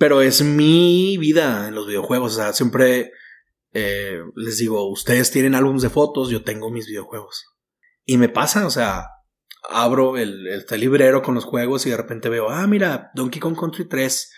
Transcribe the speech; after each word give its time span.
Pero 0.00 0.22
es 0.22 0.42
mi 0.42 1.18
vida 1.18 1.68
en 1.68 1.74
los 1.74 1.86
videojuegos. 1.86 2.32
O 2.32 2.36
sea, 2.36 2.54
siempre 2.54 3.12
eh, 3.74 4.22
les 4.34 4.56
digo, 4.56 4.88
ustedes 4.90 5.30
tienen 5.30 5.54
álbumes 5.54 5.82
de 5.82 5.90
fotos, 5.90 6.30
yo 6.30 6.42
tengo 6.42 6.70
mis 6.70 6.86
videojuegos. 6.86 7.44
Y 8.06 8.16
me 8.16 8.30
pasa, 8.30 8.66
o 8.66 8.70
sea, 8.70 9.08
abro 9.68 10.16
el, 10.16 10.46
el, 10.46 10.80
librero 10.80 11.20
con 11.20 11.34
los 11.34 11.44
juegos 11.44 11.84
y 11.84 11.90
de 11.90 11.98
repente 11.98 12.30
veo, 12.30 12.48
ah, 12.48 12.66
mira, 12.66 13.10
Donkey 13.14 13.40
Kong 13.40 13.60
Country 13.60 13.84
3. 13.84 14.32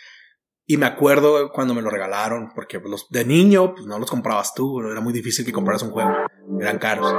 Y 0.64 0.76
me 0.76 0.86
acuerdo 0.86 1.50
cuando 1.50 1.74
me 1.74 1.82
lo 1.82 1.90
regalaron, 1.90 2.52
porque 2.54 2.78
los 2.78 3.08
de 3.10 3.24
niño 3.24 3.74
pues 3.74 3.84
no 3.84 3.98
los 3.98 4.08
comprabas 4.08 4.54
tú, 4.54 4.80
era 4.80 5.00
muy 5.00 5.12
difícil 5.12 5.44
que 5.44 5.52
compraras 5.52 5.82
un 5.82 5.90
juego, 5.90 6.12
eran 6.60 6.78
caros. 6.78 7.12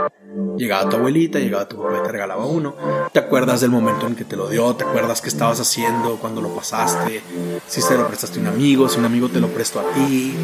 Llegaba 0.56 0.90
tu 0.90 0.96
abuelita, 0.96 1.40
llegaba 1.40 1.68
tu 1.68 1.76
papá 1.76 1.98
y 2.00 2.04
te 2.04 2.12
regalaba 2.14 2.46
uno. 2.46 2.74
Te 3.12 3.20
acuerdas 3.20 3.60
del 3.60 3.70
momento 3.70 4.08
en 4.08 4.16
que 4.16 4.24
te 4.24 4.38
lo 4.38 4.48
dio, 4.48 4.74
te 4.78 4.86
acuerdas 4.86 5.22
qué 5.22 5.28
estabas 5.28 5.60
haciendo 5.60 6.18
cuando 6.20 6.42
lo 6.42 6.56
pasaste, 6.56 7.22
si 7.68 7.82
se 7.82 7.98
lo 7.98 8.08
prestaste 8.08 8.40
a 8.40 8.44
un 8.44 8.48
amigo, 8.48 8.88
si 8.88 9.00
un 9.00 9.06
amigo 9.06 9.28
te 9.28 9.42
lo 9.42 9.50
prestó 9.50 9.82
a 9.82 9.92
ti. 9.92 10.38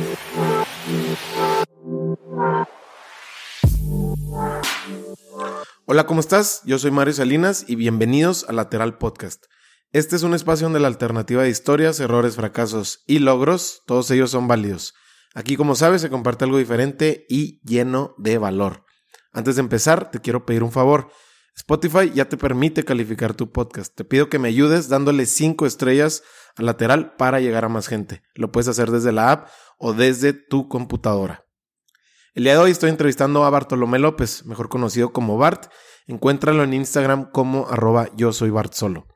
Hola, 5.86 6.06
¿cómo 6.06 6.20
estás? 6.20 6.64
Yo 6.66 6.78
soy 6.78 6.92
Mario 6.92 7.14
Salinas 7.14 7.64
y 7.66 7.76
bienvenidos 7.76 8.46
a 8.50 8.52
Lateral 8.52 8.98
Podcast. 8.98 9.46
Este 9.92 10.16
es 10.16 10.22
un 10.22 10.36
espacio 10.36 10.66
donde 10.66 10.80
la 10.80 10.88
alternativa 10.88 11.42
de 11.42 11.50
historias, 11.50 12.00
errores, 12.00 12.36
fracasos 12.36 13.04
y 13.08 13.18
logros, 13.18 13.82
todos 13.88 14.12
ellos 14.12 14.30
son 14.30 14.48
válidos. 14.48 14.94
Aquí, 15.34 15.56
como 15.56 15.74
sabes, 15.74 16.02
se 16.02 16.12
comparte 16.12 16.46
algo 16.46 16.60
diferente 16.60 17.26
y 17.28 17.60
lleno 17.62 18.14
de 18.20 18.38
valor. 18.38 18.86
Antes 19.32 19.56
de 19.56 19.62
empezar, 19.62 20.12
te 20.12 20.20
quiero 20.20 20.46
pedir 20.46 20.62
un 20.62 20.72
favor. 20.72 21.10
Spotify 21.56 22.12
ya 22.14 22.30
te 22.30 22.38
permite 22.38 22.86
calificar 22.86 23.34
tu 23.34 23.52
podcast. 23.52 23.96
Te 23.96 24.04
pido 24.04 24.30
que 24.30 24.38
me 24.38 24.50
ayudes 24.50 24.90
dándole 24.90 25.26
5 25.26 25.66
estrellas 25.66 26.22
a 26.56 26.62
lateral 26.62 27.16
para 27.16 27.40
llegar 27.40 27.66
a 27.66 27.70
más 27.70 27.88
gente. 27.88 28.22
Lo 28.36 28.52
puedes 28.52 28.68
hacer 28.68 28.92
desde 28.92 29.12
la 29.12 29.32
app 29.32 29.48
o 29.80 29.94
desde 29.94 30.34
tu 30.34 30.68
computadora. 30.68 31.48
El 32.36 32.44
día 32.44 32.54
de 32.54 32.60
hoy 32.60 32.70
estoy 32.70 32.92
entrevistando 32.92 33.44
a 33.44 33.50
Bartolomé 33.50 33.98
López, 33.98 34.46
mejor 34.46 34.70
conocido 34.70 35.14
como 35.14 35.40
Bart. 35.40 35.66
Encuéntralo 36.06 36.64
en 36.64 36.76
Instagram 36.76 37.32
como 37.32 37.68
arroba 37.70 38.10
yo 38.16 38.32
soy 38.34 38.52
Bart 38.52 38.74
solo. 38.74 39.08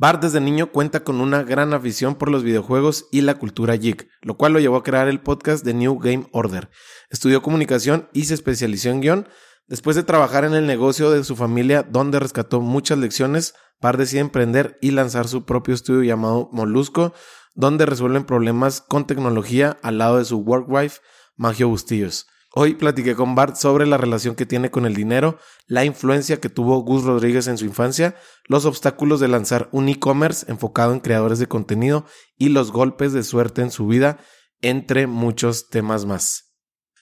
Bart 0.00 0.22
desde 0.22 0.40
niño 0.40 0.72
cuenta 0.72 1.04
con 1.04 1.20
una 1.20 1.42
gran 1.42 1.74
afición 1.74 2.14
por 2.14 2.30
los 2.30 2.42
videojuegos 2.42 3.08
y 3.12 3.20
la 3.20 3.34
cultura 3.34 3.76
geek, 3.76 4.08
lo 4.22 4.38
cual 4.38 4.54
lo 4.54 4.58
llevó 4.58 4.76
a 4.76 4.82
crear 4.82 5.08
el 5.08 5.20
podcast 5.20 5.62
de 5.62 5.74
New 5.74 5.98
Game 5.98 6.26
Order. 6.32 6.70
Estudió 7.10 7.42
comunicación 7.42 8.08
y 8.14 8.24
se 8.24 8.32
especializó 8.32 8.88
en 8.88 9.02
guion. 9.02 9.28
Después 9.68 9.96
de 9.96 10.02
trabajar 10.02 10.46
en 10.46 10.54
el 10.54 10.66
negocio 10.66 11.10
de 11.10 11.22
su 11.22 11.36
familia, 11.36 11.82
donde 11.82 12.18
rescató 12.18 12.62
muchas 12.62 12.96
lecciones, 12.96 13.52
Bart 13.78 13.98
decide 13.98 14.22
emprender 14.22 14.78
y 14.80 14.92
lanzar 14.92 15.28
su 15.28 15.44
propio 15.44 15.74
estudio 15.74 16.02
llamado 16.02 16.48
Molusco, 16.50 17.12
donde 17.54 17.84
resuelven 17.84 18.24
problemas 18.24 18.80
con 18.80 19.06
tecnología 19.06 19.76
al 19.82 19.98
lado 19.98 20.16
de 20.16 20.24
su 20.24 20.38
work 20.38 20.64
wife, 20.66 21.00
Magio 21.36 21.68
Bustillos. 21.68 22.26
Hoy 22.52 22.74
platiqué 22.74 23.14
con 23.14 23.36
Bart 23.36 23.54
sobre 23.54 23.86
la 23.86 23.96
relación 23.96 24.34
que 24.34 24.44
tiene 24.44 24.72
con 24.72 24.84
el 24.84 24.94
dinero, 24.94 25.38
la 25.68 25.84
influencia 25.84 26.40
que 26.40 26.48
tuvo 26.48 26.80
Gus 26.80 27.04
Rodríguez 27.04 27.46
en 27.46 27.56
su 27.56 27.64
infancia, 27.64 28.16
los 28.48 28.64
obstáculos 28.64 29.20
de 29.20 29.28
lanzar 29.28 29.68
un 29.70 29.88
e-commerce 29.88 30.50
enfocado 30.50 30.92
en 30.92 30.98
creadores 30.98 31.38
de 31.38 31.46
contenido 31.46 32.06
y 32.36 32.48
los 32.48 32.72
golpes 32.72 33.12
de 33.12 33.22
suerte 33.22 33.62
en 33.62 33.70
su 33.70 33.86
vida, 33.86 34.18
entre 34.62 35.06
muchos 35.06 35.68
temas 35.68 36.06
más. 36.06 36.56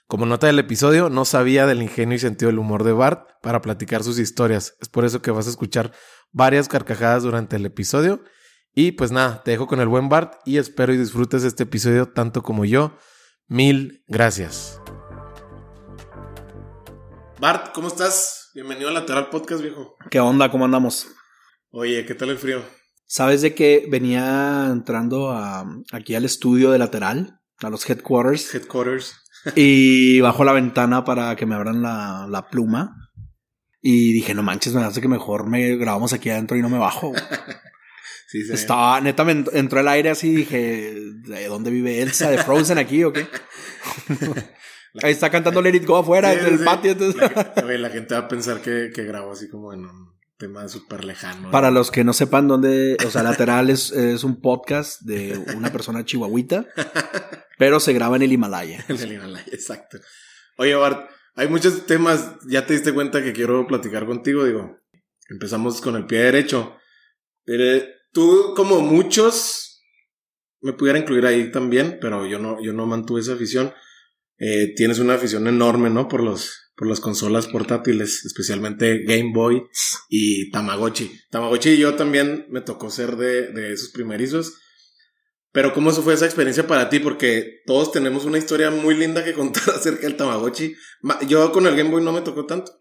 Como 0.06 0.26
nota 0.26 0.46
del 0.46 0.58
episodio, 0.58 1.08
no 1.08 1.24
sabía 1.24 1.66
del 1.66 1.82
ingenio 1.82 2.16
y 2.16 2.18
sentido 2.18 2.50
del 2.50 2.58
humor 2.58 2.84
de 2.84 2.92
Bart 2.92 3.28
para 3.42 3.62
platicar 3.62 4.04
sus 4.04 4.18
historias. 4.18 4.74
Es 4.80 4.88
por 4.88 5.06
eso 5.06 5.22
que 5.22 5.30
vas 5.30 5.46
a 5.46 5.50
escuchar 5.50 5.92
varias 6.30 6.68
carcajadas 6.68 7.22
durante 7.22 7.56
el 7.56 7.64
episodio. 7.64 8.22
Y 8.74 8.92
pues 8.92 9.12
nada, 9.12 9.42
te 9.42 9.50
dejo 9.52 9.66
con 9.66 9.80
el 9.80 9.88
buen 9.88 10.08
Bart 10.08 10.34
y 10.44 10.58
espero 10.58 10.92
y 10.92 10.98
disfrutes 10.98 11.42
este 11.44 11.64
episodio 11.64 12.06
tanto 12.06 12.42
como 12.42 12.64
yo. 12.64 12.96
Mil 13.48 14.04
gracias. 14.08 14.80
Bart, 17.40 17.72
¿cómo 17.72 17.86
estás? 17.86 18.50
Bienvenido 18.52 18.88
a 18.88 18.92
Lateral 18.92 19.30
Podcast, 19.30 19.62
viejo. 19.62 19.96
¿Qué 20.10 20.18
onda? 20.18 20.50
¿Cómo 20.50 20.64
andamos? 20.64 21.06
Oye, 21.70 22.04
¿qué 22.04 22.16
tal 22.16 22.30
el 22.30 22.38
frío? 22.38 22.64
¿Sabes 23.06 23.42
de 23.42 23.54
que 23.54 23.86
venía 23.88 24.66
entrando 24.72 25.30
a, 25.30 25.64
aquí 25.92 26.16
al 26.16 26.24
estudio 26.24 26.72
de 26.72 26.78
Lateral, 26.78 27.38
a 27.62 27.70
los 27.70 27.88
headquarters? 27.88 28.52
Headquarters. 28.52 29.14
y 29.54 30.18
bajo 30.20 30.42
la 30.42 30.52
ventana 30.52 31.04
para 31.04 31.36
que 31.36 31.46
me 31.46 31.54
abran 31.54 31.80
la, 31.80 32.26
la 32.28 32.48
pluma. 32.48 33.12
Y 33.80 34.12
dije, 34.14 34.34
no 34.34 34.42
manches, 34.42 34.74
me 34.74 34.82
hace 34.82 35.00
que 35.00 35.06
mejor 35.06 35.46
me 35.46 35.76
grabamos 35.76 36.12
aquí 36.12 36.30
adentro 36.30 36.56
y 36.56 36.62
no 36.62 36.68
me 36.68 36.78
bajo. 36.78 37.12
sí, 38.26 38.44
sí. 38.44 38.52
Estaba, 38.52 39.00
neta, 39.00 39.22
me 39.22 39.44
entró 39.52 39.78
el 39.78 39.86
aire 39.86 40.10
así 40.10 40.30
y 40.30 40.36
dije, 40.38 40.92
¿de 41.24 41.46
dónde 41.46 41.70
vive 41.70 42.02
Elsa? 42.02 42.32
¿De 42.32 42.42
Frozen 42.42 42.78
aquí 42.78 43.04
o 43.04 43.12
qué? 43.12 43.28
Ahí 45.02 45.12
está 45.12 45.30
cantando 45.30 45.62
Let 45.62 45.74
It 45.76 45.86
Go 45.86 45.96
afuera, 45.96 46.32
en 46.32 46.46
el 46.46 46.64
patio. 46.64 46.94
La, 47.78 47.90
gente 47.90 48.14
va 48.14 48.20
a 48.20 48.28
pensar 48.28 48.60
que, 48.60 48.90
que 48.94 49.04
grabo 49.04 49.32
así 49.32 49.48
como 49.48 49.72
en 49.72 49.84
un 49.84 50.18
tema 50.38 50.68
súper 50.68 51.04
lejano. 51.04 51.50
Para 51.50 51.70
los 51.70 51.90
que 51.90 52.04
no 52.04 52.12
sepan 52.12 52.48
dónde, 52.48 52.96
o 53.04 53.10
sea, 53.10 53.22
Lateral 53.22 53.70
es, 53.70 53.90
es 53.90 54.24
un 54.24 54.40
podcast 54.40 55.02
de 55.02 55.36
una 55.56 55.70
persona 55.72 56.04
chihuahuita, 56.04 56.66
pero 57.58 57.80
se 57.80 57.92
graba 57.92 58.16
en 58.16 58.22
el 58.22 58.32
Himalaya. 58.32 58.84
En 58.88 59.00
el 59.00 59.12
Himalaya, 59.12 59.46
exacto. 59.52 59.98
Oye, 60.56 60.74
Bart, 60.74 61.10
hay 61.34 61.48
muchos 61.48 61.86
temas, 61.86 62.36
ya 62.46 62.66
te 62.66 62.72
diste 62.72 62.94
cuenta 62.94 63.22
que 63.22 63.32
quiero 63.32 63.66
platicar 63.66 64.06
contigo, 64.06 64.44
digo, 64.44 64.78
empezamos 65.28 65.80
con 65.80 65.96
el 65.96 66.06
pie 66.06 66.20
derecho. 66.20 66.76
Pero 67.44 67.84
tú, 68.12 68.54
como 68.56 68.80
muchos, 68.80 69.84
me 70.60 70.72
pudiera 70.72 70.98
incluir 70.98 71.26
ahí 71.26 71.50
también, 71.50 71.98
pero 72.00 72.26
yo 72.26 72.38
no, 72.38 72.62
yo 72.62 72.72
no 72.72 72.86
mantuve 72.86 73.20
esa 73.20 73.34
afición 73.34 73.72
eh, 74.38 74.72
tienes 74.76 74.98
una 74.98 75.14
afición 75.14 75.46
enorme, 75.48 75.90
¿no? 75.90 76.08
Por 76.08 76.22
los, 76.22 76.72
por 76.76 76.88
las 76.88 77.00
consolas 77.00 77.46
portátiles, 77.46 78.24
especialmente 78.24 79.02
Game 79.04 79.32
Boy 79.34 79.62
y 80.08 80.50
Tamagotchi. 80.50 81.10
Tamagotchi 81.30 81.70
y 81.70 81.78
yo 81.78 81.94
también 81.94 82.46
me 82.50 82.60
tocó 82.60 82.90
ser 82.90 83.16
de, 83.16 83.52
de 83.52 83.72
esos 83.72 83.90
primerizos. 83.90 84.54
Pero 85.50 85.72
¿cómo 85.72 85.90
fue 85.90 86.14
esa 86.14 86.26
experiencia 86.26 86.66
para 86.66 86.88
ti? 86.88 87.00
Porque 87.00 87.62
todos 87.66 87.90
tenemos 87.90 88.24
una 88.24 88.38
historia 88.38 88.70
muy 88.70 88.94
linda 88.94 89.24
que 89.24 89.32
contar 89.32 89.62
acerca 89.74 90.02
del 90.02 90.16
Tamagotchi. 90.16 90.74
Yo 91.26 91.50
con 91.52 91.66
el 91.66 91.76
Game 91.76 91.90
Boy 91.90 92.04
no 92.04 92.12
me 92.12 92.20
tocó 92.20 92.46
tanto, 92.46 92.72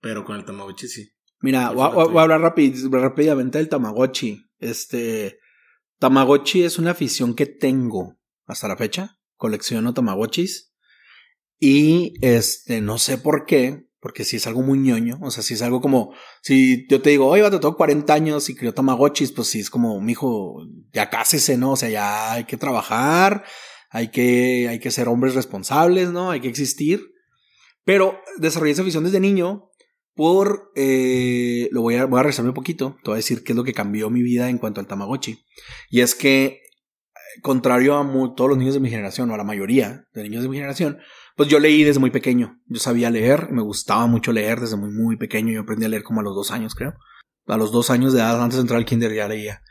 pero 0.00 0.24
con 0.24 0.36
el 0.36 0.44
Tamagotchi 0.44 0.88
sí. 0.88 1.10
Mira, 1.40 1.70
voy 1.70 2.18
a, 2.18 2.22
hablar 2.22 2.40
rápidamente 2.42 3.58
del 3.58 3.68
Tamagotchi. 3.68 4.50
Este, 4.58 5.38
Tamagotchi 5.98 6.64
es 6.64 6.78
una 6.78 6.90
afición 6.90 7.34
que 7.34 7.46
tengo 7.46 8.18
hasta 8.44 8.68
la 8.68 8.76
fecha. 8.76 9.18
Colecciono 9.36 9.94
Tamagotchis. 9.94 10.69
Y 11.60 12.14
este, 12.22 12.80
no 12.80 12.98
sé 12.98 13.18
por 13.18 13.44
qué, 13.44 13.84
porque 14.00 14.24
si 14.24 14.36
es 14.36 14.46
algo 14.46 14.62
muy 14.62 14.78
ñoño, 14.78 15.18
o 15.20 15.30
sea, 15.30 15.42
si 15.42 15.54
es 15.54 15.62
algo 15.62 15.82
como, 15.82 16.14
si 16.42 16.86
yo 16.88 17.02
te 17.02 17.10
digo, 17.10 17.26
oye, 17.26 17.42
te 17.44 17.58
tengo 17.58 17.76
40 17.76 18.12
años 18.12 18.48
y 18.48 18.54
crió 18.54 18.72
Tamagotchis, 18.72 19.30
pues 19.32 19.48
sí 19.48 19.60
es 19.60 19.68
como, 19.68 20.00
mi 20.00 20.12
hijo, 20.12 20.66
ya 20.92 21.10
cásese, 21.10 21.58
¿no? 21.58 21.72
O 21.72 21.76
sea, 21.76 21.90
ya 21.90 22.32
hay 22.32 22.44
que 22.44 22.56
trabajar, 22.56 23.44
hay 23.90 24.08
que, 24.08 24.68
hay 24.70 24.78
que 24.78 24.90
ser 24.90 25.08
hombres 25.08 25.34
responsables, 25.34 26.10
¿no? 26.10 26.30
Hay 26.30 26.40
que 26.40 26.48
existir. 26.48 27.12
Pero 27.84 28.18
desarrollé 28.38 28.72
esa 28.72 28.82
visión 28.82 29.04
desde 29.04 29.20
niño 29.20 29.70
por, 30.14 30.72
eh, 30.76 31.68
lo 31.72 31.82
voy 31.82 31.96
a, 31.96 32.06
voy 32.06 32.20
a 32.20 32.22
regresarme 32.22 32.50
un 32.50 32.54
poquito, 32.54 32.96
te 33.02 33.10
voy 33.10 33.14
a 33.14 33.16
decir 33.16 33.44
qué 33.44 33.52
es 33.52 33.56
lo 33.56 33.64
que 33.64 33.74
cambió 33.74 34.08
mi 34.08 34.22
vida 34.22 34.48
en 34.48 34.56
cuanto 34.56 34.80
al 34.80 34.86
Tamagotchi. 34.86 35.44
Y 35.90 36.00
es 36.00 36.14
que, 36.14 36.60
contrario 37.42 37.98
a 37.98 38.34
todos 38.34 38.48
los 38.48 38.58
niños 38.58 38.74
de 38.74 38.80
mi 38.80 38.88
generación, 38.88 39.30
o 39.30 39.34
a 39.34 39.36
la 39.36 39.44
mayoría 39.44 40.06
de 40.14 40.22
niños 40.22 40.42
de 40.42 40.48
mi 40.48 40.56
generación, 40.56 40.98
pues 41.40 41.48
yo 41.48 41.58
leí 41.58 41.84
desde 41.84 42.00
muy 42.00 42.10
pequeño. 42.10 42.60
Yo 42.66 42.80
sabía 42.80 43.08
leer, 43.08 43.50
me 43.50 43.62
gustaba 43.62 44.06
mucho 44.06 44.30
leer 44.30 44.60
desde 44.60 44.76
muy, 44.76 44.90
muy 44.90 45.16
pequeño. 45.16 45.54
Yo 45.54 45.62
aprendí 45.62 45.86
a 45.86 45.88
leer 45.88 46.02
como 46.02 46.20
a 46.20 46.22
los 46.22 46.34
dos 46.34 46.50
años, 46.50 46.74
creo. 46.74 46.92
A 47.46 47.56
los 47.56 47.72
dos 47.72 47.88
años 47.88 48.12
de 48.12 48.18
edad, 48.18 48.42
antes 48.42 48.58
de 48.58 48.60
entrar 48.60 48.76
al 48.76 48.84
kinder, 48.84 49.14
ya 49.14 49.26
leía. 49.26 49.62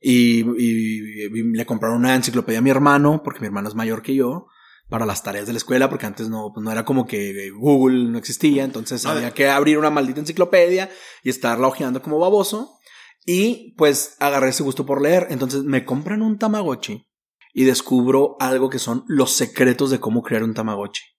Y, 0.00 0.44
le 0.44 1.66
compraron 1.66 1.98
una 1.98 2.14
enciclopedia 2.14 2.60
a 2.60 2.62
mi 2.62 2.70
hermano, 2.70 3.22
porque 3.24 3.40
mi 3.40 3.48
hermano 3.48 3.68
es 3.68 3.74
mayor 3.74 4.02
que 4.02 4.14
yo, 4.14 4.46
para 4.88 5.04
las 5.04 5.24
tareas 5.24 5.48
de 5.48 5.52
la 5.52 5.56
escuela, 5.56 5.90
porque 5.90 6.06
antes 6.06 6.28
no, 6.28 6.52
pues 6.54 6.62
no 6.62 6.70
era 6.70 6.84
como 6.84 7.08
que 7.08 7.50
Google 7.50 8.08
no 8.08 8.18
existía, 8.18 8.62
entonces 8.62 9.04
había 9.04 9.32
que 9.32 9.48
abrir 9.48 9.78
una 9.78 9.90
maldita 9.90 10.20
enciclopedia 10.20 10.90
y 11.24 11.30
estarla 11.30 11.66
hojeando 11.66 12.02
como 12.02 12.20
baboso. 12.20 12.78
Y 13.24 13.74
pues 13.76 14.14
agarré 14.20 14.50
ese 14.50 14.62
gusto 14.62 14.86
por 14.86 15.02
leer. 15.02 15.26
Entonces 15.30 15.64
me 15.64 15.84
compran 15.84 16.22
un 16.22 16.38
Tamagotchi 16.38 17.04
y 17.52 17.64
descubro 17.64 18.36
algo 18.38 18.70
que 18.70 18.78
son 18.78 19.02
los 19.08 19.32
secretos 19.32 19.90
de 19.90 19.98
cómo 19.98 20.22
crear 20.22 20.44
un 20.44 20.54
Tamagotchi. 20.54 21.15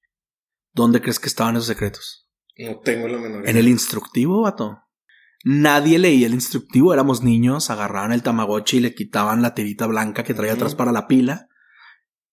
¿Dónde 0.77 1.01
crees 1.01 1.19
que 1.19 1.27
estaban 1.27 1.56
esos 1.56 1.65
secretos? 1.65 2.29
No 2.56 2.79
tengo 2.79 3.07
la 3.07 3.18
menor 3.18 3.41
idea. 3.41 3.50
En 3.50 3.57
el 3.57 3.68
instructivo, 3.68 4.44
vato. 4.44 4.77
Nadie 5.44 5.97
leía 5.97 6.27
el 6.27 6.35
instructivo, 6.35 6.94
éramos 6.94 7.24
niños, 7.24 7.71
agarraban 7.71 8.12
el 8.12 8.21
tamagotchi 8.21 8.77
y 8.77 8.81
le 8.81 8.94
quitaban 8.94 9.41
la 9.41 9.56
tirita 9.56 9.88
blanca 9.88 10.24
que 10.24 10.35
traía 10.35 10.53
atrás 10.53 10.75
para 10.75 10.91
la 10.91 11.07
pila. 11.07 11.47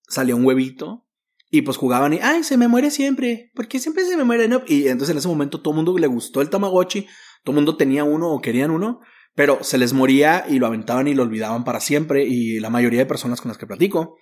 Salía 0.08 0.36
un 0.36 0.44
huevito 0.44 1.06
y 1.50 1.62
pues 1.62 1.78
jugaban 1.78 2.12
y, 2.12 2.18
ay, 2.20 2.44
se 2.44 2.58
me 2.58 2.68
muere 2.68 2.90
siempre, 2.90 3.50
porque 3.54 3.78
siempre 3.78 4.04
se 4.04 4.16
me 4.16 4.24
muere, 4.24 4.46
¿no? 4.46 4.62
Y 4.66 4.88
entonces 4.88 5.10
en 5.10 5.18
ese 5.18 5.28
momento 5.28 5.62
todo 5.62 5.72
el 5.72 5.76
mundo 5.76 5.96
le 5.96 6.06
gustó 6.06 6.42
el 6.42 6.50
tamagotchi, 6.50 7.06
todo 7.44 7.52
el 7.52 7.56
mundo 7.56 7.78
tenía 7.78 8.04
uno 8.04 8.30
o 8.30 8.42
querían 8.42 8.70
uno, 8.70 9.00
Pero 9.34 9.64
se 9.64 9.78
les 9.78 9.94
moría 9.94 10.44
y 10.48 10.58
lo 10.58 10.66
aventaban 10.66 11.08
y 11.08 11.14
lo 11.14 11.22
olvidaban 11.22 11.64
para 11.64 11.80
siempre. 11.80 12.24
Y 12.24 12.60
la 12.60 12.70
mayoría 12.70 13.00
de 13.00 13.06
personas 13.06 13.40
con 13.40 13.48
las 13.48 13.58
que 13.58 13.66
platico 13.66 14.16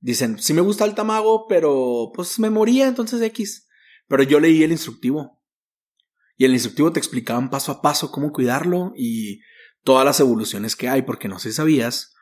dicen, 0.00 0.38
sí 0.38 0.52
me 0.52 0.60
gusta 0.60 0.84
el 0.84 0.94
tamago, 0.94 1.46
pero 1.48 2.10
pues 2.14 2.38
me 2.38 2.50
moría, 2.50 2.86
entonces 2.88 3.20
X. 3.22 3.68
Pero 4.08 4.22
yo 4.22 4.40
leí 4.40 4.62
el 4.62 4.72
instructivo. 4.72 5.42
Y 6.36 6.44
el 6.44 6.52
instructivo 6.52 6.92
te 6.92 7.00
explicaban 7.00 7.50
paso 7.50 7.72
a 7.72 7.82
paso 7.82 8.12
cómo 8.12 8.32
cuidarlo 8.32 8.92
y 8.96 9.40
todas 9.82 10.04
las 10.04 10.20
evoluciones 10.20 10.76
que 10.76 10.88
hay, 10.88 11.02
porque 11.02 11.28
no 11.28 11.38
sé 11.38 11.50
si 11.50 11.56
sabías 11.56 12.14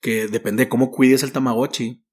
que 0.00 0.28
depende 0.28 0.64
de 0.64 0.68
cómo 0.68 0.90
cuides 0.90 1.22
el 1.22 1.32
Tamagotchi, 1.32 2.04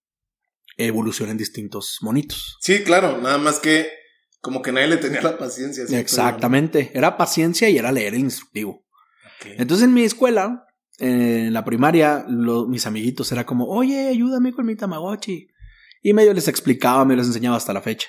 evolucionan 0.77 1.37
distintos 1.37 1.99
monitos. 2.01 2.57
Sí, 2.59 2.83
claro, 2.83 3.21
nada 3.21 3.37
más 3.37 3.59
que 3.59 3.89
como 4.41 4.61
que 4.61 4.71
nadie 4.71 4.87
le 4.87 4.97
tenía 4.97 5.21
la 5.21 5.37
paciencia. 5.37 5.85
Exactamente, 5.97 6.91
era 6.93 7.17
paciencia 7.17 7.69
y 7.69 7.77
era 7.77 7.91
leer 7.91 8.13
el 8.13 8.21
instructivo. 8.21 8.85
Entonces 9.43 9.85
en 9.85 9.93
mi 9.93 10.03
escuela, 10.03 10.64
en 10.99 11.53
la 11.53 11.65
primaria, 11.65 12.25
mis 12.27 12.85
amiguitos 12.85 13.31
era 13.31 13.45
como, 13.45 13.67
oye, 13.67 14.07
ayúdame 14.07 14.53
con 14.53 14.65
mi 14.65 14.75
Tamagotchi. 14.75 15.47
Y 16.01 16.13
medio 16.13 16.33
les 16.33 16.47
explicaba, 16.47 17.03
me 17.05 17.15
les 17.15 17.27
enseñaba 17.27 17.57
hasta 17.57 17.73
la 17.73 17.81
fecha. 17.81 18.07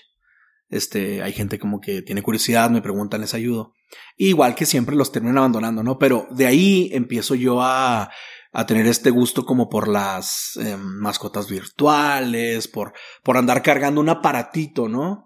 Este, 0.68 1.22
hay 1.22 1.32
gente 1.32 1.58
como 1.58 1.80
que 1.80 2.02
tiene 2.02 2.22
curiosidad, 2.22 2.70
me 2.70 2.82
preguntan, 2.82 3.20
les 3.20 3.34
ayudo. 3.34 3.72
igual 4.16 4.54
que 4.54 4.66
siempre 4.66 4.96
los 4.96 5.12
terminan 5.12 5.38
abandonando, 5.38 5.82
¿no? 5.82 5.98
Pero 5.98 6.26
de 6.30 6.46
ahí 6.46 6.90
empiezo 6.92 7.34
yo 7.34 7.62
a, 7.62 8.10
a 8.52 8.66
tener 8.66 8.86
este 8.86 9.10
gusto 9.10 9.44
como 9.44 9.68
por 9.68 9.86
las 9.86 10.56
em, 10.56 10.80
mascotas 10.80 11.48
virtuales, 11.48 12.68
por, 12.68 12.94
por 13.22 13.36
andar 13.36 13.62
cargando 13.62 14.00
un 14.00 14.08
aparatito, 14.08 14.88
¿no? 14.88 15.25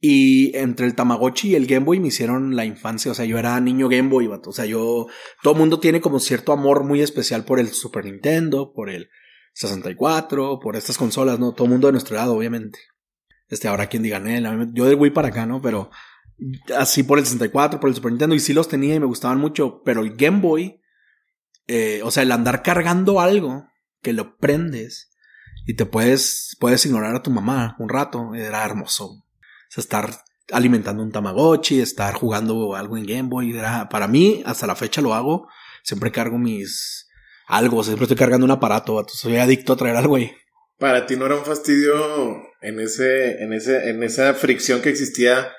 Y 0.00 0.56
entre 0.56 0.86
el 0.86 0.94
Tamagotchi 0.94 1.50
y 1.50 1.54
el 1.56 1.66
Game 1.66 1.84
Boy 1.84 1.98
me 1.98 2.08
hicieron 2.08 2.54
la 2.54 2.64
infancia. 2.64 3.10
O 3.10 3.14
sea, 3.14 3.24
yo 3.24 3.38
era 3.38 3.60
niño 3.60 3.88
Game 3.88 4.08
Boy, 4.08 4.28
O 4.28 4.52
sea, 4.52 4.64
yo. 4.64 5.06
Todo 5.42 5.54
el 5.54 5.58
mundo 5.58 5.80
tiene 5.80 6.00
como 6.00 6.20
cierto 6.20 6.52
amor 6.52 6.84
muy 6.84 7.00
especial 7.00 7.44
por 7.44 7.58
el 7.58 7.68
Super 7.68 8.04
Nintendo, 8.04 8.72
por 8.72 8.90
el 8.90 9.08
64, 9.54 10.60
por 10.60 10.76
estas 10.76 10.96
consolas, 10.96 11.40
¿no? 11.40 11.52
Todo 11.52 11.64
el 11.64 11.72
mundo 11.72 11.88
de 11.88 11.92
nuestro 11.92 12.16
lado, 12.16 12.34
obviamente. 12.34 12.78
Este, 13.48 13.66
ahora 13.66 13.88
quien 13.88 14.02
diga, 14.02 14.22
yo 14.72 14.84
de 14.86 14.94
Wii 14.94 15.10
para 15.10 15.28
acá, 15.28 15.46
¿no? 15.46 15.60
Pero 15.60 15.90
así 16.76 17.02
por 17.02 17.18
el 17.18 17.24
64, 17.24 17.80
por 17.80 17.88
el 17.88 17.96
Super 17.96 18.12
Nintendo, 18.12 18.34
y 18.34 18.40
sí 18.40 18.52
los 18.52 18.68
tenía 18.68 18.94
y 18.94 19.00
me 19.00 19.06
gustaban 19.06 19.38
mucho, 19.38 19.82
pero 19.84 20.02
el 20.02 20.16
Game 20.16 20.40
Boy, 20.40 20.80
eh, 21.66 22.00
o 22.04 22.10
sea, 22.10 22.22
el 22.22 22.32
andar 22.32 22.62
cargando 22.62 23.20
algo 23.20 23.66
que 24.02 24.12
lo 24.12 24.36
prendes 24.36 25.10
y 25.66 25.74
te 25.74 25.86
puedes, 25.86 26.56
puedes 26.60 26.84
ignorar 26.86 27.16
a 27.16 27.22
tu 27.22 27.30
mamá 27.30 27.76
un 27.78 27.88
rato, 27.88 28.34
era 28.34 28.64
hermoso. 28.64 29.24
O 29.68 29.70
sea, 29.70 29.82
estar 29.82 30.24
alimentando 30.50 31.02
un 31.02 31.12
Tamagotchi, 31.12 31.80
estar 31.80 32.14
jugando 32.14 32.74
algo 32.74 32.96
en 32.96 33.06
Game 33.06 33.28
Boy, 33.28 33.56
era, 33.56 33.88
para 33.88 34.08
mí, 34.08 34.42
hasta 34.46 34.66
la 34.66 34.74
fecha 34.74 35.02
lo 35.02 35.14
hago, 35.14 35.48
siempre 35.82 36.10
cargo 36.10 36.38
mis, 36.38 37.08
algo, 37.46 37.82
siempre 37.84 38.04
estoy 38.04 38.16
cargando 38.16 38.44
un 38.44 38.50
aparato, 38.50 39.04
soy 39.08 39.36
adicto 39.36 39.74
a 39.74 39.76
traer 39.76 39.96
algo 39.96 40.16
ahí. 40.16 40.32
Para 40.78 41.06
ti 41.06 41.16
no 41.16 41.26
era 41.26 41.36
un 41.36 41.44
fastidio 41.44 42.42
en 42.60 42.80
ese, 42.80 43.42
en 43.42 43.52
ese, 43.52 43.90
en 43.90 44.02
esa 44.02 44.32
fricción 44.34 44.80
que 44.80 44.90
existía 44.90 45.52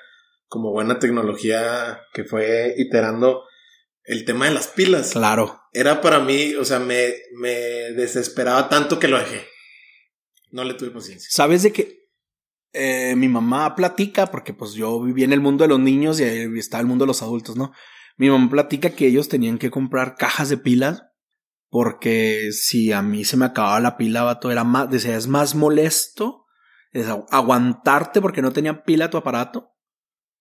como 0.46 0.72
buena 0.72 0.98
tecnología 0.98 2.00
que 2.12 2.24
fue 2.24 2.74
iterando 2.76 3.44
el 4.04 4.24
tema 4.24 4.46
de 4.46 4.54
las 4.54 4.68
pilas. 4.68 5.12
Claro. 5.12 5.60
Era 5.72 6.00
para 6.00 6.20
mí, 6.20 6.54
o 6.54 6.64
sea, 6.64 6.80
me, 6.80 7.14
me 7.36 7.50
desesperaba 7.92 8.68
tanto 8.68 8.98
que 8.98 9.08
lo 9.08 9.18
dejé. 9.18 9.46
No 10.50 10.64
le 10.64 10.74
tuve 10.74 10.90
paciencia. 10.90 11.28
¿Sabes 11.30 11.62
de 11.62 11.72
que 11.72 11.99
eh, 12.72 13.14
mi 13.16 13.28
mamá 13.28 13.74
platica, 13.74 14.26
porque 14.26 14.54
pues 14.54 14.72
yo 14.72 15.00
viví 15.02 15.24
en 15.24 15.32
el 15.32 15.40
mundo 15.40 15.64
de 15.64 15.68
los 15.68 15.80
niños 15.80 16.20
y 16.20 16.24
ahí 16.24 16.58
está 16.58 16.80
el 16.80 16.86
mundo 16.86 17.04
de 17.04 17.08
los 17.08 17.22
adultos, 17.22 17.56
¿no? 17.56 17.72
Mi 18.16 18.28
mamá 18.30 18.50
platica 18.50 18.90
que 18.90 19.06
ellos 19.06 19.28
tenían 19.28 19.58
que 19.58 19.70
comprar 19.70 20.16
cajas 20.16 20.48
de 20.48 20.56
pilas 20.56 21.04
porque 21.68 22.50
si 22.52 22.92
a 22.92 23.00
mí 23.02 23.24
se 23.24 23.36
me 23.36 23.46
acababa 23.46 23.80
la 23.80 23.96
pila, 23.96 24.24
vato, 24.24 24.50
era 24.50 24.64
más, 24.64 24.90
decía, 24.90 25.16
es 25.16 25.28
más 25.28 25.54
molesto 25.54 26.40
es 26.92 27.06
aguantarte 27.30 28.20
porque 28.20 28.42
no 28.42 28.52
tenía 28.52 28.84
pila 28.84 29.10
tu 29.10 29.16
aparato 29.16 29.76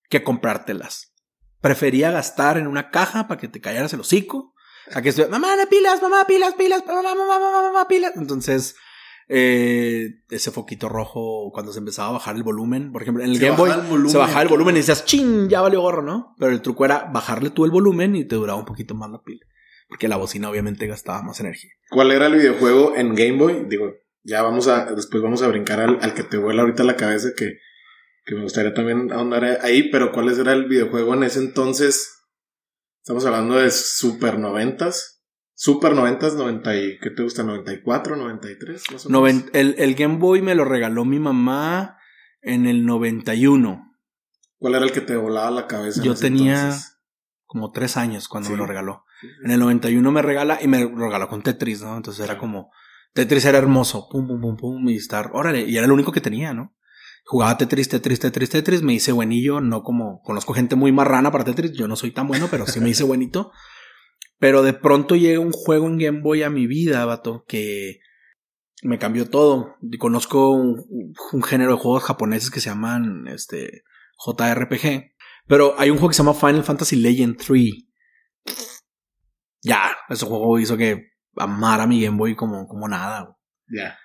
que 0.09 0.23
comprártelas. 0.23 1.13
Prefería 1.61 2.11
gastar 2.11 2.57
en 2.57 2.67
una 2.67 2.89
caja 2.89 3.27
para 3.27 3.39
que 3.39 3.47
te 3.47 3.61
callaras 3.61 3.93
el 3.93 3.99
hocico. 3.99 4.55
A 4.91 5.01
que 5.01 5.09
estuviera, 5.09 5.37
mamá, 5.37 5.55
pilas, 5.69 6.01
mamá, 6.01 6.25
pilas, 6.25 6.55
pilas, 6.55 6.83
mamá, 6.87 7.03
mamá, 7.03 7.39
mamá, 7.39 7.61
mamá, 7.61 7.87
pilas. 7.87 8.13
Entonces, 8.15 8.75
eh, 9.29 10.21
ese 10.29 10.51
foquito 10.51 10.89
rojo 10.89 11.51
cuando 11.53 11.71
se 11.71 11.79
empezaba 11.79 12.09
a 12.09 12.13
bajar 12.13 12.35
el 12.35 12.43
volumen, 12.43 12.91
por 12.91 13.01
ejemplo, 13.01 13.23
en 13.23 13.31
el 13.31 13.39
Game 13.39 13.55
Boy 13.55 13.71
se 14.09 14.17
bajaba 14.17 14.41
el 14.41 14.49
volumen 14.49 14.75
y 14.75 14.79
decías, 14.79 15.05
ching, 15.05 15.47
ya 15.47 15.61
valió 15.61 15.81
gorro, 15.81 16.01
¿no? 16.01 16.35
Pero 16.37 16.51
el 16.51 16.61
truco 16.61 16.83
era 16.83 17.09
bajarle 17.13 17.51
tú 17.51 17.63
el 17.63 17.71
volumen 17.71 18.15
y 18.15 18.25
te 18.25 18.35
duraba 18.35 18.59
un 18.59 18.65
poquito 18.65 18.93
más 18.95 19.09
la 19.09 19.21
pila 19.21 19.45
porque 19.89 20.07
la 20.07 20.17
bocina 20.17 20.49
obviamente 20.49 20.85
gastaba 20.85 21.23
más 21.23 21.39
energía. 21.39 21.71
¿Cuál 21.89 22.11
era 22.11 22.27
el 22.27 22.35
videojuego 22.35 22.95
en 22.95 23.15
Game 23.15 23.37
Boy? 23.37 23.65
Digo, 23.67 23.95
ya 24.23 24.43
vamos 24.43 24.67
a, 24.67 24.93
después 24.93 25.21
vamos 25.23 25.41
a 25.41 25.47
brincar 25.47 25.79
al, 25.79 26.13
que 26.13 26.23
te 26.23 26.37
vuela 26.37 26.61
ahorita 26.61 26.83
la 26.83 26.95
cabeza, 26.95 27.29
que, 27.35 27.57
que 28.23 28.35
me 28.35 28.43
gustaría 28.43 28.73
también 28.73 29.11
ahondar 29.11 29.43
ahí, 29.63 29.89
pero 29.89 30.11
¿cuál 30.11 30.29
era 30.29 30.53
el 30.53 30.65
videojuego 30.65 31.15
en 31.15 31.23
ese 31.23 31.39
entonces? 31.39 32.27
Estamos 33.01 33.25
hablando 33.25 33.55
de 33.55 33.71
Super 33.71 34.37
noventas. 34.37 35.18
Super 35.61 35.93
noventas, 35.93 36.35
noventa 36.35 36.73
y, 36.73 36.97
¿qué 36.99 37.09
te 37.09 37.21
gusta? 37.21 37.43
94, 37.43 38.15
93, 38.15 38.81
más 38.93 39.05
o 39.05 39.09
menos. 39.09 39.43
el, 39.51 39.75
el 39.77 39.95
Game 39.95 40.15
Boy 40.15 40.41
me 40.41 40.55
lo 40.55 40.63
regaló 40.63 41.03
mi 41.03 41.19
mamá 41.19 41.97
en 42.41 42.65
el 42.65 42.85
91. 42.85 43.93
¿Cuál 44.57 44.75
era 44.75 44.85
el 44.85 44.93
que 44.93 45.01
te 45.01 45.17
volaba 45.17 45.51
la 45.51 45.67
cabeza? 45.67 46.01
Yo 46.01 46.15
tenía 46.15 46.73
como 47.45 47.73
tres 47.73 47.97
años 47.97 48.29
cuando 48.29 48.51
me 48.51 48.55
lo 48.55 48.65
regaló. 48.67 49.03
En 49.43 49.51
el 49.51 49.59
91 49.59 50.09
me 50.09 50.21
regala 50.21 50.59
y 50.61 50.69
me 50.69 50.77
regaló 50.85 51.27
con 51.27 51.43
Tetris, 51.43 51.81
¿no? 51.81 51.97
Entonces 51.97 52.23
era 52.23 52.37
como, 52.37 52.71
Tetris 53.11 53.43
era 53.43 53.57
hermoso, 53.57 54.07
pum, 54.09 54.29
pum, 54.29 54.39
pum, 54.39 54.55
pum, 54.55 54.87
y 54.87 54.95
estar, 54.95 55.31
órale, 55.33 55.63
y 55.67 55.75
era 55.75 55.87
el 55.87 55.91
único 55.91 56.13
que 56.13 56.21
tenía, 56.21 56.53
¿no? 56.53 56.73
Jugaba 57.25 57.57
Tetris, 57.57 57.89
Tetris, 57.89 58.21
Tetris, 58.21 58.49
Tetris, 58.49 58.81
me 58.81 58.93
hice 58.93 59.11
buenillo, 59.11 59.59
no 59.59 59.83
como, 59.83 60.21
conozco 60.21 60.53
gente 60.53 60.77
muy 60.77 60.93
marrana 60.93 61.33
para 61.33 61.43
Tetris, 61.43 61.73
yo 61.73 61.89
no 61.89 61.97
soy 61.97 62.11
tan 62.11 62.29
bueno, 62.29 62.47
pero 62.49 62.65
sí 62.65 62.79
me 62.79 62.87
hice 62.87 63.03
buenito. 63.03 63.51
Pero 64.39 64.63
de 64.63 64.73
pronto 64.73 65.15
llega 65.15 65.39
un 65.39 65.51
juego 65.51 65.87
en 65.87 65.97
Game 65.97 66.21
Boy 66.21 66.43
a 66.43 66.49
mi 66.49 66.65
vida, 66.65 67.05
vato, 67.05 67.45
que 67.47 67.99
me 68.83 68.97
cambió 68.97 69.29
todo. 69.29 69.75
Conozco 69.99 70.51
un, 70.51 71.13
un, 71.33 71.43
género 71.43 71.73
de 71.73 71.79
juegos 71.79 72.03
japoneses 72.03 72.49
que 72.49 72.61
se 72.61 72.69
llaman, 72.69 73.27
este, 73.27 73.83
JRPG. 74.25 75.11
Pero 75.47 75.75
hay 75.77 75.89
un 75.89 75.97
juego 75.97 76.09
que 76.09 76.15
se 76.15 76.23
llama 76.23 76.33
Final 76.33 76.63
Fantasy 76.63 76.95
Legend 76.95 77.37
3 77.37 77.89
ya, 79.61 79.91
ese 80.09 80.25
juego 80.25 80.59
hizo 80.59 80.77
que 80.77 81.13
amara 81.35 81.87
mi 81.87 82.01
Game 82.01 82.17
Boy 82.17 82.35
como, 82.35 82.67
como 82.67 82.87
nada. 82.87 83.35
Ya, 83.67 83.97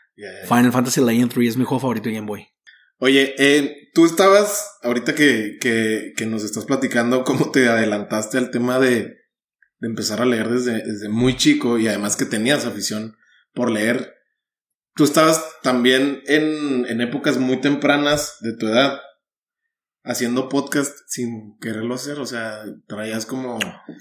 Final 0.49 0.73
Fantasy 0.73 1.01
Legend 1.01 1.33
3 1.33 1.49
es 1.51 1.57
mi 1.57 1.65
juego 1.65 1.81
favorito 1.81 2.09
de 2.09 2.17
Game 2.17 2.27
Boy. 2.27 2.47
Oye, 2.99 3.35
eh, 3.39 3.91
tú 3.93 4.07
estabas, 4.07 4.79
ahorita 4.83 5.15
que, 5.15 5.59
que, 5.61 6.13
que, 6.17 6.27
nos 6.27 6.45
estás 6.45 6.65
platicando, 6.65 7.25
cómo 7.25 7.51
te 7.51 7.69
adelantaste 7.69 8.39
al 8.39 8.51
tema 8.51 8.79
de, 8.79 9.17
de 9.85 9.91
empezar 9.91 10.23
a 10.23 10.25
leer 10.25 10.49
desde, 10.49 10.83
desde 10.83 11.11
muy 11.11 11.37
chico 11.37 11.79
y 11.79 11.89
además 11.89 12.17
que 12.17 12.25
tenías 12.25 12.65
afición 12.65 13.19
por 13.53 13.71
leer. 13.71 14.15
Tú 14.95 15.05
estabas 15.05 15.45
también 15.63 16.23
en, 16.25 16.87
en 16.87 17.03
épocas 17.03 17.37
muy 17.37 17.61
tempranas 17.61 18.39
de 18.41 18.57
tu 18.57 18.67
edad 18.67 18.99
haciendo 20.03 20.49
podcast 20.49 20.97
sin 21.07 21.59
quererlo 21.59 21.97
hacer, 21.97 22.19
o 22.19 22.25
sea, 22.25 22.65
traías 22.87 23.27
como, 23.27 23.59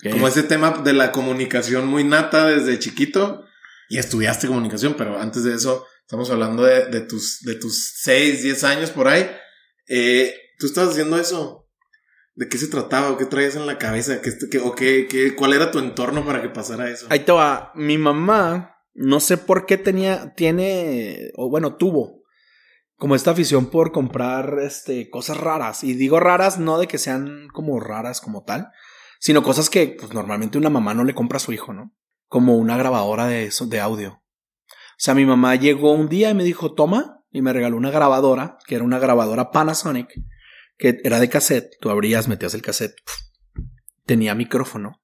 como 0.09 0.27
ese 0.29 0.43
tema 0.43 0.71
de 0.71 0.93
la 0.93 1.11
comunicación 1.11 1.87
muy 1.87 2.05
nata 2.05 2.47
desde 2.47 2.79
chiquito 2.79 3.43
y 3.89 3.97
estudiaste 3.97 4.47
comunicación, 4.47 4.95
pero 4.97 5.19
antes 5.19 5.43
de 5.43 5.53
eso 5.53 5.85
estamos 5.99 6.29
hablando 6.29 6.63
de, 6.63 6.85
de 6.85 7.01
tus, 7.01 7.41
de 7.41 7.55
tus 7.55 7.91
6, 7.97 8.41
10 8.41 8.63
años 8.63 8.89
por 8.89 9.09
ahí. 9.09 9.29
Eh, 9.89 10.33
¿Tú 10.59 10.67
estabas 10.67 10.91
haciendo 10.91 11.17
eso? 11.17 11.62
¿De 12.35 12.49
qué 12.49 12.57
se 12.57 12.67
trataba? 12.67 13.11
¿O 13.11 13.17
qué 13.17 13.25
traías 13.25 13.55
en 13.55 13.67
la 13.67 13.77
cabeza? 13.77 14.19
¿Qué, 14.21 14.59
o 14.59 14.73
qué, 14.73 15.07
qué, 15.09 15.35
cuál 15.35 15.53
era 15.53 15.71
tu 15.71 15.79
entorno 15.79 16.25
para 16.25 16.41
que 16.41 16.49
pasara 16.49 16.89
eso? 16.89 17.07
Ahí 17.09 17.19
te 17.19 17.31
va. 17.31 17.71
Mi 17.75 17.97
mamá, 17.97 18.77
no 18.93 19.19
sé 19.19 19.37
por 19.37 19.65
qué 19.65 19.77
tenía, 19.77 20.33
tiene, 20.33 21.31
o 21.35 21.49
bueno, 21.49 21.75
tuvo 21.75 22.23
como 22.95 23.15
esta 23.15 23.31
afición 23.31 23.67
por 23.67 23.91
comprar 23.91 24.59
este, 24.61 25.09
cosas 25.09 25.37
raras. 25.37 25.83
Y 25.83 25.93
digo 25.93 26.19
raras 26.19 26.57
no 26.57 26.79
de 26.79 26.87
que 26.87 26.97
sean 26.97 27.47
como 27.53 27.79
raras 27.79 28.21
como 28.21 28.43
tal, 28.43 28.71
sino 29.19 29.43
cosas 29.43 29.69
que 29.69 29.95
pues, 29.99 30.13
normalmente 30.13 30.57
una 30.57 30.69
mamá 30.69 30.93
no 30.93 31.03
le 31.03 31.13
compra 31.13 31.37
a 31.37 31.41
su 31.41 31.53
hijo, 31.53 31.73
¿no? 31.73 31.93
Como 32.27 32.57
una 32.57 32.77
grabadora 32.77 33.27
de, 33.27 33.51
de 33.67 33.79
audio. 33.79 34.11
O 34.13 34.97
sea, 34.97 35.13
mi 35.13 35.25
mamá 35.25 35.55
llegó 35.55 35.91
un 35.91 36.07
día 36.07 36.29
y 36.29 36.33
me 36.33 36.43
dijo, 36.43 36.73
toma, 36.73 37.23
y 37.29 37.41
me 37.41 37.51
regaló 37.51 37.77
una 37.77 37.91
grabadora, 37.91 38.57
que 38.65 38.75
era 38.75 38.83
una 38.83 38.99
grabadora 38.99 39.51
Panasonic, 39.51 40.13
que 40.77 41.00
era 41.03 41.20
de 41.20 41.30
cassette. 41.30 41.77
Tú 41.80 41.89
abrías, 41.89 42.27
metías 42.27 42.53
el 42.53 42.62
cassette, 42.62 42.96
tenía 44.06 44.36
micrófono. 44.36 45.01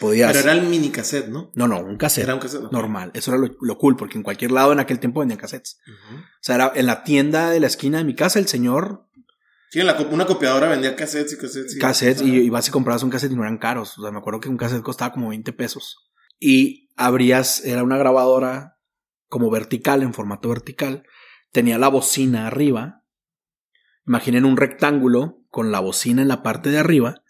Podías... 0.00 0.32
Pero 0.32 0.50
era 0.50 0.52
el 0.52 0.68
mini 0.68 0.90
cassette, 0.90 1.28
¿no? 1.28 1.50
No, 1.54 1.66
no, 1.66 1.80
un 1.80 1.96
cassette. 1.96 2.24
Era 2.24 2.34
un 2.34 2.40
cassette. 2.40 2.70
Normal. 2.70 3.10
Eso 3.14 3.34
era 3.34 3.40
lo, 3.60 3.78
cool, 3.78 3.96
porque 3.96 4.18
en 4.18 4.22
cualquier 4.22 4.52
lado 4.52 4.72
en 4.72 4.80
aquel 4.80 4.98
tiempo 4.98 5.20
vendían 5.20 5.38
cassettes. 5.38 5.80
O 5.88 6.42
sea, 6.42 6.56
era 6.56 6.72
en 6.74 6.86
la 6.86 7.04
tienda 7.04 7.50
de 7.50 7.60
la 7.60 7.68
esquina 7.68 7.98
de 7.98 8.04
mi 8.04 8.14
casa, 8.14 8.38
el 8.38 8.48
señor. 8.48 9.06
Sí, 9.70 9.80
en 9.80 9.86
la, 9.86 9.96
una 10.10 10.26
copiadora 10.26 10.68
vendía 10.68 10.94
cassettes 10.94 11.32
y 11.32 11.38
cassettes. 11.38 11.76
Y 11.76 11.78
cassettes, 11.78 12.22
y, 12.22 12.36
ibas 12.36 12.68
y 12.68 12.70
comprabas 12.70 13.02
un 13.02 13.10
cassette 13.10 13.32
y 13.32 13.36
no 13.36 13.42
eran 13.42 13.58
caros. 13.58 13.98
O 13.98 14.02
sea, 14.02 14.10
me 14.10 14.18
acuerdo 14.18 14.40
que 14.40 14.50
un 14.50 14.58
cassette 14.58 14.82
costaba 14.82 15.12
como 15.12 15.30
20 15.30 15.52
pesos. 15.54 16.10
y 16.38 16.88
abrías, 16.96 17.64
era 17.64 17.82
una 17.82 17.96
grabadora 17.96 18.78
como 19.28 19.50
vertical, 19.50 20.02
en 20.02 20.12
formato 20.12 20.48
vertical, 20.48 21.04
tenía 21.52 21.78
la 21.78 21.88
bocina 21.88 22.46
arriba. 22.46 22.97
Imaginen 24.08 24.46
un 24.46 24.56
rectángulo 24.56 25.44
con 25.48 25.70
la 25.70 25.80
bocina 25.80 26.22
en 26.22 26.28
la 26.28 26.42
parte 26.42 26.70
de 26.70 26.78
arriba 26.78 27.22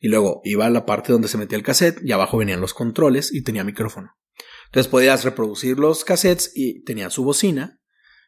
y 0.00 0.08
luego 0.08 0.40
iba 0.44 0.64
a 0.64 0.70
la 0.70 0.86
parte 0.86 1.12
donde 1.12 1.28
se 1.28 1.36
metía 1.36 1.58
el 1.58 1.62
cassette 1.62 2.00
y 2.02 2.10
abajo 2.10 2.38
venían 2.38 2.60
los 2.60 2.72
controles 2.72 3.32
y 3.32 3.42
tenía 3.42 3.64
micrófono. 3.64 4.16
Entonces 4.66 4.90
podías 4.90 5.24
reproducir 5.24 5.78
los 5.78 6.04
cassettes 6.04 6.50
y 6.54 6.82
tenía 6.84 7.10
su 7.10 7.22
bocina, 7.22 7.78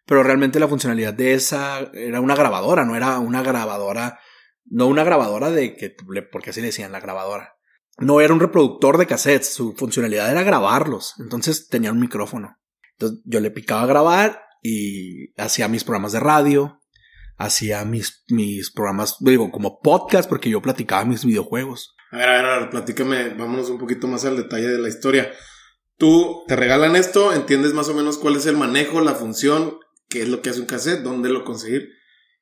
pero 0.04 0.22
realmente 0.22 0.60
la 0.60 0.68
funcionalidad 0.68 1.14
de 1.14 1.32
esa 1.32 1.90
era 1.94 2.20
una 2.20 2.36
grabadora, 2.36 2.84
no 2.84 2.94
era 2.94 3.18
una 3.18 3.42
grabadora, 3.42 4.20
no 4.66 4.86
una 4.86 5.02
grabadora 5.02 5.50
de 5.50 5.74
que, 5.74 5.96
porque 6.30 6.50
así 6.50 6.60
le 6.60 6.66
decían 6.66 6.92
la 6.92 7.00
grabadora. 7.00 7.56
No 7.96 8.20
era 8.20 8.34
un 8.34 8.40
reproductor 8.40 8.98
de 8.98 9.06
cassettes, 9.06 9.54
su 9.54 9.72
funcionalidad 9.74 10.30
era 10.30 10.42
grabarlos, 10.42 11.14
entonces 11.18 11.68
tenía 11.68 11.90
un 11.90 12.00
micrófono. 12.00 12.58
Entonces 12.98 13.20
yo 13.24 13.40
le 13.40 13.50
picaba 13.50 13.82
a 13.82 13.86
grabar 13.86 14.42
y 14.62 15.32
hacía 15.40 15.68
mis 15.68 15.84
programas 15.84 16.12
de 16.12 16.20
radio, 16.20 16.80
hacía 17.36 17.84
mis, 17.84 18.24
mis 18.28 18.70
programas, 18.70 19.16
digo, 19.20 19.50
como 19.50 19.80
podcast, 19.80 20.28
porque 20.28 20.50
yo 20.50 20.62
platicaba 20.62 21.04
mis 21.04 21.24
videojuegos. 21.24 21.94
A 22.10 22.18
ver, 22.18 22.28
a 22.28 22.32
ver, 22.36 22.44
a 22.44 22.58
ver, 22.60 22.70
platícame, 22.70 23.30
vámonos 23.30 23.70
un 23.70 23.78
poquito 23.78 24.06
más 24.06 24.24
al 24.24 24.36
detalle 24.36 24.68
de 24.68 24.78
la 24.78 24.88
historia. 24.88 25.32
Tú 25.96 26.44
te 26.46 26.56
regalan 26.56 26.96
esto, 26.96 27.32
entiendes 27.32 27.72
más 27.72 27.88
o 27.88 27.94
menos 27.94 28.18
cuál 28.18 28.36
es 28.36 28.46
el 28.46 28.56
manejo, 28.56 29.00
la 29.00 29.14
función, 29.14 29.78
qué 30.08 30.22
es 30.22 30.28
lo 30.28 30.42
que 30.42 30.50
hace 30.50 30.60
un 30.60 30.66
cassette, 30.66 31.02
dónde 31.02 31.28
lo 31.28 31.44
conseguir, 31.44 31.90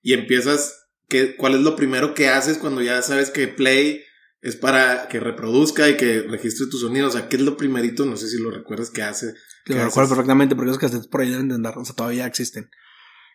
y 0.02 0.14
empiezas, 0.14 0.88
qué, 1.08 1.37
cuál 1.37 1.54
es 1.54 1.61
lo 1.61 1.76
primero 1.76 2.14
que 2.14 2.28
haces 2.28 2.58
cuando 2.58 2.82
ya 2.82 3.00
sabes 3.02 3.30
que 3.30 3.49
Play 3.49 4.02
es 4.42 4.56
para 4.56 5.08
que 5.08 5.20
reproduzca 5.20 5.88
y 5.88 5.96
que 5.96 6.22
registre 6.22 6.66
tus 6.66 6.80
sonidos. 6.80 7.14
O 7.14 7.18
sea, 7.18 7.28
¿qué 7.28 7.37
es 7.37 7.42
lo 7.42 7.56
primerito? 7.56 8.04
No 8.04 8.16
sé 8.16 8.28
si 8.28 8.38
lo 8.38 8.50
recuerdas 8.50 8.90
que 8.90 9.02
hace. 9.02 9.34
lo 9.66 9.84
recuerdo 9.84 10.11
perfectamente 10.11 10.56
porque 10.56 10.70
esos 10.70 10.80
cassettes 10.80 11.06
por 11.06 11.20
ahí 11.20 11.30
deben 11.30 11.49
de 11.49 11.54
andar, 11.54 11.78
o 11.78 11.84
sea, 11.84 11.94
todavía 11.94 12.26
existen. 12.26 12.68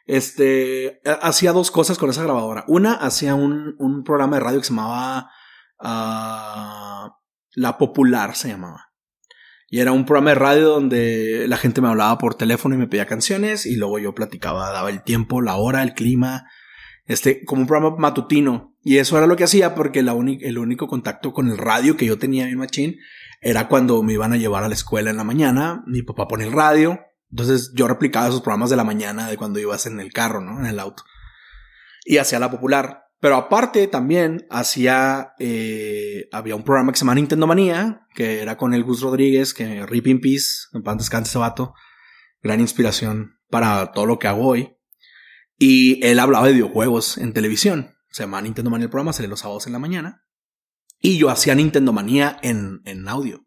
Este, 0.07 1.01
hacía 1.21 1.51
dos 1.51 1.69
cosas 1.69 1.97
con 1.97 2.09
esa 2.09 2.23
grabadora. 2.23 2.63
Una, 2.67 2.93
hacía 2.93 3.35
un, 3.35 3.75
un 3.77 4.03
programa 4.03 4.37
de 4.37 4.43
radio 4.43 4.59
que 4.59 4.65
se 4.65 4.73
llamaba 4.73 5.29
uh, 5.79 7.11
La 7.55 7.77
Popular, 7.77 8.35
se 8.35 8.47
llamaba. 8.47 8.87
Y 9.69 9.81
era 9.81 9.91
un 9.91 10.05
programa 10.05 10.29
de 10.29 10.35
radio 10.35 10.69
donde 10.69 11.45
la 11.49 11.57
gente 11.57 11.81
me 11.81 11.89
hablaba 11.89 12.17
por 12.17 12.35
teléfono 12.35 12.73
y 12.73 12.77
me 12.77 12.87
pedía 12.87 13.05
canciones 13.05 13.65
y 13.65 13.75
luego 13.75 13.99
yo 13.99 14.15
platicaba, 14.15 14.71
daba 14.71 14.89
el 14.89 15.03
tiempo, 15.03 15.41
la 15.41 15.57
hora, 15.57 15.83
el 15.83 15.93
clima, 15.93 16.49
este, 17.05 17.43
como 17.43 17.63
un 17.63 17.67
programa 17.67 17.97
matutino. 17.97 18.77
Y 18.81 18.99
eso 18.99 19.17
era 19.17 19.27
lo 19.27 19.35
que 19.35 19.43
hacía 19.43 19.75
porque 19.75 19.99
el 19.99 20.57
único 20.57 20.87
contacto 20.87 21.33
con 21.33 21.49
el 21.49 21.57
radio 21.57 21.97
que 21.97 22.05
yo 22.05 22.17
tenía 22.17 22.47
en 22.47 22.57
Machine 22.57 22.97
era 23.41 23.67
cuando 23.67 24.01
me 24.03 24.13
iban 24.13 24.31
a 24.31 24.37
llevar 24.37 24.63
a 24.63 24.69
la 24.69 24.73
escuela 24.73 25.09
en 25.09 25.17
la 25.17 25.25
mañana, 25.25 25.83
mi 25.85 26.01
papá 26.01 26.29
pone 26.29 26.45
el 26.45 26.53
radio, 26.53 27.01
entonces 27.31 27.71
yo 27.73 27.87
replicaba 27.87 28.27
esos 28.27 28.41
programas 28.41 28.69
de 28.69 28.75
la 28.77 28.83
mañana 28.83 29.27
de 29.27 29.37
cuando 29.37 29.59
ibas 29.59 29.85
en 29.85 29.99
el 29.99 30.13
carro, 30.13 30.41
¿no? 30.41 30.59
En 30.59 30.65
el 30.65 30.79
auto. 30.79 31.03
Y 32.05 32.17
hacía 32.17 32.39
la 32.39 32.49
popular. 32.49 33.03
Pero 33.19 33.35
aparte 33.35 33.87
también 33.87 34.45
hacía, 34.49 35.33
eh, 35.39 36.29
había 36.31 36.55
un 36.55 36.63
programa 36.63 36.91
que 36.91 36.99
se 36.99 37.03
llama 37.03 37.15
Nintendo 37.15 37.47
Manía, 37.47 38.07
que 38.13 38.41
era 38.41 38.57
con 38.57 38.73
el 38.73 38.83
Gus 38.83 39.01
Rodríguez, 39.01 39.53
que 39.53 39.85
Rip 39.87 40.05
Peace, 40.21 40.67
en 40.73 40.83
pan 40.83 40.97
descanse 40.97 41.31
ese 41.39 41.69
gran 42.43 42.59
inspiración 42.59 43.39
para 43.49 43.91
todo 43.91 44.05
lo 44.05 44.19
que 44.19 44.27
hago 44.27 44.45
hoy. 44.45 44.77
Y 45.57 46.05
él 46.05 46.19
hablaba 46.19 46.45
de 46.45 46.53
videojuegos 46.53 47.17
en 47.17 47.33
televisión. 47.33 47.95
Se 48.11 48.23
llama 48.23 48.41
Nintendo 48.41 48.69
Manía 48.69 48.85
el 48.85 48.91
programa, 48.91 49.13
sale 49.13 49.27
los 49.27 49.39
sábados 49.39 49.65
en 49.65 49.73
la 49.73 49.79
mañana. 49.79 50.23
Y 50.99 51.17
yo 51.17 51.29
hacía 51.29 51.55
Nintendo 51.55 51.91
Manía 51.93 52.37
en, 52.43 52.81
en 52.85 53.07
audio. 53.07 53.46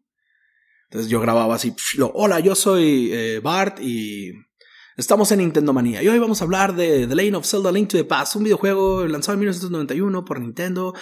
Entonces 0.91 1.09
yo 1.09 1.21
grababa 1.21 1.55
así, 1.55 1.73
hola, 2.13 2.41
yo 2.41 2.53
soy 2.53 3.11
eh, 3.13 3.39
Bart 3.41 3.79
y 3.79 4.33
estamos 4.97 5.31
en 5.31 5.39
Nintendo 5.39 5.71
Manía. 5.71 6.03
Y 6.03 6.09
hoy 6.09 6.19
vamos 6.19 6.41
a 6.41 6.43
hablar 6.43 6.75
de 6.75 7.07
The 7.07 7.15
Lane 7.15 7.37
of 7.37 7.45
Zelda 7.45 7.71
Link 7.71 7.87
to 7.87 7.97
the 7.97 8.03
Past, 8.03 8.35
un 8.35 8.43
videojuego 8.43 9.07
lanzado 9.07 9.35
en 9.35 9.39
1991 9.39 10.25
por 10.25 10.41
Nintendo, 10.41 10.93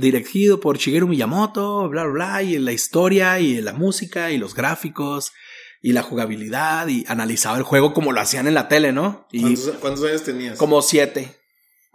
dirigido 0.00 0.58
por 0.58 0.78
Shigeru 0.78 1.06
Miyamoto, 1.06 1.88
bla, 1.88 2.02
bla, 2.02 2.12
bla, 2.12 2.42
y 2.42 2.58
la 2.58 2.72
historia 2.72 3.38
y 3.38 3.62
la 3.62 3.74
música 3.74 4.32
y 4.32 4.38
los 4.38 4.56
gráficos 4.56 5.30
y 5.80 5.92
la 5.92 6.02
jugabilidad 6.02 6.88
y 6.88 7.04
analizaba 7.06 7.58
el 7.58 7.62
juego 7.62 7.94
como 7.94 8.10
lo 8.10 8.20
hacían 8.20 8.48
en 8.48 8.54
la 8.54 8.66
tele, 8.66 8.90
¿no? 8.90 9.28
Y 9.30 9.54
¿Cuántos, 9.80 10.02
años 10.02 10.24
tenías? 10.24 10.58
Como 10.58 10.82
siete. 10.82 11.28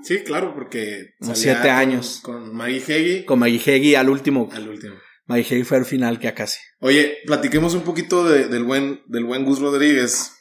Sí, 0.01 0.19
claro, 0.19 0.53
porque... 0.55 1.15
Como 1.19 1.35
siete 1.35 1.69
años. 1.69 2.21
Con 2.23 2.55
Maggie 2.55 2.81
Heggie. 2.87 3.25
Con 3.25 3.39
Maggie 3.39 3.61
Heggie 3.65 3.97
al 3.97 4.09
último. 4.09 4.47
Al 4.53 4.69
último. 4.69 4.95
Maggie 5.25 5.63
fue 5.63 5.77
el 5.77 5.85
final 5.85 6.19
que 6.19 6.27
a 6.27 6.35
casi. 6.35 6.59
Oye, 6.79 7.19
platiquemos 7.25 7.73
un 7.73 7.83
poquito 7.83 8.27
del, 8.27 8.63
buen, 8.63 9.01
del 9.07 9.23
buen 9.23 9.45
Gus 9.45 9.59
Rodríguez, 9.59 10.33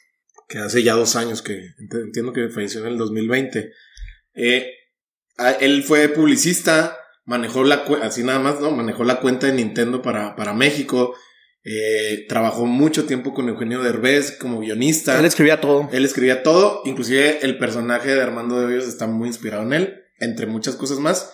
que 0.49 0.59
hace 0.59 0.83
ya 0.83 0.95
dos 0.95 1.17
años 1.17 1.43
que 1.43 1.69
entiendo 1.79 2.33
que 2.33 2.49
falleció 2.49 2.81
en 2.81 2.89
el 2.89 2.99
2020. 2.99 3.73
Eh, 4.35 4.71
él 5.61 5.83
fue 5.85 6.09
publicista, 6.09 6.97
manejó 7.25 7.65
la 7.65 7.85
así 8.03 8.23
nada 8.23 8.39
más, 8.39 8.61
¿no? 8.61 8.71
Manejó 8.71 9.05
la 9.05 9.21
cuenta 9.21 9.47
de 9.47 9.53
Nintendo 9.53 10.03
para, 10.03 10.35
para 10.35 10.53
México. 10.53 11.15
Eh, 11.65 12.27
trabajó 12.29 12.67
mucho 12.67 13.05
tiempo 13.07 13.33
con 13.33 13.49
Eugenio 13.49 13.83
Derbez 13.83 14.37
como 14.37 14.59
guionista. 14.61 15.19
Él 15.19 15.25
escribía 15.25 15.61
todo. 15.61 15.89
Él 15.93 16.05
escribía 16.05 16.43
todo, 16.43 16.83
inclusive 16.85 17.39
el 17.43 17.57
personaje 17.57 18.15
de 18.15 18.21
Armando 18.21 18.59
de 18.59 18.67
Hoyos 18.67 18.89
está 18.89 19.07
muy 19.07 19.29
inspirado 19.29 19.63
en 19.63 19.73
él, 19.73 20.03
entre 20.19 20.47
muchas 20.47 20.75
cosas 20.75 20.99
más. 20.99 21.33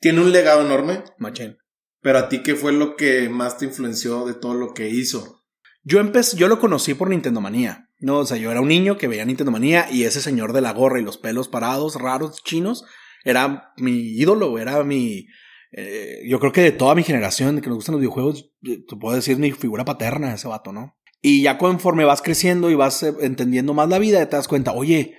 Tiene 0.00 0.20
un 0.20 0.32
legado 0.32 0.62
enorme. 0.62 1.04
Machen. 1.18 1.58
Pero 2.00 2.18
a 2.18 2.28
ti, 2.28 2.42
¿qué 2.42 2.54
fue 2.54 2.72
lo 2.72 2.96
que 2.96 3.28
más 3.28 3.58
te 3.58 3.66
influenció 3.66 4.24
de 4.26 4.34
todo 4.34 4.54
lo 4.54 4.72
que 4.74 4.88
hizo? 4.88 5.44
Yo 5.82 6.00
empecé, 6.00 6.36
yo 6.36 6.48
lo 6.48 6.60
conocí 6.60 6.94
por 6.94 7.10
Nintendo 7.10 7.40
Manía. 7.40 7.88
No, 8.00 8.18
o 8.18 8.26
sea, 8.26 8.36
yo 8.36 8.50
era 8.52 8.60
un 8.60 8.68
niño 8.68 8.96
que 8.96 9.08
veía 9.08 9.24
Nintendo 9.24 9.50
Manía 9.50 9.88
y 9.90 10.04
ese 10.04 10.20
señor 10.20 10.52
de 10.52 10.60
la 10.60 10.72
gorra 10.72 11.00
y 11.00 11.04
los 11.04 11.18
pelos 11.18 11.48
parados, 11.48 11.96
raros, 11.96 12.42
chinos, 12.44 12.84
era 13.24 13.72
mi 13.76 13.92
ídolo, 13.92 14.58
era 14.58 14.84
mi. 14.84 15.26
Eh, 15.72 16.20
yo 16.26 16.38
creo 16.38 16.52
que 16.52 16.62
de 16.62 16.72
toda 16.72 16.94
mi 16.94 17.02
generación 17.02 17.60
que 17.60 17.68
nos 17.68 17.76
gustan 17.76 17.94
los 17.94 18.00
videojuegos, 18.00 18.50
te 18.62 18.96
puedo 18.98 19.16
decir 19.16 19.36
mi 19.38 19.50
figura 19.52 19.84
paterna, 19.84 20.32
ese 20.32 20.48
vato, 20.48 20.72
¿no? 20.72 20.96
Y 21.20 21.42
ya 21.42 21.58
conforme 21.58 22.04
vas 22.04 22.22
creciendo 22.22 22.70
y 22.70 22.76
vas 22.76 23.02
eh, 23.02 23.12
entendiendo 23.20 23.74
más 23.74 23.88
la 23.88 23.98
vida, 23.98 24.24
te 24.28 24.36
das 24.36 24.46
cuenta, 24.46 24.72
oye, 24.72 25.16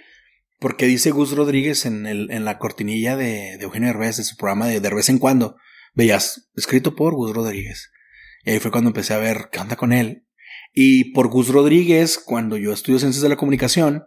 ¿por 0.59 0.77
qué 0.77 0.85
dice 0.85 1.11
Gus 1.11 1.35
Rodríguez 1.35 1.85
en, 1.85 2.05
el, 2.05 2.31
en 2.31 2.45
la 2.45 2.57
cortinilla 2.57 3.17
de, 3.17 3.57
de 3.57 3.63
Eugenio 3.63 3.89
Derbez, 3.89 4.17
de 4.17 4.23
su 4.23 4.37
programa 4.37 4.67
de 4.67 4.79
De 4.79 4.89
vez 4.93 5.09
en 5.09 5.19
cuando? 5.19 5.57
Veías, 5.93 6.49
escrito 6.55 6.95
por 6.95 7.13
Gus 7.15 7.35
Rodríguez. 7.35 7.91
Y 8.43 8.51
ahí 8.51 8.59
fue 8.59 8.71
cuando 8.71 8.89
empecé 8.89 9.13
a 9.13 9.17
ver 9.19 9.49
qué 9.51 9.59
onda 9.59 9.75
con 9.75 9.93
él. 9.93 10.25
Y 10.73 11.13
por 11.13 11.27
Gus 11.27 11.49
Rodríguez, 11.49 12.17
cuando 12.17 12.57
yo 12.57 12.71
estudio 12.71 12.99
ciencias 12.99 13.23
de 13.23 13.29
la 13.29 13.37
comunicación, 13.37 14.03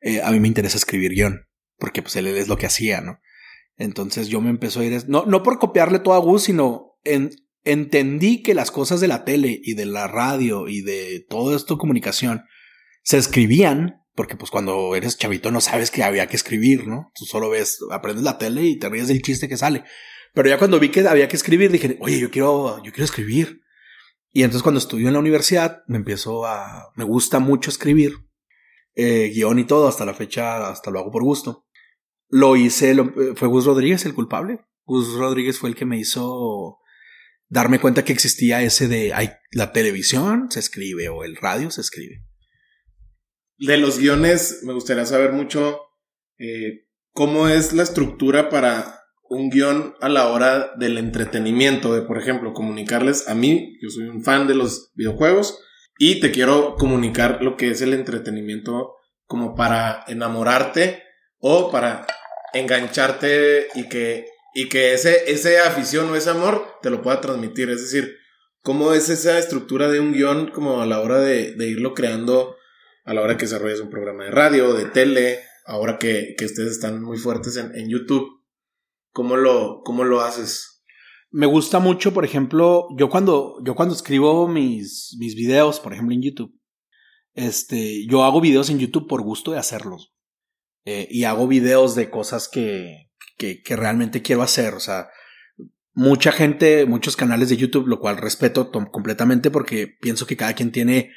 eh, 0.00 0.20
a 0.22 0.30
mí 0.30 0.40
me 0.40 0.48
interesa 0.48 0.76
escribir 0.76 1.12
guion, 1.12 1.46
porque 1.78 2.02
pues 2.02 2.16
él 2.16 2.26
es 2.26 2.48
lo 2.48 2.58
que 2.58 2.66
hacía, 2.66 3.00
¿no? 3.00 3.18
Entonces 3.76 4.28
yo 4.28 4.40
me 4.40 4.50
empezó 4.50 4.80
a 4.80 4.84
ir, 4.84 5.02
no, 5.08 5.24
no 5.26 5.42
por 5.42 5.58
copiarle 5.58 5.98
todo 5.98 6.14
a 6.14 6.18
Gus, 6.18 6.44
sino 6.44 6.98
en, 7.04 7.30
entendí 7.64 8.42
que 8.42 8.54
las 8.54 8.70
cosas 8.70 9.00
de 9.00 9.08
la 9.08 9.24
tele 9.24 9.60
y 9.62 9.74
de 9.74 9.86
la 9.86 10.06
radio 10.06 10.68
y 10.68 10.82
de 10.82 11.24
todo 11.28 11.56
esto 11.56 11.78
comunicación 11.78 12.44
se 13.02 13.16
escribían, 13.16 14.02
porque 14.14 14.36
pues 14.36 14.50
cuando 14.50 14.94
eres 14.94 15.18
chavito 15.18 15.50
no 15.50 15.60
sabes 15.60 15.90
que 15.90 16.02
había 16.02 16.26
que 16.26 16.36
escribir, 16.36 16.86
¿no? 16.86 17.10
Tú 17.14 17.24
solo 17.24 17.50
ves, 17.50 17.78
aprendes 17.90 18.24
la 18.24 18.38
tele 18.38 18.62
y 18.62 18.78
te 18.78 18.88
ríes 18.88 19.08
del 19.08 19.22
chiste 19.22 19.48
que 19.48 19.56
sale. 19.56 19.84
Pero 20.34 20.48
ya 20.48 20.58
cuando 20.58 20.80
vi 20.80 20.90
que 20.90 21.06
había 21.06 21.28
que 21.28 21.36
escribir, 21.36 21.70
dije, 21.70 21.96
oye, 22.00 22.18
yo 22.18 22.30
quiero, 22.30 22.82
yo 22.82 22.90
quiero 22.92 23.04
escribir. 23.04 23.62
Y 24.32 24.42
entonces 24.42 24.64
cuando 24.64 24.80
estudio 24.80 25.06
en 25.06 25.14
la 25.14 25.20
universidad, 25.20 25.84
me 25.86 25.96
empiezo 25.96 26.44
a, 26.44 26.92
me 26.96 27.04
gusta 27.04 27.38
mucho 27.38 27.70
escribir, 27.70 28.16
eh, 28.96 29.30
guion 29.32 29.60
y 29.60 29.64
todo, 29.64 29.86
hasta 29.86 30.04
la 30.04 30.12
fecha, 30.12 30.68
hasta 30.68 30.90
lo 30.90 30.98
hago 30.98 31.12
por 31.12 31.22
gusto. 31.22 31.66
Lo 32.28 32.56
hice, 32.56 32.96
fue 33.36 33.46
Gus 33.46 33.64
Rodríguez 33.64 34.04
el 34.06 34.14
culpable. 34.14 34.64
Gus 34.84 35.14
Rodríguez 35.14 35.58
fue 35.58 35.70
el 35.70 35.76
que 35.76 35.86
me 35.86 35.98
hizo 35.98 36.78
darme 37.48 37.78
cuenta 37.78 38.04
que 38.04 38.12
existía 38.12 38.62
ese 38.62 38.88
de, 38.88 39.12
la 39.52 39.72
televisión 39.72 40.50
se 40.50 40.58
escribe 40.58 41.08
o 41.08 41.22
el 41.22 41.36
radio 41.36 41.70
se 41.70 41.82
escribe. 41.82 42.24
De 43.58 43.78
los 43.78 44.00
guiones, 44.00 44.62
me 44.64 44.72
gustaría 44.72 45.06
saber 45.06 45.32
mucho 45.32 45.80
eh, 46.38 46.88
cómo 47.12 47.46
es 47.46 47.72
la 47.72 47.84
estructura 47.84 48.50
para 48.50 49.03
un 49.28 49.50
guion 49.50 49.94
a 50.00 50.08
la 50.08 50.28
hora 50.28 50.72
del 50.76 50.98
entretenimiento, 50.98 51.94
de 51.94 52.02
por 52.02 52.18
ejemplo, 52.18 52.52
comunicarles 52.52 53.28
a 53.28 53.34
mí, 53.34 53.78
yo 53.80 53.88
soy 53.90 54.04
un 54.04 54.22
fan 54.22 54.46
de 54.46 54.54
los 54.54 54.92
videojuegos, 54.94 55.58
y 55.98 56.20
te 56.20 56.30
quiero 56.30 56.74
comunicar 56.76 57.42
lo 57.42 57.56
que 57.56 57.70
es 57.70 57.80
el 57.80 57.94
entretenimiento 57.94 58.94
como 59.26 59.54
para 59.54 60.04
enamorarte 60.08 61.02
o 61.38 61.70
para 61.70 62.06
engancharte 62.52 63.68
y 63.74 63.88
que, 63.88 64.26
y 64.54 64.68
que 64.68 64.92
ese, 64.92 65.30
ese 65.30 65.60
afición 65.60 66.10
o 66.10 66.16
ese 66.16 66.30
amor 66.30 66.78
te 66.82 66.90
lo 66.90 67.00
pueda 67.00 67.20
transmitir. 67.20 67.70
Es 67.70 67.80
decir, 67.80 68.16
cómo 68.60 68.92
es 68.92 69.08
esa 69.08 69.38
estructura 69.38 69.88
de 69.88 70.00
un 70.00 70.12
guion 70.12 70.50
como 70.50 70.82
a 70.82 70.86
la 70.86 71.00
hora 71.00 71.20
de, 71.20 71.54
irlo 71.58 71.94
creando, 71.94 72.56
a 73.04 73.14
la 73.14 73.22
hora 73.22 73.36
que 73.36 73.46
desarrollas 73.46 73.80
un 73.80 73.90
programa 73.90 74.24
de 74.24 74.30
radio, 74.32 74.74
de 74.74 74.86
tele, 74.86 75.40
ahora 75.64 75.98
que, 75.98 76.34
ustedes 76.44 76.72
están 76.72 77.02
muy 77.02 77.18
fuertes 77.18 77.56
en 77.56 77.88
YouTube 77.88 78.43
¿Cómo 79.14 79.38
lo, 79.38 79.80
cómo 79.82 80.04
lo 80.04 80.20
haces? 80.20 80.74
me 81.34 81.46
gusta 81.46 81.80
mucho, 81.80 82.14
por 82.14 82.24
ejemplo, 82.24 82.86
yo 82.96 83.08
cuando, 83.08 83.56
yo 83.64 83.74
cuando 83.74 83.92
escribo 83.92 84.46
mis, 84.46 85.16
mis 85.18 85.34
videos, 85.34 85.80
por 85.80 85.92
ejemplo, 85.92 86.14
en 86.14 86.22
YouTube, 86.22 86.56
este, 87.34 88.06
yo 88.06 88.22
hago 88.22 88.40
videos 88.40 88.70
en 88.70 88.78
YouTube 88.78 89.08
por 89.08 89.20
gusto 89.20 89.50
de 89.50 89.58
hacerlos. 89.58 90.14
Eh, 90.84 91.08
y 91.10 91.24
hago 91.24 91.48
videos 91.48 91.96
de 91.96 92.08
cosas 92.08 92.48
que, 92.48 93.10
que, 93.36 93.64
que 93.64 93.74
realmente 93.74 94.22
quiero 94.22 94.42
hacer. 94.42 94.74
O 94.74 94.80
sea, 94.80 95.08
mucha 95.92 96.30
gente, 96.30 96.86
muchos 96.86 97.16
canales 97.16 97.48
de 97.48 97.56
YouTube, 97.56 97.88
lo 97.88 97.98
cual 97.98 98.18
respeto 98.18 98.70
completamente 98.70 99.50
porque 99.50 99.88
pienso 99.88 100.28
que 100.28 100.36
cada 100.36 100.54
quien 100.54 100.70
tiene 100.70 101.10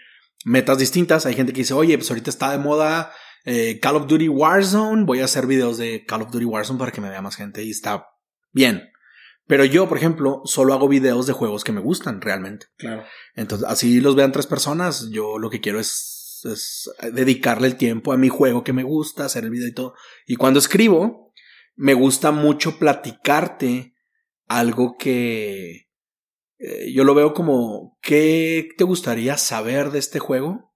metas 0.45 0.79
distintas. 0.79 1.27
Hay 1.27 1.35
gente 1.35 1.53
que 1.53 1.61
dice, 1.61 1.75
oye, 1.75 1.95
pues 1.95 2.09
ahorita 2.09 2.31
está 2.31 2.51
de 2.51 2.57
moda 2.57 3.11
eh, 3.49 3.79
Call 3.79 3.95
of 3.95 4.07
Duty 4.07 4.27
Warzone, 4.27 5.05
voy 5.05 5.21
a 5.21 5.25
hacer 5.25 5.47
videos 5.47 5.77
de 5.77 6.03
Call 6.05 6.23
of 6.23 6.31
Duty 6.31 6.43
Warzone 6.43 6.77
para 6.77 6.91
que 6.91 6.99
me 6.99 7.09
vea 7.09 7.21
más 7.21 7.37
gente 7.37 7.63
y 7.63 7.71
está 7.71 8.05
bien. 8.51 8.89
Pero 9.47 9.63
yo, 9.63 9.87
por 9.87 9.97
ejemplo, 9.97 10.41
solo 10.43 10.73
hago 10.73 10.89
videos 10.89 11.27
de 11.27 11.31
juegos 11.31 11.63
que 11.63 11.71
me 11.71 11.79
gustan 11.79 12.19
realmente. 12.19 12.65
Claro. 12.75 13.05
Entonces, 13.35 13.65
así 13.69 14.01
los 14.01 14.17
vean 14.17 14.33
tres 14.33 14.47
personas. 14.47 15.09
Yo 15.11 15.39
lo 15.39 15.49
que 15.49 15.61
quiero 15.61 15.79
es, 15.79 16.41
es 16.43 16.91
dedicarle 17.13 17.67
el 17.67 17.77
tiempo 17.77 18.11
a 18.11 18.17
mi 18.17 18.27
juego 18.27 18.65
que 18.65 18.73
me 18.73 18.83
gusta, 18.83 19.23
hacer 19.23 19.45
el 19.45 19.51
video 19.51 19.69
y 19.69 19.73
todo. 19.73 19.93
Y 20.25 20.35
cuando 20.35 20.59
escribo, 20.59 21.31
me 21.77 21.93
gusta 21.93 22.31
mucho 22.31 22.77
platicarte 22.77 23.95
algo 24.49 24.97
que 24.99 25.87
eh, 26.59 26.91
yo 26.93 27.05
lo 27.05 27.15
veo 27.15 27.33
como, 27.33 27.97
¿qué 28.01 28.67
te 28.77 28.83
gustaría 28.83 29.37
saber 29.37 29.91
de 29.91 29.99
este 29.99 30.19
juego? 30.19 30.66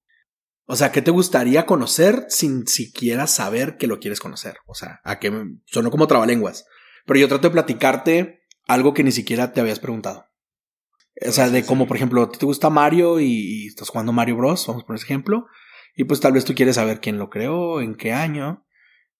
O 0.72 0.78
sea, 0.78 0.94
¿qué 0.94 1.02
te 1.02 1.12
gustaría 1.12 1.66
conocer 1.66 2.28
sin 2.30 2.66
siquiera 2.66 3.28
saber 3.28 3.76
que 3.76 3.88
lo 3.88 4.00
quieres 4.00 4.22
conocer? 4.22 4.56
O 4.66 4.74
sea, 4.74 5.02
a 5.04 5.20
que 5.20 5.30
sonó 5.66 5.92
como 5.92 6.08
trabalenguas. 6.08 6.66
Pero 7.06 7.20
yo 7.20 7.28
trato 7.28 7.50
de 7.50 7.52
platicarte 7.52 8.44
algo 8.70 8.94
que 8.94 9.04
ni 9.04 9.12
siquiera 9.12 9.52
te 9.52 9.60
habías 9.60 9.82
preguntado. 9.82 10.28
O 11.28 11.32
sea, 11.34 11.50
de 11.50 11.66
como, 11.66 11.88
por 11.88 11.98
ejemplo, 11.98 12.30
te 12.30 12.46
gusta 12.46 12.70
Mario 12.70 13.20
y, 13.20 13.68
estás 13.68 13.90
jugando 13.90 14.14
Mario 14.14 14.38
Bros, 14.38 14.66
vamos 14.66 14.86
por 14.86 14.96
ejemplo, 14.96 15.46
y 15.94 16.06
pues 16.06 16.22
tal 16.22 16.32
vez 16.32 16.46
tú 16.46 16.56
quieres 16.56 16.76
saber 16.76 17.02
quién 17.02 17.18
lo 17.18 17.30
creó, 17.30 17.82
en 17.82 17.96
qué 17.96 18.14
año, 18.14 18.66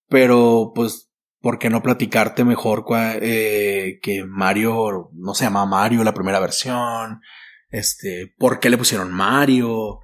pero 0.08 0.72
pues 0.74 1.12
¿por 1.42 1.58
qué 1.58 1.68
no 1.68 1.82
platicarte 1.82 2.46
mejor 2.46 2.86
eh, 3.20 3.98
que 4.02 4.24
Mario 4.24 5.10
no 5.12 5.34
se 5.34 5.44
llama 5.44 5.66
Mario 5.66 6.02
la 6.02 6.14
primera 6.14 6.40
versión? 6.40 7.20
Este, 7.68 8.32
¿por 8.38 8.58
qué 8.58 8.70
le 8.70 8.78
pusieron 8.78 9.12
Mario? 9.12 10.00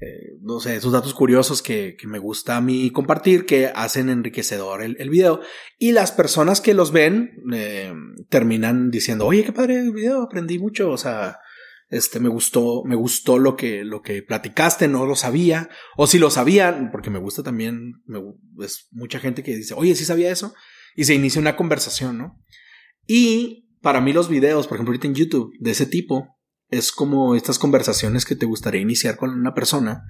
Eh, 0.00 0.38
no 0.40 0.60
sé, 0.60 0.76
esos 0.76 0.92
datos 0.92 1.12
curiosos 1.12 1.60
que, 1.60 1.94
que, 1.94 2.06
me 2.06 2.18
gusta 2.18 2.56
a 2.56 2.62
mí 2.62 2.90
compartir, 2.90 3.44
que 3.44 3.66
hacen 3.66 4.08
enriquecedor 4.08 4.82
el, 4.82 4.96
el 4.98 5.10
video. 5.10 5.40
Y 5.78 5.92
las 5.92 6.10
personas 6.10 6.62
que 6.62 6.72
los 6.72 6.90
ven 6.90 7.42
eh, 7.52 7.92
terminan 8.30 8.90
diciendo, 8.90 9.26
oye, 9.26 9.44
qué 9.44 9.52
padre 9.52 9.78
el 9.78 9.92
video, 9.92 10.22
aprendí 10.22 10.58
mucho, 10.58 10.90
o 10.90 10.96
sea, 10.96 11.38
este, 11.90 12.18
me 12.18 12.30
gustó, 12.30 12.82
me 12.84 12.94
gustó 12.94 13.38
lo 13.38 13.56
que, 13.56 13.84
lo 13.84 14.00
que 14.00 14.22
platicaste, 14.22 14.88
no 14.88 15.04
lo 15.04 15.16
sabía, 15.16 15.68
o 15.96 16.06
si 16.06 16.18
lo 16.18 16.30
sabían, 16.30 16.90
porque 16.90 17.10
me 17.10 17.18
gusta 17.18 17.42
también, 17.42 17.94
es 18.62 18.88
mucha 18.92 19.18
gente 19.18 19.42
que 19.42 19.56
dice, 19.56 19.74
oye, 19.76 19.94
sí 19.96 20.04
sabía 20.04 20.30
eso, 20.30 20.54
y 20.96 21.04
se 21.04 21.14
inicia 21.14 21.40
una 21.40 21.56
conversación, 21.56 22.16
¿no? 22.16 22.40
Y 23.06 23.68
para 23.82 24.00
mí 24.00 24.12
los 24.12 24.28
videos, 24.28 24.66
por 24.66 24.76
ejemplo, 24.76 24.92
ahorita 24.92 25.08
en 25.08 25.14
YouTube, 25.14 25.52
de 25.58 25.72
ese 25.72 25.84
tipo, 25.84 26.38
es 26.70 26.92
como 26.92 27.34
estas 27.34 27.58
conversaciones 27.58 28.24
que 28.24 28.36
te 28.36 28.46
gustaría 28.46 28.80
iniciar 28.80 29.16
con 29.16 29.30
una 29.30 29.54
persona, 29.54 30.04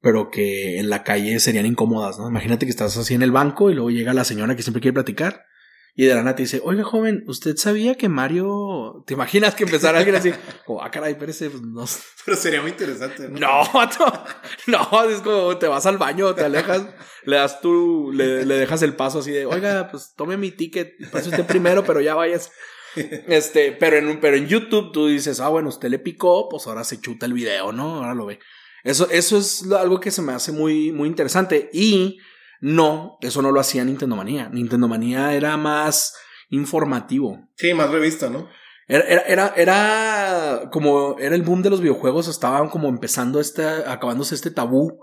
pero 0.00 0.30
que 0.30 0.78
en 0.78 0.90
la 0.90 1.04
calle 1.04 1.38
serían 1.40 1.66
incómodas, 1.66 2.18
¿no? 2.18 2.28
Imagínate 2.28 2.66
que 2.66 2.70
estás 2.70 2.96
así 2.96 3.14
en 3.14 3.22
el 3.22 3.32
banco 3.32 3.70
y 3.70 3.74
luego 3.74 3.90
llega 3.90 4.14
la 4.14 4.24
señora 4.24 4.56
que 4.56 4.62
siempre 4.62 4.80
quiere 4.80 4.94
platicar 4.94 5.46
y 5.94 6.06
de 6.06 6.14
la 6.14 6.22
nada 6.22 6.36
te 6.36 6.42
dice, 6.42 6.62
oiga 6.64 6.84
joven, 6.84 7.22
¿usted 7.26 7.56
sabía 7.56 7.96
que 7.96 8.08
Mario... 8.08 9.04
¿Te 9.06 9.12
imaginas 9.12 9.54
que 9.54 9.64
empezara 9.64 9.98
alguien 9.98 10.16
así? 10.16 10.32
Como, 10.64 10.82
ah, 10.82 10.90
caray, 10.90 11.12
espérese, 11.12 11.50
pues 11.50 11.62
no... 11.62 11.84
Pero 12.24 12.36
sería 12.36 12.62
muy 12.62 12.70
interesante, 12.70 13.28
¿no? 13.28 13.38
No, 13.38 14.88
no, 14.92 15.10
es 15.10 15.20
como 15.20 15.58
te 15.58 15.66
vas 15.66 15.84
al 15.84 15.98
baño, 15.98 16.34
te 16.34 16.44
alejas, 16.44 16.86
le 17.24 17.36
das 17.36 17.60
tú, 17.60 18.10
le, 18.12 18.46
le 18.46 18.54
dejas 18.54 18.80
el 18.82 18.94
paso 18.94 19.18
así 19.18 19.32
de, 19.32 19.44
oiga, 19.44 19.88
pues 19.90 20.14
tome 20.16 20.36
mi 20.36 20.50
ticket, 20.50 20.94
pase 21.10 21.28
usted 21.28 21.44
primero, 21.44 21.84
pero 21.84 22.00
ya 22.00 22.14
vayas. 22.14 22.50
Este, 23.28 23.72
pero 23.72 23.96
en, 23.96 24.20
pero 24.20 24.36
en 24.36 24.46
YouTube 24.46 24.92
tú 24.92 25.06
dices, 25.06 25.40
ah, 25.40 25.48
bueno, 25.48 25.68
usted 25.68 25.88
le 25.88 25.98
picó, 25.98 26.48
pues 26.48 26.66
ahora 26.66 26.84
se 26.84 27.00
chuta 27.00 27.26
el 27.26 27.32
video, 27.32 27.72
¿no? 27.72 27.96
Ahora 27.96 28.14
lo 28.14 28.26
ve. 28.26 28.38
Eso, 28.84 29.08
eso 29.10 29.38
es 29.38 29.64
algo 29.72 30.00
que 30.00 30.10
se 30.10 30.22
me 30.22 30.32
hace 30.32 30.52
muy, 30.52 30.92
muy 30.92 31.08
interesante. 31.08 31.70
Y 31.72 32.18
no, 32.60 33.18
eso 33.20 33.42
no 33.42 33.52
lo 33.52 33.60
hacía 33.60 33.84
Nintendo 33.84 34.16
Manía. 34.16 34.48
Nintendo 34.48 34.88
Manía 34.88 35.34
era 35.34 35.56
más 35.56 36.14
informativo. 36.48 37.48
Sí, 37.56 37.74
más 37.74 37.90
revista, 37.90 38.28
¿no? 38.28 38.48
Era, 38.88 39.04
era, 39.04 39.22
era, 39.26 39.54
era 39.56 40.70
como, 40.70 41.16
era 41.18 41.34
el 41.34 41.42
boom 41.42 41.62
de 41.62 41.70
los 41.70 41.80
videojuegos, 41.80 42.28
estaban 42.28 42.68
como 42.68 42.88
empezando 42.88 43.40
este, 43.40 43.64
acabándose 43.64 44.34
este 44.34 44.50
tabú. 44.50 45.00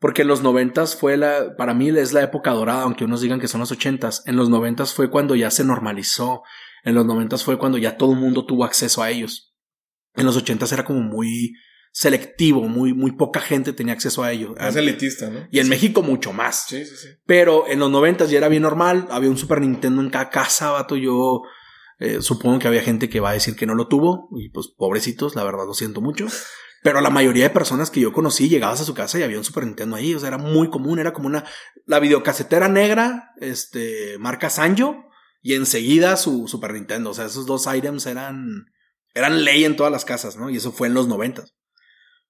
Porque 0.00 0.22
en 0.22 0.28
los 0.28 0.42
noventas 0.42 0.96
fue 0.96 1.16
la, 1.16 1.54
para 1.56 1.74
mí 1.74 1.90
es 1.90 2.12
la 2.12 2.22
época 2.22 2.50
dorada, 2.50 2.82
aunque 2.82 3.04
unos 3.04 3.20
digan 3.20 3.38
que 3.38 3.46
son 3.46 3.60
los 3.60 3.70
ochentas. 3.70 4.24
En 4.26 4.34
los 4.34 4.50
noventas 4.50 4.94
fue 4.94 5.08
cuando 5.08 5.36
ya 5.36 5.50
se 5.52 5.64
normalizó. 5.64 6.42
En 6.82 6.94
los 6.94 7.06
noventas 7.06 7.44
fue 7.44 7.58
cuando 7.58 7.78
ya 7.78 7.96
todo 7.96 8.12
el 8.12 8.18
mundo 8.18 8.44
tuvo 8.44 8.64
acceso 8.64 9.02
a 9.02 9.10
ellos. 9.10 9.54
En 10.14 10.26
los 10.26 10.36
ochentas 10.36 10.72
era 10.72 10.84
como 10.84 11.00
muy, 11.00 11.54
selectivo, 11.92 12.66
muy, 12.68 12.94
muy 12.94 13.12
poca 13.12 13.40
gente 13.40 13.72
tenía 13.74 13.92
acceso 13.92 14.22
a 14.22 14.32
ello. 14.32 14.54
Es 14.58 14.74
elitista, 14.74 15.28
¿no? 15.28 15.46
Y 15.50 15.60
en 15.60 15.68
México 15.68 16.02
mucho 16.02 16.32
más. 16.32 16.64
Sí, 16.68 16.84
sí, 16.84 16.96
sí. 16.96 17.08
Pero 17.26 17.68
en 17.68 17.78
los 17.78 17.90
noventas 17.90 18.30
ya 18.30 18.38
era 18.38 18.48
bien 18.48 18.62
normal, 18.62 19.06
había 19.10 19.30
un 19.30 19.36
Super 19.36 19.60
Nintendo 19.60 20.00
en 20.00 20.10
cada 20.10 20.30
casa, 20.30 20.70
vato, 20.70 20.96
yo 20.96 21.42
eh, 21.98 22.22
supongo 22.22 22.58
que 22.58 22.68
había 22.68 22.82
gente 22.82 23.10
que 23.10 23.20
va 23.20 23.30
a 23.30 23.34
decir 23.34 23.54
que 23.54 23.66
no 23.66 23.74
lo 23.74 23.88
tuvo, 23.88 24.30
y 24.36 24.48
pues 24.48 24.68
pobrecitos, 24.68 25.36
la 25.36 25.44
verdad 25.44 25.66
lo 25.66 25.74
siento 25.74 26.00
mucho. 26.00 26.26
Pero 26.82 27.00
la 27.00 27.10
mayoría 27.10 27.44
de 27.44 27.50
personas 27.50 27.90
que 27.90 28.00
yo 28.00 28.12
conocí 28.12 28.48
llegabas 28.48 28.80
a 28.80 28.84
su 28.84 28.94
casa 28.94 29.18
y 29.18 29.22
había 29.22 29.38
un 29.38 29.44
Super 29.44 29.64
Nintendo 29.64 29.94
ahí, 29.94 30.14
o 30.14 30.18
sea, 30.18 30.28
era 30.28 30.38
muy 30.38 30.70
común, 30.70 30.98
era 30.98 31.12
como 31.12 31.26
una, 31.26 31.44
la 31.86 32.00
videocasetera 32.00 32.68
negra, 32.68 33.34
este, 33.36 34.16
marca 34.18 34.48
Sanjo, 34.50 35.10
y 35.42 35.54
enseguida 35.54 36.16
su 36.16 36.46
Super 36.46 36.72
Nintendo, 36.72 37.10
o 37.10 37.14
sea, 37.14 37.26
esos 37.26 37.46
dos 37.46 37.66
items 37.72 38.06
eran, 38.06 38.66
eran 39.12 39.44
ley 39.44 39.64
en 39.64 39.76
todas 39.76 39.92
las 39.92 40.04
casas, 40.04 40.36
¿no? 40.36 40.48
Y 40.48 40.56
eso 40.56 40.72
fue 40.72 40.86
en 40.86 40.94
los 40.94 41.08
noventas. 41.08 41.54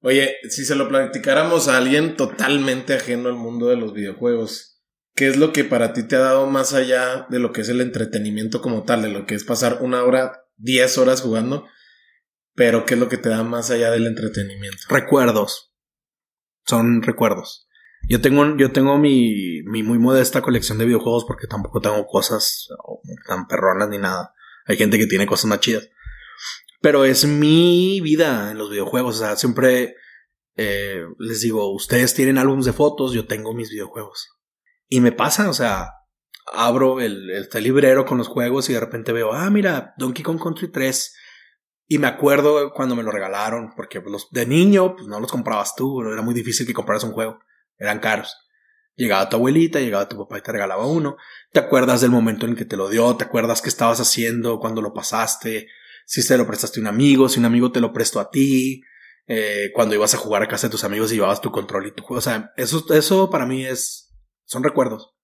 Oye, 0.01 0.37
si 0.49 0.65
se 0.65 0.75
lo 0.75 0.89
platicáramos 0.89 1.69
a 1.69 1.77
alguien 1.77 2.17
totalmente 2.17 2.95
ajeno 2.95 3.29
al 3.29 3.37
mundo 3.37 3.69
de 3.69 3.77
los 3.77 3.93
videojuegos, 3.93 4.83
¿qué 5.15 5.29
es 5.29 5.37
lo 5.37 5.53
que 5.53 5.63
para 5.63 5.93
ti 5.93 6.03
te 6.03 6.17
ha 6.17 6.21
dado 6.21 6.47
más 6.47 6.73
allá 6.73 7.27
de 7.29 7.39
lo 7.39 7.53
que 7.53 7.61
es 7.61 7.69
el 7.69 7.81
entretenimiento 7.81 8.63
como 8.63 8.83
tal, 8.83 9.03
de 9.03 9.11
lo 9.11 9.27
que 9.27 9.35
es 9.35 9.45
pasar 9.45 9.79
una 9.81 10.03
hora, 10.03 10.45
diez 10.57 10.99
horas 10.99 11.21
jugando? 11.21 11.69
Pero 12.55 12.85
¿qué 12.85 12.95
es 12.95 13.01
lo 13.01 13.09
que 13.09 13.19
te 13.19 13.29
da 13.29 13.45
más 13.45 13.71
allá 13.71 13.91
del 13.91 14.07
entretenimiento? 14.07 14.79
Recuerdos. 14.89 15.73
Son 16.65 17.03
recuerdos. 17.03 17.69
Yo 18.13 18.21
tengo, 18.21 18.59
yo 18.59 18.73
tengo 18.73 18.99
mi, 18.99 19.63
muy 19.63 19.99
modesta 19.99 20.43
colección 20.43 20.77
de 20.77 20.85
videojuegos 20.85 21.25
porque 21.25 21.47
tampoco 21.47 21.81
tengo 21.81 22.05
cosas 22.05 22.69
tan 23.27 23.47
perronas 23.47 23.89
ni 23.89 23.97
nada. 23.97 24.35
Hay 24.67 24.77
gente 24.77 24.99
que 24.99 25.07
tiene 25.07 25.25
cosas 25.25 25.47
más 25.47 25.61
chidas. 25.61 25.89
Pero 26.83 27.07
es 27.07 27.25
mi 27.25 28.03
vida 28.03 28.51
en 28.51 28.59
los 28.59 28.69
videojuegos. 28.69 29.17
O 29.17 29.19
sea, 29.19 29.37
siempre 29.37 29.97
eh, 30.57 31.07
les 31.21 31.41
digo, 31.41 31.73
ustedes 31.73 32.13
tienen 32.13 32.37
álbumes 32.37 32.67
de 32.67 32.75
fotos, 32.75 33.15
yo 33.15 33.27
tengo 33.27 33.55
mis 33.55 33.71
videojuegos. 33.71 34.29
Y 34.91 35.01
me 35.01 35.13
pasa, 35.13 35.49
o 35.49 35.55
sea, 35.55 35.89
abro 36.53 37.01
el, 37.01 37.31
el, 37.31 37.63
librero 37.63 38.05
con 38.05 38.19
los 38.19 38.29
juegos 38.29 38.69
y 38.69 38.75
de 38.75 38.81
repente 38.81 39.13
veo, 39.13 39.33
ah, 39.33 39.49
mira, 39.49 39.95
Donkey 39.97 40.23
Kong 40.23 40.39
Country 40.39 40.71
3. 40.71 41.17
Y 41.87 41.97
me 41.97 42.09
acuerdo 42.09 42.75
cuando 42.75 42.95
me 42.95 43.05
lo 43.05 43.11
regalaron, 43.11 43.73
porque 43.75 44.03
los, 44.05 44.29
de 44.33 44.45
niño, 44.45 44.97
pues 44.97 45.09
no 45.09 45.19
los 45.19 45.33
comprabas 45.33 45.75
tú, 45.75 46.03
era 46.03 46.21
muy 46.21 46.35
difícil 46.35 46.67
que 46.67 46.75
compraras 46.75 47.05
un 47.05 47.13
juego, 47.13 47.39
eran 47.79 48.01
caros. 48.01 48.37
Llegaba 48.95 49.29
tu 49.29 49.37
abuelita, 49.37 49.81
llegaba 49.81 50.09
tu 50.09 50.19
papá 50.19 50.39
y 50.39 50.43
te 50.43 50.53
regalaba 50.53 50.87
uno. 50.87 51.17
Te 51.51 51.61
acuerdas 51.61 52.01
del 52.01 52.11
momento 52.11 52.47
en 52.47 52.57
que 52.57 52.65
te 52.65 52.77
lo 52.77 52.89
dio, 52.89 53.17
te 53.17 53.25
acuerdas 53.25 53.63
qué 53.63 53.69
estabas 53.69 54.01
haciendo 54.01 54.61
cuando 54.61 54.83
lo 54.83 54.93
pasaste, 54.93 55.69
si 56.07 56.23
se 56.23 56.37
lo 56.37 56.47
prestaste 56.47 56.81
a 56.81 56.83
un 56.83 56.89
amigo, 56.89 57.29
si 57.29 57.39
un 57.39 57.47
amigo 57.47 57.73
te 57.73 57.81
lo 57.81 57.93
prestó 57.93 58.21
a 58.21 58.31
ti, 58.31 58.83
eh, 59.27 59.71
cuando 59.75 59.95
ibas 59.95 60.15
a 60.15 60.19
jugar 60.19 60.43
a 60.43 60.49
casa 60.49 60.67
de 60.67 60.73
tus 60.73 60.85
amigos 60.85 61.11
y 61.11 61.15
llevabas 61.15 61.41
tu 61.41 61.51
control 61.51 61.87
y 61.87 61.93
tu 61.93 62.03
juego. 62.03 62.19
O 62.19 62.23
sea, 62.23 62.53
eso, 62.57 62.85
eso 62.93 63.31
para 63.31 63.47
mí 63.47 63.65
es, 63.65 64.13
son 64.45 64.63
recuerdos. 64.63 65.15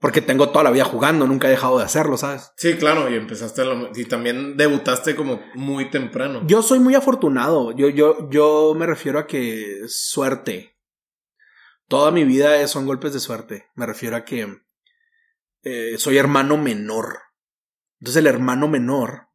Porque 0.00 0.20
tengo 0.20 0.50
toda 0.50 0.62
la 0.62 0.70
vida 0.70 0.84
jugando, 0.84 1.26
nunca 1.26 1.48
he 1.48 1.50
dejado 1.50 1.78
de 1.78 1.84
hacerlo, 1.84 2.16
¿sabes? 2.16 2.52
Sí, 2.56 2.74
claro, 2.76 3.10
y 3.10 3.16
empezaste 3.16 3.62
y 3.96 4.04
también 4.04 4.56
debutaste 4.56 5.16
como 5.16 5.42
muy 5.54 5.90
temprano. 5.90 6.42
Yo 6.46 6.62
soy 6.62 6.78
muy 6.78 6.94
afortunado. 6.94 7.72
Yo, 7.72 7.88
yo, 7.88 8.30
yo 8.30 8.74
me 8.76 8.86
refiero 8.86 9.18
a 9.18 9.26
que 9.26 9.80
suerte. 9.88 10.77
Toda 11.88 12.10
mi 12.10 12.24
vida 12.24 12.66
son 12.68 12.86
golpes 12.86 13.12
de 13.12 13.20
suerte. 13.20 13.66
Me 13.74 13.86
refiero 13.86 14.16
a 14.16 14.24
que 14.24 14.62
eh, 15.62 15.96
soy 15.98 16.18
hermano 16.18 16.56
menor. 16.56 17.20
Entonces 18.00 18.20
el 18.20 18.26
hermano 18.26 18.68
menor 18.68 19.28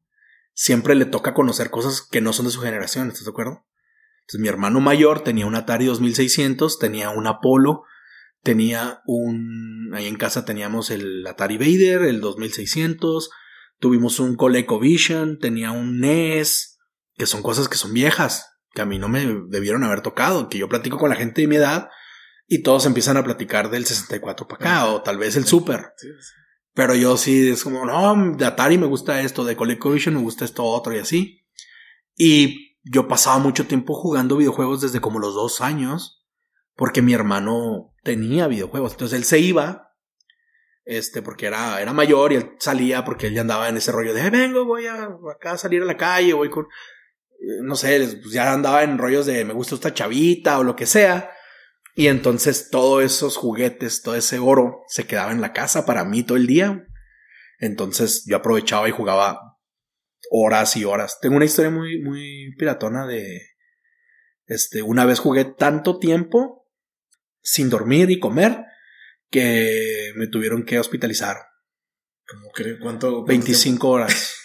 siempre 0.53 0.95
le 0.95 1.05
toca 1.05 1.33
conocer 1.33 1.69
cosas 1.69 2.01
que 2.01 2.21
no 2.21 2.31
son 2.31 2.45
de 2.45 2.51
su 2.51 2.61
generación, 2.61 3.07
¿estás 3.07 3.25
de 3.25 3.31
acuerdo? 3.31 3.65
Entonces 4.21 4.39
mi 4.39 4.47
hermano 4.47 4.79
mayor 4.79 5.23
tenía 5.23 5.45
un 5.45 5.55
Atari 5.55 5.85
2600, 5.85 6.79
tenía 6.79 7.09
un 7.09 7.27
Apollo, 7.27 7.83
tenía 8.41 9.01
un... 9.05 9.91
Ahí 9.93 10.07
en 10.07 10.15
casa 10.15 10.45
teníamos 10.45 10.91
el 10.91 11.25
Atari 11.27 11.57
Vader, 11.57 12.03
el 12.03 12.21
2600, 12.21 13.31
Tuvimos 13.83 14.21
un 14.21 14.37
ColecoVision, 14.37 15.39
tenía 15.39 15.71
un 15.71 15.99
NES, 15.99 16.79
que 17.17 17.25
son 17.25 17.43
cosas 17.43 17.67
que 17.67 17.75
son 17.75 17.91
viejas, 17.91 18.55
que 18.73 18.81
a 18.81 18.85
mí 18.85 18.97
no 18.97 19.09
me 19.09 19.25
debieron 19.49 19.83
haber 19.83 19.99
tocado, 19.99 20.47
que 20.47 20.57
yo 20.57 20.69
platico 20.69 20.97
con 20.97 21.09
la 21.09 21.17
gente 21.17 21.41
de 21.41 21.47
mi 21.49 21.57
edad 21.57 21.89
y 22.47 22.61
todos 22.61 22.85
empiezan 22.85 23.17
a 23.17 23.23
platicar 23.23 23.69
del 23.69 23.85
64 23.85 24.47
para 24.47 24.63
acá, 24.63 24.85
o 24.87 25.01
tal 25.01 25.17
vez 25.17 25.35
el 25.35 25.45
Super. 25.45 25.93
Pero 26.73 26.95
yo 26.95 27.17
sí, 27.17 27.49
es 27.51 27.63
como, 27.63 27.85
no, 27.85 28.35
de 28.35 28.45
Atari 28.45 28.77
me 28.77 28.87
gusta 28.87 29.21
esto, 29.21 29.45
de 29.45 29.55
ColecoVision 29.55 30.15
me 30.15 30.21
gusta 30.21 30.45
esto 30.45 30.63
otro 30.63 30.93
y 30.95 30.99
así. 30.99 31.45
Y 32.15 32.79
yo 32.83 33.07
pasaba 33.07 33.39
mucho 33.39 33.67
tiempo 33.67 33.95
jugando 33.95 34.37
videojuegos 34.37 34.81
desde 34.81 34.99
como 34.99 35.19
los 35.19 35.35
dos 35.35 35.61
años, 35.61 36.25
porque 36.75 37.01
mi 37.01 37.13
hermano 37.13 37.93
tenía 38.03 38.47
videojuegos. 38.47 38.93
Entonces 38.93 39.17
él 39.17 39.25
se 39.25 39.39
iba, 39.39 39.93
este, 40.83 41.21
porque 41.21 41.45
era, 41.45 41.81
era 41.81 41.93
mayor 41.93 42.33
y 42.33 42.35
él 42.37 42.51
salía 42.59 43.05
porque 43.05 43.27
él 43.27 43.35
ya 43.35 43.41
andaba 43.41 43.69
en 43.69 43.77
ese 43.77 43.91
rollo 43.91 44.13
de, 44.13 44.29
vengo, 44.29 44.65
voy 44.65 44.87
a 44.87 45.09
acá 45.33 45.51
a 45.51 45.57
salir 45.57 45.81
a 45.81 45.85
la 45.85 45.95
calle, 45.95 46.33
voy 46.33 46.49
con, 46.49 46.65
eh, 46.65 47.61
no 47.61 47.75
sé, 47.75 48.19
pues 48.21 48.33
ya 48.33 48.51
andaba 48.51 48.83
en 48.83 48.97
rollos 48.97 49.25
de 49.25 49.45
me 49.45 49.53
gusta 49.53 49.75
esta 49.75 49.93
chavita 49.93 50.59
o 50.59 50.63
lo 50.63 50.75
que 50.75 50.85
sea. 50.85 51.31
Y 51.95 52.07
entonces 52.07 52.69
todos 52.69 53.03
esos 53.03 53.37
juguetes, 53.37 54.01
todo 54.01 54.15
ese 54.15 54.39
oro 54.39 54.81
se 54.87 55.05
quedaba 55.05 55.31
en 55.31 55.41
la 55.41 55.53
casa 55.53 55.85
para 55.85 56.05
mí 56.05 56.23
todo 56.23 56.37
el 56.37 56.47
día. 56.47 56.87
Entonces 57.59 58.23
yo 58.25 58.37
aprovechaba 58.37 58.89
y 58.89 58.91
jugaba 58.91 59.39
horas 60.31 60.75
y 60.75 60.85
horas. 60.85 61.19
Tengo 61.21 61.35
una 61.35 61.45
historia 61.45 61.69
muy, 61.69 62.01
muy 62.01 62.55
piratona 62.57 63.05
de, 63.05 63.41
este, 64.45 64.81
una 64.81 65.05
vez 65.05 65.19
jugué 65.19 65.45
tanto 65.45 65.99
tiempo 65.99 66.67
sin 67.41 67.69
dormir 67.69 68.09
y 68.09 68.19
comer 68.19 68.65
que 69.29 70.11
me 70.15 70.27
tuvieron 70.27 70.63
que 70.63 70.79
hospitalizar. 70.79 71.37
¿Cómo 72.27 72.51
que 72.53 72.79
cuánto? 72.79 73.23
25 73.23 73.89
horas. 73.89 74.35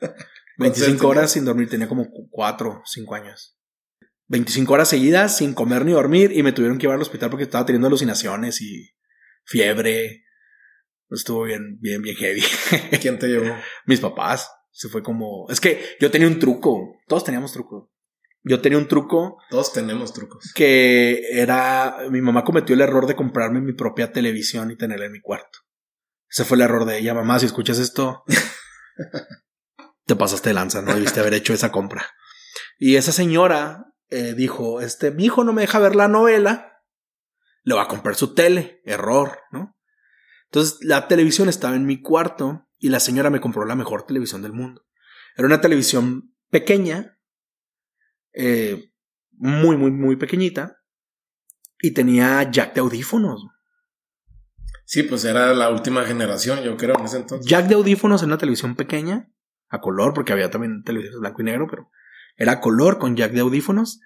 25 0.58 1.08
horas 1.08 1.32
sin 1.32 1.44
dormir, 1.44 1.68
tenía 1.68 1.88
como 1.88 2.08
4, 2.30 2.82
5 2.84 3.14
años. 3.14 3.58
25 4.32 4.72
horas 4.72 4.88
seguidas 4.88 5.36
sin 5.36 5.52
comer 5.52 5.84
ni 5.84 5.92
dormir 5.92 6.32
y 6.34 6.42
me 6.42 6.52
tuvieron 6.52 6.78
que 6.78 6.84
llevar 6.84 6.96
al 6.96 7.02
hospital 7.02 7.28
porque 7.28 7.44
estaba 7.44 7.66
teniendo 7.66 7.88
alucinaciones 7.88 8.62
y 8.62 8.96
fiebre. 9.44 10.24
Estuvo 11.10 11.42
bien, 11.42 11.78
bien, 11.80 12.00
bien 12.00 12.16
heavy. 12.16 12.42
¿Quién 13.02 13.18
te 13.18 13.28
llevó? 13.28 13.54
Mis 13.84 14.00
papás. 14.00 14.50
Se 14.70 14.88
fue 14.88 15.02
como. 15.02 15.46
Es 15.50 15.60
que 15.60 15.96
yo 16.00 16.10
tenía 16.10 16.26
un 16.26 16.38
truco. 16.38 16.96
Todos 17.06 17.24
teníamos 17.24 17.52
truco. 17.52 17.92
Yo 18.42 18.62
tenía 18.62 18.78
un 18.78 18.88
truco. 18.88 19.36
Todos 19.50 19.70
tenemos 19.74 20.14
trucos. 20.14 20.50
Que 20.54 21.20
era. 21.32 21.98
Mi 22.10 22.22
mamá 22.22 22.42
cometió 22.42 22.74
el 22.74 22.80
error 22.80 23.06
de 23.06 23.14
comprarme 23.14 23.60
mi 23.60 23.74
propia 23.74 24.12
televisión 24.12 24.70
y 24.70 24.78
tenerla 24.78 25.04
en 25.04 25.12
mi 25.12 25.20
cuarto. 25.20 25.58
Ese 26.30 26.46
fue 26.46 26.56
el 26.56 26.62
error 26.62 26.86
de 26.86 26.96
ella. 26.96 27.12
Mamá, 27.12 27.38
si 27.38 27.44
escuchas 27.44 27.78
esto, 27.78 28.24
te 30.06 30.16
pasaste 30.16 30.48
de 30.48 30.54
lanza. 30.54 30.80
No 30.80 30.94
debiste 30.94 31.20
haber 31.20 31.34
hecho 31.34 31.52
esa 31.52 31.70
compra. 31.70 32.06
Y 32.78 32.96
esa 32.96 33.12
señora 33.12 33.91
eh, 34.12 34.34
dijo: 34.34 34.80
Este, 34.80 35.10
mi 35.10 35.24
hijo 35.24 35.42
no 35.42 35.52
me 35.52 35.62
deja 35.62 35.78
ver 35.78 35.96
la 35.96 36.06
novela. 36.06 36.82
Le 37.64 37.74
va 37.74 37.82
a 37.82 37.88
comprar 37.88 38.14
su 38.14 38.34
tele. 38.34 38.80
Error, 38.84 39.38
¿no? 39.50 39.76
Entonces 40.44 40.78
la 40.82 41.08
televisión 41.08 41.48
estaba 41.48 41.74
en 41.74 41.86
mi 41.86 42.02
cuarto 42.02 42.68
y 42.78 42.90
la 42.90 43.00
señora 43.00 43.30
me 43.30 43.40
compró 43.40 43.64
la 43.64 43.74
mejor 43.74 44.04
televisión 44.04 44.42
del 44.42 44.52
mundo. 44.52 44.84
Era 45.36 45.46
una 45.46 45.62
televisión 45.62 46.34
pequeña, 46.50 47.18
eh, 48.34 48.92
muy, 49.30 49.76
muy, 49.78 49.90
muy 49.90 50.16
pequeñita, 50.16 50.76
y 51.80 51.92
tenía 51.92 52.50
jack 52.50 52.74
de 52.74 52.80
audífonos. 52.80 53.46
Sí, 54.84 55.04
pues 55.04 55.24
era 55.24 55.54
la 55.54 55.70
última 55.70 56.04
generación, 56.04 56.62
yo 56.62 56.76
creo, 56.76 56.98
en 56.98 57.06
ese 57.06 57.16
entonces. 57.16 57.46
Jack 57.46 57.66
de 57.68 57.76
audífonos 57.76 58.22
en 58.22 58.28
una 58.28 58.38
televisión 58.38 58.76
pequeña, 58.76 59.32
a 59.70 59.80
color, 59.80 60.12
porque 60.12 60.34
había 60.34 60.50
también 60.50 60.82
televisiones 60.82 61.20
blanco 61.20 61.40
y 61.40 61.44
negro, 61.44 61.66
pero 61.70 61.90
era 62.36 62.60
color 62.60 62.98
con 62.98 63.16
jack 63.16 63.32
de 63.32 63.40
audífonos. 63.40 64.00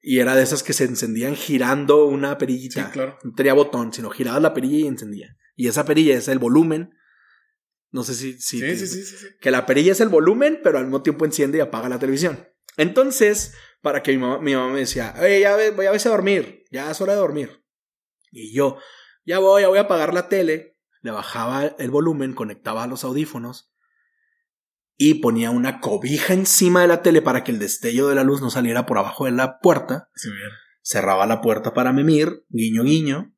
Y 0.00 0.20
era 0.20 0.36
de 0.36 0.42
esas 0.42 0.62
que 0.62 0.72
se 0.72 0.84
encendían 0.84 1.34
girando 1.34 2.06
una 2.06 2.38
perillita. 2.38 2.86
Sí, 2.86 2.92
claro. 2.92 3.18
No 3.24 3.32
tenía 3.34 3.54
botón, 3.54 3.92
sino 3.92 4.10
giraba 4.10 4.38
la 4.38 4.54
perilla 4.54 4.78
y 4.78 4.86
encendía. 4.86 5.36
Y 5.56 5.68
esa 5.68 5.84
perilla 5.84 6.16
es 6.16 6.28
el 6.28 6.38
volumen 6.38 6.96
no 7.96 8.02
sé 8.02 8.14
si... 8.14 8.38
sí, 8.38 8.60
sí, 8.60 8.86
sí, 8.86 9.04
sí, 9.04 9.26
Que 9.40 9.50
la 9.50 9.64
perilla 9.64 9.92
es 9.92 10.00
el 10.00 10.10
volumen, 10.10 10.60
pero 10.62 10.76
al 10.76 10.84
mismo 10.84 11.02
tiempo 11.02 11.24
enciende 11.24 11.58
y 11.58 11.60
apaga 11.62 11.88
la 11.88 11.98
televisión. 11.98 12.46
Entonces, 12.76 13.54
para 13.80 14.02
que 14.02 14.12
mi 14.12 14.18
mamá, 14.18 14.38
mi 14.38 14.54
mamá 14.54 14.70
me 14.70 14.80
decía, 14.80 15.14
Oye, 15.18 15.40
ya 15.40 15.56
voy 15.72 15.86
a 15.86 15.92
veces 15.92 16.06
a 16.06 16.10
dormir, 16.10 16.64
ya 16.70 16.90
es 16.90 17.00
hora 17.00 17.14
de 17.14 17.20
dormir. 17.20 17.64
Y 18.30 18.52
yo, 18.52 18.76
ya 19.24 19.38
voy, 19.38 19.62
ya 19.62 19.68
voy 19.68 19.78
a 19.78 19.82
apagar 19.82 20.12
la 20.12 20.28
tele. 20.28 20.76
Le 21.00 21.10
bajaba 21.10 21.64
el 21.78 21.90
volumen, 21.90 22.34
conectaba 22.34 22.86
los 22.86 23.02
audífonos 23.02 23.72
y 24.96 25.14
ponía 25.14 25.50
una 25.50 25.80
cobija 25.80 26.34
encima 26.34 26.82
de 26.82 26.88
la 26.88 27.02
tele 27.02 27.22
para 27.22 27.44
que 27.44 27.52
el 27.52 27.58
destello 27.58 28.08
de 28.08 28.14
la 28.14 28.24
luz 28.24 28.40
no 28.40 28.50
saliera 28.50 28.86
por 28.86 28.98
abajo 28.98 29.26
de 29.26 29.32
la 29.32 29.58
puerta. 29.60 30.10
Sí, 30.14 30.30
bien. 30.30 30.50
Cerraba 30.82 31.26
la 31.26 31.40
puerta 31.40 31.74
para 31.74 31.92
mimir, 31.92 32.44
guiño, 32.48 32.84
guiño. 32.84 33.34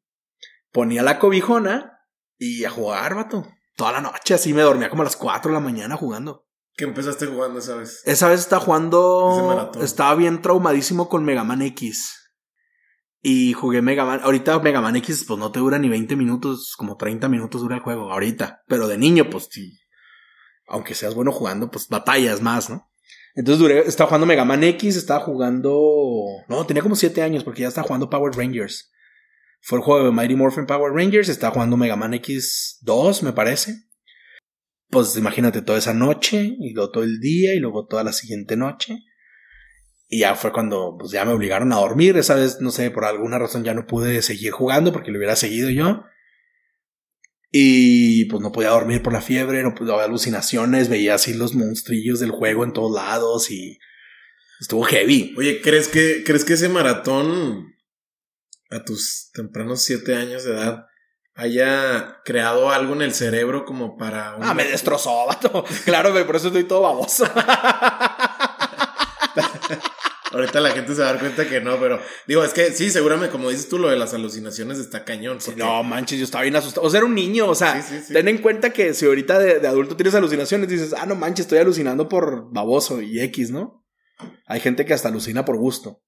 Ponía 0.70 1.02
la 1.02 1.18
cobijona 1.18 2.00
y 2.36 2.64
a 2.64 2.70
jugar, 2.70 3.14
vato 3.14 3.46
toda 3.78 3.92
la 3.92 4.00
noche, 4.00 4.34
así 4.34 4.52
me 4.52 4.62
dormía 4.62 4.90
como 4.90 5.02
a 5.02 5.04
las 5.04 5.16
4 5.16 5.50
de 5.50 5.54
la 5.54 5.60
mañana 5.60 5.96
jugando. 5.96 6.46
¿Qué 6.76 6.84
empezaste 6.84 7.26
jugando 7.26 7.60
esa 7.60 7.76
vez? 7.76 8.02
Esa 8.04 8.28
vez 8.28 8.40
estaba 8.40 8.60
jugando. 8.60 9.70
Estaba 9.80 10.14
bien 10.16 10.42
traumadísimo 10.42 11.08
con 11.08 11.24
Mega 11.24 11.44
Man 11.44 11.62
X. 11.62 12.32
Y 13.22 13.52
jugué 13.52 13.80
Mega 13.80 14.04
Man. 14.04 14.20
Ahorita 14.22 14.58
Mega 14.58 14.80
Man 14.80 14.96
X, 14.96 15.24
pues 15.26 15.38
no 15.38 15.52
te 15.52 15.60
dura 15.60 15.78
ni 15.78 15.88
20 15.88 16.16
minutos, 16.16 16.74
como 16.76 16.96
30 16.96 17.28
minutos 17.28 17.60
dura 17.60 17.76
el 17.76 17.82
juego, 17.82 18.12
ahorita. 18.12 18.62
Pero 18.66 18.88
de 18.88 18.98
niño, 18.98 19.30
pues 19.30 19.48
sí. 19.50 19.78
Aunque 20.68 20.94
seas 20.94 21.14
bueno 21.14 21.32
jugando, 21.32 21.70
pues 21.70 21.88
batallas 21.88 22.40
más, 22.42 22.68
¿no? 22.70 22.90
Entonces 23.34 23.60
duré, 23.60 23.80
estaba 23.80 24.08
jugando 24.08 24.26
Mega 24.26 24.44
Man 24.44 24.64
X, 24.64 24.96
estaba 24.96 25.20
jugando. 25.20 25.78
No, 26.48 26.66
tenía 26.66 26.82
como 26.82 26.96
7 26.96 27.22
años 27.22 27.44
porque 27.44 27.62
ya 27.62 27.68
estaba 27.68 27.86
jugando 27.86 28.10
Power 28.10 28.34
Rangers. 28.34 28.90
Fue 29.60 29.78
el 29.78 29.84
juego 29.84 30.06
de 30.06 30.12
Mighty 30.12 30.34
Morphin 30.34 30.66
Power 30.66 30.92
Rangers. 30.92 31.28
Estaba 31.28 31.54
jugando 31.54 31.76
Mega 31.76 31.96
Man 31.96 32.12
X2, 32.12 33.22
me 33.22 33.32
parece. 33.32 33.84
Pues 34.90 35.16
imagínate 35.16 35.62
toda 35.62 35.78
esa 35.78 35.92
noche, 35.92 36.56
y 36.58 36.72
luego 36.72 36.90
todo 36.90 37.04
el 37.04 37.20
día, 37.20 37.54
y 37.54 37.58
luego 37.58 37.86
toda 37.86 38.02
la 38.04 38.12
siguiente 38.12 38.56
noche. 38.56 39.04
Y 40.08 40.20
ya 40.20 40.34
fue 40.34 40.50
cuando 40.52 40.96
pues, 40.98 41.12
ya 41.12 41.24
me 41.24 41.32
obligaron 41.32 41.72
a 41.72 41.76
dormir. 41.76 42.16
Esa 42.16 42.34
vez, 42.34 42.60
no 42.60 42.70
sé, 42.70 42.90
por 42.90 43.04
alguna 43.04 43.38
razón 43.38 43.64
ya 43.64 43.74
no 43.74 43.86
pude 43.86 44.22
seguir 44.22 44.52
jugando 44.52 44.92
porque 44.92 45.10
lo 45.10 45.18
hubiera 45.18 45.36
seguido 45.36 45.68
yo. 45.70 46.04
Y 47.50 48.26
pues 48.26 48.42
no 48.42 48.52
podía 48.52 48.70
dormir 48.70 49.02
por 49.02 49.12
la 49.12 49.22
fiebre, 49.22 49.62
no 49.62 49.74
podía 49.74 50.04
alucinaciones, 50.04 50.88
veía 50.88 51.14
así 51.14 51.32
los 51.32 51.54
monstrillos 51.54 52.20
del 52.20 52.30
juego 52.30 52.64
en 52.64 52.72
todos 52.72 52.94
lados 52.94 53.50
y 53.50 53.78
estuvo 54.60 54.82
heavy. 54.82 55.34
Oye, 55.38 55.60
¿crees 55.62 55.88
que, 55.88 56.22
¿crees 56.24 56.44
que 56.44 56.54
ese 56.54 56.68
maratón 56.68 57.74
a 58.70 58.84
tus 58.84 59.30
tempranos 59.32 59.82
siete 59.82 60.14
años 60.14 60.44
de 60.44 60.52
edad 60.52 60.86
haya 61.34 62.20
creado 62.24 62.70
algo 62.70 62.94
en 62.94 63.02
el 63.02 63.14
cerebro 63.14 63.64
como 63.64 63.96
para... 63.96 64.36
Ah, 64.40 64.54
me 64.54 64.64
destrozó, 64.64 65.24
vato. 65.26 65.64
Claro, 65.84 66.12
por 66.26 66.36
eso 66.36 66.48
estoy 66.48 66.64
todo 66.64 66.82
baboso. 66.82 67.24
Ahorita 70.30 70.60
la 70.60 70.70
gente 70.70 70.94
se 70.94 71.00
va 71.00 71.08
a 71.08 71.12
dar 71.12 71.20
cuenta 71.20 71.48
que 71.48 71.60
no, 71.60 71.78
pero 71.80 72.00
digo, 72.26 72.44
es 72.44 72.52
que 72.52 72.72
sí, 72.72 72.90
seguramente, 72.90 73.32
como 73.32 73.48
dices 73.48 73.68
tú, 73.68 73.78
lo 73.78 73.88
de 73.88 73.96
las 73.96 74.12
alucinaciones 74.12 74.78
está 74.78 75.04
cañón. 75.04 75.38
no, 75.56 75.82
manches, 75.82 76.18
yo 76.18 76.24
estaba 76.24 76.42
bien 76.42 76.56
asustado. 76.56 76.86
O 76.86 76.90
sea, 76.90 76.98
era 76.98 77.06
un 77.06 77.14
niño, 77.14 77.48
o 77.48 77.54
sea, 77.54 77.82
ten 78.12 78.28
en 78.28 78.38
cuenta 78.38 78.70
que 78.70 78.92
si 78.92 79.06
ahorita 79.06 79.38
de, 79.38 79.58
de, 79.60 79.68
adulto 79.68 79.96
tienes 79.96 80.14
alucinaciones, 80.14 80.68
dices, 80.68 80.94
ah, 80.96 81.06
no 81.06 81.14
manches, 81.14 81.46
estoy 81.46 81.58
alucinando 81.58 82.08
por 82.08 82.52
baboso 82.52 83.00
y 83.00 83.20
X, 83.20 83.50
¿no? 83.50 83.86
Hay 84.46 84.60
gente 84.60 84.84
que 84.84 84.94
hasta 84.94 85.08
alucina 85.08 85.44
por 85.44 85.56
gusto. 85.56 86.02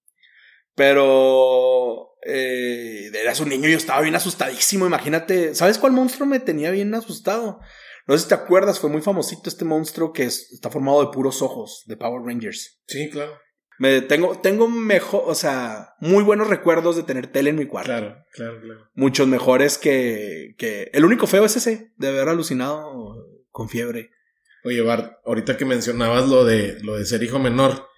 Pero 0.74 2.11
eh, 2.24 3.11
eras 3.14 3.40
un 3.40 3.48
niño 3.48 3.68
y 3.68 3.72
yo 3.72 3.78
estaba 3.78 4.00
bien 4.02 4.14
asustadísimo. 4.14 4.87
Imagínate, 4.87 5.54
¿sabes 5.54 5.78
cuál 5.78 5.92
monstruo 5.92 6.28
me 6.28 6.40
tenía 6.40 6.70
bien 6.70 6.94
asustado? 6.94 7.61
No 8.06 8.16
sé 8.16 8.24
si 8.24 8.28
te 8.28 8.35
acuerdas, 8.35 8.80
fue 8.80 8.90
muy 8.90 9.02
famosito 9.02 9.48
este 9.48 9.64
monstruo 9.64 10.12
que 10.12 10.24
está 10.24 10.70
formado 10.70 11.04
de 11.04 11.12
puros 11.12 11.42
ojos, 11.42 11.85
de 11.87 11.96
Power 11.96 12.22
Rangers. 12.24 12.80
Sí, 12.87 13.09
claro. 13.11 13.33
Me, 13.80 14.02
tengo, 14.02 14.38
tengo 14.38 14.68
mejor, 14.68 15.22
o 15.24 15.34
sea, 15.34 15.94
muy 16.00 16.22
buenos 16.22 16.48
recuerdos 16.48 16.96
de 16.96 17.02
tener 17.02 17.28
tele 17.28 17.48
en 17.48 17.56
mi 17.56 17.64
cuarto. 17.64 17.88
Claro, 17.88 18.26
claro, 18.30 18.60
claro. 18.60 18.90
Muchos 18.92 19.26
mejores 19.26 19.78
que, 19.78 20.54
que. 20.58 20.90
El 20.92 21.06
único 21.06 21.26
feo 21.26 21.46
es 21.46 21.56
ese, 21.56 21.90
de 21.96 22.08
haber 22.08 22.28
alucinado 22.28 23.26
con 23.50 23.70
fiebre. 23.70 24.10
Oye, 24.64 24.82
Bart, 24.82 25.14
ahorita 25.24 25.56
que 25.56 25.64
mencionabas 25.64 26.28
lo 26.28 26.44
de, 26.44 26.76
lo 26.82 26.98
de 26.98 27.06
ser 27.06 27.22
hijo 27.22 27.38
menor, 27.38 27.88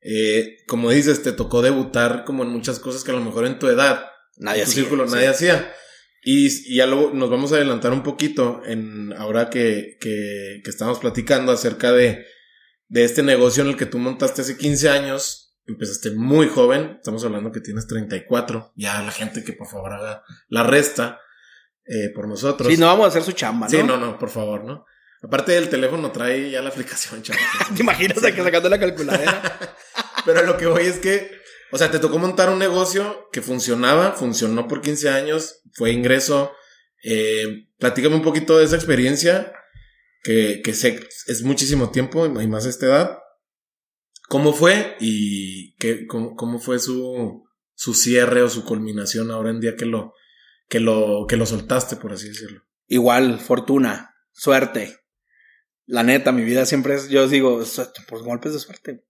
eh, 0.00 0.58
como 0.68 0.92
dices, 0.92 1.24
te 1.24 1.32
tocó 1.32 1.60
debutar 1.60 2.22
como 2.24 2.44
en 2.44 2.50
muchas 2.50 2.78
cosas 2.78 3.02
que 3.02 3.10
a 3.10 3.14
lo 3.14 3.24
mejor 3.24 3.44
en 3.44 3.58
tu 3.58 3.66
edad, 3.66 4.12
nadie 4.36 4.60
en 4.60 4.66
tu 4.66 4.74
círculo, 4.74 5.06
nadie 5.06 5.26
hacía. 5.26 5.74
Y, 6.22 6.72
ya 6.72 6.86
luego 6.86 7.10
nos 7.14 7.30
vamos 7.30 7.52
a 7.52 7.56
adelantar 7.56 7.90
un 7.90 8.04
poquito 8.04 8.62
en 8.64 9.12
ahora 9.14 9.50
que, 9.50 9.98
que, 10.00 10.60
que 10.62 10.70
estamos 10.70 11.00
platicando 11.00 11.50
acerca 11.50 11.90
de, 11.90 12.26
de 12.92 13.04
este 13.04 13.22
negocio 13.22 13.62
en 13.62 13.70
el 13.70 13.76
que 13.78 13.86
tú 13.86 13.98
montaste 13.98 14.42
hace 14.42 14.58
15 14.58 14.90
años. 14.90 15.56
Empezaste 15.66 16.10
muy 16.10 16.48
joven, 16.48 16.96
estamos 16.98 17.24
hablando 17.24 17.50
que 17.50 17.60
tienes 17.60 17.86
34. 17.86 18.72
Ya 18.76 19.00
la 19.00 19.12
gente 19.12 19.42
que 19.42 19.54
por 19.54 19.66
favor 19.66 19.94
haga 19.94 20.22
la 20.48 20.62
resta 20.62 21.18
eh, 21.86 22.10
por 22.14 22.28
nosotros. 22.28 22.70
Sí, 22.70 22.78
no 22.78 22.86
vamos 22.86 23.06
a 23.06 23.08
hacer 23.08 23.22
su 23.22 23.32
chamba, 23.32 23.66
¿no? 23.66 23.70
Sí, 23.70 23.82
no, 23.82 23.96
no, 23.96 24.18
por 24.18 24.28
favor, 24.28 24.64
¿no? 24.64 24.84
Aparte 25.22 25.52
del 25.52 25.70
teléfono 25.70 26.12
trae 26.12 26.50
ya 26.50 26.60
la 26.60 26.68
aplicación, 26.68 27.22
chaval. 27.22 27.42
¿Te 27.74 27.80
imaginas 27.80 28.18
que 28.18 28.42
sacando 28.42 28.68
la 28.68 28.78
calculadora? 28.78 29.58
Pero 30.26 30.42
lo 30.42 30.58
que 30.58 30.66
voy 30.66 30.84
es 30.84 30.98
que, 30.98 31.30
o 31.70 31.78
sea, 31.78 31.90
te 31.90 31.98
tocó 31.98 32.18
montar 32.18 32.50
un 32.50 32.58
negocio 32.58 33.30
que 33.32 33.40
funcionaba, 33.40 34.12
funcionó 34.12 34.68
por 34.68 34.82
15 34.82 35.08
años, 35.08 35.62
fue 35.72 35.92
ingreso. 35.92 36.52
Eh, 37.02 37.68
platícame 37.78 38.16
un 38.16 38.22
poquito 38.22 38.58
de 38.58 38.66
esa 38.66 38.76
experiencia, 38.76 39.54
que, 40.22 40.60
que 40.62 40.74
sé, 40.74 41.00
es 41.26 41.42
muchísimo 41.42 41.90
tiempo 41.90 42.26
y 42.26 42.48
más 42.48 42.66
esta 42.66 42.86
edad. 42.86 43.18
¿Cómo 44.28 44.52
fue 44.52 44.96
y 45.00 45.74
qué, 45.76 46.06
cómo, 46.06 46.36
cómo 46.36 46.58
fue 46.58 46.78
su, 46.78 47.44
su 47.74 47.94
cierre 47.94 48.42
o 48.42 48.48
su 48.48 48.64
culminación 48.64 49.30
ahora 49.30 49.50
en 49.50 49.60
día 49.60 49.76
que 49.76 49.84
lo, 49.84 50.14
que 50.68 50.80
lo, 50.80 51.26
que 51.28 51.36
lo 51.36 51.44
soltaste, 51.44 51.96
por 51.96 52.12
así 52.12 52.28
decirlo? 52.28 52.62
Igual, 52.86 53.40
fortuna, 53.40 54.14
suerte. 54.32 55.00
La 55.86 56.02
neta, 56.02 56.32
mi 56.32 56.44
vida 56.44 56.64
siempre 56.64 56.94
es, 56.94 57.08
yo 57.08 57.28
digo, 57.28 57.62
por 58.08 58.22
golpes 58.22 58.52
de 58.52 58.58
suerte. 58.58 59.04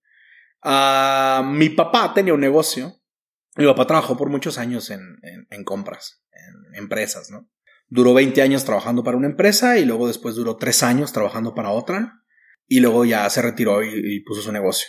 Uh, 0.64 1.44
mi 1.44 1.68
papá 1.68 2.14
tenía 2.14 2.34
un 2.34 2.40
negocio. 2.40 3.00
Mi 3.56 3.66
papá 3.66 3.86
trabajó 3.86 4.16
por 4.16 4.30
muchos 4.30 4.56
años 4.56 4.90
en, 4.90 5.18
en, 5.50 5.64
compras, 5.64 6.24
en 6.32 6.74
empresas, 6.76 7.30
¿no? 7.30 7.50
Duró 7.94 8.14
20 8.14 8.40
años 8.40 8.64
trabajando 8.64 9.04
para 9.04 9.18
una 9.18 9.26
empresa 9.26 9.78
y 9.78 9.84
luego 9.84 10.06
después 10.06 10.34
duró 10.34 10.56
3 10.56 10.82
años 10.82 11.12
trabajando 11.12 11.54
para 11.54 11.68
otra 11.68 12.22
y 12.66 12.80
luego 12.80 13.04
ya 13.04 13.28
se 13.28 13.42
retiró 13.42 13.82
y, 13.84 14.20
puso 14.20 14.40
su 14.40 14.50
negocio. 14.50 14.88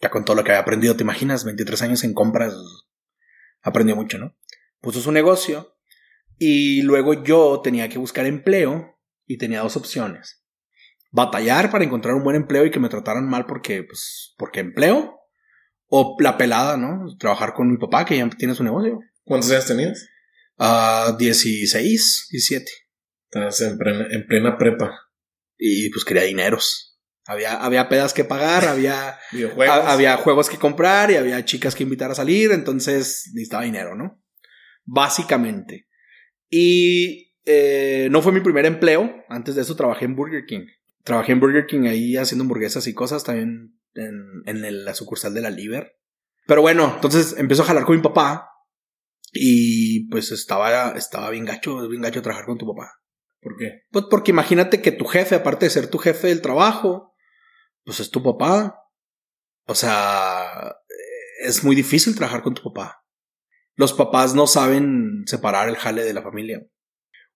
Ya 0.00 0.08
con 0.08 0.24
todo 0.24 0.34
lo 0.34 0.44
que 0.44 0.52
había 0.52 0.62
aprendido, 0.62 0.96
¿te 0.96 1.02
imaginas? 1.02 1.44
23 1.44 1.82
años 1.82 2.04
en 2.04 2.14
compras, 2.14 2.54
aprendió 3.60 3.96
mucho, 3.96 4.16
¿no? 4.16 4.34
Puso 4.80 5.00
su 5.02 5.12
negocio 5.12 5.76
y 6.38 6.80
luego 6.80 7.22
yo 7.22 7.60
tenía 7.62 7.90
que 7.90 7.98
buscar 7.98 8.24
empleo 8.24 8.98
y 9.26 9.36
tenía 9.36 9.60
dos 9.60 9.76
opciones 9.76 10.38
batallar 11.10 11.70
para 11.70 11.84
encontrar 11.84 12.14
un 12.14 12.24
buen 12.24 12.36
empleo 12.36 12.64
y 12.64 12.70
que 12.70 12.80
me 12.80 12.88
trataran 12.88 13.28
mal 13.28 13.46
porque, 13.46 13.82
pues, 13.84 14.34
porque 14.38 14.60
empleo. 14.60 15.16
O 15.90 16.16
la 16.20 16.36
pelada, 16.36 16.76
¿no? 16.76 17.16
Trabajar 17.18 17.54
con 17.54 17.70
mi 17.70 17.78
papá, 17.78 18.04
que 18.04 18.16
ya 18.16 18.28
tiene 18.30 18.54
su 18.54 18.62
negocio. 18.62 19.00
¿Cuántos 19.24 19.50
años 19.50 19.66
tenías? 19.66 20.06
Ah, 20.58 21.16
16, 21.16 22.26
17. 22.30 22.70
Estás 23.30 23.60
en 23.60 23.78
plena, 23.78 24.06
en 24.10 24.26
plena 24.26 24.58
prepa. 24.58 24.92
Y 25.56 25.90
pues 25.90 26.04
quería 26.04 26.24
dineros. 26.24 26.98
Había, 27.26 27.62
había 27.62 27.88
pedas 27.88 28.12
que 28.12 28.24
pagar, 28.24 28.64
había, 28.68 29.18
había 29.86 30.16
juegos 30.16 30.48
que 30.48 30.56
comprar 30.56 31.10
y 31.10 31.16
había 31.16 31.44
chicas 31.44 31.74
que 31.74 31.84
invitar 31.84 32.10
a 32.10 32.14
salir, 32.14 32.50
entonces 32.52 33.30
necesitaba 33.34 33.64
dinero, 33.64 33.94
¿no? 33.94 34.22
Básicamente. 34.84 35.86
Y 36.50 37.34
eh, 37.44 38.08
no 38.10 38.22
fue 38.22 38.32
mi 38.32 38.40
primer 38.40 38.66
empleo. 38.66 39.24
Antes 39.28 39.54
de 39.54 39.62
eso 39.62 39.76
trabajé 39.76 40.06
en 40.06 40.16
Burger 40.16 40.44
King. 40.46 40.66
Trabajé 41.04 41.32
en 41.32 41.40
Burger 41.40 41.66
King 41.66 41.86
ahí 41.86 42.16
haciendo 42.16 42.42
hamburguesas 42.42 42.86
y 42.86 42.94
cosas, 42.94 43.24
también 43.24 43.78
en, 43.94 44.42
en 44.46 44.84
la 44.84 44.94
sucursal 44.94 45.34
de 45.34 45.42
la 45.42 45.50
Liver. 45.50 45.98
Pero 46.46 46.62
bueno, 46.62 46.92
entonces 46.96 47.36
empezó 47.38 47.62
a 47.62 47.66
jalar 47.66 47.84
con 47.84 47.96
mi 47.96 48.02
papá 48.02 48.48
y 49.32 50.08
pues 50.08 50.32
estaba, 50.32 50.92
estaba 50.92 51.30
bien 51.30 51.44
gacho, 51.44 51.88
bien 51.88 52.02
gacho 52.02 52.22
trabajar 52.22 52.46
con 52.46 52.58
tu 52.58 52.66
papá. 52.66 52.92
¿Por 53.40 53.56
qué? 53.56 53.82
Pues 53.90 54.06
porque 54.10 54.30
imagínate 54.30 54.82
que 54.82 54.92
tu 54.92 55.04
jefe, 55.04 55.36
aparte 55.36 55.66
de 55.66 55.70
ser 55.70 55.88
tu 55.88 55.98
jefe 55.98 56.28
del 56.28 56.42
trabajo, 56.42 57.14
pues 57.84 58.00
es 58.00 58.10
tu 58.10 58.22
papá. 58.22 58.82
O 59.66 59.74
sea, 59.74 60.76
es 61.40 61.62
muy 61.62 61.76
difícil 61.76 62.16
trabajar 62.16 62.42
con 62.42 62.54
tu 62.54 62.62
papá. 62.62 63.04
Los 63.74 63.92
papás 63.92 64.34
no 64.34 64.46
saben 64.46 65.22
separar 65.26 65.68
el 65.68 65.76
jale 65.76 66.02
de 66.02 66.14
la 66.14 66.22
familia. 66.22 66.60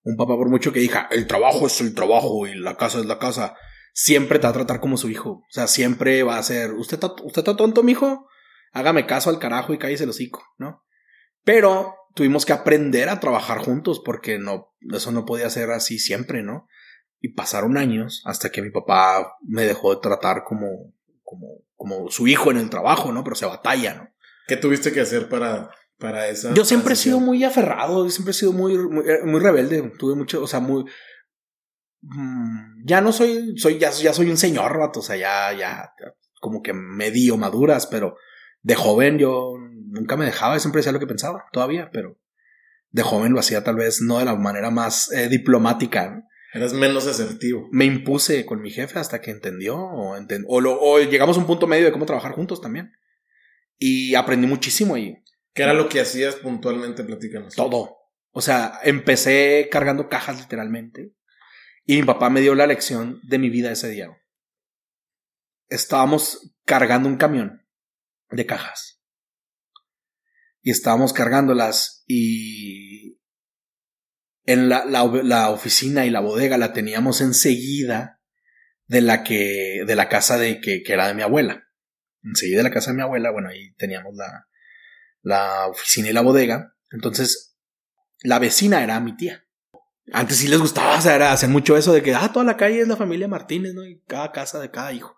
Un 0.01 0.17
papá, 0.17 0.35
por 0.35 0.49
mucho 0.49 0.73
que 0.73 0.81
diga, 0.81 1.07
el 1.11 1.27
trabajo 1.27 1.67
es 1.67 1.79
el 1.79 1.95
trabajo 1.95 2.45
y 2.45 2.55
la 2.55 2.75
casa 2.75 2.99
es 2.99 3.05
la 3.05 3.19
casa, 3.19 3.55
siempre 3.93 4.39
te 4.39 4.43
va 4.43 4.49
a 4.49 4.53
tratar 4.53 4.81
como 4.81 4.97
su 4.97 5.09
hijo. 5.09 5.29
O 5.29 5.51
sea, 5.51 5.67
siempre 5.67 6.23
va 6.23 6.37
a 6.37 6.43
ser, 6.43 6.73
¿usted 6.73 6.95
está, 6.95 7.13
usted 7.23 7.39
está 7.39 7.55
tonto, 7.55 7.83
mijo? 7.83 8.27
Hágame 8.73 9.05
caso 9.05 9.29
al 9.29 9.39
carajo 9.39 9.73
y 9.73 9.77
cállese 9.77 10.03
el 10.03 10.09
hocico, 10.09 10.43
¿no? 10.57 10.83
Pero 11.43 11.95
tuvimos 12.15 12.45
que 12.45 12.53
aprender 12.53 13.09
a 13.09 13.19
trabajar 13.19 13.59
juntos 13.59 14.01
porque 14.03 14.37
no, 14.37 14.73
eso 14.93 15.11
no 15.11 15.25
podía 15.25 15.49
ser 15.49 15.71
así 15.71 15.99
siempre, 15.99 16.43
¿no? 16.43 16.67
Y 17.19 17.29
pasaron 17.29 17.77
años 17.77 18.21
hasta 18.25 18.51
que 18.51 18.61
mi 18.61 18.69
papá 18.69 19.37
me 19.41 19.63
dejó 19.63 19.95
de 19.95 20.01
tratar 20.01 20.43
como, 20.43 20.93
como, 21.23 21.47
como 21.75 22.09
su 22.09 22.27
hijo 22.27 22.51
en 22.51 22.57
el 22.57 22.69
trabajo, 22.69 23.11
¿no? 23.11 23.23
Pero 23.23 23.35
se 23.35 23.45
batalla, 23.45 23.93
¿no? 23.95 24.09
¿Qué 24.47 24.57
tuviste 24.57 24.91
que 24.91 25.01
hacer 25.01 25.29
para 25.29 25.71
para 26.03 26.27
esa. 26.27 26.53
Yo 26.53 26.65
siempre 26.65 26.93
he 26.93 26.97
sido 26.97 27.19
muy 27.21 27.43
aferrado, 27.43 28.09
siempre 28.09 28.31
he 28.31 28.33
sido 28.33 28.51
muy, 28.51 28.77
muy, 28.77 29.05
muy, 29.23 29.39
rebelde. 29.39 29.93
Tuve 29.97 30.15
mucho, 30.15 30.43
o 30.43 30.47
sea, 30.47 30.59
muy. 30.59 30.83
Ya 32.83 32.99
no 32.99 33.13
soy, 33.13 33.57
soy, 33.57 33.79
ya, 33.79 33.89
ya 33.91 34.13
soy 34.13 34.29
un 34.29 34.35
señor, 34.35 34.75
rato, 34.75 34.99
o 34.99 35.03
sea, 35.03 35.15
ya, 35.15 35.57
ya, 35.57 35.93
como 36.41 36.61
que 36.61 36.73
medio 36.73 37.37
maduras, 37.37 37.87
pero 37.87 38.17
de 38.63 38.75
joven 38.75 39.19
yo 39.19 39.57
nunca 39.93 40.17
me 40.17 40.25
dejaba, 40.25 40.57
siempre 40.59 40.79
decía 40.79 40.91
lo 40.91 40.99
que 40.99 41.07
pensaba, 41.07 41.45
todavía, 41.51 41.89
pero 41.91 42.17
de 42.89 43.03
joven 43.03 43.33
lo 43.33 43.39
hacía 43.39 43.63
tal 43.63 43.75
vez 43.75 44.01
no 44.01 44.19
de 44.19 44.25
la 44.25 44.35
manera 44.35 44.71
más 44.71 45.11
eh, 45.11 45.29
diplomática. 45.29 46.09
¿no? 46.09 46.23
Eras 46.53 46.73
menos 46.73 47.07
asertivo. 47.07 47.67
Me 47.71 47.85
impuse 47.85 48.45
con 48.45 48.61
mi 48.61 48.71
jefe 48.71 48.99
hasta 48.99 49.21
que 49.21 49.31
entendió 49.31 49.77
o, 49.77 50.15
enten 50.15 50.45
o, 50.47 50.61
lo, 50.61 50.79
o 50.79 50.99
llegamos 50.99 51.37
a 51.37 51.39
un 51.39 51.47
punto 51.47 51.67
medio 51.67 51.85
de 51.85 51.91
cómo 51.91 52.05
trabajar 52.05 52.33
juntos 52.33 52.61
también. 52.61 52.93
Y 53.77 54.15
aprendí 54.15 54.47
muchísimo 54.47 54.95
ahí. 54.95 55.17
¿Qué 55.53 55.63
era 55.63 55.73
lo 55.73 55.89
que 55.89 55.99
hacías 55.99 56.35
puntualmente? 56.35 57.03
Platícanos. 57.03 57.55
Todo. 57.55 57.97
O 58.31 58.41
sea, 58.41 58.79
empecé 58.83 59.67
cargando 59.71 60.09
cajas 60.09 60.39
literalmente. 60.39 61.13
Y 61.85 61.97
mi 61.97 62.03
papá 62.03 62.29
me 62.29 62.41
dio 62.41 62.55
la 62.55 62.67
lección 62.67 63.19
de 63.23 63.39
mi 63.39 63.49
vida 63.49 63.71
ese 63.71 63.89
día. 63.89 64.15
Estábamos 65.69 66.55
cargando 66.65 67.09
un 67.09 67.17
camión 67.17 67.62
de 68.33 68.45
cajas. 68.45 69.01
Y 70.61 70.71
estábamos 70.71 71.13
cargándolas 71.13 72.03
y 72.07 73.19
en 74.45 74.69
la, 74.69 74.85
la, 74.85 75.49
oficina 75.49 76.05
y 76.05 76.09
la 76.09 76.19
bodega 76.19 76.57
la 76.57 76.73
teníamos 76.73 77.21
enseguida 77.21 78.21
de 78.87 79.01
la 79.01 79.23
que, 79.23 79.83
de 79.85 79.95
la 79.95 80.09
casa 80.09 80.37
de 80.37 80.59
que, 80.59 80.83
que 80.83 80.93
era 80.93 81.07
de 81.07 81.13
mi 81.13 81.21
abuela. 81.21 81.63
Enseguida 82.23 82.57
de 82.57 82.63
la 82.63 82.71
casa 82.71 82.91
de 82.91 82.97
mi 82.97 83.03
abuela, 83.03 83.31
bueno, 83.31 83.49
ahí 83.49 83.73
teníamos 83.75 84.15
la, 84.15 84.47
la 85.21 85.67
oficina 85.67 86.09
y 86.09 86.13
la 86.13 86.21
bodega. 86.21 86.75
Entonces, 86.91 87.57
la 88.21 88.39
vecina 88.39 88.83
era 88.83 88.99
mi 88.99 89.15
tía. 89.15 89.45
Antes 90.11 90.37
sí 90.37 90.47
les 90.47 90.59
gustaba, 90.59 90.99
era 91.13 91.31
hacer 91.31 91.49
mucho 91.49 91.77
eso 91.77 91.93
de 91.93 92.01
que, 92.01 92.13
ah, 92.13 92.31
toda 92.31 92.45
la 92.45 92.57
calle 92.57 92.81
es 92.81 92.87
la 92.87 92.97
familia 92.97 93.27
Martínez, 93.27 93.73
¿no? 93.73 93.85
Y 93.85 94.01
cada 94.01 94.31
casa 94.31 94.59
de 94.59 94.69
cada 94.69 94.91
hijo. 94.91 95.15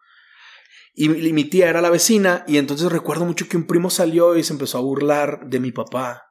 Y, 0.98 1.10
mi 1.10 1.44
tía 1.44 1.70
era 1.70 1.82
la 1.82 1.90
vecina, 1.90 2.46
y 2.48 2.58
entonces 2.58 2.92
recuerdo 2.92 3.26
mucho 3.26 3.50
que 3.50 3.58
un 3.58 3.68
primo 3.68 3.90
salió 3.90 4.38
y 4.38 4.44
se 4.44 4.54
empezó 4.54 4.78
a 4.78 4.82
burlar 4.82 5.48
de 5.48 5.60
mi 5.60 5.72
papá. 5.72 6.24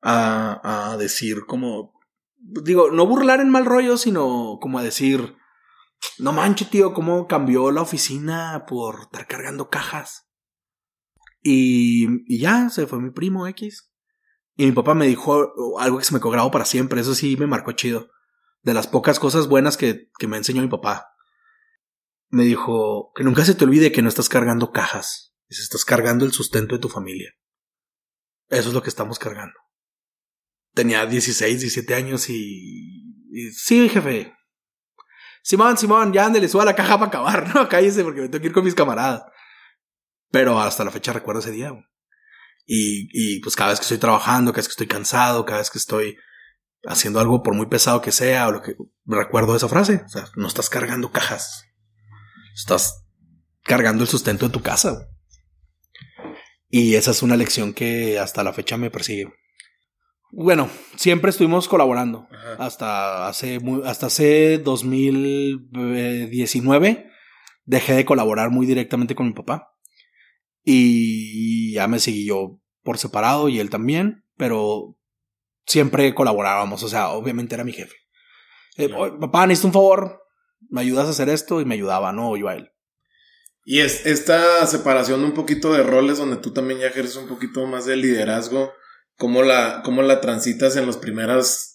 A, 0.00 0.92
a 0.92 0.96
decir 0.96 1.44
como, 1.46 1.92
digo, 2.36 2.90
no 2.90 3.06
burlar 3.06 3.40
en 3.40 3.50
mal 3.50 3.66
rollo, 3.66 3.96
sino 3.96 4.58
como 4.60 4.78
a 4.78 4.82
decir, 4.82 5.36
no 6.18 6.32
manche, 6.32 6.64
tío, 6.64 6.92
cómo 6.92 7.26
cambió 7.26 7.70
la 7.70 7.82
oficina 7.82 8.64
por 8.66 9.02
estar 9.02 9.26
cargando 9.26 9.70
cajas. 9.70 10.28
Y, 11.42 12.06
y 12.26 12.40
ya, 12.40 12.68
se 12.70 12.86
fue 12.86 13.00
mi 13.00 13.10
primo 13.10 13.46
X. 13.46 13.90
Y 14.56 14.66
mi 14.66 14.72
papá 14.72 14.94
me 14.94 15.06
dijo 15.06 15.78
algo 15.78 15.98
que 15.98 16.04
se 16.04 16.12
me 16.12 16.20
grabado 16.20 16.50
para 16.50 16.64
siempre. 16.64 17.00
Eso 17.00 17.14
sí 17.14 17.36
me 17.36 17.46
marcó 17.46 17.72
chido. 17.72 18.10
De 18.62 18.74
las 18.74 18.88
pocas 18.88 19.20
cosas 19.20 19.46
buenas 19.46 19.76
que, 19.76 20.10
que 20.18 20.26
me 20.26 20.36
enseñó 20.36 20.62
mi 20.62 20.68
papá. 20.68 21.12
Me 22.28 22.44
dijo 22.44 23.12
que 23.14 23.24
nunca 23.24 23.44
se 23.44 23.54
te 23.54 23.64
olvide 23.64 23.92
que 23.92 24.02
no 24.02 24.08
estás 24.08 24.28
cargando 24.28 24.70
cajas. 24.70 25.34
Estás 25.48 25.84
cargando 25.84 26.24
el 26.24 26.32
sustento 26.32 26.74
de 26.74 26.80
tu 26.80 26.88
familia. 26.88 27.32
Eso 28.48 28.68
es 28.68 28.74
lo 28.74 28.82
que 28.82 28.90
estamos 28.90 29.18
cargando. 29.18 29.58
Tenía 30.74 31.06
16, 31.06 31.60
17 31.60 31.94
años 31.94 32.28
y... 32.28 33.50
sí, 33.52 33.88
jefe. 33.88 34.34
Simón, 35.42 35.78
Simón, 35.78 36.12
ya 36.12 36.26
ándale, 36.26 36.48
suba 36.48 36.64
la 36.64 36.76
caja 36.76 36.98
para 36.98 37.08
acabar, 37.08 37.48
¿no? 37.54 37.68
Cállese 37.68 38.04
porque 38.04 38.20
me 38.20 38.28
tengo 38.28 38.42
que 38.42 38.48
ir 38.48 38.52
con 38.52 38.64
mis 38.64 38.74
camaradas. 38.74 39.24
Pero 40.30 40.60
hasta 40.60 40.84
la 40.84 40.90
fecha 40.90 41.12
recuerdo 41.12 41.40
ese 41.40 41.52
día. 41.52 41.72
Y, 42.66 43.08
y 43.12 43.40
pues 43.40 43.56
cada 43.56 43.70
vez 43.70 43.80
que 43.80 43.84
estoy 43.84 43.98
trabajando, 43.98 44.52
cada 44.52 44.58
vez 44.58 44.68
que 44.68 44.72
estoy 44.72 44.86
cansado, 44.86 45.46
cada 45.46 45.58
vez 45.60 45.70
que 45.70 45.78
estoy 45.78 46.18
haciendo 46.84 47.20
algo 47.20 47.42
por 47.42 47.54
muy 47.54 47.66
pesado 47.66 48.02
que 48.02 48.12
sea, 48.12 48.48
o 48.48 48.52
lo 48.52 48.62
que 48.62 48.76
recuerdo 49.06 49.56
esa 49.56 49.68
frase. 49.68 50.02
O 50.04 50.08
sea, 50.08 50.26
no 50.36 50.46
estás 50.46 50.68
cargando 50.68 51.10
cajas. 51.10 51.64
Estás 52.58 53.06
cargando 53.62 54.02
el 54.02 54.08
sustento 54.08 54.46
de 54.46 54.52
tu 54.52 54.62
casa. 54.62 55.08
Y 56.68 56.96
esa 56.96 57.12
es 57.12 57.22
una 57.22 57.36
lección 57.36 57.72
que 57.72 58.18
hasta 58.18 58.42
la 58.42 58.52
fecha 58.52 58.76
me 58.76 58.90
persigue. 58.90 59.32
Bueno, 60.32 60.68
siempre 60.96 61.30
estuvimos 61.30 61.68
colaborando. 61.68 62.26
Ajá. 62.32 62.56
Hasta 62.58 63.28
hace 63.28 63.60
hasta 63.84 64.06
hace 64.06 64.58
2019 64.58 67.08
dejé 67.64 67.94
de 67.94 68.04
colaborar 68.04 68.50
muy 68.50 68.66
directamente 68.66 69.14
con 69.14 69.28
mi 69.28 69.34
papá. 69.34 69.72
Y 70.64 71.74
ya 71.74 71.86
me 71.86 72.00
seguí 72.00 72.26
yo 72.26 72.58
por 72.82 72.98
separado 72.98 73.48
y 73.48 73.60
él 73.60 73.70
también, 73.70 74.24
pero 74.36 74.96
siempre 75.64 76.12
colaborábamos, 76.12 76.82
o 76.82 76.88
sea, 76.88 77.10
obviamente 77.10 77.54
era 77.54 77.62
mi 77.62 77.72
jefe. 77.72 77.94
Eh, 78.76 78.88
papá, 78.88 79.46
necesito 79.46 79.68
un 79.68 79.74
favor. 79.74 80.27
¿Me 80.68 80.80
ayudas 80.80 81.06
a 81.06 81.10
hacer 81.10 81.28
esto? 81.28 81.60
Y 81.60 81.64
me 81.64 81.74
ayudaba, 81.74 82.12
no, 82.12 82.36
yo 82.36 82.48
a 82.48 82.54
él. 82.54 82.70
Y 83.64 83.80
es 83.80 84.06
esta 84.06 84.66
separación 84.66 85.22
un 85.24 85.32
poquito 85.32 85.74
de 85.74 85.82
roles 85.82 86.16
donde 86.16 86.38
tú 86.38 86.52
también 86.52 86.80
ya 86.80 86.86
ejerces 86.86 87.16
un 87.16 87.28
poquito 87.28 87.66
más 87.66 87.84
de 87.84 87.96
liderazgo, 87.96 88.72
¿cómo 89.16 89.42
la, 89.42 89.82
cómo 89.84 90.00
la 90.02 90.22
transitas 90.22 90.76
en 90.76 90.86
los 90.86 90.96
primeros 90.96 91.74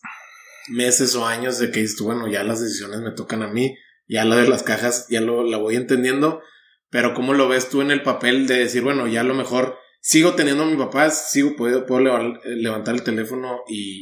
meses 0.70 1.14
o 1.16 1.28
años 1.28 1.60
de 1.60 1.70
que 1.70 1.82
dices 1.82 1.96
tú, 1.96 2.06
bueno, 2.06 2.28
ya 2.28 2.44
las 2.44 2.62
decisiones 2.62 3.02
me 3.02 3.12
tocan 3.12 3.44
a 3.44 3.48
mí, 3.48 3.78
ya 4.08 4.26
la 4.26 4.38
de 4.38 4.50
las 4.50 4.64
cajas 4.64 5.06
ya 5.10 5.22
lo, 5.22 5.44
la 5.44 5.58
voy 5.58 5.76
entendiendo, 5.76 6.42
pero 6.90 7.14
¿cómo 7.14 7.36
lo 7.36 7.48
ves 7.48 7.70
tú 7.70 7.82
en 7.82 7.92
el 7.92 8.02
papel 8.02 8.48
de 8.48 8.58
decir, 8.58 8.82
bueno, 8.82 9.08
ya 9.08 9.22
a 9.22 9.26
lo 9.26 9.36
mejor 9.36 9.78
sigo 10.02 10.34
teniendo 10.34 10.64
a 10.64 10.68
mi 10.68 10.78
papá, 10.78 11.12
sigo, 11.12 11.56
puedo, 11.56 11.86
puedo 11.86 12.02
levantar 12.44 12.96
el 12.96 13.04
teléfono 13.04 13.62
y 13.68 14.02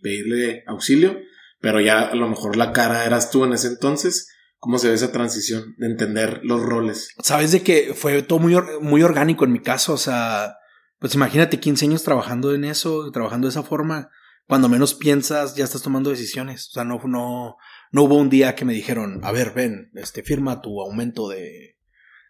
pedirle 0.00 0.64
auxilio, 0.66 1.20
pero 1.60 1.80
ya 1.80 2.00
a 2.00 2.14
lo 2.14 2.28
mejor 2.28 2.56
la 2.56 2.72
cara 2.72 3.04
eras 3.04 3.30
tú 3.30 3.44
en 3.44 3.52
ese 3.52 3.68
entonces. 3.68 4.28
¿Cómo 4.58 4.78
se 4.78 4.88
ve 4.88 4.94
esa 4.94 5.12
transición 5.12 5.76
de 5.78 5.86
entender 5.86 6.40
los 6.42 6.60
roles? 6.60 7.10
Sabes 7.22 7.52
de 7.52 7.62
que 7.62 7.94
fue 7.94 8.22
todo 8.22 8.40
muy, 8.40 8.56
muy 8.80 9.02
orgánico 9.02 9.44
en 9.44 9.52
mi 9.52 9.60
caso. 9.60 9.92
O 9.92 9.98
sea, 9.98 10.56
pues 10.98 11.14
imagínate 11.14 11.60
15 11.60 11.84
años 11.84 12.02
trabajando 12.02 12.52
en 12.52 12.64
eso, 12.64 13.10
trabajando 13.12 13.46
de 13.46 13.50
esa 13.50 13.62
forma. 13.62 14.10
Cuando 14.48 14.68
menos 14.68 14.94
piensas, 14.94 15.54
ya 15.54 15.64
estás 15.64 15.82
tomando 15.82 16.10
decisiones. 16.10 16.68
O 16.70 16.72
sea, 16.72 16.84
no, 16.84 17.00
no, 17.04 17.56
no 17.92 18.02
hubo 18.02 18.16
un 18.16 18.30
día 18.30 18.56
que 18.56 18.64
me 18.64 18.72
dijeron, 18.72 19.20
a 19.22 19.30
ver, 19.30 19.52
ven, 19.54 19.90
este, 19.94 20.22
firma 20.22 20.60
tu 20.60 20.80
aumento 20.80 21.28
de, 21.28 21.78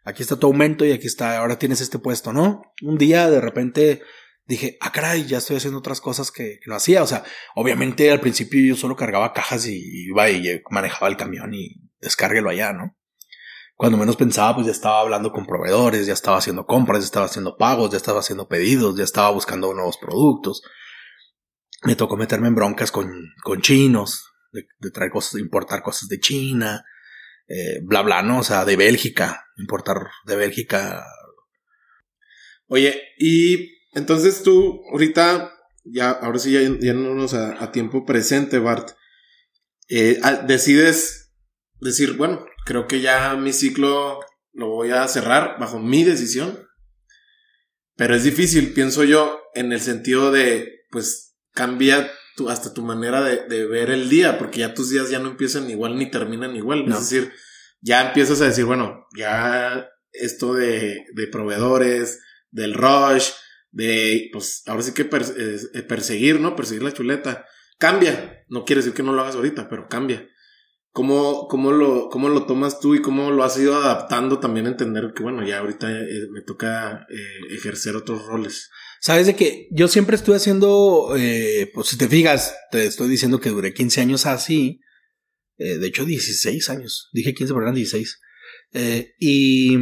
aquí 0.04 0.22
está 0.22 0.36
tu 0.36 0.46
aumento 0.46 0.84
y 0.84 0.92
aquí 0.92 1.06
está, 1.06 1.38
ahora 1.38 1.58
tienes 1.58 1.80
este 1.80 1.98
puesto, 1.98 2.32
¿no? 2.32 2.62
Un 2.82 2.98
día 2.98 3.30
de 3.30 3.40
repente 3.40 4.02
dije, 4.48 4.78
ah, 4.80 4.90
caray, 4.90 5.26
ya 5.26 5.38
estoy 5.38 5.58
haciendo 5.58 5.78
otras 5.78 6.00
cosas 6.00 6.32
que, 6.32 6.58
no 6.66 6.74
hacía. 6.74 7.02
O 7.02 7.06
sea, 7.06 7.22
obviamente 7.54 8.11
al 8.11 8.20
principio 8.20 8.61
yo 8.62 8.74
solo 8.74 8.96
cargaba 8.96 9.32
cajas 9.32 9.66
y 9.66 10.08
iba 10.08 10.28
y 10.30 10.62
manejaba 10.70 11.08
el 11.08 11.16
camión 11.16 11.52
y 11.54 11.76
descárguelo 12.00 12.50
allá, 12.50 12.72
¿no? 12.72 12.96
Cuando 13.76 13.98
menos 13.98 14.16
pensaba, 14.16 14.54
pues 14.56 14.66
ya 14.66 14.72
estaba 14.72 15.00
hablando 15.00 15.30
con 15.30 15.46
proveedores, 15.46 16.06
ya 16.06 16.14
estaba 16.14 16.38
haciendo 16.38 16.66
compras, 16.66 17.00
ya 17.00 17.04
estaba 17.04 17.26
haciendo 17.26 17.56
pagos, 17.56 17.90
ya 17.92 17.96
estaba 17.98 18.20
haciendo 18.20 18.48
pedidos, 18.48 18.96
ya 18.96 19.04
estaba 19.04 19.30
buscando 19.30 19.72
nuevos 19.72 19.98
productos. 19.98 20.62
Me 21.84 21.94
tocó 21.94 22.16
meterme 22.16 22.48
en 22.48 22.56
broncas 22.56 22.90
con, 22.90 23.06
chinos, 23.61 24.32
de, 24.50 24.90
traer 24.90 25.12
cosas, 25.12 25.40
importar 25.40 25.82
cosas 25.82 26.08
de 26.08 26.18
China, 26.18 26.84
eh, 27.46 27.80
bla, 27.82 28.02
bla, 28.02 28.22
¿no? 28.22 28.40
O 28.40 28.42
sea, 28.42 28.64
de 28.64 28.74
Bélgica, 28.74 29.44
importar 29.58 30.08
de 30.24 30.34
Bélgica. 30.34 31.04
Oye, 32.66 33.00
y 33.16 33.77
entonces 33.98 34.42
tú, 34.42 34.82
ahorita, 34.92 35.52
ya, 35.84 36.11
ahora 36.11 36.38
sí, 36.38 36.52
ya, 36.52 36.61
ya 36.80 36.94
no 36.94 37.24
a, 37.24 37.62
a, 37.62 37.72
tiempo 37.72 38.06
presente, 38.06 38.58
Bart, 38.58 38.90
eh, 39.88 40.20
decides 40.46 41.32
decir, 41.80 42.16
bueno, 42.16 42.46
creo 42.64 42.87
que 42.87 43.00
ya 43.00 43.34
mi 43.34 43.52
ciclo 43.52 44.20
lo 44.52 44.68
voy 44.68 44.90
a 44.90 45.06
cerrar 45.08 45.58
bajo 45.58 45.78
mi 45.78 46.04
decisión. 46.04 46.66
Pero 47.96 48.14
es 48.14 48.22
difícil, 48.22 48.72
pienso 48.72 49.02
yo, 49.02 49.40
en 49.54 49.72
el 49.72 49.80
sentido 49.80 50.30
de, 50.30 50.82
pues, 50.90 51.37
cambia 51.52 52.11
tu, 52.37 52.48
hasta 52.48 52.72
tu 52.72 52.82
manera 52.82 53.22
de, 53.22 53.66
ver 53.66 53.90
el 53.90 54.08
día, 54.08 54.38
porque 54.38 54.61
ya 54.61 54.74
tus 54.74 54.90
días 54.90 55.11
ya 55.11 55.18
no 55.18 55.30
empiezan 55.30 55.68
igual 55.68 55.96
ni 55.96 56.08
terminan 56.08 56.54
igual. 56.54 56.84
Es 56.88 57.11
decir, 57.11 57.32
ya 57.80 58.06
empiezas 58.08 58.40
a 58.40 58.46
decir, 58.46 58.64
bueno, 58.64 59.06
ya 59.16 59.88
esto 60.12 60.54
de, 60.54 61.04
de 61.14 61.26
proveedores, 61.26 62.20
del 62.50 62.74
rush, 62.74 63.30
de, 63.70 64.28
pues 64.33 64.62
ahora 64.66 64.83
sí 64.83 64.92
que 64.92 65.02
eh, 65.02 65.83
perseguir, 65.83 66.40
¿no? 66.40 66.57
Perseguir 66.57 66.83
la 66.83 66.92
chuleta. 66.92 67.46
Cambia. 67.78 68.44
No 68.48 68.64
quiere 68.64 68.81
decir 68.81 68.94
que 68.94 69.02
no 69.02 69.12
lo 69.12 69.22
hagas 69.22 69.37
ahorita, 69.37 69.68
pero 69.68 69.88
cambia. 69.88 70.28
¿Cómo, 70.90 71.46
cómo, 71.48 71.70
lo, 71.70 72.09
¿Cómo 72.09 72.28
lo 72.28 72.46
tomas 72.46 72.81
tú 72.81 72.94
y 72.94 73.02
cómo 73.02 73.31
lo 73.31 73.44
has 73.44 73.59
ido 73.59 73.76
adaptando 73.76 74.40
también 74.40 74.66
a 74.66 74.70
entender 74.70 75.12
que, 75.14 75.22
bueno, 75.22 75.46
ya 75.46 75.59
ahorita 75.59 75.90
eh, 75.90 76.26
me 76.33 76.40
toca 76.42 77.07
eh, 77.11 77.54
ejercer 77.54 77.94
otros 77.94 78.26
roles? 78.26 78.70
Sabes 79.00 79.26
de 79.26 79.37
que 79.37 79.68
yo 79.70 79.87
siempre 79.87 80.16
estuve 80.16 80.37
haciendo, 80.37 81.11
pues 81.72 81.87
si 81.87 81.96
te 81.96 82.09
fijas, 82.09 82.57
te 82.72 82.85
estoy 82.85 83.09
diciendo 83.09 83.38
que 83.38 83.50
duré 83.50 83.72
15 83.72 84.00
años 84.00 84.26
así. 84.26 84.81
de 85.57 85.87
hecho, 85.87 86.04
16 86.04 86.68
años. 86.70 87.09
Dije 87.12 87.33
15, 87.33 87.52
pero 87.52 87.62
eran 87.62 87.76
16. 87.76 88.18
y 89.20 89.76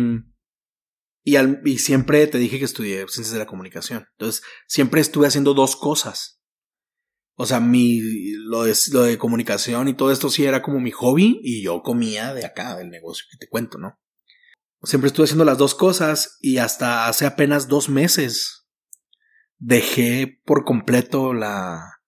y, 1.27 1.35
al, 1.35 1.61
y 1.65 1.79
siempre 1.79 2.25
te 2.29 2.39
dije 2.39 2.61
que 2.61 2.65
estudié 2.65 2.99
ciencias 3.09 3.33
de 3.33 3.41
la 3.41 3.47
comunicación. 3.47 4.07
Entonces, 4.13 4.45
siempre 4.69 5.01
estuve 5.01 5.27
haciendo 5.27 5.55
dos 5.55 5.75
cosas. 5.75 6.41
O 7.35 7.47
sea, 7.47 7.59
mi, 7.59 7.99
lo 8.45 8.63
de, 8.63 8.73
lo 8.93 9.03
de 9.03 9.19
comunicación 9.19 9.89
y 9.89 9.95
todo 9.95 10.13
esto 10.13 10.31
sí 10.31 10.45
era 10.45 10.63
como 10.63 10.79
mi 10.79 10.93
hobby 10.93 11.41
y 11.43 11.65
yo 11.65 11.83
comía 11.83 12.33
de 12.33 12.47
acá, 12.47 12.77
del 12.77 12.91
negocio 12.91 13.27
que 13.29 13.39
te 13.39 13.49
cuento, 13.49 13.77
¿no? 13.77 13.99
Siempre 14.85 15.09
estuve 15.09 15.25
haciendo 15.25 15.45
las 15.45 15.59
dos 15.59 15.75
cosas 15.75 16.39
y 16.41 16.59
hasta 16.59 17.09
hace 17.09 17.27
apenas 17.27 17.67
dos 17.67 17.89
meses 17.89 18.69
dejé 19.59 20.41
por 20.45 20.65
completo 20.65 21.35
la, 21.35 22.03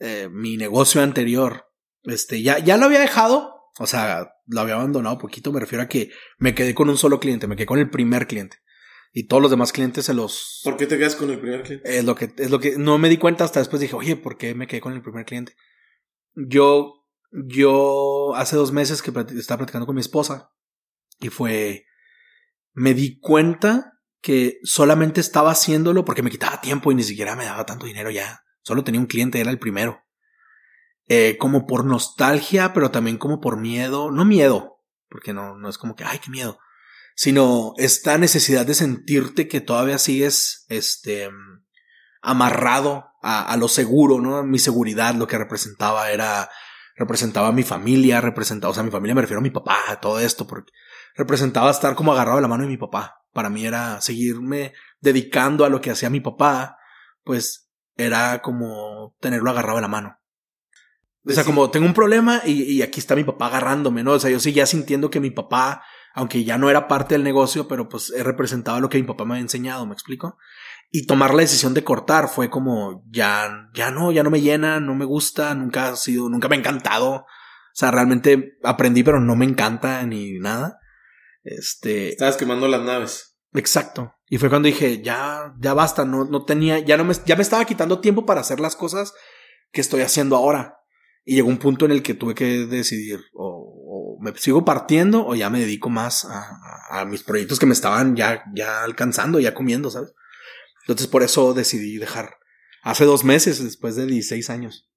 eh, 0.00 0.28
mi 0.32 0.56
negocio 0.56 1.00
anterior. 1.00 1.70
Este, 2.02 2.42
ya, 2.42 2.58
ya 2.58 2.76
lo 2.76 2.86
había 2.86 2.98
dejado, 2.98 3.70
o 3.78 3.86
sea, 3.86 4.32
lo 4.50 4.60
había 4.60 4.74
abandonado 4.74 5.18
poquito, 5.18 5.52
me 5.52 5.60
refiero 5.60 5.82
a 5.82 5.88
que 5.88 6.10
me 6.38 6.54
quedé 6.54 6.74
con 6.74 6.88
un 6.88 6.98
solo 6.98 7.20
cliente, 7.20 7.46
me 7.46 7.56
quedé 7.56 7.66
con 7.66 7.78
el 7.78 7.88
primer 7.88 8.26
cliente. 8.26 8.58
Y 9.12 9.26
todos 9.26 9.42
los 9.42 9.50
demás 9.50 9.72
clientes 9.72 10.04
se 10.04 10.14
los... 10.14 10.60
¿Por 10.62 10.76
qué 10.76 10.86
te 10.86 10.98
quedas 10.98 11.16
con 11.16 11.30
el 11.30 11.40
primer 11.40 11.62
cliente? 11.62 11.98
Es 11.98 12.04
lo 12.04 12.14
que, 12.14 12.32
es 12.36 12.50
lo 12.50 12.60
que 12.60 12.76
no 12.76 12.98
me 12.98 13.08
di 13.08 13.16
cuenta 13.16 13.44
hasta 13.44 13.60
después 13.60 13.80
dije, 13.80 13.96
oye, 13.96 14.16
¿por 14.16 14.36
qué 14.36 14.54
me 14.54 14.66
quedé 14.66 14.80
con 14.80 14.92
el 14.92 15.02
primer 15.02 15.24
cliente? 15.24 15.54
Yo, 16.34 17.06
yo 17.32 18.34
hace 18.36 18.56
dos 18.56 18.72
meses 18.72 19.02
que 19.02 19.12
estaba 19.36 19.58
platicando 19.58 19.86
con 19.86 19.96
mi 19.96 20.00
esposa 20.00 20.50
y 21.18 21.28
fue, 21.28 21.86
me 22.72 22.94
di 22.94 23.18
cuenta 23.18 23.94
que 24.20 24.58
solamente 24.62 25.20
estaba 25.20 25.50
haciéndolo 25.50 26.04
porque 26.04 26.22
me 26.22 26.30
quitaba 26.30 26.60
tiempo 26.60 26.92
y 26.92 26.94
ni 26.94 27.02
siquiera 27.02 27.36
me 27.36 27.44
daba 27.44 27.66
tanto 27.66 27.86
dinero 27.86 28.10
ya. 28.10 28.42
Solo 28.62 28.84
tenía 28.84 29.00
un 29.00 29.06
cliente, 29.06 29.40
era 29.40 29.50
el 29.50 29.58
primero. 29.58 30.02
Eh, 31.12 31.38
como 31.38 31.66
por 31.66 31.84
nostalgia, 31.84 32.72
pero 32.72 32.92
también 32.92 33.18
como 33.18 33.40
por 33.40 33.58
miedo, 33.58 34.12
no 34.12 34.24
miedo, 34.24 34.78
porque 35.08 35.32
no, 35.32 35.56
no 35.56 35.68
es 35.68 35.76
como 35.76 35.96
que, 35.96 36.04
ay, 36.04 36.20
qué 36.20 36.30
miedo, 36.30 36.60
sino 37.16 37.72
esta 37.78 38.16
necesidad 38.16 38.64
de 38.64 38.74
sentirte 38.74 39.48
que 39.48 39.60
todavía 39.60 39.98
sigues, 39.98 40.66
este, 40.68 41.28
amarrado 42.22 43.06
a, 43.24 43.42
a 43.42 43.56
lo 43.56 43.66
seguro, 43.66 44.20
¿no? 44.20 44.44
Mi 44.44 44.60
seguridad, 44.60 45.16
lo 45.16 45.26
que 45.26 45.36
representaba 45.36 46.12
era, 46.12 46.48
representaba 46.94 47.48
a 47.48 47.52
mi 47.52 47.64
familia, 47.64 48.20
representaba, 48.20 48.70
o 48.70 48.74
sea, 48.74 48.84
mi 48.84 48.92
familia 48.92 49.16
me 49.16 49.22
refiero 49.22 49.40
a 49.40 49.42
mi 49.42 49.50
papá, 49.50 49.98
todo 50.00 50.20
esto, 50.20 50.46
porque 50.46 50.70
representaba 51.16 51.72
estar 51.72 51.96
como 51.96 52.12
agarrado 52.12 52.36
de 52.36 52.42
la 52.42 52.48
mano 52.48 52.62
de 52.62 52.68
mi 52.68 52.76
papá. 52.76 53.24
Para 53.32 53.50
mí 53.50 53.66
era 53.66 54.00
seguirme 54.00 54.74
dedicando 55.00 55.64
a 55.64 55.70
lo 55.70 55.80
que 55.80 55.90
hacía 55.90 56.08
mi 56.08 56.20
papá, 56.20 56.78
pues 57.24 57.68
era 57.96 58.42
como 58.42 59.16
tenerlo 59.18 59.50
agarrado 59.50 59.78
de 59.78 59.82
la 59.82 59.88
mano. 59.88 60.19
O 61.26 61.32
sea, 61.32 61.44
como 61.44 61.70
tengo 61.70 61.86
un 61.86 61.94
problema 61.94 62.40
y, 62.44 62.62
y, 62.62 62.82
aquí 62.82 62.98
está 62.98 63.14
mi 63.14 63.24
papá 63.24 63.46
agarrándome, 63.46 64.02
¿no? 64.02 64.12
O 64.12 64.18
sea, 64.18 64.30
yo 64.30 64.40
sí 64.40 64.52
ya 64.52 64.64
sintiendo 64.64 65.10
que 65.10 65.20
mi 65.20 65.30
papá, 65.30 65.82
aunque 66.14 66.44
ya 66.44 66.56
no 66.56 66.70
era 66.70 66.88
parte 66.88 67.14
del 67.14 67.24
negocio, 67.24 67.68
pero 67.68 67.88
pues 67.88 68.10
he 68.16 68.22
representado 68.22 68.80
lo 68.80 68.88
que 68.88 68.98
mi 68.98 69.06
papá 69.06 69.26
me 69.26 69.36
ha 69.36 69.40
enseñado, 69.40 69.84
¿me 69.84 69.92
explico? 69.92 70.38
Y 70.90 71.06
tomar 71.06 71.34
la 71.34 71.42
decisión 71.42 71.74
de 71.74 71.84
cortar 71.84 72.28
fue 72.28 72.48
como, 72.48 73.04
ya, 73.10 73.68
ya 73.74 73.90
no, 73.90 74.12
ya 74.12 74.22
no 74.22 74.30
me 74.30 74.40
llena, 74.40 74.80
no 74.80 74.94
me 74.94 75.04
gusta, 75.04 75.54
nunca 75.54 75.88
ha 75.88 75.96
sido, 75.96 76.28
nunca 76.28 76.48
me 76.48 76.56
ha 76.56 76.58
encantado. 76.58 77.10
O 77.12 77.26
sea, 77.74 77.90
realmente 77.90 78.58
aprendí, 78.64 79.02
pero 79.02 79.20
no 79.20 79.36
me 79.36 79.44
encanta 79.44 80.04
ni 80.04 80.38
nada. 80.38 80.80
Este. 81.44 82.10
Estabas 82.10 82.36
quemando 82.36 82.66
las 82.66 82.80
naves. 82.80 83.38
Exacto. 83.52 84.14
Y 84.28 84.38
fue 84.38 84.48
cuando 84.48 84.66
dije, 84.66 85.02
ya, 85.02 85.54
ya 85.58 85.74
basta, 85.74 86.04
no, 86.04 86.24
no 86.24 86.44
tenía, 86.44 86.78
ya 86.78 86.96
no 86.96 87.04
me, 87.04 87.14
ya 87.26 87.36
me 87.36 87.42
estaba 87.42 87.64
quitando 87.64 88.00
tiempo 88.00 88.26
para 88.26 88.40
hacer 88.40 88.58
las 88.58 88.74
cosas 88.74 89.12
que 89.70 89.80
estoy 89.80 90.02
haciendo 90.02 90.36
ahora. 90.36 90.79
Y 91.24 91.34
llegó 91.34 91.48
un 91.48 91.58
punto 91.58 91.84
en 91.84 91.92
el 91.92 92.02
que 92.02 92.14
tuve 92.14 92.34
que 92.34 92.66
decidir 92.66 93.20
o, 93.34 94.18
me 94.20 94.36
sigo 94.36 94.64
partiendo 94.64 95.26
o 95.26 95.34
ya 95.34 95.48
me 95.48 95.60
dedico 95.60 95.88
más 95.88 96.26
a, 96.26 97.04
mis 97.06 97.22
proyectos 97.22 97.58
que 97.58 97.66
me 97.66 97.72
estaban 97.72 98.16
ya, 98.16 98.44
ya 98.54 98.82
alcanzando, 98.84 99.40
ya 99.40 99.54
comiendo, 99.54 99.90
¿sabes? 99.90 100.12
Entonces 100.82 101.06
por 101.06 101.22
eso 101.22 101.54
decidí 101.54 101.96
dejar. 101.98 102.36
Hace 102.82 103.04
dos 103.04 103.24
meses, 103.24 103.62
después 103.62 103.96
de 103.96 104.06
16 104.06 104.50
años. 104.50 104.88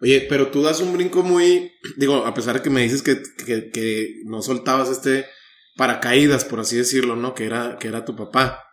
Oye, 0.00 0.26
pero 0.28 0.50
tú 0.50 0.62
das 0.62 0.80
un 0.80 0.92
brinco 0.92 1.22
muy, 1.22 1.72
digo, 1.96 2.24
a 2.24 2.34
pesar 2.34 2.56
de 2.56 2.62
que 2.62 2.70
me 2.70 2.82
dices 2.82 3.02
que, 3.02 3.20
que, 3.44 3.70
que 3.70 4.20
no 4.24 4.42
soltabas 4.42 4.88
este 4.88 5.26
paracaídas, 5.78 6.44
por 6.44 6.60
así 6.60 6.76
decirlo, 6.76 7.14
¿no? 7.14 7.34
Que 7.34 7.46
era, 7.46 7.78
que 7.78 7.86
era 7.86 8.04
tu 8.04 8.16
papá. 8.16 8.64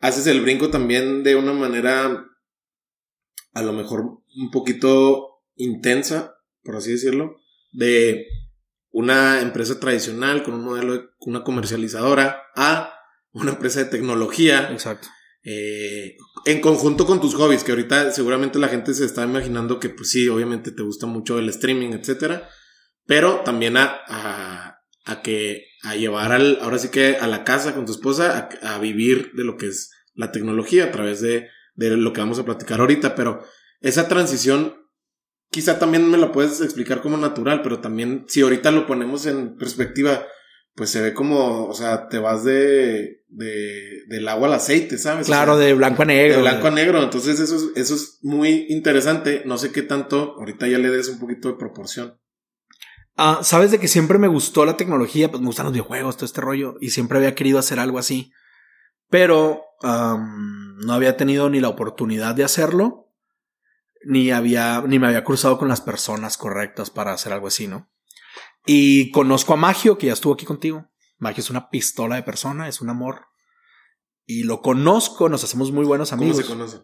Haces 0.00 0.28
el 0.28 0.40
brinco 0.40 0.70
también 0.70 1.24
de 1.24 1.34
una 1.34 1.52
manera, 1.52 2.24
a 3.52 3.62
lo 3.62 3.72
mejor 3.72 4.22
un 4.36 4.50
poquito 4.52 5.27
intensa, 5.58 6.36
por 6.62 6.76
así 6.76 6.92
decirlo, 6.92 7.36
de 7.72 8.26
una 8.90 9.42
empresa 9.42 9.78
tradicional 9.78 10.42
con 10.42 10.54
un 10.54 10.64
modelo 10.64 10.94
de 10.94 11.04
una 11.20 11.44
comercializadora 11.44 12.42
a 12.56 12.94
una 13.32 13.50
empresa 13.50 13.80
de 13.80 13.90
tecnología. 13.90 14.70
Exacto. 14.72 15.08
Eh, 15.44 16.16
en 16.46 16.60
conjunto 16.60 17.06
con 17.06 17.20
tus 17.20 17.34
hobbies, 17.34 17.62
que 17.64 17.72
ahorita 17.72 18.10
seguramente 18.12 18.58
la 18.58 18.68
gente 18.68 18.94
se 18.94 19.04
está 19.04 19.24
imaginando 19.24 19.78
que, 19.78 19.90
pues 19.90 20.10
sí, 20.10 20.28
obviamente 20.28 20.72
te 20.72 20.82
gusta 20.82 21.06
mucho 21.06 21.38
el 21.38 21.48
streaming, 21.48 21.92
etcétera. 21.92 22.48
pero 23.08 23.40
también 23.40 23.78
a, 23.78 24.00
a, 24.06 24.80
a 25.06 25.22
que, 25.22 25.64
a 25.82 25.96
llevar 25.96 26.32
al, 26.32 26.58
ahora 26.60 26.78
sí 26.78 26.90
que 26.90 27.16
a 27.16 27.26
la 27.26 27.42
casa 27.42 27.74
con 27.74 27.86
tu 27.86 27.92
esposa, 27.92 28.50
a, 28.62 28.74
a 28.74 28.78
vivir 28.78 29.32
de 29.32 29.44
lo 29.44 29.56
que 29.56 29.66
es 29.68 29.90
la 30.14 30.30
tecnología 30.30 30.84
a 30.84 30.92
través 30.92 31.22
de, 31.22 31.48
de 31.74 31.96
lo 31.96 32.12
que 32.12 32.20
vamos 32.20 32.38
a 32.38 32.44
platicar 32.44 32.80
ahorita, 32.80 33.14
pero 33.14 33.42
esa 33.80 34.08
transición 34.08 34.76
quizá 35.50 35.78
también 35.78 36.10
me 36.10 36.18
la 36.18 36.32
puedes 36.32 36.60
explicar 36.60 37.00
como 37.00 37.16
natural, 37.16 37.62
pero 37.62 37.80
también 37.80 38.24
si 38.28 38.40
ahorita 38.42 38.70
lo 38.70 38.86
ponemos 38.86 39.26
en 39.26 39.56
perspectiva, 39.56 40.26
pues 40.74 40.90
se 40.90 41.00
ve 41.02 41.14
como, 41.14 41.66
o 41.66 41.74
sea, 41.74 42.08
te 42.08 42.18
vas 42.18 42.44
de, 42.44 43.22
de 43.28 44.04
del 44.08 44.28
agua 44.28 44.48
al 44.48 44.54
aceite, 44.54 44.96
¿sabes? 44.98 45.26
Claro, 45.26 45.54
O 45.54 45.56
sea, 45.56 45.66
de 45.66 45.74
blanco 45.74 46.02
a 46.02 46.06
negro. 46.06 46.36
de 46.36 46.42
blanco 46.42 46.66
a 46.68 46.70
negro. 46.70 47.02
Entonces 47.02 47.40
eso 47.40 47.56
es, 47.56 47.64
eso 47.74 47.94
es 47.94 48.18
muy 48.22 48.66
interesante. 48.68 49.42
No 49.44 49.58
sé 49.58 49.72
qué 49.72 49.82
tanto, 49.82 50.34
ahorita 50.38 50.68
ya 50.68 50.78
le 50.78 50.90
des 50.90 51.08
un 51.08 51.18
poquito 51.18 51.48
de 51.48 51.54
proporción. 51.54 52.18
Ah, 53.16 53.40
Sabes 53.42 53.72
de 53.72 53.80
que 53.80 53.88
siempre 53.88 54.18
me 54.18 54.28
gustó 54.28 54.64
la 54.64 54.76
tecnología, 54.76 55.28
pues 55.30 55.40
me 55.40 55.48
gustan 55.48 55.64
los 55.66 55.72
videojuegos, 55.72 56.16
todo 56.16 56.26
este 56.26 56.40
rollo, 56.40 56.76
y 56.80 56.90
siempre 56.90 57.18
había 57.18 57.34
querido 57.34 57.58
hacer 57.58 57.80
algo 57.80 57.98
así. 57.98 58.30
Pero 59.10 59.62
no 59.82 60.92
había 60.92 61.16
tenido 61.16 61.50
ni 61.50 61.58
la 61.60 61.68
oportunidad 61.68 62.34
de 62.36 62.44
hacerlo, 62.44 63.07
ni 64.04 64.30
había, 64.30 64.82
ni 64.86 64.98
me 64.98 65.08
había 65.08 65.24
cruzado 65.24 65.58
con 65.58 65.68
las 65.68 65.80
personas 65.80 66.36
correctas 66.36 66.90
para 66.90 67.12
hacer 67.12 67.32
algo 67.32 67.48
así, 67.48 67.66
¿no? 67.66 67.90
Y 68.66 69.10
conozco 69.12 69.54
a 69.54 69.56
Magio, 69.56 69.98
que 69.98 70.08
ya 70.08 70.12
estuvo 70.12 70.34
aquí 70.34 70.44
contigo. 70.44 70.90
Magio 71.18 71.40
es 71.40 71.50
una 71.50 71.70
pistola 71.70 72.16
de 72.16 72.22
persona, 72.22 72.68
es 72.68 72.80
un 72.80 72.90
amor. 72.90 73.26
Y 74.26 74.42
lo 74.42 74.60
conozco, 74.60 75.28
nos 75.28 75.42
hacemos 75.42 75.72
muy 75.72 75.84
buenos 75.84 76.10
¿Cómo 76.10 76.22
amigos. 76.22 76.44
se 76.44 76.46
conoce? 76.46 76.78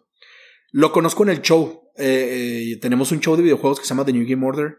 Lo 0.72 0.92
conozco 0.92 1.22
en 1.24 1.28
el 1.28 1.42
show. 1.42 1.90
Eh, 1.96 2.72
eh, 2.72 2.76
tenemos 2.80 3.12
un 3.12 3.20
show 3.20 3.36
de 3.36 3.42
videojuegos 3.42 3.78
que 3.78 3.84
se 3.84 3.90
llama 3.90 4.04
The 4.04 4.12
New 4.12 4.26
Game 4.26 4.46
Order. 4.46 4.78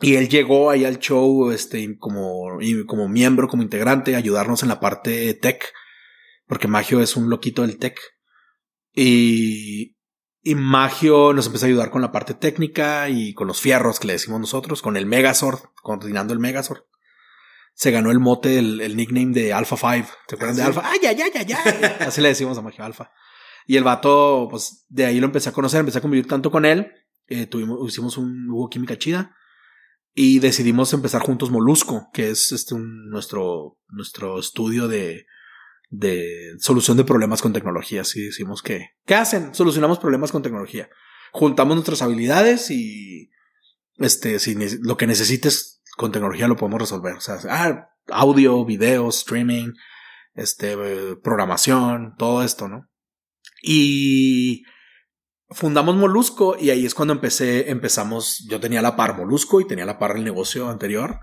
Y 0.00 0.16
él 0.16 0.28
llegó 0.28 0.70
ahí 0.70 0.84
al 0.84 0.98
show, 0.98 1.50
este, 1.50 1.98
como, 1.98 2.58
como 2.86 3.08
miembro, 3.08 3.48
como 3.48 3.62
integrante, 3.62 4.14
a 4.14 4.18
ayudarnos 4.18 4.62
en 4.62 4.68
la 4.68 4.80
parte 4.80 5.32
tech. 5.34 5.72
Porque 6.46 6.68
Magio 6.68 7.00
es 7.00 7.16
un 7.16 7.30
loquito 7.30 7.62
del 7.62 7.78
tech. 7.78 7.98
Y, 8.92 9.93
y 10.44 10.54
Magio 10.54 11.32
nos 11.32 11.46
empezó 11.46 11.64
a 11.64 11.68
ayudar 11.68 11.90
con 11.90 12.02
la 12.02 12.12
parte 12.12 12.34
técnica 12.34 13.08
y 13.08 13.32
con 13.34 13.48
los 13.48 13.60
fierros 13.60 13.98
que 13.98 14.06
le 14.06 14.12
decimos 14.12 14.38
nosotros, 14.40 14.82
con 14.82 14.96
el 14.96 15.06
Megazord, 15.06 15.58
coordinando 15.82 16.32
el 16.34 16.38
Megazord. 16.38 16.82
Se 17.74 17.90
ganó 17.90 18.10
el 18.12 18.20
mote, 18.20 18.58
el, 18.58 18.80
el 18.80 18.94
nickname 18.96 19.32
de 19.32 19.52
Alpha 19.52 19.76
5. 19.76 20.08
¿Te 20.28 20.34
acuerdas 20.36 20.58
¿Ah, 20.60 20.66
de 20.66 20.72
sí? 20.72 20.78
Alpha? 20.78 20.90
¡Ay, 20.92 20.98
ay, 21.08 21.22
ay, 21.22 21.30
ay, 21.34 21.52
ay! 21.52 21.96
Así 22.06 22.20
le 22.20 22.28
decimos 22.28 22.56
a 22.58 22.62
Magio 22.62 22.84
Alpha. 22.84 23.10
Y 23.66 23.76
el 23.76 23.82
vato, 23.84 24.46
pues 24.50 24.84
de 24.90 25.06
ahí 25.06 25.18
lo 25.18 25.26
empecé 25.26 25.48
a 25.48 25.52
conocer, 25.52 25.80
empecé 25.80 25.98
a 25.98 26.02
convivir 26.02 26.28
tanto 26.28 26.50
con 26.50 26.64
él. 26.66 26.92
eh, 27.26 27.46
tuvimos, 27.46 27.78
hicimos 27.88 28.18
un, 28.18 28.50
hubo 28.50 28.68
química 28.68 28.98
chida. 28.98 29.34
Y 30.14 30.38
decidimos 30.40 30.92
empezar 30.92 31.22
juntos 31.22 31.50
Molusco, 31.50 32.08
que 32.12 32.30
es 32.30 32.52
este 32.52 32.74
un- 32.74 33.08
nuestro, 33.10 33.78
nuestro 33.88 34.38
estudio 34.38 34.86
de, 34.86 35.26
de 35.96 36.54
solución 36.58 36.96
de 36.96 37.04
problemas 37.04 37.40
con 37.42 37.52
tecnología. 37.52 38.02
Así 38.02 38.24
decimos 38.24 38.62
que, 38.62 38.90
¿qué 39.06 39.14
hacen? 39.14 39.54
Solucionamos 39.54 39.98
problemas 39.98 40.32
con 40.32 40.42
tecnología. 40.42 40.88
Juntamos 41.32 41.76
nuestras 41.76 42.02
habilidades 42.02 42.70
y 42.70 43.30
este, 43.98 44.38
si 44.38 44.56
lo 44.82 44.96
que 44.96 45.06
necesites 45.06 45.82
con 45.96 46.12
tecnología 46.12 46.48
lo 46.48 46.56
podemos 46.56 46.80
resolver. 46.80 47.14
O 47.14 47.20
sea, 47.20 47.38
ah, 47.48 47.88
audio, 48.08 48.64
video, 48.64 49.08
streaming, 49.08 49.72
este, 50.34 50.72
eh, 50.72 51.16
programación, 51.22 52.14
todo 52.18 52.42
esto, 52.42 52.68
¿no? 52.68 52.88
Y 53.62 54.64
fundamos 55.50 55.96
Molusco 55.96 56.56
y 56.58 56.70
ahí 56.70 56.84
es 56.84 56.94
cuando 56.94 57.14
empecé, 57.14 57.70
empezamos, 57.70 58.44
yo 58.48 58.60
tenía 58.60 58.82
la 58.82 58.96
par 58.96 59.16
Molusco 59.16 59.60
y 59.60 59.66
tenía 59.66 59.86
la 59.86 59.98
par 59.98 60.16
el 60.16 60.24
negocio 60.24 60.68
anterior. 60.68 61.20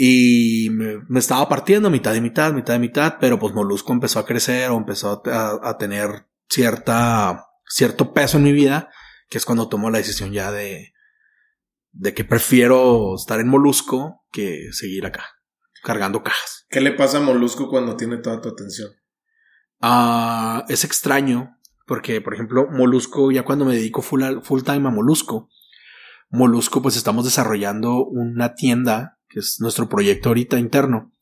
Y 0.00 0.70
me, 0.70 1.00
me 1.08 1.18
estaba 1.18 1.48
partiendo 1.48 1.90
mitad 1.90 2.14
y 2.14 2.20
mitad, 2.20 2.52
mitad 2.52 2.76
y 2.76 2.78
mitad, 2.78 3.16
pero 3.20 3.40
pues 3.40 3.52
Molusco 3.52 3.92
empezó 3.92 4.20
a 4.20 4.24
crecer 4.24 4.70
o 4.70 4.76
empezó 4.76 5.22
a, 5.26 5.58
a 5.60 5.76
tener 5.76 6.28
cierta, 6.48 7.48
cierto 7.66 8.12
peso 8.12 8.38
en 8.38 8.44
mi 8.44 8.52
vida, 8.52 8.90
que 9.28 9.38
es 9.38 9.44
cuando 9.44 9.68
tomo 9.68 9.90
la 9.90 9.98
decisión 9.98 10.32
ya 10.32 10.52
de, 10.52 10.94
de 11.90 12.14
que 12.14 12.24
prefiero 12.24 13.16
estar 13.16 13.40
en 13.40 13.48
Molusco 13.48 14.24
que 14.30 14.68
seguir 14.70 15.04
acá, 15.04 15.26
cargando 15.82 16.22
cajas. 16.22 16.66
¿Qué 16.70 16.80
le 16.80 16.92
pasa 16.92 17.18
a 17.18 17.22
Molusco 17.22 17.68
cuando 17.68 17.96
tiene 17.96 18.18
toda 18.18 18.40
tu 18.40 18.50
atención? 18.50 18.90
Ah, 19.80 20.64
es 20.68 20.84
extraño 20.84 21.58
porque, 21.86 22.20
por 22.20 22.34
ejemplo, 22.34 22.68
Molusco, 22.70 23.32
ya 23.32 23.44
cuando 23.44 23.64
me 23.64 23.74
dedico 23.74 24.02
full, 24.02 24.22
full 24.42 24.62
time 24.62 24.86
a 24.86 24.92
Molusco, 24.92 25.48
Molusco, 26.30 26.82
pues 26.82 26.96
estamos 26.96 27.24
desarrollando 27.24 28.04
una 28.04 28.54
tienda, 28.54 29.17
que 29.28 29.40
es 29.40 29.58
nuestro 29.60 29.88
proyecto 29.88 30.30
ahorita 30.30 30.58
interno. 30.58 31.12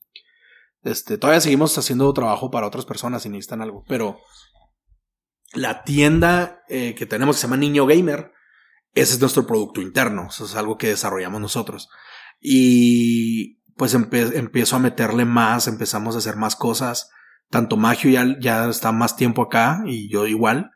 Este, 0.83 1.17
todavía 1.17 1.41
seguimos 1.41 1.77
haciendo 1.77 2.11
trabajo 2.13 2.49
para 2.51 2.67
otras 2.67 2.85
personas 2.85 3.23
si 3.23 3.29
necesitan 3.29 3.61
algo, 3.61 3.83
pero 3.87 4.19
la 5.53 5.83
tienda 5.83 6.61
eh, 6.69 6.95
que 6.95 7.05
tenemos 7.05 7.35
que 7.35 7.41
se 7.41 7.47
llama 7.47 7.57
Niño 7.57 7.85
Gamer, 7.85 8.31
ese 8.93 9.13
es 9.13 9.19
nuestro 9.19 9.45
producto 9.45 9.81
interno, 9.81 10.27
eso 10.29 10.45
es 10.45 10.55
algo 10.55 10.77
que 10.77 10.87
desarrollamos 10.87 11.41
nosotros. 11.41 11.89
Y 12.39 13.61
pues 13.75 13.93
empiezo 13.93 14.75
a 14.75 14.79
meterle 14.79 15.25
más, 15.25 15.67
empezamos 15.67 16.15
a 16.15 16.19
hacer 16.19 16.35
más 16.35 16.55
cosas 16.55 17.09
tanto 17.49 17.77
Magio 17.77 18.09
ya, 18.11 18.35
ya 18.39 18.69
está 18.69 18.91
más 18.91 19.15
tiempo 19.15 19.43
acá 19.43 19.81
y 19.85 20.09
yo 20.09 20.27
igual. 20.27 20.71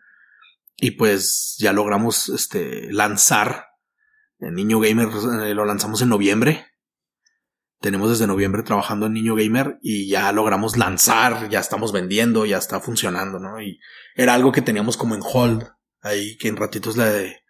Y 0.77 0.91
pues 0.91 1.55
ya 1.59 1.73
logramos 1.73 2.29
este, 2.29 2.91
lanzar 2.91 3.67
el 4.39 4.53
Niño 4.53 4.79
Gamer, 4.79 5.09
eh, 5.43 5.53
lo 5.53 5.65
lanzamos 5.65 6.01
en 6.01 6.09
noviembre. 6.09 6.65
Tenemos 7.81 8.09
desde 8.11 8.27
noviembre 8.27 8.63
trabajando 8.63 9.07
en 9.07 9.13
Niño 9.13 9.35
Gamer 9.35 9.79
y 9.81 10.07
ya 10.07 10.31
logramos 10.31 10.77
lanzar, 10.77 11.49
ya 11.49 11.59
estamos 11.59 11.91
vendiendo, 11.91 12.45
ya 12.45 12.57
está 12.57 12.79
funcionando, 12.79 13.39
¿no? 13.39 13.61
Y 13.61 13.79
era 14.15 14.35
algo 14.35 14.51
que 14.51 14.61
teníamos 14.61 14.97
como 14.97 15.15
en 15.15 15.21
hold, 15.21 15.63
ahí 16.01 16.37
que 16.37 16.47
en 16.47 16.57
ratitos 16.57 16.95
le, 16.95 17.43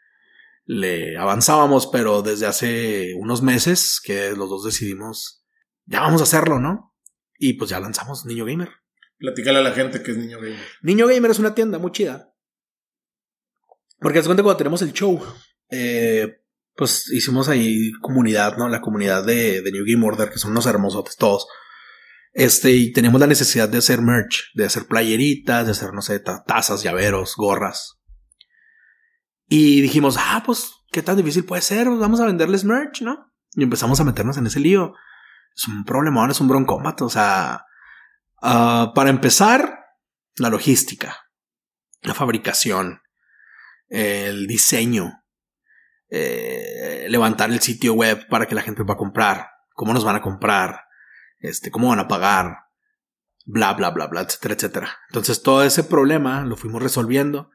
le 0.66 1.18
avanzábamos, 1.18 1.88
pero 1.88 2.22
desde 2.22 2.48
hace 2.48 3.14
unos 3.18 3.42
meses 3.42 4.02
que 4.04 4.32
los 4.32 4.50
dos 4.50 4.64
decidimos, 4.64 5.46
ya 5.86 6.00
vamos 6.00 6.22
a 6.22 6.24
hacerlo, 6.24 6.60
¿no? 6.60 6.96
Y 7.38 7.54
pues 7.54 7.70
ya 7.70 7.80
lanzamos 7.80 8.26
Niño 8.26 8.46
Gamer. 8.46 8.70
Platícale 9.22 9.60
a 9.60 9.62
la 9.62 9.74
gente 9.74 10.02
que 10.02 10.12
es 10.12 10.18
niño 10.18 10.40
gamer. 10.40 10.60
Niño 10.82 11.06
Gamer 11.06 11.30
es 11.30 11.38
una 11.38 11.54
tienda 11.54 11.78
muy 11.78 11.92
chida. 11.92 12.34
Porque 14.00 14.24
cuenta 14.24 14.42
cuando 14.42 14.58
tenemos 14.58 14.82
el 14.82 14.94
show, 14.94 15.22
eh, 15.70 16.41
pues 16.82 17.12
hicimos 17.12 17.48
ahí 17.48 17.92
comunidad, 18.02 18.58
¿no? 18.58 18.68
La 18.68 18.82
comunidad 18.82 19.24
de, 19.24 19.62
New 19.72 19.84
Game 19.86 20.04
Order, 20.04 20.32
que 20.32 20.40
son 20.40 20.50
unos 20.50 20.66
hermosotes 20.66 21.16
todos. 21.16 21.46
Este, 22.34 22.72
y 22.72 22.92
tenemos 22.92 23.22
la 23.22 23.28
necesidad 23.28 23.70
de 23.70 23.78
hacer 23.78 24.02
merch, 24.02 24.52
de 24.56 24.66
hacer 24.66 24.88
playeritas, 24.88 25.66
de 25.66 25.74
hacer, 25.74 25.94
no 25.94 26.02
sé, 26.02 26.20
ta- 26.20 26.44
tazas, 26.44 26.82
llaveros, 26.82 27.36
gorras. 27.36 28.00
Y 29.48 29.82
dijimos, 29.82 30.16
ah, 30.18 30.42
pues, 30.44 30.72
¿qué 30.92 31.04
tan 31.04 31.18
difícil 31.18 31.46
puede 31.46 31.62
ser? 31.62 31.86
Pues 31.86 32.00
vamos 32.00 32.20
a 32.20 32.26
venderles 32.26 32.64
merch, 32.64 33.04
¿no? 33.04 33.32
Y 33.52 33.62
empezamos 33.62 34.00
a 34.00 34.04
meternos 34.04 34.38
en 34.38 34.48
ese 34.48 34.60
lío. 34.60 34.96
Es 35.56 35.68
un 35.68 35.84
problemón, 35.84 36.32
es 36.32 36.42
un 36.42 36.48
broncómato, 36.48 37.06
o 37.06 37.10
sea, 37.10 37.66
Ah, 38.42 38.92
para 38.96 39.12
empezar, 39.12 39.86
la 40.38 40.50
logística, 40.50 41.16
la 42.02 42.16
fabricación, 42.16 43.02
el 43.88 44.48
diseño, 44.48 45.21
eh, 46.14 47.06
levantar 47.08 47.50
el 47.52 47.62
sitio 47.62 47.94
web 47.94 48.28
para 48.28 48.46
que 48.46 48.54
la 48.54 48.62
gente 48.62 48.84
pueda 48.84 48.98
comprar, 48.98 49.48
cómo 49.74 49.94
nos 49.94 50.04
van 50.04 50.18
a 50.18 50.22
comprar, 50.22 50.82
este, 51.40 51.72
cómo 51.72 51.88
van 51.88 52.00
a 52.00 52.10
pagar, 52.10 52.58
bla, 53.46 53.74
bla, 53.74 53.92
bla, 53.92 54.08
bla, 54.08 54.22
etcétera, 54.22 54.54
etcétera. 54.54 54.98
Entonces 55.10 55.42
todo 55.42 55.64
ese 55.64 55.86
problema 55.86 56.44
lo 56.44 56.58
fuimos 56.58 56.84
resolviendo 56.84 57.50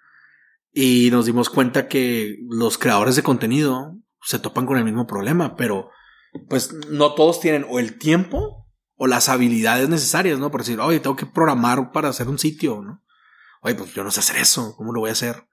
y 0.72 1.10
nos 1.10 1.26
dimos 1.26 1.50
cuenta 1.50 1.86
que 1.86 2.38
los 2.48 2.78
creadores 2.78 3.14
de 3.14 3.22
contenido 3.22 3.98
se 4.22 4.38
topan 4.38 4.64
con 4.64 4.78
el 4.78 4.84
mismo 4.84 5.06
problema, 5.06 5.54
pero 5.54 5.90
pues 6.48 6.72
no 6.88 7.14
todos 7.14 7.40
tienen 7.40 7.66
o 7.68 7.78
el 7.78 7.98
tiempo 7.98 8.66
o 8.96 9.06
las 9.06 9.28
habilidades 9.28 9.90
necesarias, 9.90 10.38
¿no? 10.38 10.50
Por 10.50 10.62
decir, 10.62 10.80
oye, 10.80 11.00
tengo 11.00 11.16
que 11.16 11.26
programar 11.26 11.92
para 11.92 12.08
hacer 12.08 12.28
un 12.28 12.38
sitio, 12.38 12.80
¿no? 12.82 13.04
Oye, 13.60 13.74
pues 13.74 13.92
yo 13.92 14.02
no 14.02 14.10
sé 14.10 14.20
hacer 14.20 14.36
eso, 14.36 14.74
¿cómo 14.76 14.92
lo 14.92 15.00
voy 15.00 15.10
a 15.10 15.12
hacer? 15.12 15.46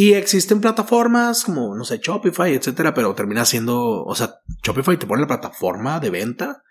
Y 0.00 0.14
existen 0.14 0.60
plataformas 0.60 1.42
como, 1.42 1.74
no 1.74 1.82
sé, 1.82 1.98
Shopify, 2.00 2.54
etcétera, 2.54 2.94
pero 2.94 3.16
termina 3.16 3.44
siendo, 3.44 4.04
o 4.04 4.14
sea, 4.14 4.36
Shopify 4.62 4.96
te 4.96 5.08
pone 5.08 5.22
la 5.22 5.26
plataforma 5.26 5.98
de 5.98 6.10
venta, 6.10 6.62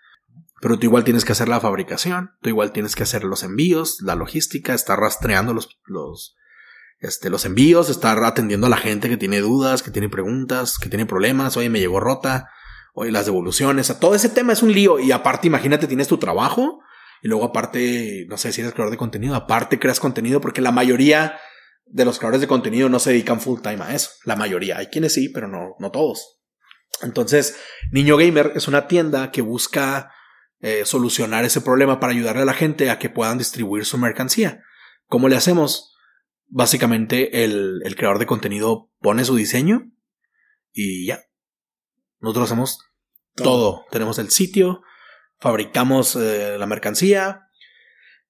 pero 0.62 0.78
tú 0.78 0.86
igual 0.86 1.04
tienes 1.04 1.26
que 1.26 1.32
hacer 1.32 1.46
la 1.46 1.60
fabricación, 1.60 2.30
tú 2.40 2.48
igual 2.48 2.72
tienes 2.72 2.96
que 2.96 3.02
hacer 3.02 3.24
los 3.24 3.42
envíos, 3.42 3.98
la 4.00 4.14
logística, 4.14 4.72
estar 4.72 4.98
rastreando 4.98 5.52
los, 5.52 5.78
los, 5.84 6.36
este, 7.00 7.28
los 7.28 7.44
envíos, 7.44 7.90
estar 7.90 8.16
atendiendo 8.24 8.66
a 8.66 8.70
la 8.70 8.78
gente 8.78 9.10
que 9.10 9.18
tiene 9.18 9.40
dudas, 9.40 9.82
que 9.82 9.90
tiene 9.90 10.08
preguntas, 10.08 10.78
que 10.78 10.88
tiene 10.88 11.04
problemas, 11.04 11.58
oye, 11.58 11.68
me 11.68 11.80
llegó 11.80 12.00
rota, 12.00 12.48
oye, 12.94 13.12
las 13.12 13.26
devoluciones, 13.26 13.90
o 13.90 13.92
sea, 13.92 14.00
todo 14.00 14.14
ese 14.14 14.30
tema 14.30 14.54
es 14.54 14.62
un 14.62 14.72
lío 14.72 14.98
y 14.98 15.12
aparte, 15.12 15.48
imagínate, 15.48 15.86
tienes 15.86 16.08
tu 16.08 16.16
trabajo 16.16 16.80
y 17.22 17.28
luego 17.28 17.44
aparte, 17.44 18.24
no 18.26 18.38
sé 18.38 18.52
si 18.52 18.62
eres 18.62 18.72
creador 18.72 18.90
de 18.90 18.96
contenido, 18.96 19.34
aparte 19.34 19.78
creas 19.78 20.00
contenido 20.00 20.40
porque 20.40 20.62
la 20.62 20.72
mayoría 20.72 21.38
de 21.90 22.04
los 22.04 22.18
creadores 22.18 22.40
de 22.40 22.48
contenido 22.48 22.88
no 22.88 22.98
se 22.98 23.10
dedican 23.10 23.40
full 23.40 23.60
time 23.60 23.82
a 23.82 23.94
eso, 23.94 24.10
la 24.24 24.36
mayoría, 24.36 24.78
hay 24.78 24.86
quienes 24.86 25.14
sí, 25.14 25.28
pero 25.28 25.48
no, 25.48 25.76
no 25.78 25.90
todos. 25.90 26.40
Entonces, 27.02 27.56
Niño 27.92 28.16
Gamer 28.16 28.52
es 28.54 28.68
una 28.68 28.88
tienda 28.88 29.30
que 29.30 29.42
busca 29.42 30.12
eh, 30.60 30.84
solucionar 30.84 31.44
ese 31.44 31.60
problema 31.60 32.00
para 32.00 32.12
ayudarle 32.12 32.42
a 32.42 32.46
la 32.46 32.54
gente 32.54 32.90
a 32.90 32.98
que 32.98 33.10
puedan 33.10 33.38
distribuir 33.38 33.84
su 33.84 33.98
mercancía. 33.98 34.62
¿Cómo 35.06 35.28
le 35.28 35.36
hacemos? 35.36 35.94
Básicamente 36.46 37.44
el, 37.44 37.80
el 37.84 37.96
creador 37.96 38.18
de 38.18 38.26
contenido 38.26 38.90
pone 39.00 39.24
su 39.24 39.36
diseño 39.36 39.92
y 40.72 41.06
ya. 41.06 41.20
Nosotros 42.20 42.46
hacemos 42.50 42.78
todo. 43.34 43.84
Tenemos 43.90 44.18
el 44.18 44.30
sitio, 44.30 44.82
fabricamos 45.38 46.16
eh, 46.16 46.56
la 46.58 46.66
mercancía, 46.66 47.47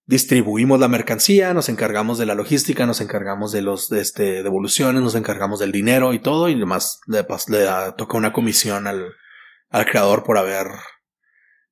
distribuimos 0.08 0.80
la 0.80 0.88
mercancía, 0.88 1.52
nos 1.52 1.68
encargamos 1.68 2.16
de 2.18 2.24
la 2.24 2.34
logística, 2.34 2.86
nos 2.86 3.02
encargamos 3.02 3.52
de 3.52 3.60
los 3.60 3.90
de 3.90 4.00
este, 4.00 4.42
devoluciones, 4.42 5.02
nos 5.02 5.14
encargamos 5.14 5.60
del 5.60 5.70
dinero 5.70 6.14
y 6.14 6.18
todo, 6.18 6.48
y 6.48 6.54
además 6.54 7.00
le, 7.06 7.18
le 7.18 7.66
toca 7.96 8.16
una 8.16 8.32
comisión 8.32 8.86
al, 8.86 9.12
al 9.68 9.84
creador 9.84 10.24
por 10.24 10.38
haber 10.38 10.66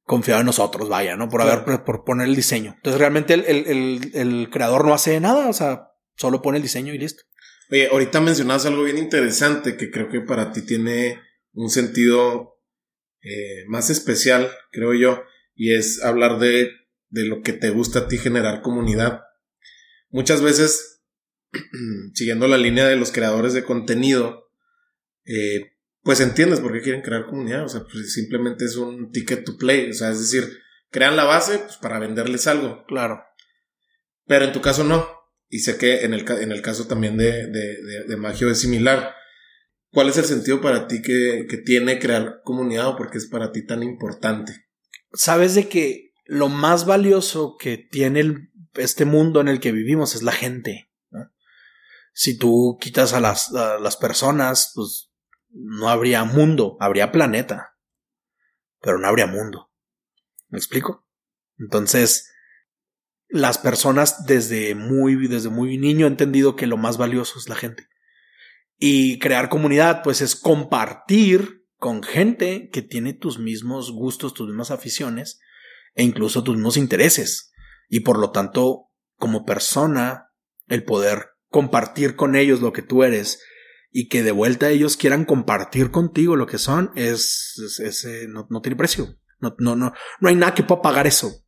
confiado 0.03 0.41
en 0.41 0.47
nosotros, 0.47 0.91
vaya, 0.91 1.16
¿no? 1.16 1.30
Por 1.30 1.41
haber, 1.41 1.82
por 1.82 2.05
poner 2.05 2.28
el 2.28 2.37
diseño. 2.37 2.74
Entonces 2.76 3.01
realmente 3.01 3.32
el, 3.32 3.45
el, 3.47 4.11
el, 4.12 4.51
creador 4.51 4.84
no 4.84 4.93
hace 4.93 5.18
nada, 5.18 5.49
o 5.49 5.55
sea, 5.55 5.89
solo 6.14 6.43
pone 6.43 6.59
el 6.59 6.62
diseño 6.62 6.93
y 6.93 6.99
listo. 6.99 7.22
Oye, 7.70 7.89
ahorita 7.89 8.20
mencionabas 8.20 8.66
algo 8.66 8.84
bien 8.84 8.99
interesante 8.99 9.78
que 9.78 9.91
creo 9.91 10.11
que 10.11 10.20
para 10.20 10.53
ti 10.53 10.61
tiene 10.61 11.18
un 11.55 11.70
sentido 11.70 12.61
eh, 13.22 13.64
más 13.68 13.89
especial, 13.89 14.51
creo 14.70 14.93
yo, 14.93 15.22
y 15.55 15.74
es 15.74 16.05
hablar 16.05 16.39
de, 16.39 16.70
de 17.16 17.26
lo 17.26 17.40
que 17.42 17.54
te 17.54 17.70
gusta 17.70 18.00
a 18.00 18.08
ti 18.08 18.18
generar 18.18 18.60
comunidad. 18.60 19.22
Muchas 20.10 20.42
veces, 20.42 21.02
siguiendo 22.14 22.46
la 22.46 22.58
línea 22.58 22.86
de 22.86 22.96
los 22.96 23.10
creadores 23.10 23.54
de 23.54 23.64
contenido, 23.64 24.50
eh, 25.24 25.72
pues 26.02 26.20
entiendes 26.20 26.60
por 26.60 26.72
qué 26.74 26.82
quieren 26.82 27.00
crear 27.00 27.26
comunidad. 27.26 27.64
O 27.64 27.68
sea, 27.68 27.80
pues 27.80 28.12
simplemente 28.12 28.66
es 28.66 28.76
un 28.76 29.10
ticket 29.10 29.44
to 29.44 29.56
play. 29.56 29.90
O 29.90 29.94
sea, 29.94 30.10
es 30.10 30.20
decir, 30.20 30.58
crean 30.90 31.16
la 31.16 31.24
base 31.24 31.58
pues, 31.58 31.78
para 31.78 31.98
venderles 31.98 32.46
algo. 32.46 32.84
Claro. 32.86 33.22
Pero 34.26 34.44
en 34.44 34.52
tu 34.52 34.60
caso 34.60 34.84
no. 34.84 35.08
Y 35.48 35.60
sé 35.60 35.78
que 35.78 36.04
en 36.04 36.12
el, 36.12 36.30
en 36.30 36.52
el 36.52 36.60
caso 36.60 36.86
también 36.86 37.16
de, 37.16 37.46
de, 37.46 38.04
de, 38.06 38.16
Magio 38.16 38.50
es 38.50 38.60
similar. 38.60 39.14
¿Cuál 39.90 40.10
es 40.10 40.18
el 40.18 40.24
sentido 40.24 40.60
para 40.60 40.86
ti 40.86 41.00
que, 41.00 41.46
que 41.48 41.56
tiene 41.56 41.98
crear 41.98 42.40
comunidad 42.44 42.88
o 42.88 42.96
por 42.96 43.10
qué 43.10 43.18
es 43.18 43.26
para 43.26 43.52
ti 43.52 43.64
tan 43.64 43.82
importante? 43.82 44.66
Sabes 45.12 45.54
de 45.54 45.68
que 45.68 46.05
lo 46.26 46.48
más 46.48 46.86
valioso 46.86 47.56
que 47.56 47.78
tiene 47.78 48.50
este 48.74 49.04
mundo 49.04 49.40
en 49.40 49.48
el 49.48 49.60
que 49.60 49.72
vivimos 49.72 50.14
es 50.14 50.22
la 50.22 50.32
gente. 50.32 50.90
Si 52.12 52.38
tú 52.38 52.78
quitas 52.80 53.12
a 53.12 53.20
las, 53.20 53.54
a 53.54 53.78
las 53.78 53.96
personas, 53.96 54.72
pues 54.74 55.12
no 55.50 55.88
habría 55.88 56.24
mundo, 56.24 56.76
habría 56.80 57.12
planeta, 57.12 57.76
pero 58.80 58.98
no 58.98 59.06
habría 59.06 59.26
mundo. 59.26 59.70
¿Me 60.48 60.58
explico? 60.58 61.06
Entonces, 61.58 62.32
las 63.28 63.58
personas 63.58 64.24
desde 64.24 64.74
muy, 64.74 65.28
desde 65.28 65.50
muy 65.50 65.78
niño 65.78 66.06
han 66.06 66.12
entendido 66.12 66.56
que 66.56 66.66
lo 66.66 66.76
más 66.76 66.96
valioso 66.96 67.38
es 67.38 67.48
la 67.48 67.54
gente. 67.54 67.88
Y 68.78 69.18
crear 69.18 69.48
comunidad, 69.48 70.02
pues 70.02 70.20
es 70.20 70.36
compartir 70.36 71.66
con 71.76 72.02
gente 72.02 72.70
que 72.70 72.82
tiene 72.82 73.12
tus 73.12 73.38
mismos 73.38 73.92
gustos, 73.92 74.34
tus 74.34 74.48
mismas 74.48 74.70
aficiones 74.70 75.40
e 75.97 76.05
incluso 76.05 76.44
tus 76.44 76.55
mismos 76.55 76.76
intereses. 76.76 77.51
Y 77.88 78.01
por 78.01 78.18
lo 78.18 78.30
tanto, 78.30 78.90
como 79.16 79.44
persona, 79.44 80.30
el 80.68 80.84
poder 80.84 81.30
compartir 81.49 82.14
con 82.14 82.36
ellos 82.36 82.61
lo 82.61 82.72
que 82.72 82.82
tú 82.82 83.03
eres 83.03 83.42
y 83.90 84.09
que 84.09 84.22
de 84.22 84.32
vuelta 84.32 84.68
ellos 84.68 84.97
quieran 84.97 85.24
compartir 85.24 85.90
contigo 85.90 86.36
lo 86.36 86.47
que 86.47 86.59
son, 86.59 86.92
es, 86.97 87.80
eh, 88.05 88.26
no, 88.28 88.47
tiene 88.61 88.76
precio. 88.76 89.16
No, 89.40 89.55
no, 89.59 89.74
no, 89.74 89.92
no 90.20 90.28
hay 90.28 90.34
nada 90.34 90.55
que 90.55 90.62
pueda 90.62 90.82
pagar 90.82 91.07
eso. 91.07 91.44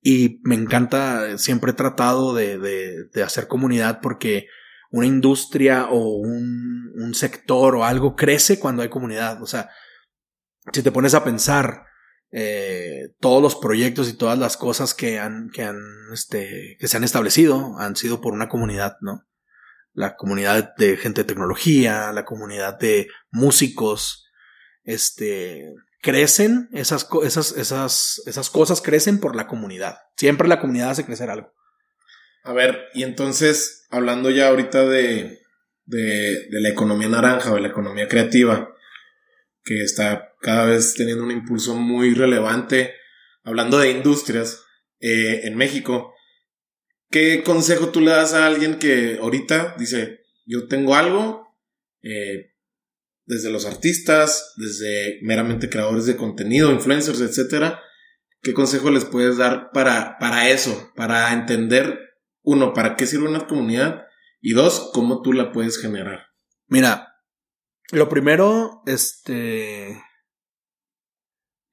Y 0.00 0.40
me 0.44 0.54
encanta, 0.54 1.36
siempre 1.36 1.72
he 1.72 1.74
tratado 1.74 2.34
de, 2.34 2.58
de, 2.58 3.22
hacer 3.22 3.48
comunidad 3.48 4.00
porque 4.00 4.46
una 4.90 5.06
industria 5.06 5.88
o 5.90 6.16
un, 6.16 6.92
un, 6.94 7.14
sector 7.14 7.74
o 7.74 7.84
algo 7.84 8.14
crece 8.14 8.58
cuando 8.58 8.82
hay 8.82 8.88
comunidad. 8.88 9.42
O 9.42 9.46
sea, 9.46 9.70
si 10.72 10.82
te 10.82 10.92
pones 10.92 11.14
a 11.14 11.24
pensar 11.24 11.86
eh, 12.32 13.10
todos 13.20 13.42
los 13.42 13.56
proyectos 13.56 14.08
y 14.08 14.14
todas 14.14 14.38
las 14.38 14.56
cosas 14.56 14.94
que 14.94 15.18
han, 15.18 15.50
que 15.50 15.62
han, 15.62 15.80
este, 16.12 16.76
que 16.78 16.88
se 16.88 16.96
han 16.96 17.04
establecido 17.04 17.78
han 17.78 17.96
sido 17.96 18.20
por 18.20 18.32
una 18.32 18.48
comunidad, 18.48 18.96
¿no? 19.00 19.26
la 19.96 20.14
comunidad 20.14 20.76
de 20.76 20.98
gente 20.98 21.22
de 21.22 21.28
tecnología, 21.28 22.12
la 22.12 22.26
comunidad 22.26 22.78
de 22.78 23.08
músicos, 23.30 24.30
este, 24.84 25.72
crecen, 26.02 26.68
esas, 26.72 27.08
esas, 27.24 27.56
esas, 27.56 28.22
esas 28.26 28.50
cosas 28.50 28.82
crecen 28.82 29.18
por 29.18 29.34
la 29.34 29.46
comunidad. 29.46 29.96
Siempre 30.16 30.48
la 30.48 30.60
comunidad 30.60 30.90
hace 30.90 31.06
crecer 31.06 31.30
algo. 31.30 31.50
A 32.44 32.52
ver, 32.52 32.78
y 32.92 33.04
entonces, 33.04 33.86
hablando 33.90 34.28
ya 34.28 34.48
ahorita 34.48 34.84
de, 34.84 35.40
de, 35.86 36.46
de 36.50 36.60
la 36.60 36.68
economía 36.68 37.08
naranja 37.08 37.50
o 37.50 37.54
de 37.54 37.62
la 37.62 37.68
economía 37.68 38.06
creativa, 38.06 38.68
que 39.64 39.82
está 39.82 40.25
cada 40.40 40.66
vez 40.66 40.94
teniendo 40.94 41.24
un 41.24 41.30
impulso 41.30 41.74
muy 41.74 42.14
relevante, 42.14 42.94
hablando 43.42 43.78
de 43.78 43.90
industrias 43.90 44.62
eh, 45.00 45.42
en 45.44 45.56
México, 45.56 46.12
¿Qué 47.10 47.42
consejo 47.44 47.90
tú 47.90 48.00
le 48.00 48.10
das 48.10 48.34
a 48.34 48.46
alguien 48.46 48.78
que 48.78 49.18
ahorita 49.20 49.76
dice, 49.78 50.20
yo 50.44 50.66
tengo 50.66 50.94
algo, 50.96 51.56
eh, 52.02 52.52
desde 53.24 53.50
los 53.50 53.64
artistas, 53.64 54.54
desde 54.56 55.20
meramente 55.22 55.70
creadores 55.70 56.06
de 56.06 56.16
contenido, 56.16 56.72
influencers, 56.72 57.20
etcétera? 57.20 57.80
¿Qué 58.42 58.54
consejo 58.54 58.90
les 58.90 59.04
puedes 59.04 59.36
dar 59.36 59.70
para, 59.72 60.18
para 60.18 60.50
eso? 60.50 60.92
Para 60.96 61.32
entender, 61.32 61.98
uno, 62.42 62.72
para 62.74 62.96
qué 62.96 63.06
sirve 63.06 63.28
una 63.28 63.46
comunidad 63.46 64.06
y 64.40 64.52
dos, 64.52 64.90
cómo 64.92 65.22
tú 65.22 65.32
la 65.32 65.52
puedes 65.52 65.78
generar. 65.78 66.26
Mira, 66.66 67.14
lo 67.92 68.08
primero, 68.08 68.82
este. 68.86 70.02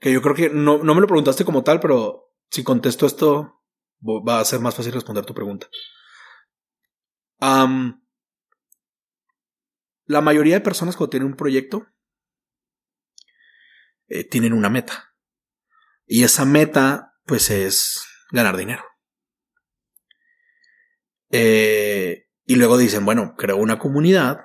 Que 0.04 0.12
yo 0.12 0.22
creo 0.22 0.36
que 0.36 0.50
no, 0.50 0.84
no 0.84 0.96
me 0.96 1.00
lo 1.00 1.08
preguntaste 1.08 1.46
como 1.46 1.64
tal, 1.64 1.80
pero 1.80 2.36
si 2.50 2.62
contesto 2.62 3.06
esto, 3.06 3.64
va 4.06 4.42
a 4.42 4.46
ser 4.46 4.60
más 4.60 4.76
fácil 4.76 4.92
responder 4.92 5.26
tu 5.26 5.34
pregunta. 5.34 5.70
la 10.06 10.20
mayoría 10.22 10.56
de 10.56 10.62
personas 10.62 10.98
cuando 10.98 11.12
tienen 11.12 11.30
un 11.30 11.38
proyecto 11.38 11.88
eh, 14.10 14.26
tienen 14.26 14.52
una 14.52 14.70
meta. 14.70 15.16
Y 16.06 16.26
esa 16.26 16.44
meta, 16.44 17.16
pues, 17.26 17.50
es 17.50 18.06
ganar 18.30 18.58
dinero. 18.58 18.84
Eh, 21.32 22.28
y 22.44 22.56
luego 22.58 22.78
dicen, 22.78 23.06
bueno, 23.06 23.36
creo 23.38 23.56
una 23.56 23.80
comunidad, 23.80 24.42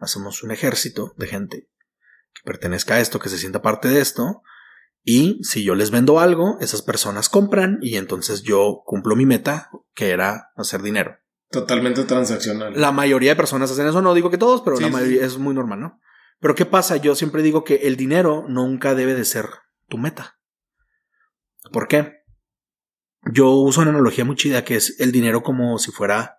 hacemos 0.00 0.42
un 0.42 0.50
ejército 0.50 1.14
de 1.16 1.26
gente 1.28 1.70
que 2.34 2.42
pertenezca 2.44 2.96
a 2.96 3.00
esto, 3.00 3.18
que 3.18 3.30
se 3.30 3.38
sienta 3.38 3.62
parte 3.62 3.88
de 3.88 4.02
esto, 4.02 4.42
y 5.10 5.42
si 5.42 5.64
yo 5.64 5.74
les 5.74 5.90
vendo 5.90 6.20
algo, 6.20 6.58
esas 6.60 6.82
personas 6.82 7.30
compran 7.30 7.78
y 7.80 7.96
entonces 7.96 8.42
yo 8.42 8.82
cumplo 8.84 9.16
mi 9.16 9.24
meta, 9.24 9.70
que 9.94 10.10
era 10.10 10.50
hacer 10.54 10.82
dinero. 10.82 11.16
Totalmente 11.50 12.04
transaccional. 12.04 12.78
La 12.78 12.92
mayoría 12.92 13.30
de 13.30 13.36
personas 13.36 13.70
hacen 13.70 13.86
eso, 13.86 14.02
no 14.02 14.12
digo 14.12 14.30
que 14.30 14.36
todos, 14.36 14.60
pero 14.60 14.78
la 14.78 14.90
mayoría 14.90 15.24
es 15.24 15.38
muy 15.38 15.54
normal, 15.54 15.80
¿no? 15.80 16.00
Pero 16.40 16.54
¿qué 16.54 16.66
pasa? 16.66 16.98
Yo 16.98 17.14
siempre 17.14 17.40
digo 17.40 17.64
que 17.64 17.76
el 17.84 17.96
dinero 17.96 18.44
nunca 18.50 18.94
debe 18.94 19.14
de 19.14 19.24
ser 19.24 19.46
tu 19.88 19.96
meta. 19.96 20.38
¿Por 21.72 21.88
qué? 21.88 22.24
Yo 23.32 23.52
uso 23.52 23.80
una 23.80 23.92
analogía 23.92 24.26
muy 24.26 24.36
chida 24.36 24.62
que 24.62 24.76
es 24.76 25.00
el 25.00 25.10
dinero 25.10 25.42
como 25.42 25.78
si 25.78 25.90
fuera 25.90 26.36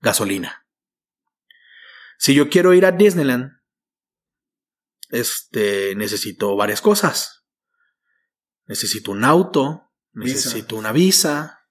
gasolina. 0.00 0.66
Si 2.16 2.32
yo 2.32 2.48
quiero 2.48 2.72
ir 2.72 2.86
a 2.86 2.92
Disneyland, 2.92 3.60
este, 5.10 5.94
necesito 5.96 6.56
varias 6.56 6.80
cosas 6.80 7.39
necesito 8.70 9.10
un 9.10 9.24
auto, 9.24 9.90
necesito 10.12 10.76
una 10.76 10.92
visa, 10.92 11.66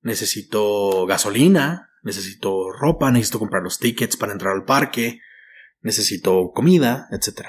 necesito 0.00 1.04
gasolina, 1.04 1.90
necesito 2.02 2.72
ropa, 2.72 3.10
necesito 3.10 3.38
comprar 3.38 3.62
los 3.62 3.78
tickets 3.78 4.16
para 4.16 4.32
entrar 4.32 4.54
al 4.54 4.64
parque, 4.64 5.20
necesito 5.82 6.52
comida, 6.54 7.06
etc. 7.10 7.48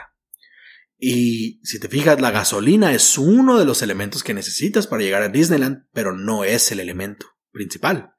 Y 0.98 1.62
si 1.64 1.80
te 1.80 1.88
fijas, 1.88 2.20
la 2.20 2.32
gasolina 2.32 2.92
es 2.92 3.18
uno 3.18 3.58
de 3.58 3.64
los 3.64 3.82
elementos 3.82 4.22
que 4.22 4.34
necesitas 4.34 4.86
para 4.86 5.02
llegar 5.02 5.22
a 5.22 5.30
Disneyland, 5.30 5.86
pero 5.94 6.12
no 6.14 6.44
es 6.44 6.70
el 6.74 6.82
elemento 6.82 7.26
principal. 7.52 8.16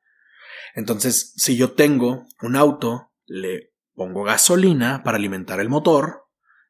Entonces, 0.75 1.35
si 1.37 1.59
yo 1.59 1.73
tengo 1.73 2.27
un 2.41 2.57
auto, 2.57 3.13
le 3.27 3.75
pongo 3.93 4.23
gasolina 4.23 5.03
para 5.03 5.19
alimentar 5.19 5.61
el 5.61 5.69
motor, 5.69 6.23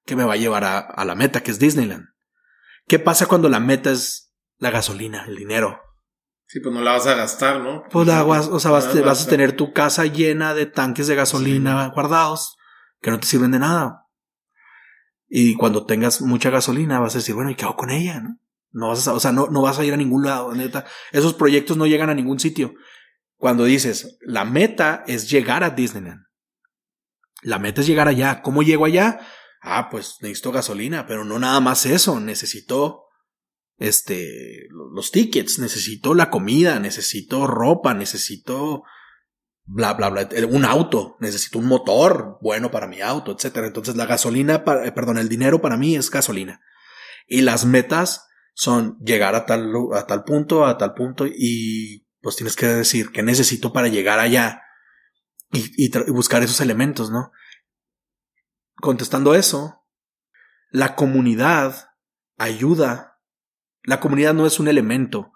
que 0.04 0.16
me 0.16 0.24
va 0.24 0.32
a 0.32 0.38
llevar 0.38 0.64
a, 0.64 0.80
a 0.80 1.04
la 1.04 1.14
meta 1.14 1.44
que 1.44 1.52
es 1.52 1.60
Disneyland. 1.60 2.09
¿Qué 2.90 2.98
pasa 2.98 3.26
cuando 3.26 3.48
la 3.48 3.60
meta 3.60 3.92
es 3.92 4.34
la 4.58 4.72
gasolina, 4.72 5.24
el 5.28 5.36
dinero? 5.36 5.80
Sí, 6.46 6.58
pues 6.58 6.74
no 6.74 6.80
la 6.80 6.94
vas 6.94 7.06
a 7.06 7.14
gastar, 7.14 7.60
¿no? 7.60 7.84
Pues 7.88 8.04
la 8.04 8.24
vas, 8.24 8.48
o 8.48 8.58
sea, 8.58 8.72
vas, 8.72 8.88
a 8.88 9.28
tener 9.28 9.52
tu 9.52 9.72
casa 9.72 10.06
llena 10.06 10.54
de 10.54 10.66
tanques 10.66 11.06
de 11.06 11.14
gasolina 11.14 11.86
guardados 11.94 12.56
que 13.00 13.12
no 13.12 13.20
te 13.20 13.28
sirven 13.28 13.52
de 13.52 13.60
nada. 13.60 14.08
Y 15.28 15.54
cuando 15.54 15.86
tengas 15.86 16.20
mucha 16.20 16.50
gasolina 16.50 16.98
vas 16.98 17.14
a 17.14 17.18
decir, 17.18 17.36
bueno, 17.36 17.52
¿y 17.52 17.54
qué 17.54 17.64
hago 17.64 17.76
con 17.76 17.90
ella? 17.90 18.22
No, 18.22 18.40
no 18.72 18.88
vas 18.88 19.06
a, 19.06 19.14
o 19.14 19.20
sea, 19.20 19.30
no, 19.30 19.46
no 19.46 19.62
vas 19.62 19.78
a 19.78 19.84
ir 19.84 19.94
a 19.94 19.96
ningún 19.96 20.24
lado, 20.24 20.52
neta. 20.52 20.84
Esos 21.12 21.34
proyectos 21.34 21.76
no 21.76 21.86
llegan 21.86 22.10
a 22.10 22.14
ningún 22.14 22.40
sitio. 22.40 22.74
Cuando 23.36 23.62
dices, 23.66 24.18
la 24.22 24.44
meta 24.44 25.04
es 25.06 25.30
llegar 25.30 25.62
a 25.62 25.70
Disneyland. 25.70 26.24
La 27.42 27.60
meta 27.60 27.82
es 27.82 27.86
llegar 27.86 28.08
allá. 28.08 28.42
¿Cómo 28.42 28.64
llego 28.64 28.84
allá? 28.84 29.20
Ah, 29.60 29.88
pues 29.90 30.16
necesito 30.20 30.52
gasolina, 30.52 31.06
pero 31.06 31.24
no 31.24 31.38
nada 31.38 31.60
más 31.60 31.84
eso. 31.86 32.18
Necesito 32.18 33.04
este, 33.78 34.68
los 34.94 35.10
tickets, 35.10 35.58
necesito 35.58 36.14
la 36.14 36.30
comida, 36.30 36.78
necesito 36.78 37.46
ropa, 37.46 37.94
necesito 37.94 38.82
bla, 39.64 39.94
bla, 39.94 40.10
bla, 40.10 40.28
un 40.48 40.64
auto, 40.64 41.16
necesito 41.20 41.58
un 41.58 41.66
motor 41.66 42.38
bueno 42.40 42.70
para 42.70 42.86
mi 42.86 43.00
auto, 43.00 43.32
etcétera. 43.32 43.66
Entonces 43.66 43.96
la 43.96 44.06
gasolina, 44.06 44.64
eh, 44.84 44.92
perdón, 44.92 45.18
el 45.18 45.28
dinero 45.28 45.60
para 45.60 45.76
mí 45.76 45.94
es 45.94 46.10
gasolina. 46.10 46.60
Y 47.26 47.42
las 47.42 47.64
metas 47.64 48.26
son 48.54 48.98
llegar 49.00 49.34
a 49.34 49.46
tal, 49.46 49.72
a 49.94 50.06
tal 50.06 50.24
punto, 50.24 50.66
a 50.66 50.76
tal 50.76 50.94
punto 50.94 51.26
y 51.26 52.06
pues 52.20 52.36
tienes 52.36 52.56
que 52.56 52.66
decir 52.66 53.10
qué 53.12 53.22
necesito 53.22 53.72
para 53.72 53.88
llegar 53.88 54.18
allá 54.18 54.62
y 55.52 55.90
buscar 56.10 56.42
esos 56.42 56.60
elementos, 56.60 57.10
¿no? 57.10 57.32
Contestando 58.80 59.34
eso, 59.34 59.84
la 60.70 60.94
comunidad 60.94 61.90
ayuda. 62.38 63.20
La 63.82 64.00
comunidad 64.00 64.34
no 64.34 64.46
es 64.46 64.60
un 64.60 64.68
elemento 64.68 65.32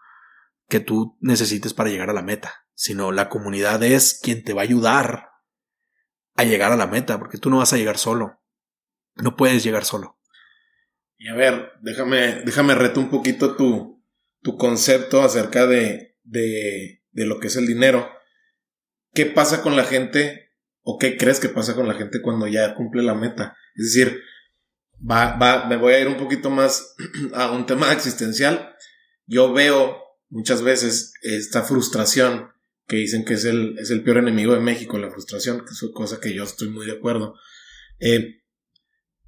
que 0.68 0.80
tú 0.80 1.16
necesites 1.20 1.74
para 1.74 1.90
llegar 1.90 2.10
a 2.10 2.14
la 2.14 2.22
meta 2.22 2.64
sino 2.74 3.12
la 3.12 3.28
comunidad 3.28 3.82
es 3.82 4.18
quien 4.20 4.42
te 4.42 4.52
va 4.52 4.62
a 4.62 4.64
ayudar 4.64 5.30
a 6.36 6.44
llegar 6.44 6.72
a 6.72 6.76
la 6.76 6.88
meta, 6.88 7.18
porque 7.18 7.38
tú 7.38 7.48
no 7.48 7.58
vas 7.58 7.72
a 7.72 7.76
llegar 7.76 7.96
solo. 7.96 8.42
No 9.14 9.36
puedes 9.36 9.62
llegar 9.62 9.84
solo. 9.84 10.18
Y 11.16 11.28
a 11.28 11.34
ver, 11.34 11.72
déjame, 11.80 12.42
déjame 12.44 12.74
reto 12.74 12.98
un 12.98 13.08
poquito 13.08 13.54
tu, 13.56 14.04
tu 14.42 14.56
concepto 14.56 15.22
acerca 15.22 15.66
de, 15.66 16.16
de, 16.24 17.04
de 17.12 17.26
lo 17.26 17.38
que 17.38 17.46
es 17.46 17.56
el 17.56 17.68
dinero. 17.68 18.10
¿Qué 19.12 19.26
pasa 19.26 19.62
con 19.62 19.76
la 19.76 19.84
gente 19.84 20.43
o 20.84 20.98
qué 20.98 21.16
crees 21.16 21.40
que 21.40 21.48
pasa 21.48 21.74
con 21.74 21.88
la 21.88 21.94
gente 21.94 22.22
cuando 22.22 22.46
ya 22.46 22.74
cumple 22.74 23.02
la 23.02 23.14
meta? 23.14 23.56
Es 23.74 23.92
decir, 23.92 24.20
va, 24.98 25.36
va, 25.36 25.66
me 25.66 25.76
voy 25.76 25.94
a 25.94 26.00
ir 26.00 26.06
un 26.06 26.16
poquito 26.16 26.50
más 26.50 26.94
a 27.34 27.50
un 27.50 27.66
tema 27.66 27.92
existencial. 27.92 28.74
Yo 29.26 29.52
veo 29.52 29.98
muchas 30.28 30.62
veces 30.62 31.12
esta 31.22 31.62
frustración 31.62 32.50
que 32.86 32.96
dicen 32.96 33.24
que 33.24 33.34
es 33.34 33.44
el, 33.44 33.78
es 33.78 33.90
el 33.90 34.04
peor 34.04 34.18
enemigo 34.18 34.54
de 34.54 34.60
México, 34.60 34.98
la 34.98 35.10
frustración, 35.10 35.64
que 35.64 35.72
es 35.72 35.90
cosa 35.94 36.20
que 36.20 36.34
yo 36.34 36.44
estoy 36.44 36.68
muy 36.68 36.86
de 36.86 36.92
acuerdo. 36.92 37.34
Eh, 37.98 38.42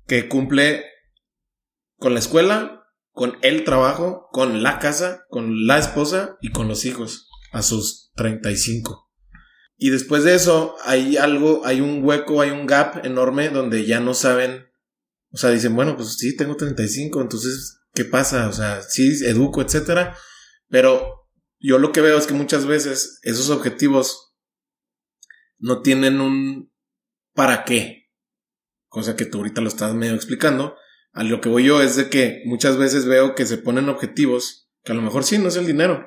que 0.06 0.28
cumple 0.28 0.84
con 1.96 2.12
la 2.12 2.20
escuela, 2.20 2.84
con 3.12 3.38
el 3.42 3.64
trabajo, 3.64 4.28
con 4.30 4.62
la 4.62 4.78
casa, 4.78 5.24
con 5.30 5.66
la 5.66 5.78
esposa 5.78 6.36
y 6.42 6.50
con 6.50 6.68
los 6.68 6.84
hijos 6.84 7.28
a 7.52 7.62
sus 7.62 8.12
35. 8.16 9.05
Y 9.76 9.90
después 9.90 10.24
de 10.24 10.34
eso 10.34 10.76
hay 10.84 11.16
algo, 11.16 11.66
hay 11.66 11.80
un 11.80 12.02
hueco, 12.02 12.40
hay 12.40 12.50
un 12.50 12.66
gap 12.66 13.04
enorme 13.04 13.50
donde 13.50 13.84
ya 13.84 14.00
no 14.00 14.14
saben, 14.14 14.66
o 15.30 15.36
sea, 15.36 15.50
dicen, 15.50 15.76
bueno, 15.76 15.96
pues 15.96 16.16
sí, 16.16 16.34
tengo 16.36 16.56
35, 16.56 17.20
entonces, 17.20 17.80
¿qué 17.92 18.04
pasa? 18.04 18.48
O 18.48 18.52
sea, 18.52 18.82
sí, 18.82 19.24
educo, 19.24 19.60
etcétera, 19.60 20.16
pero 20.68 21.28
yo 21.58 21.78
lo 21.78 21.92
que 21.92 22.00
veo 22.00 22.16
es 22.16 22.26
que 22.26 22.34
muchas 22.34 22.66
veces 22.66 23.18
esos 23.22 23.50
objetivos 23.50 24.34
no 25.58 25.82
tienen 25.82 26.20
un 26.20 26.72
para 27.34 27.64
qué. 27.64 28.10
Cosa 28.88 29.16
que 29.16 29.26
tú 29.26 29.38
ahorita 29.38 29.60
lo 29.60 29.68
estás 29.68 29.94
medio 29.94 30.14
explicando. 30.14 30.76
A 31.12 31.22
lo 31.24 31.40
que 31.40 31.48
voy 31.48 31.64
yo 31.64 31.82
es 31.82 31.96
de 31.96 32.08
que 32.08 32.42
muchas 32.44 32.76
veces 32.76 33.06
veo 33.06 33.34
que 33.34 33.46
se 33.46 33.58
ponen 33.58 33.88
objetivos 33.88 34.70
que 34.84 34.92
a 34.92 34.94
lo 34.94 35.02
mejor 35.02 35.24
sí 35.24 35.38
no 35.38 35.48
es 35.48 35.56
el 35.56 35.66
dinero. 35.66 36.06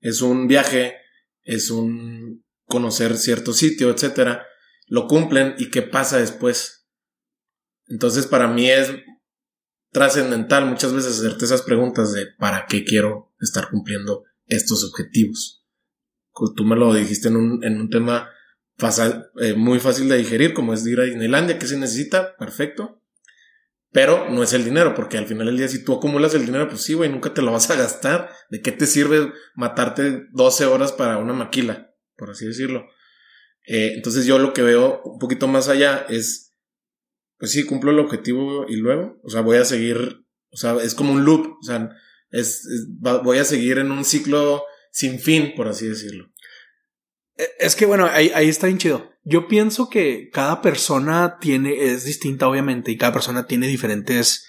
Es 0.00 0.22
un 0.22 0.46
viaje, 0.46 0.96
es 1.42 1.70
un 1.70 2.45
conocer 2.66 3.16
cierto 3.16 3.52
sitio, 3.52 3.90
etcétera. 3.90 4.46
Lo 4.86 5.06
cumplen 5.06 5.54
y 5.58 5.70
qué 5.70 5.82
pasa 5.82 6.18
después. 6.18 6.86
Entonces 7.88 8.26
para 8.26 8.48
mí 8.48 8.70
es 8.70 8.90
trascendental 9.90 10.66
muchas 10.66 10.92
veces 10.92 11.18
hacerte 11.18 11.46
esas 11.46 11.62
preguntas 11.62 12.12
de 12.12 12.26
para 12.38 12.66
qué 12.66 12.84
quiero 12.84 13.34
estar 13.40 13.70
cumpliendo 13.70 14.24
estos 14.46 14.84
objetivos. 14.84 15.64
Tú 16.54 16.64
me 16.64 16.76
lo 16.76 16.92
dijiste 16.92 17.28
en 17.28 17.36
un, 17.36 17.64
en 17.64 17.80
un 17.80 17.88
tema 17.88 18.28
eh, 19.40 19.54
muy 19.54 19.80
fácil 19.80 20.08
de 20.08 20.18
digerir, 20.18 20.52
como 20.52 20.74
es 20.74 20.86
ir 20.86 21.00
a 21.00 21.04
Disneylandia, 21.04 21.58
que 21.58 21.66
se 21.66 21.78
necesita, 21.78 22.36
perfecto. 22.36 23.00
Pero 23.90 24.28
no 24.28 24.42
es 24.42 24.52
el 24.52 24.64
dinero, 24.64 24.94
porque 24.94 25.16
al 25.16 25.26
final 25.26 25.46
del 25.46 25.56
día, 25.56 25.68
si 25.68 25.82
tú 25.82 25.94
acumulas 25.94 26.34
el 26.34 26.44
dinero, 26.44 26.68
pues 26.68 26.82
sí, 26.82 26.92
güey, 26.92 27.10
nunca 27.10 27.32
te 27.32 27.40
lo 27.40 27.52
vas 27.52 27.70
a 27.70 27.76
gastar. 27.76 28.28
¿De 28.50 28.60
qué 28.60 28.72
te 28.72 28.86
sirve 28.86 29.32
matarte 29.54 30.26
12 30.32 30.66
horas 30.66 30.92
para 30.92 31.16
una 31.16 31.32
maquila? 31.32 31.85
Por 32.16 32.30
así 32.30 32.46
decirlo. 32.46 32.86
Eh, 33.66 33.92
entonces 33.94 34.26
yo 34.26 34.38
lo 34.38 34.52
que 34.52 34.62
veo 34.62 35.02
un 35.04 35.18
poquito 35.18 35.48
más 35.48 35.68
allá 35.68 36.06
es, 36.08 36.54
pues 37.38 37.50
sí, 37.50 37.64
cumplo 37.64 37.90
el 37.90 37.98
objetivo 37.98 38.66
y 38.68 38.76
luego, 38.76 39.18
o 39.22 39.30
sea, 39.30 39.40
voy 39.40 39.56
a 39.58 39.64
seguir, 39.64 40.24
o 40.50 40.56
sea, 40.56 40.76
es 40.76 40.94
como 40.94 41.12
un 41.12 41.24
loop, 41.24 41.58
o 41.60 41.62
sea, 41.62 41.90
es, 42.30 42.66
voy 43.00 43.38
a 43.38 43.44
seguir 43.44 43.78
en 43.78 43.90
un 43.90 44.04
ciclo 44.04 44.64
sin 44.92 45.18
fin, 45.18 45.52
por 45.56 45.68
así 45.68 45.86
decirlo. 45.86 46.32
E, 47.36 47.48
es 47.58 47.74
que 47.74 47.86
bueno, 47.86 48.06
ahí, 48.06 48.30
ahí 48.34 48.48
está 48.48 48.66
bien 48.66 48.78
chido. 48.78 49.10
Yo 49.24 49.48
pienso 49.48 49.90
que 49.90 50.30
cada 50.32 50.62
persona 50.62 51.38
tiene, 51.40 51.92
es 51.92 52.04
distinta 52.04 52.48
obviamente, 52.48 52.92
y 52.92 52.96
cada 52.96 53.12
persona 53.12 53.46
tiene 53.46 53.66
diferentes 53.66 54.46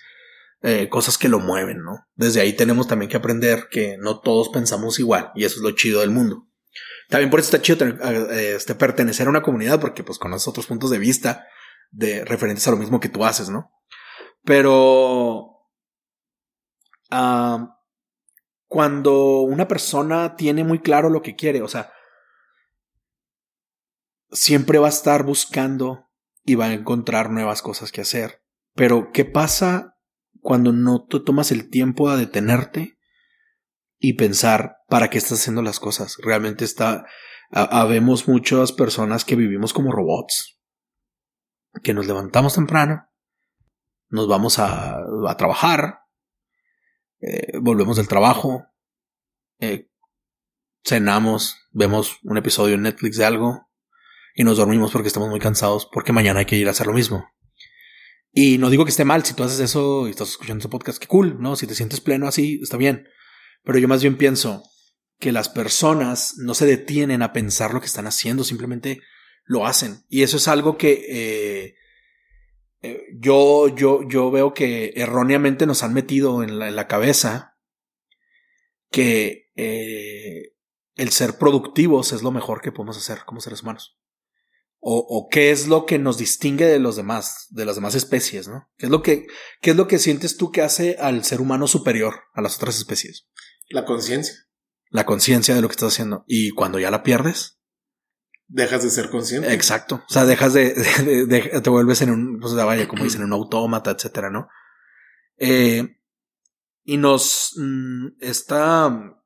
eh, 0.61 0.89
cosas 0.89 1.17
que 1.17 1.29
lo 1.29 1.39
mueven, 1.39 1.81
¿no? 1.81 2.07
Desde 2.15 2.41
ahí 2.41 2.53
tenemos 2.53 2.87
también 2.87 3.09
que 3.09 3.17
aprender 3.17 3.67
que 3.71 3.97
no 3.97 4.19
todos 4.19 4.49
pensamos 4.49 4.99
igual, 4.99 5.31
y 5.35 5.43
eso 5.43 5.55
es 5.57 5.61
lo 5.63 5.71
chido 5.71 6.01
del 6.01 6.11
mundo. 6.11 6.46
También 7.09 7.29
por 7.29 7.39
eso 7.39 7.47
está 7.47 7.61
chido 7.61 7.85
eh, 7.85 8.55
este, 8.55 8.75
pertenecer 8.75 9.27
a 9.27 9.29
una 9.29 9.41
comunidad, 9.41 9.79
porque 9.79 10.03
pues 10.03 10.19
conoces 10.19 10.47
otros 10.47 10.67
puntos 10.67 10.89
de 10.89 10.99
vista 10.99 11.45
de 11.89 12.25
referentes 12.25 12.67
a 12.67 12.71
lo 12.71 12.77
mismo 12.77 12.99
que 12.99 13.09
tú 13.09 13.23
haces, 13.25 13.49
¿no? 13.49 13.71
Pero 14.43 15.53
cuando 18.67 19.41
una 19.41 19.67
persona 19.67 20.35
tiene 20.35 20.63
muy 20.65 20.79
claro 20.79 21.09
lo 21.09 21.21
que 21.21 21.35
quiere, 21.35 21.61
o 21.61 21.67
sea, 21.69 21.91
siempre 24.29 24.79
va 24.79 24.87
a 24.87 24.89
estar 24.89 25.23
buscando 25.23 26.09
y 26.43 26.55
va 26.55 26.65
a 26.65 26.73
encontrar 26.73 27.29
nuevas 27.29 27.61
cosas 27.61 27.91
que 27.91 28.01
hacer. 28.01 28.41
Pero, 28.73 29.11
¿qué 29.11 29.25
pasa 29.25 29.97
cuando 30.41 30.71
no 30.71 31.05
te 31.05 31.19
tomas 31.19 31.51
el 31.51 31.69
tiempo 31.69 32.09
a 32.09 32.17
detenerte 32.17 32.96
y 33.99 34.13
pensar 34.13 34.77
para 34.87 35.09
qué 35.09 35.17
estás 35.17 35.39
haciendo 35.39 35.61
las 35.61 35.79
cosas? 35.79 36.17
Realmente 36.21 36.65
está, 36.65 37.05
habemos 37.51 38.27
muchas 38.27 38.71
personas 38.71 39.25
que 39.25 39.35
vivimos 39.35 39.73
como 39.73 39.91
robots, 39.91 40.59
que 41.83 41.93
nos 41.93 42.07
levantamos 42.07 42.55
temprano, 42.55 43.07
nos 44.09 44.27
vamos 44.27 44.59
a, 44.59 44.97
a 45.27 45.37
trabajar, 45.37 46.01
eh, 47.19 47.57
volvemos 47.59 47.97
del 47.97 48.07
trabajo, 48.07 48.65
eh, 49.59 49.89
cenamos, 50.85 51.57
vemos 51.71 52.19
un 52.23 52.37
episodio 52.37 52.75
en 52.75 52.83
Netflix 52.83 53.17
de 53.17 53.25
algo 53.25 53.67
y 54.35 54.43
nos 54.43 54.57
dormimos 54.57 54.91
porque 54.91 55.07
estamos 55.07 55.29
muy 55.29 55.39
cansados 55.39 55.89
porque 55.91 56.13
mañana 56.13 56.39
hay 56.39 56.45
que 56.45 56.57
ir 56.57 56.67
a 56.67 56.71
hacer 56.71 56.87
lo 56.87 56.93
mismo. 56.93 57.25
Y 58.31 58.59
no 58.59 58.69
digo 58.69 58.85
que 58.85 58.91
esté 58.91 59.03
mal 59.03 59.25
si 59.25 59.33
tú 59.33 59.43
haces 59.43 59.59
eso 59.59 60.07
y 60.07 60.11
estás 60.11 60.29
escuchando 60.29 60.59
este 60.59 60.69
podcast, 60.69 60.99
que 60.99 61.07
cool, 61.07 61.41
¿no? 61.41 61.55
Si 61.55 61.65
te 61.65 61.73
sientes 61.73 62.01
pleno 62.01 62.27
así, 62.27 62.59
está 62.61 62.77
bien. 62.77 63.07
Pero 63.67 63.79
yo 63.79 63.89
más 63.89 64.01
bien 64.01 64.17
pienso 64.17 64.63
que 65.19 65.33
las 65.33 65.49
personas 65.49 66.35
no 66.37 66.53
se 66.53 66.65
detienen 66.65 67.21
a 67.21 67.33
pensar 67.33 67.73
lo 67.73 67.81
que 67.81 67.87
están 67.87 68.07
haciendo, 68.07 68.45
simplemente 68.45 69.01
lo 69.43 69.67
hacen. 69.67 70.05
Y 70.07 70.23
eso 70.23 70.37
es 70.37 70.47
algo 70.47 70.77
que 70.77 71.05
eh, 71.09 71.75
eh, 72.81 73.01
yo, 73.19 73.67
yo, 73.67 74.07
yo 74.07 74.31
veo 74.31 74.53
que 74.53 74.93
erróneamente 74.95 75.65
nos 75.65 75.83
han 75.83 75.93
metido 75.93 76.43
en 76.43 76.59
la, 76.59 76.87
cabeza 76.87 77.57
que 78.89 79.51
eh, 79.57 80.53
el 80.95 81.09
ser 81.09 81.37
productivos 81.37 82.13
es 82.13 82.23
lo 82.23 82.31
mejor 82.31 82.61
que 82.61 82.71
podemos 82.71 82.95
hacer 82.95 83.25
como 83.25 83.41
seres 83.41 83.63
humanos. 83.63 83.99
O, 84.79 84.95
o, 84.99 85.27
qué 85.27 85.51
es 85.51 85.67
lo 85.67 85.85
que 85.85 85.99
nos 85.99 86.17
distingue 86.17 86.67
de 86.67 86.79
los 86.79 86.95
demás, 86.95 87.47
de 87.49 87.65
las 87.65 87.75
demás 87.75 87.95
especies, 87.95 88.47
¿no? 88.47 88.69
¿Qué 88.77 88.85
es 88.85 88.91
lo 88.91 89.01
que, 89.01 89.27
qué 89.59 89.71
es 89.71 89.75
lo 89.75 89.89
que 89.89 89.99
sientes 89.99 90.37
tú 90.37 90.51
que 90.51 90.61
hace 90.61 90.95
al 90.99 91.25
ser 91.25 91.41
humano 91.41 91.67
superior 91.67 92.21
a 92.33 92.41
las 92.41 92.55
otras 92.55 92.77
especies? 92.77 93.27
La 93.69 93.85
conciencia. 93.85 94.35
La 94.89 95.05
conciencia 95.05 95.55
de 95.55 95.61
lo 95.61 95.67
que 95.67 95.73
estás 95.73 95.93
haciendo. 95.93 96.23
Y 96.27 96.51
cuando 96.51 96.79
ya 96.79 96.91
la 96.91 97.03
pierdes, 97.03 97.57
dejas 98.47 98.83
de 98.83 98.89
ser 98.89 99.09
consciente. 99.09 99.53
Exacto. 99.53 100.03
O 100.09 100.13
sea, 100.13 100.25
dejas 100.25 100.53
de, 100.53 100.73
te 101.63 101.69
vuelves 101.69 102.01
en 102.01 102.11
un, 102.11 102.39
pues 102.39 102.53
vaya, 102.53 102.87
como 102.87 103.03
dicen, 103.03 103.21
en 103.21 103.27
un 103.27 103.33
autómata, 103.33 103.91
etcétera, 103.91 104.29
¿no? 104.29 104.47
Eh, 105.37 105.97
y 106.83 106.97
nos, 106.97 107.53
mm, 107.57 108.07
esta, 108.21 109.21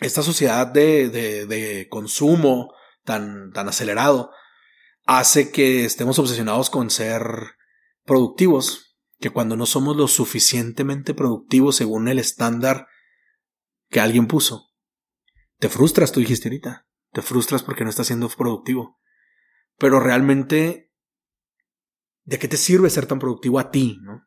esta 0.00 0.22
sociedad 0.22 0.66
de, 0.66 1.08
de, 1.08 1.46
de 1.46 1.88
consumo 1.88 2.74
tan, 3.04 3.52
tan 3.52 3.68
acelerado 3.68 4.30
hace 5.06 5.52
que 5.52 5.84
estemos 5.84 6.18
obsesionados 6.18 6.70
con 6.70 6.90
ser 6.90 7.22
productivos, 8.04 8.96
que 9.20 9.30
cuando 9.30 9.56
no 9.56 9.66
somos 9.66 9.96
lo 9.96 10.08
suficientemente 10.08 11.14
productivos 11.14 11.76
según 11.76 12.08
el 12.08 12.18
estándar 12.18 12.88
que 13.94 14.00
alguien 14.00 14.26
puso, 14.26 14.72
te 15.60 15.68
frustras, 15.68 16.10
tú 16.10 16.18
dijiste 16.18 16.48
ahorita, 16.48 16.88
te 17.12 17.22
frustras 17.22 17.62
porque 17.62 17.84
no 17.84 17.90
estás 17.90 18.08
siendo 18.08 18.28
productivo. 18.28 19.00
Pero 19.78 20.00
realmente, 20.00 20.92
¿de 22.24 22.38
qué 22.40 22.48
te 22.48 22.56
sirve 22.56 22.90
ser 22.90 23.06
tan 23.06 23.20
productivo 23.20 23.60
a 23.60 23.70
ti, 23.70 24.00
no? 24.02 24.26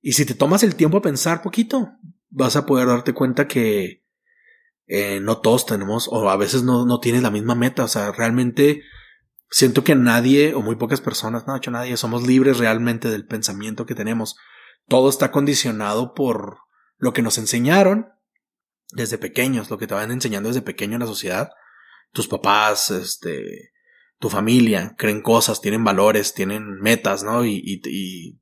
Y 0.00 0.12
si 0.12 0.24
te 0.24 0.34
tomas 0.34 0.62
el 0.62 0.76
tiempo 0.76 0.98
a 0.98 1.02
pensar 1.02 1.42
poquito, 1.42 1.90
vas 2.28 2.54
a 2.54 2.64
poder 2.64 2.86
darte 2.86 3.12
cuenta 3.12 3.48
que 3.48 4.04
eh, 4.86 5.18
no 5.18 5.40
todos 5.40 5.66
tenemos, 5.66 6.06
o 6.08 6.30
a 6.30 6.36
veces 6.36 6.62
no, 6.62 6.86
no 6.86 7.00
tienes 7.00 7.24
la 7.24 7.32
misma 7.32 7.56
meta. 7.56 7.82
O 7.82 7.88
sea, 7.88 8.12
realmente 8.12 8.82
siento 9.50 9.82
que 9.82 9.96
nadie, 9.96 10.54
o 10.54 10.62
muy 10.62 10.76
pocas 10.76 11.00
personas, 11.00 11.44
no, 11.48 11.56
hecho 11.56 11.72
nadie, 11.72 11.96
somos 11.96 12.24
libres 12.24 12.58
realmente 12.58 13.08
del 13.08 13.26
pensamiento 13.26 13.84
que 13.84 13.96
tenemos. 13.96 14.36
Todo 14.86 15.10
está 15.10 15.32
condicionado 15.32 16.14
por 16.14 16.58
lo 16.98 17.12
que 17.12 17.22
nos 17.22 17.36
enseñaron 17.38 18.16
desde 18.92 19.18
pequeños, 19.18 19.70
lo 19.70 19.78
que 19.78 19.86
te 19.86 19.94
van 19.94 20.10
enseñando 20.10 20.48
desde 20.48 20.62
pequeño 20.62 20.94
en 20.94 21.00
la 21.00 21.06
sociedad. 21.06 21.50
Tus 22.12 22.28
papás, 22.28 22.90
este, 22.90 23.72
tu 24.18 24.30
familia, 24.30 24.94
creen 24.96 25.22
cosas, 25.22 25.60
tienen 25.60 25.84
valores, 25.84 26.34
tienen 26.34 26.80
metas, 26.80 27.22
¿no? 27.22 27.44
Y, 27.44 27.62
y, 27.64 28.40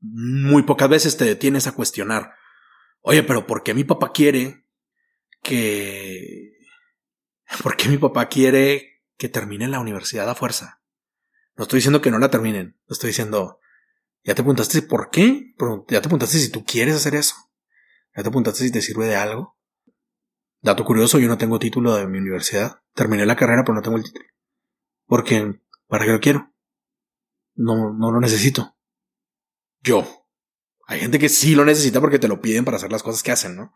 muy 0.00 0.62
pocas 0.62 0.88
veces 0.88 1.16
te 1.16 1.24
detienes 1.24 1.66
a 1.66 1.72
cuestionar, 1.72 2.30
oye, 3.00 3.24
pero 3.24 3.46
¿por 3.46 3.64
qué 3.64 3.74
mi 3.74 3.82
papá 3.84 4.12
quiere 4.12 4.64
que... 5.42 6.52
¿Por 7.62 7.76
qué 7.76 7.88
mi 7.88 7.98
papá 7.98 8.28
quiere 8.28 9.02
que 9.16 9.28
terminen 9.28 9.72
la 9.72 9.80
universidad 9.80 10.28
a 10.28 10.34
fuerza? 10.34 10.82
No 11.56 11.64
estoy 11.64 11.78
diciendo 11.78 12.00
que 12.00 12.12
no 12.12 12.18
la 12.18 12.30
terminen, 12.30 12.78
estoy 12.88 13.08
diciendo, 13.08 13.58
ya 14.22 14.34
te 14.34 14.42
preguntaste 14.42 14.82
por 14.82 15.10
qué, 15.10 15.54
ya 15.88 16.00
te 16.00 16.08
preguntaste 16.08 16.38
si 16.38 16.52
tú 16.52 16.64
quieres 16.64 16.94
hacer 16.94 17.16
eso, 17.16 17.34
ya 18.14 18.22
te 18.22 18.30
preguntaste 18.30 18.64
si 18.64 18.70
te 18.70 18.82
sirve 18.82 19.06
de 19.06 19.16
algo. 19.16 19.57
Dato 20.60 20.84
curioso, 20.84 21.18
yo 21.18 21.28
no 21.28 21.38
tengo 21.38 21.58
título 21.58 21.94
de 21.94 22.06
mi 22.06 22.18
universidad, 22.18 22.82
terminé 22.94 23.24
la 23.26 23.36
carrera 23.36 23.62
pero 23.64 23.74
no 23.74 23.82
tengo 23.82 23.96
el 23.96 24.04
título. 24.04 24.26
Porque, 25.06 25.60
¿para 25.86 26.04
qué 26.04 26.12
lo 26.12 26.20
quiero? 26.20 26.52
No, 27.54 27.92
no 27.92 28.10
lo 28.10 28.20
necesito. 28.20 28.76
Yo. 29.80 30.26
Hay 30.86 31.00
gente 31.00 31.18
que 31.18 31.28
sí 31.28 31.54
lo 31.54 31.64
necesita 31.64 32.00
porque 32.00 32.18
te 32.18 32.28
lo 32.28 32.40
piden 32.40 32.64
para 32.64 32.76
hacer 32.76 32.90
las 32.90 33.02
cosas 33.02 33.22
que 33.22 33.30
hacen, 33.30 33.56
¿no? 33.56 33.72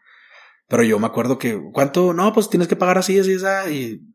Pero 0.67 0.83
yo 0.83 0.99
me 0.99 1.07
acuerdo 1.07 1.39
que, 1.39 1.61
¿cuánto? 1.73 2.15
No, 2.15 2.33
pues 2.33 2.49
tienes 2.49 2.69
que 2.69 2.77
pagar 2.77 2.99
así, 2.99 3.19
así, 3.19 3.35
así. 3.35 3.75
Y 3.75 4.15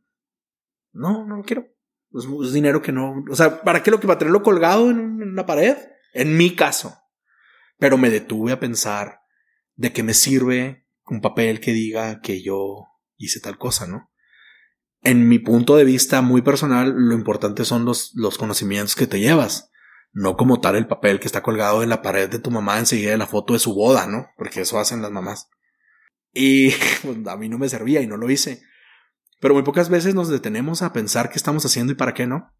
no, 0.93 1.26
no 1.26 1.38
lo 1.38 1.43
quiero. 1.43 1.68
Es, 2.13 2.53
dinero 2.53 2.82
que 2.82 2.91
no. 2.91 3.24
O 3.30 3.36
sea, 3.36 3.61
¿para 3.61 3.84
qué 3.84 3.91
lo 3.91 3.99
que 3.99 4.07
va 4.07 4.15
a 4.15 4.18
tenerlo 4.18 4.41
colgado 4.41 4.89
en, 4.89 4.99
en 5.22 5.30
una 5.30 5.45
pared? 5.45 5.78
En 6.13 6.36
mi 6.36 6.55
caso. 6.55 6.97
Pero 7.78 7.97
me 7.97 8.09
detuve 8.09 8.51
a 8.51 8.59
pensar 8.59 9.22
de 9.76 9.93
qué 9.93 10.01
me 10.01 10.15
sirve 10.15 10.86
un 11.09 11.21
papel 11.21 11.59
que 11.59 11.73
diga 11.73 12.21
que 12.21 12.41
yo 12.41 12.87
hice 13.17 13.39
tal 13.39 13.57
cosa, 13.57 13.87
¿no? 13.87 14.11
En 15.03 15.27
mi 15.27 15.39
punto 15.39 15.75
de 15.75 15.85
vista 15.85 16.21
muy 16.21 16.41
personal, 16.41 16.91
lo 16.91 17.13
importante 17.13 17.65
son 17.65 17.85
los, 17.85 18.11
los 18.15 18.37
conocimientos 18.37 18.95
que 18.95 19.07
te 19.07 19.19
llevas 19.19 19.71
no 20.17 20.35
como 20.35 20.59
tal 20.59 20.75
el 20.75 20.87
papel 20.87 21.19
que 21.19 21.27
está 21.27 21.43
colgado 21.43 21.83
en 21.83 21.89
la 21.89 22.01
pared 22.01 22.27
de 22.27 22.39
tu 22.39 22.49
mamá 22.49 22.79
enseguida 22.79 23.11
de 23.11 23.17
la 23.17 23.27
foto 23.27 23.53
de 23.53 23.59
su 23.59 23.75
boda, 23.75 24.07
¿no? 24.07 24.27
Porque 24.35 24.61
eso 24.61 24.79
hacen 24.79 25.03
las 25.03 25.11
mamás. 25.11 25.47
Y 26.33 26.71
pues, 27.03 27.17
a 27.27 27.37
mí 27.37 27.49
no 27.49 27.59
me 27.59 27.69
servía 27.69 28.01
y 28.01 28.07
no 28.07 28.17
lo 28.17 28.29
hice. 28.29 28.63
Pero 29.39 29.53
muy 29.53 29.61
pocas 29.61 29.89
veces 29.89 30.15
nos 30.15 30.29
detenemos 30.29 30.81
a 30.81 30.91
pensar 30.91 31.29
qué 31.29 31.37
estamos 31.37 31.63
haciendo 31.65 31.93
y 31.93 31.95
para 31.95 32.15
qué 32.15 32.25
no. 32.25 32.51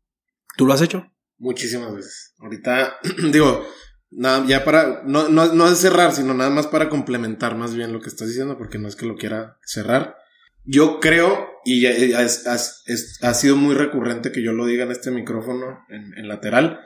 ¿Tú 0.56 0.68
lo 0.68 0.74
has 0.74 0.82
hecho? 0.82 1.12
Muchísimas 1.40 1.96
veces. 1.96 2.36
Ahorita, 2.38 2.98
digo, 3.32 3.66
nada, 4.12 4.46
ya 4.48 4.64
para, 4.64 5.04
no, 5.06 5.30
no, 5.30 5.54
no 5.54 5.68
es 5.68 5.80
cerrar, 5.80 6.14
sino 6.14 6.34
nada 6.34 6.50
más 6.50 6.68
para 6.68 6.90
complementar 6.90 7.56
más 7.56 7.76
bien 7.76 7.94
lo 7.94 8.02
que 8.02 8.10
estás 8.10 8.28
diciendo, 8.28 8.58
porque 8.58 8.78
no 8.78 8.88
es 8.88 8.96
que 8.96 9.06
lo 9.06 9.16
quiera 9.16 9.58
cerrar. 9.64 10.18
Yo 10.64 11.00
creo, 11.00 11.48
y 11.64 11.82
ya, 11.82 12.20
ha 12.20 13.34
sido 13.34 13.56
muy 13.56 13.76
recurrente 13.76 14.32
que 14.32 14.44
yo 14.44 14.52
lo 14.54 14.66
diga 14.66 14.84
en 14.84 14.92
este 14.92 15.12
micrófono, 15.12 15.86
en, 15.90 16.18
en 16.18 16.28
lateral, 16.28 16.82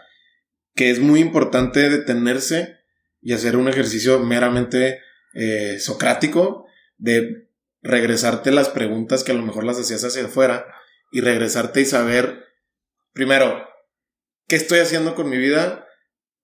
que 0.76 0.92
es 0.92 1.00
muy 1.00 1.20
importante 1.20 1.90
detenerse 1.90 2.78
y 3.22 3.34
hacer 3.34 3.58
un 3.58 3.68
ejercicio 3.68 4.20
meramente 4.20 5.00
eh, 5.34 5.80
socrático 5.80 6.66
de 6.98 7.48
regresarte 7.82 8.52
las 8.52 8.70
preguntas 8.70 9.24
que 9.24 9.32
a 9.32 9.36
lo 9.36 9.44
mejor 9.44 9.64
las 9.64 9.80
hacías 9.80 10.04
hacia 10.04 10.26
afuera 10.26 10.66
y 11.12 11.22
regresarte 11.22 11.82
y 11.82 11.86
saber, 11.86 12.46
primero, 13.14 13.68
qué 14.48 14.56
estoy 14.56 14.80
haciendo 14.80 15.16
con 15.16 15.30
mi 15.30 15.38
vida, 15.38 15.88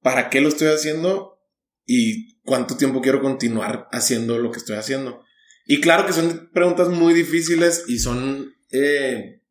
para 0.01 0.29
qué 0.29 0.41
lo 0.41 0.49
estoy 0.49 0.67
haciendo 0.69 1.39
y 1.85 2.39
cuánto 2.41 2.77
tiempo 2.77 3.01
quiero 3.01 3.21
continuar 3.21 3.87
haciendo 3.91 4.37
lo 4.37 4.51
que 4.51 4.57
estoy 4.57 4.77
haciendo. 4.77 5.23
Y 5.65 5.81
claro 5.81 6.05
que 6.05 6.13
son 6.13 6.49
preguntas 6.53 6.89
muy 6.89 7.13
difíciles 7.13 7.85
y 7.87 7.99
son... 7.99 8.55
Eh, 8.71 9.41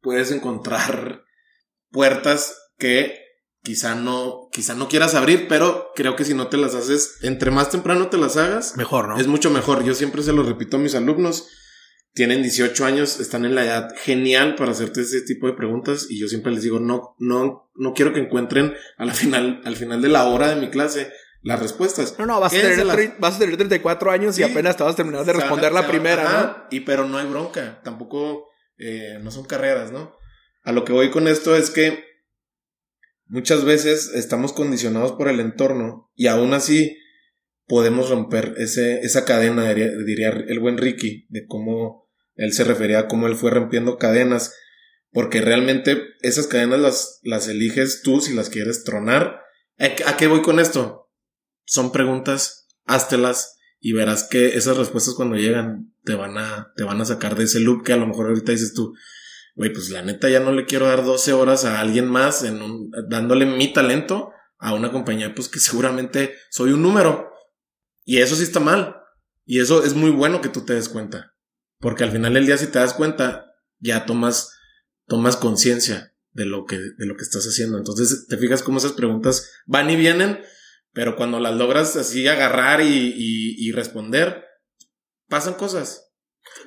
puedes 0.00 0.30
encontrar 0.30 1.24
puertas 1.90 2.56
que 2.78 3.26
quizá 3.62 3.96
no, 3.96 4.48
quizá 4.52 4.74
no 4.74 4.88
quieras 4.88 5.14
abrir, 5.14 5.48
pero 5.48 5.90
creo 5.96 6.14
que 6.14 6.24
si 6.24 6.34
no 6.34 6.48
te 6.48 6.56
las 6.56 6.74
haces, 6.74 7.18
entre 7.22 7.50
más 7.50 7.70
temprano 7.70 8.08
te 8.08 8.16
las 8.16 8.36
hagas, 8.36 8.76
mejor, 8.76 9.08
¿no? 9.08 9.18
Es 9.18 9.26
mucho 9.26 9.50
mejor. 9.50 9.84
Yo 9.84 9.94
siempre 9.94 10.22
se 10.22 10.32
lo 10.32 10.44
repito 10.44 10.76
a 10.76 10.80
mis 10.80 10.94
alumnos. 10.94 11.48
Tienen 12.16 12.42
18 12.42 12.84
años, 12.84 13.20
están 13.20 13.44
en 13.44 13.54
la 13.54 13.64
edad 13.64 13.94
genial 14.02 14.56
para 14.56 14.72
hacerte 14.72 15.02
ese 15.02 15.20
tipo 15.20 15.46
de 15.46 15.52
preguntas 15.52 16.08
y 16.10 16.18
yo 16.18 16.26
siempre 16.26 16.50
les 16.50 16.64
digo, 16.64 16.80
no, 16.80 17.14
no, 17.20 17.70
no 17.76 17.94
quiero 17.94 18.12
que 18.12 18.18
encuentren 18.18 18.74
al 18.96 19.12
final, 19.12 19.60
al 19.64 19.76
final 19.76 20.02
de 20.02 20.08
la 20.08 20.24
hora 20.24 20.48
de 20.48 20.56
mi 20.56 20.68
clase 20.68 21.12
las 21.42 21.60
respuestas. 21.60 22.16
No, 22.18 22.26
no, 22.26 22.40
vas, 22.40 22.52
a 22.52 22.60
tener, 22.60 23.14
vas 23.20 23.36
a 23.36 23.38
tener 23.38 23.56
34 23.56 24.10
años 24.10 24.36
y 24.40 24.42
apenas 24.42 24.76
te 24.76 24.82
vas 24.82 24.94
a 24.94 24.96
terminar 24.96 25.24
de 25.24 25.32
responder 25.34 25.72
la 25.72 25.86
primera, 25.86 26.24
¿no? 26.24 26.76
Y 26.76 26.80
pero 26.80 27.06
no 27.06 27.18
hay 27.18 27.26
bronca, 27.28 27.80
tampoco, 27.84 28.48
eh, 28.78 29.20
no 29.22 29.30
son 29.30 29.44
carreras, 29.44 29.92
¿no? 29.92 30.16
A 30.64 30.72
lo 30.72 30.84
que 30.84 30.92
voy 30.92 31.10
con 31.10 31.28
esto 31.28 31.54
es 31.54 31.70
que 31.70 32.06
Muchas 33.28 33.64
veces 33.64 34.12
estamos 34.14 34.52
condicionados 34.52 35.12
por 35.12 35.28
el 35.28 35.40
entorno 35.40 36.12
y 36.14 36.28
aún 36.28 36.54
así 36.54 36.96
podemos 37.66 38.08
romper 38.08 38.54
ese, 38.58 39.00
esa 39.00 39.24
cadena, 39.24 39.74
diría, 39.74 40.28
el 40.28 40.60
buen 40.60 40.78
Ricky, 40.78 41.26
de 41.28 41.44
cómo 41.46 42.05
él 42.36 42.52
se 42.52 42.64
refería 42.64 43.00
a 43.00 43.08
cómo 43.08 43.26
él 43.26 43.36
fue 43.36 43.50
rompiendo 43.50 43.98
cadenas, 43.98 44.54
porque 45.10 45.40
realmente 45.40 46.14
esas 46.20 46.46
cadenas 46.46 46.80
las, 46.80 47.20
las 47.22 47.48
eliges 47.48 48.02
tú 48.02 48.20
si 48.20 48.34
las 48.34 48.50
quieres 48.50 48.84
tronar. 48.84 49.40
¿A 49.78 50.16
qué 50.16 50.26
voy 50.26 50.42
con 50.42 50.60
esto? 50.60 51.10
Son 51.64 51.92
preguntas, 51.92 52.68
háztelas 52.84 53.56
y 53.80 53.92
verás 53.92 54.24
que 54.24 54.56
esas 54.56 54.76
respuestas 54.76 55.14
cuando 55.14 55.36
llegan 55.36 55.92
te 56.04 56.14
van 56.14 56.38
a, 56.38 56.72
te 56.76 56.84
van 56.84 57.00
a 57.00 57.04
sacar 57.04 57.36
de 57.36 57.44
ese 57.44 57.60
loop 57.60 57.84
que 57.84 57.92
a 57.92 57.96
lo 57.96 58.06
mejor 58.06 58.28
ahorita 58.28 58.52
dices 58.52 58.74
tú, 58.74 58.94
güey, 59.54 59.72
pues 59.72 59.90
la 59.90 60.02
neta 60.02 60.28
ya 60.28 60.40
no 60.40 60.52
le 60.52 60.66
quiero 60.66 60.86
dar 60.86 61.04
12 61.04 61.32
horas 61.32 61.64
a 61.64 61.80
alguien 61.80 62.08
más 62.08 62.44
en 62.44 62.90
dándole 63.08 63.46
mi 63.46 63.72
talento 63.72 64.32
a 64.58 64.74
una 64.74 64.92
compañía, 64.92 65.34
pues 65.34 65.48
que 65.48 65.60
seguramente 65.60 66.34
soy 66.50 66.72
un 66.72 66.82
número. 66.82 67.30
Y 68.04 68.18
eso 68.18 68.36
sí 68.36 68.44
está 68.44 68.60
mal. 68.60 68.96
Y 69.44 69.60
eso 69.60 69.84
es 69.84 69.94
muy 69.94 70.10
bueno 70.10 70.40
que 70.40 70.48
tú 70.48 70.64
te 70.64 70.74
des 70.74 70.88
cuenta. 70.88 71.35
Porque 71.86 72.02
al 72.02 72.10
final 72.10 72.34
del 72.34 72.46
día, 72.46 72.58
si 72.58 72.66
te 72.66 72.80
das 72.80 72.94
cuenta, 72.94 73.54
ya 73.78 74.06
tomas, 74.06 74.58
tomas 75.06 75.36
conciencia 75.36 76.16
de 76.32 76.44
lo 76.44 76.64
que, 76.64 76.78
de 76.78 77.06
lo 77.06 77.14
que 77.14 77.22
estás 77.22 77.44
haciendo. 77.44 77.78
Entonces, 77.78 78.26
te 78.26 78.36
fijas 78.38 78.64
cómo 78.64 78.78
esas 78.78 78.90
preguntas 78.90 79.52
van 79.66 79.88
y 79.88 79.94
vienen, 79.94 80.42
pero 80.92 81.14
cuando 81.14 81.38
las 81.38 81.54
logras 81.54 81.94
así 81.94 82.26
agarrar 82.26 82.80
y, 82.80 83.14
y 83.16 83.70
responder, 83.70 84.46
pasan 85.28 85.54
cosas. 85.54 86.12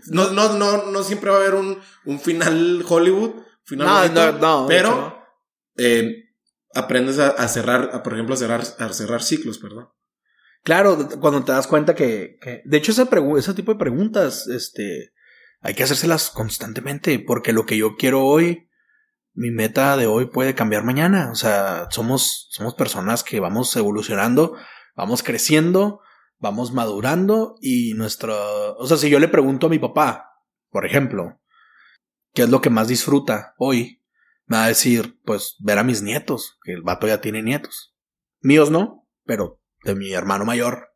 No, 0.06 0.32
no, 0.32 0.58
no, 0.58 0.90
no 0.90 1.04
siempre 1.04 1.32
va 1.32 1.36
a 1.36 1.40
haber 1.42 1.56
un, 1.56 1.82
un 2.06 2.22
final 2.22 2.86
Hollywood, 2.88 3.42
final 3.66 4.14
no, 4.14 4.32
no, 4.32 4.68
pero 4.70 5.22
eh, 5.76 6.30
aprendes 6.74 7.20
a, 7.20 7.46
cerrar, 7.50 7.90
a, 7.92 8.04
por 8.04 8.14
ejemplo, 8.14 8.36
a 8.36 8.38
cerrar, 8.38 8.62
a 8.62 8.94
cerrar 8.94 9.22
ciclos, 9.22 9.60
perdón. 9.60 9.90
Claro, 10.70 11.10
cuando 11.20 11.44
te 11.44 11.52
das 11.52 11.66
cuenta 11.66 11.96
que, 11.96 12.38
de 12.64 12.78
hecho, 12.78 12.92
ese, 12.92 13.08
ese 13.40 13.54
tipo 13.56 13.74
de 13.74 13.80
preguntas, 13.80 14.46
este, 14.46 15.14
hay 15.62 15.74
que 15.74 15.82
hacérselas 15.82 16.30
constantemente, 16.30 17.18
porque 17.18 17.54
lo 17.54 17.66
que 17.66 17.76
yo 17.76 17.96
quiero 17.96 18.24
hoy, 18.24 18.70
mi 19.34 19.50
meta 19.50 19.98
de 19.98 20.06
hoy 20.06 20.28
puede 20.28 20.54
cambiar 20.54 20.84
mañana. 20.84 21.32
O 21.32 21.34
sea, 21.34 21.88
somos, 21.90 22.50
somos 22.52 22.76
personas 22.76 23.24
que 23.24 23.40
vamos 23.40 23.76
evolucionando, 23.76 24.58
vamos 24.96 25.24
creciendo, 25.24 26.02
vamos 26.38 26.72
madurando 26.72 27.56
y 27.62 27.96
nuestro, 27.96 28.78
o 28.78 28.86
sea, 28.86 28.98
si 28.98 29.10
yo 29.10 29.18
le 29.18 29.28
pregunto 29.28 29.66
a 29.66 29.72
mi 29.72 29.80
papá, 29.80 30.36
por 30.70 30.86
ejemplo, 30.86 31.42
¿qué 32.36 32.44
es 32.44 32.50
lo 32.50 32.62
que 32.62 32.70
más 32.70 32.88
disfruta 32.88 33.56
hoy? 33.58 34.04
Me 34.46 34.58
va 34.58 34.66
a 34.66 34.68
decir, 34.68 35.20
pues, 35.26 35.56
ver 35.58 35.80
a 35.80 35.84
mis 35.84 36.04
nietos, 36.04 36.60
que 36.62 36.74
el 36.74 36.84
vato 36.84 37.08
ya 37.08 37.22
tiene 37.22 37.42
nietos. 37.42 37.96
Míos 38.42 38.70
no, 38.70 39.08
pero 39.26 39.59
de 39.84 39.96
mi 39.96 40.14
hermano 40.14 40.46
mayor. 40.46 40.90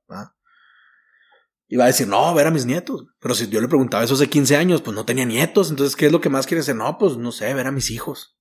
Y 1.67 1.75
va 1.75 1.85
a 1.85 1.87
decir, 1.87 2.07
no, 2.07 2.33
ver 2.35 2.45
a 2.45 2.51
mis 2.51 2.65
nietos. 2.65 3.05
Pero 3.19 3.33
si 3.33 3.47
yo 3.47 3.59
le 3.59 3.67
preguntaba 3.67 4.03
eso 4.03 4.13
hace 4.13 4.29
15 4.29 4.57
años, 4.57 4.81
pues 4.81 4.95
no 4.95 5.05
tenía 5.05 5.25
nietos. 5.25 5.71
Entonces, 5.71 5.95
¿qué 5.95 6.05
es 6.05 6.11
lo 6.11 6.21
que 6.21 6.29
más 6.29 6.45
quiere 6.45 6.61
hacer? 6.61 6.75
No, 6.75 6.97
pues 6.99 7.17
no 7.17 7.31
sé, 7.31 7.51
ver 7.53 7.65
a 7.65 7.71
mis 7.71 7.89
hijos. 7.89 8.37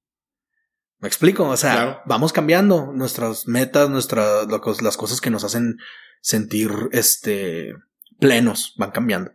Me 0.98 1.08
explico, 1.08 1.48
o 1.48 1.56
sea, 1.56 2.02
vamos 2.04 2.32
cambiando 2.32 2.92
nuestras 2.92 3.48
metas, 3.48 3.90
nuestras 3.90 4.46
las 4.82 4.96
cosas 4.96 5.20
que 5.20 5.30
nos 5.30 5.44
hacen 5.44 5.78
sentir 6.20 6.70
este 6.92 7.74
plenos 8.20 8.74
van 8.76 8.92
cambiando. 8.92 9.32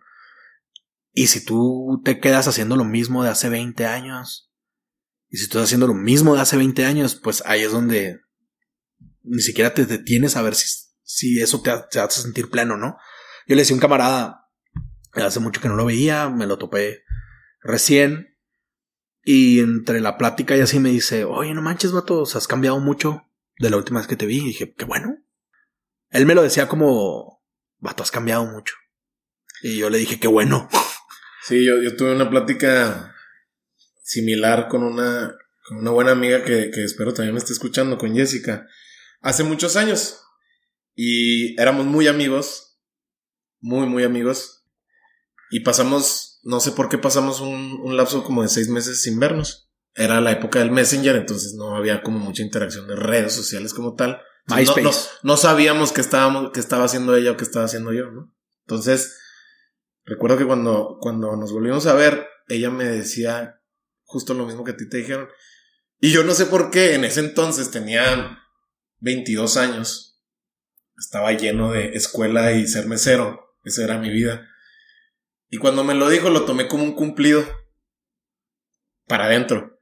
Y 1.12 1.28
si 1.28 1.44
tú 1.44 2.02
te 2.06 2.20
quedas 2.20 2.48
haciendo 2.48 2.78
lo 2.78 2.86
mismo 2.86 3.24
de 3.24 3.32
hace 3.32 3.50
20 3.50 3.86
años, 3.86 4.50
y 5.30 5.38
si 5.38 5.44
estás 5.44 5.64
haciendo 5.64 5.88
lo 5.88 5.94
mismo 5.94 6.36
de 6.36 6.42
hace 6.42 6.56
20 6.56 6.86
años, 6.86 7.16
pues 7.16 7.44
ahí 7.46 7.64
es 7.64 7.72
donde 7.72 8.22
ni 9.24 9.42
siquiera 9.42 9.74
te 9.74 9.86
detienes 9.86 10.38
a 10.38 10.42
ver 10.42 10.56
si, 10.56 10.87
si 11.08 11.40
eso 11.40 11.62
te, 11.62 11.72
hace 11.72 12.22
sentir 12.22 12.50
pleno, 12.50 12.76
¿no? 12.76 12.98
Yo 13.48 13.56
le 13.56 13.62
decía 13.62 13.74
a 13.74 13.78
un 13.78 13.82
camarada, 13.82 14.50
hace 15.14 15.40
mucho 15.40 15.62
que 15.62 15.70
no 15.70 15.78
lo 15.78 15.86
veía, 15.86 16.30
me 16.30 16.46
lo 16.46 16.58
topé 16.58 17.04
recién, 17.62 18.38
y 19.24 19.62
entre 19.62 20.02
la 20.02 20.18
plática 20.18 20.56
y 20.56 20.60
así 20.60 20.80
me 20.80 20.90
dice, 20.90 21.24
oye, 21.24 21.54
no 21.54 21.62
manches, 21.62 21.94
vato, 21.94 22.24
has 22.24 22.48
cambiado 22.48 22.80
mucho 22.80 23.24
de 23.58 23.70
la 23.70 23.78
última 23.78 24.00
vez 24.00 24.08
que 24.08 24.18
te 24.18 24.26
vi. 24.26 24.38
Y 24.38 24.48
dije, 24.48 24.74
qué 24.74 24.86
bueno. 24.86 25.18
Él 26.10 26.26
me 26.26 26.36
lo 26.36 26.44
decía 26.44 26.68
como, 26.68 27.42
vato, 27.80 28.04
has 28.04 28.12
cambiado 28.12 28.46
mucho. 28.46 28.76
Y 29.62 29.78
yo 29.78 29.90
le 29.90 29.98
dije, 29.98 30.20
qué 30.20 30.28
bueno. 30.28 30.70
Sí, 31.44 31.66
yo, 31.66 31.82
yo 31.82 31.96
tuve 31.96 32.14
una 32.14 32.30
plática 32.30 33.16
similar 34.02 34.68
con 34.68 34.84
una, 34.84 35.36
con 35.68 35.78
una 35.78 35.92
buena 35.92 36.12
amiga 36.12 36.44
que, 36.44 36.70
que 36.72 36.84
espero 36.84 37.14
también 37.14 37.34
me 37.34 37.40
esté 37.40 37.54
escuchando, 37.54 37.98
con 37.98 38.14
Jessica, 38.14 38.68
hace 39.22 39.44
muchos 39.44 39.78
años. 39.78 40.22
Y 40.98 41.58
éramos 41.62 41.86
muy 41.86 42.08
amigos, 42.08 42.78
muy, 43.62 43.88
muy 43.88 44.04
amigos. 44.04 44.66
Y 45.52 45.62
pasamos 45.62 46.28
no 46.48 46.62
sé 46.62 46.72
por 46.72 46.88
qué 46.88 46.98
pasamos 46.98 47.42
un, 47.42 47.98
lapso 47.98 48.24
como 48.24 48.42
de 48.42 48.48
seis 48.48 48.70
meses 48.70 49.02
sin 49.02 49.20
vernos. 49.20 49.70
Era 49.94 50.22
la 50.22 50.32
época 50.32 50.60
del 50.60 50.72
Messenger, 50.72 51.18
entonces 51.18 51.56
no 51.56 51.76
había 51.76 52.02
como 52.02 52.20
mucha 52.20 52.42
interacción 52.42 52.88
de 52.88 52.96
redes 52.96 53.34
sociales 53.34 53.74
como 53.74 53.96
tal. 53.96 54.22
No, 55.24 55.36
sabíamos 55.36 55.92
qué 55.92 56.00
estábamos, 56.00 56.52
qué 56.54 56.62
estaba 56.62 56.86
haciendo 56.86 57.18
ella 57.18 57.32
o 57.32 57.38
qué 57.38 57.44
estaba 57.44 57.66
haciendo 57.66 57.92
yo, 57.92 58.12
¿no? 58.12 58.34
Entonces, 58.66 59.18
recuerdo 60.06 60.38
que 60.38 60.46
cuando, 60.46 61.00
cuando 61.02 61.36
nos 61.36 61.52
volvimos 61.52 61.86
a 61.86 61.96
ver, 61.96 62.26
ella 62.48 62.70
me 62.70 62.86
decía 62.86 63.60
justo 64.06 64.34
lo 64.34 64.46
mismo 64.46 64.64
que 64.64 64.72
a 64.72 64.78
ti 64.78 64.88
te 64.88 64.98
dijeron. 64.98 65.28
Y 66.00 66.14
yo 66.14 66.24
no 66.24 66.34
sé 66.34 66.46
por 66.46 66.72
qué, 66.72 66.94
en 66.94 67.04
ese 67.04 67.20
entonces 67.20 67.72
tenía 67.72 68.40
22 69.00 69.58
años. 69.58 70.07
Estaba 70.98 71.32
lleno 71.34 71.72
de 71.72 71.94
escuela 71.94 72.52
y 72.54 72.68
ser 72.68 72.88
mesero. 72.88 73.56
Esa 73.64 73.84
era 73.84 73.98
mi 73.98 74.10
vida. 74.10 74.48
Y 75.50 75.58
cuando 75.58 75.84
me 75.84 75.94
lo 75.94 76.10
dijo, 76.10 76.30
lo 76.30 76.44
tomé 76.46 76.68
como 76.68 76.84
un 76.84 76.94
cumplido. 76.94 77.46
Para 79.08 79.26
adentro. 79.26 79.78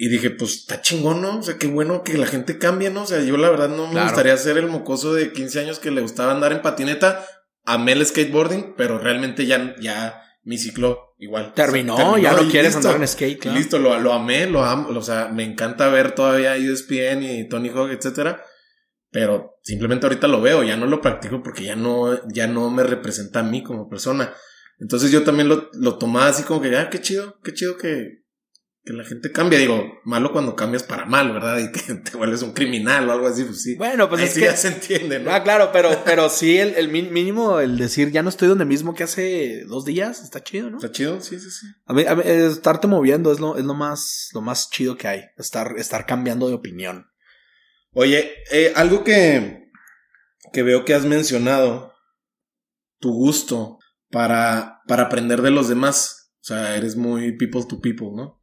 Y 0.00 0.08
dije, 0.08 0.30
pues 0.30 0.54
está 0.54 0.80
chingón, 0.80 1.20
¿no? 1.20 1.38
O 1.38 1.42
sea, 1.42 1.58
qué 1.58 1.66
bueno 1.66 2.04
que 2.04 2.16
la 2.16 2.26
gente 2.26 2.58
cambie, 2.58 2.88
¿no? 2.88 3.02
O 3.02 3.06
sea, 3.06 3.20
yo 3.20 3.36
la 3.36 3.50
verdad 3.50 3.68
no 3.68 3.92
me 3.92 4.02
gustaría 4.02 4.36
ser 4.36 4.56
el 4.56 4.68
mocoso 4.68 5.12
de 5.12 5.32
15 5.32 5.60
años 5.60 5.78
que 5.80 5.90
le 5.90 6.00
gustaba 6.00 6.32
andar 6.32 6.52
en 6.52 6.62
patineta. 6.62 7.24
Amé 7.64 7.92
el 7.92 8.06
skateboarding, 8.06 8.74
pero 8.76 8.98
realmente 8.98 9.44
ya, 9.46 9.74
ya 9.80 10.22
mi 10.44 10.56
ciclo 10.56 11.14
igual. 11.18 11.52
Terminó, 11.52 12.16
ya 12.16 12.32
no 12.32 12.48
quieres 12.48 12.76
andar 12.76 12.96
en 12.96 13.08
skate. 13.08 13.46
Listo, 13.46 13.78
lo, 13.78 13.98
lo 13.98 14.12
amé, 14.12 14.46
lo 14.46 14.64
amo. 14.64 14.88
O 14.96 15.02
sea, 15.02 15.28
me 15.28 15.44
encanta 15.44 15.88
ver 15.88 16.12
todavía 16.12 16.56
ESPN 16.56 17.22
y 17.24 17.48
Tony 17.48 17.68
Hawk, 17.68 17.90
etcétera. 17.90 18.42
Pero 19.10 19.58
simplemente 19.62 20.06
ahorita 20.06 20.28
lo 20.28 20.40
veo, 20.40 20.62
ya 20.62 20.76
no 20.76 20.86
lo 20.86 21.00
practico 21.00 21.42
porque 21.42 21.64
ya 21.64 21.76
no, 21.76 22.28
ya 22.28 22.46
no 22.46 22.70
me 22.70 22.82
representa 22.82 23.40
a 23.40 23.44
mí 23.44 23.62
como 23.62 23.88
persona. 23.88 24.34
Entonces 24.78 25.10
yo 25.10 25.24
también 25.24 25.48
lo, 25.48 25.70
lo 25.72 25.98
tomaba 25.98 26.28
así 26.28 26.42
como 26.42 26.60
que, 26.60 26.76
ah, 26.76 26.90
qué 26.90 27.00
chido, 27.00 27.40
qué 27.42 27.52
chido 27.52 27.76
que, 27.76 28.22
que 28.84 28.92
la 28.92 29.04
gente 29.04 29.32
cambia. 29.32 29.58
Digo, 29.58 29.82
malo 30.04 30.32
cuando 30.32 30.54
cambias 30.54 30.82
para 30.82 31.04
mal, 31.04 31.32
¿verdad? 31.32 31.58
Y 31.58 31.72
que 31.72 31.94
te 32.10 32.16
vuelves 32.16 32.42
un 32.42 32.52
criminal 32.52 33.08
o 33.08 33.12
algo 33.12 33.26
así, 33.26 33.44
pues 33.44 33.62
sí. 33.62 33.76
Bueno, 33.76 34.08
pues 34.08 34.22
es 34.22 34.34
que. 34.34 34.40
ya 34.42 34.56
se 34.56 34.68
entiende, 34.68 35.18
¿no? 35.20 35.30
Ah, 35.30 35.42
claro, 35.42 35.70
pero, 35.72 35.90
pero 36.04 36.28
sí, 36.28 36.58
el, 36.58 36.74
el, 36.76 36.88
mínimo, 36.88 37.60
el 37.60 37.76
decir, 37.76 38.10
ya 38.10 38.22
no 38.22 38.28
estoy 38.28 38.48
donde 38.48 38.64
mismo 38.64 38.94
que 38.94 39.04
hace 39.04 39.64
dos 39.66 39.84
días, 39.84 40.22
está 40.22 40.42
chido, 40.44 40.70
¿no? 40.70 40.76
Está 40.76 40.92
chido, 40.92 41.20
sí, 41.20 41.40
sí, 41.40 41.50
sí. 41.50 41.66
A 41.86 41.92
mí, 41.92 42.04
a 42.06 42.14
mí 42.14 42.22
estarte 42.24 42.86
moviendo 42.86 43.32
es 43.32 43.40
lo, 43.40 43.56
es 43.56 43.64
lo 43.64 43.74
más, 43.74 44.30
lo 44.32 44.42
más 44.42 44.70
chido 44.70 44.96
que 44.96 45.08
hay. 45.08 45.24
Estar, 45.36 45.74
estar 45.76 46.06
cambiando 46.06 46.48
de 46.48 46.54
opinión. 46.54 47.06
Oye, 47.92 48.32
eh, 48.52 48.72
algo 48.76 49.04
que, 49.04 49.70
que 50.52 50.62
veo 50.62 50.84
que 50.84 50.94
has 50.94 51.04
mencionado, 51.04 51.94
tu 53.00 53.12
gusto 53.12 53.78
para, 54.10 54.80
para 54.86 55.04
aprender 55.04 55.42
de 55.42 55.50
los 55.50 55.68
demás. 55.68 56.32
O 56.40 56.44
sea, 56.44 56.76
eres 56.76 56.96
muy 56.96 57.36
people 57.36 57.64
to 57.68 57.80
people, 57.80 58.08
¿no? 58.14 58.42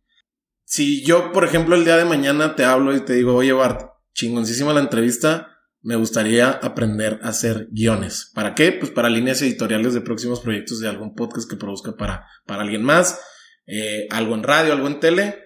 Si 0.64 1.04
yo, 1.04 1.32
por 1.32 1.46
ejemplo, 1.46 1.76
el 1.76 1.86
día 1.86 1.98
de 1.98 2.06
mañana 2.06 2.56
te 2.56 2.66
hablo 2.66 2.96
y 2.96 3.02
te 3.02 3.14
digo, 3.14 3.36
oye, 3.36 3.54
Bart, 3.54 3.90
chingoncísima 4.14 4.74
la 4.74 4.80
entrevista, 4.80 5.56
me 5.82 5.96
gustaría 5.96 6.50
aprender 6.50 7.20
a 7.22 7.30
hacer 7.30 7.68
guiones. 7.72 8.32
¿Para 8.34 8.56
qué? 8.56 8.72
Pues 8.72 8.92
para 8.92 9.10
líneas 9.10 9.42
editoriales 9.44 9.94
de 9.94 10.02
próximos 10.02 10.40
proyectos 10.40 10.80
de 10.80 10.90
algún 10.90 11.14
podcast 11.14 11.48
que 11.48 11.58
produzca 11.58 11.96
para, 11.96 12.26
para 12.48 12.64
alguien 12.64 12.84
más, 12.84 13.22
eh, 13.68 14.08
algo 14.10 14.34
en 14.34 14.42
radio, 14.42 14.74
algo 14.74 14.88
en 14.88 15.00
tele. 15.00 15.45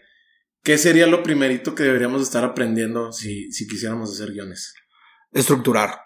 ¿Qué 0.63 0.77
sería 0.77 1.07
lo 1.07 1.23
primerito 1.23 1.75
que 1.75 1.83
deberíamos 1.83 2.21
estar 2.21 2.43
aprendiendo 2.43 3.11
si, 3.11 3.51
si 3.51 3.67
quisiéramos 3.67 4.11
hacer 4.11 4.31
guiones? 4.31 4.73
Estructurar. 5.31 5.99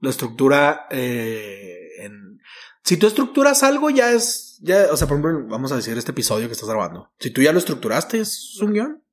La 0.00 0.10
estructura 0.10 0.86
eh, 0.90 1.88
en, 1.98 2.40
si 2.84 2.96
tú 2.96 3.06
estructuras 3.06 3.62
algo, 3.62 3.90
ya 3.90 4.12
es, 4.12 4.58
ya, 4.62 4.88
o 4.90 4.96
sea, 4.96 5.06
por 5.06 5.18
ejemplo, 5.18 5.46
vamos 5.48 5.70
a 5.72 5.76
decir 5.76 5.96
este 5.96 6.10
episodio 6.12 6.48
que 6.48 6.54
estás 6.54 6.68
grabando. 6.68 7.12
Si 7.18 7.30
tú 7.30 7.42
ya 7.42 7.52
lo 7.52 7.58
estructuraste, 7.58 8.20
es 8.20 8.58
un 8.60 8.72
guion. 8.72 9.04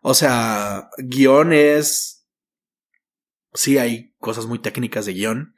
O 0.00 0.14
sea, 0.14 0.90
guion 0.98 1.52
es, 1.52 2.26
sí 3.52 3.78
hay 3.78 4.14
cosas 4.18 4.46
muy 4.46 4.58
técnicas 4.58 5.06
de 5.06 5.12
guion, 5.12 5.54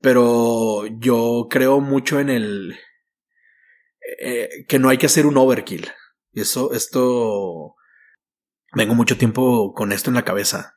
pero 0.00 0.86
yo 0.98 1.46
creo 1.48 1.80
mucho 1.80 2.18
en 2.18 2.30
el, 2.30 2.76
eh, 4.18 4.64
que 4.66 4.78
no 4.78 4.88
hay 4.88 4.98
que 4.98 5.06
hacer 5.06 5.26
un 5.26 5.36
overkill. 5.36 5.88
Eso, 6.36 6.74
esto, 6.74 7.76
vengo 8.74 8.94
mucho 8.94 9.16
tiempo 9.16 9.72
con 9.72 9.90
esto 9.90 10.10
en 10.10 10.16
la 10.16 10.24
cabeza. 10.24 10.76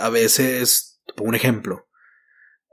A 0.00 0.08
veces, 0.08 1.02
pongo 1.14 1.28
un 1.28 1.34
ejemplo. 1.34 1.86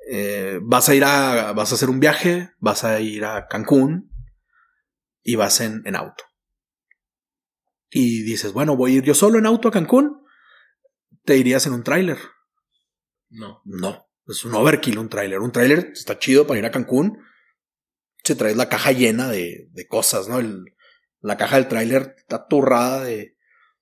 Eh, 0.09 0.59
vas 0.63 0.87
a 0.87 0.95
ir 0.95 1.03
a, 1.03 1.51
vas 1.51 1.71
a 1.71 1.75
hacer 1.75 1.89
un 1.89 1.99
viaje, 1.99 2.51
vas 2.59 2.85
a 2.85 3.01
ir 3.01 3.25
a 3.25 3.47
Cancún 3.47 4.09
y 5.21 5.35
vas 5.35 5.59
en, 5.59 5.81
en 5.85 5.97
auto. 5.97 6.23
Y 7.89 8.23
dices, 8.23 8.53
bueno, 8.53 8.77
voy 8.77 8.93
a 8.93 8.97
ir 8.99 9.03
yo 9.03 9.15
solo 9.15 9.37
en 9.37 9.45
auto 9.45 9.67
a 9.67 9.71
Cancún, 9.71 10.25
te 11.25 11.35
irías 11.35 11.67
en 11.67 11.73
un 11.73 11.83
tráiler. 11.83 12.19
No. 13.29 13.61
No, 13.65 14.07
es 14.27 14.45
un 14.45 14.55
overkill 14.55 14.97
un 14.97 15.09
tráiler. 15.09 15.39
Un 15.39 15.51
tráiler 15.51 15.91
está 15.91 16.19
chido 16.19 16.47
para 16.47 16.59
ir 16.59 16.65
a 16.65 16.71
Cancún. 16.71 17.21
Se 18.23 18.35
traes 18.35 18.55
la 18.55 18.69
caja 18.69 18.93
llena 18.93 19.27
de, 19.27 19.67
de 19.71 19.87
cosas, 19.87 20.29
¿no? 20.29 20.39
El, 20.39 20.72
la 21.23 21.37
caja 21.37 21.55
del 21.55 21.67
tráiler 21.67 22.15
está 22.17 22.47
turrada 22.47 23.03
de, 23.03 23.35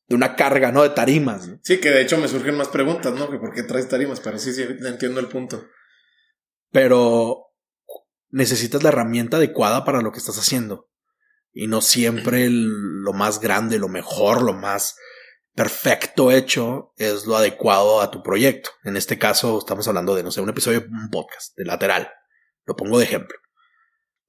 de 0.08 0.16
una 0.16 0.36
carga, 0.38 0.72
¿no? 0.72 0.84
De 0.84 0.92
tarimas. 0.92 1.50
Sí, 1.64 1.80
que 1.80 1.92
de 1.92 2.02
hecho 2.02 2.18
me 2.18 2.30
surgen 2.30 2.56
más 2.56 2.70
preguntas, 2.70 3.14
¿no? 3.14 3.30
Que 3.30 3.38
por 3.38 3.54
qué 3.54 3.64
traes 3.64 3.90
tarimas, 3.90 4.22
pero 4.22 4.40
sí, 4.40 4.54
sí, 4.54 4.66
entiendo 4.86 5.20
el 5.20 5.28
punto 5.28 5.62
pero 6.72 7.54
necesitas 8.30 8.82
la 8.82 8.90
herramienta 8.90 9.38
adecuada 9.38 9.86
para 9.86 10.02
lo 10.02 10.12
que 10.12 10.20
estás 10.20 10.38
haciendo. 10.38 10.90
Y 11.54 11.68
no 11.68 11.82
siempre 11.82 12.48
lo 12.50 13.12
más 13.12 13.42
grande, 13.42 13.78
lo 13.78 13.90
mejor, 13.90 14.42
lo 14.42 14.54
más 14.54 14.96
perfecto 15.54 16.32
hecho 16.32 16.94
es 16.96 17.26
lo 17.26 17.36
adecuado 17.36 18.00
a 18.00 18.10
tu 18.10 18.24
proyecto. 18.24 18.70
En 18.86 18.96
este 18.96 19.20
caso 19.20 19.60
estamos 19.60 19.86
hablando 19.90 20.16
de, 20.16 20.24
no 20.24 20.32
sé, 20.32 20.40
un 20.40 20.50
episodio, 20.50 20.86
un 20.90 21.10
podcast, 21.10 21.56
de 21.58 21.66
lateral. 21.66 22.10
Lo 22.66 22.78
pongo 22.78 22.98
de 23.00 23.04
ejemplo. 23.04 23.38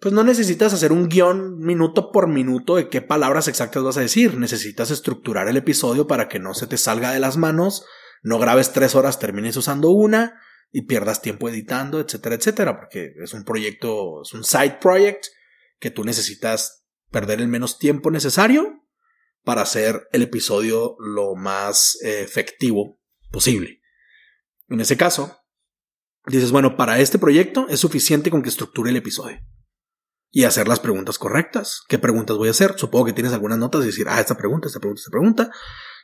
Pues 0.03 0.13
no 0.13 0.25
necesitas 0.25 0.73
hacer 0.73 0.91
un 0.91 1.09
guion 1.09 1.61
minuto 1.61 2.11
por 2.11 2.27
minuto 2.27 2.75
de 2.75 2.89
qué 2.89 3.03
palabras 3.03 3.47
exactas 3.47 3.85
vas 3.85 3.97
a 3.97 4.01
decir. 4.01 4.37
Necesitas 4.37 4.91
estructurar 4.91 5.47
el 5.47 5.57
episodio 5.57 6.09
para 6.09 6.29
que 6.29 6.41
no 6.41 6.55
se 6.55 6.67
te 6.67 6.77
salga 6.77 7.13
de 7.13 7.21
las 7.21 7.37
manos, 7.37 7.87
no 8.21 8.41
grabes 8.41 8.73
tres 8.73 8.97
horas, 8.97 9.21
termines 9.21 9.57
usando 9.57 9.91
una, 9.91 10.41
y 10.73 10.87
pierdas 10.87 11.23
tiempo 11.23 11.49
editando, 11.49 12.01
etcétera, 12.01 12.35
etcétera, 12.35 12.81
porque 12.81 13.13
es 13.23 13.33
un 13.33 13.45
proyecto, 13.45 14.23
es 14.23 14.33
un 14.33 14.43
side 14.43 14.79
project 14.81 15.27
que 15.79 15.93
tú 15.93 16.03
necesitas 16.03 16.85
perder 17.13 17.41
el 17.41 17.47
menos 17.47 17.79
tiempo 17.79 18.11
necesario 18.11 18.83
para 19.45 19.63
hacer 19.63 20.09
el 20.11 20.23
episodio 20.23 20.97
lo 20.99 21.37
más 21.37 21.97
efectivo 22.03 22.99
posible. 23.31 23.81
En 24.69 24.81
ese 24.81 24.97
caso, 24.97 25.39
dices, 26.27 26.51
bueno, 26.51 26.77
para 26.77 26.99
este 26.99 27.21
proyecto 27.21 27.69
es 27.69 27.79
suficiente 27.79 28.31
con 28.31 28.43
que 28.43 28.49
estructure 28.49 28.91
el 28.91 28.97
episodio 28.97 29.39
y 30.33 30.45
hacer 30.45 30.67
las 30.67 30.81
preguntas 30.81 31.19
correctas. 31.19 31.83
¿Qué 31.89 31.99
preguntas 31.99 32.37
voy 32.39 32.49
a 32.49 32.53
hacer? 32.53 32.75
Supongo 32.77 33.05
que 33.05 33.13
tienes 33.13 33.33
algunas 33.33 33.59
notas 33.59 33.83
y 33.83 33.87
decir, 33.87 34.07
ah, 34.09 34.19
esta 34.19 34.37
pregunta, 34.37 34.67
esta 34.67 34.81
pregunta, 34.81 35.01
esta 35.01 35.11
pregunta. 35.11 35.51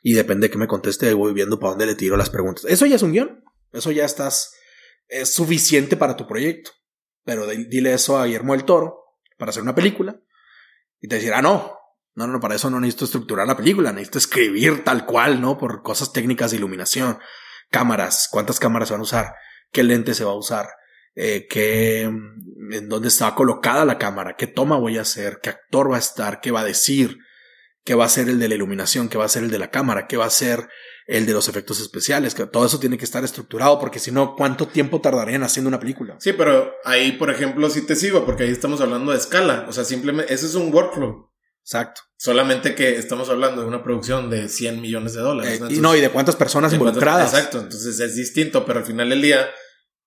Y 0.02 0.12
depende 0.12 0.46
de 0.46 0.50
que 0.52 0.58
me 0.58 0.68
conteste, 0.68 1.12
voy 1.14 1.32
viendo 1.32 1.58
para 1.58 1.70
dónde 1.70 1.86
le 1.86 1.94
tiro 1.94 2.16
las 2.16 2.30
preguntas. 2.30 2.66
Eso 2.68 2.86
ya 2.86 2.96
es 2.96 3.02
un 3.02 3.12
guion. 3.12 3.42
Eso 3.72 3.90
ya 3.90 4.04
estás 4.04 4.54
es 5.08 5.32
suficiente 5.32 5.96
para 5.96 6.16
tu 6.16 6.26
proyecto. 6.26 6.70
Pero 7.24 7.46
dile 7.46 7.94
eso 7.94 8.18
a 8.18 8.26
Guillermo 8.26 8.52
del 8.52 8.64
Toro 8.64 9.16
para 9.38 9.50
hacer 9.50 9.62
una 9.62 9.74
película 9.74 10.20
y 11.00 11.08
te 11.08 11.16
decir, 11.16 11.32
ah, 11.34 11.42
no, 11.42 11.76
No, 12.14 12.26
no, 12.26 12.40
para 12.40 12.56
eso 12.56 12.68
no 12.68 12.80
necesito 12.80 13.04
estructurar 13.04 13.46
la 13.46 13.56
película, 13.56 13.92
necesito 13.92 14.18
escribir 14.18 14.82
tal 14.82 15.06
cual, 15.06 15.40
¿no? 15.40 15.56
Por 15.56 15.82
cosas 15.82 16.12
técnicas 16.12 16.50
de 16.50 16.56
iluminación, 16.56 17.18
cámaras, 17.70 18.28
cuántas 18.30 18.58
cámaras 18.58 18.88
se 18.88 18.94
van 18.94 19.00
a 19.00 19.04
usar, 19.04 19.34
qué 19.70 19.84
lente 19.84 20.14
se 20.14 20.24
va 20.24 20.32
a 20.32 20.36
usar, 20.36 20.68
eh, 21.20 21.48
qué, 21.50 22.02
en 22.02 22.88
dónde 22.88 23.08
está 23.08 23.34
colocada 23.34 23.84
la 23.84 23.98
cámara, 23.98 24.36
qué 24.38 24.46
toma 24.46 24.78
voy 24.78 24.98
a 24.98 25.00
hacer, 25.00 25.40
qué 25.42 25.50
actor 25.50 25.90
va 25.90 25.96
a 25.96 25.98
estar, 25.98 26.40
qué 26.40 26.52
va 26.52 26.60
a 26.60 26.64
decir, 26.64 27.18
qué 27.84 27.96
va 27.96 28.04
a 28.04 28.08
ser 28.08 28.28
el 28.28 28.38
de 28.38 28.46
la 28.46 28.54
iluminación, 28.54 29.08
qué 29.08 29.18
va 29.18 29.24
a 29.24 29.28
ser 29.28 29.42
el 29.42 29.50
de 29.50 29.58
la 29.58 29.72
cámara, 29.72 30.06
qué 30.06 30.16
va 30.16 30.26
a 30.26 30.30
ser 30.30 30.68
el 31.08 31.26
de 31.26 31.32
los 31.32 31.48
efectos 31.48 31.80
especiales, 31.80 32.36
que 32.36 32.46
todo 32.46 32.66
eso 32.66 32.78
tiene 32.78 32.96
que 32.96 33.04
estar 33.04 33.24
estructurado, 33.24 33.80
porque 33.80 33.98
si 33.98 34.12
no, 34.12 34.36
¿cuánto 34.36 34.68
tiempo 34.68 35.00
tardarían 35.00 35.42
haciendo 35.42 35.66
una 35.66 35.80
película? 35.80 36.14
Sí, 36.20 36.34
pero 36.34 36.72
ahí, 36.84 37.12
por 37.12 37.30
ejemplo, 37.30 37.68
sí 37.68 37.84
te 37.84 37.96
sigo, 37.96 38.24
porque 38.24 38.44
ahí 38.44 38.50
estamos 38.50 38.80
hablando 38.80 39.10
de 39.10 39.18
escala, 39.18 39.66
o 39.68 39.72
sea, 39.72 39.82
simplemente, 39.82 40.32
ese 40.32 40.46
es 40.46 40.54
un 40.54 40.72
workflow. 40.72 41.32
Exacto. 41.64 42.02
Solamente 42.16 42.76
que 42.76 42.96
estamos 42.96 43.28
hablando 43.28 43.62
de 43.62 43.68
una 43.68 43.82
producción 43.82 44.30
de 44.30 44.48
100 44.48 44.80
millones 44.80 45.14
de 45.14 45.20
dólares. 45.20 45.60
¿no? 45.60 45.66
Eh, 45.66 45.74
y 45.74 45.80
no, 45.80 45.96
y 45.96 46.00
de 46.00 46.10
cuántas 46.10 46.36
personas 46.36 46.72
involucradas. 46.72 47.34
exacto, 47.34 47.58
entonces 47.58 47.98
es 47.98 48.14
distinto, 48.14 48.64
pero 48.64 48.78
al 48.78 48.86
final 48.86 49.08
del 49.08 49.20
día, 49.20 49.48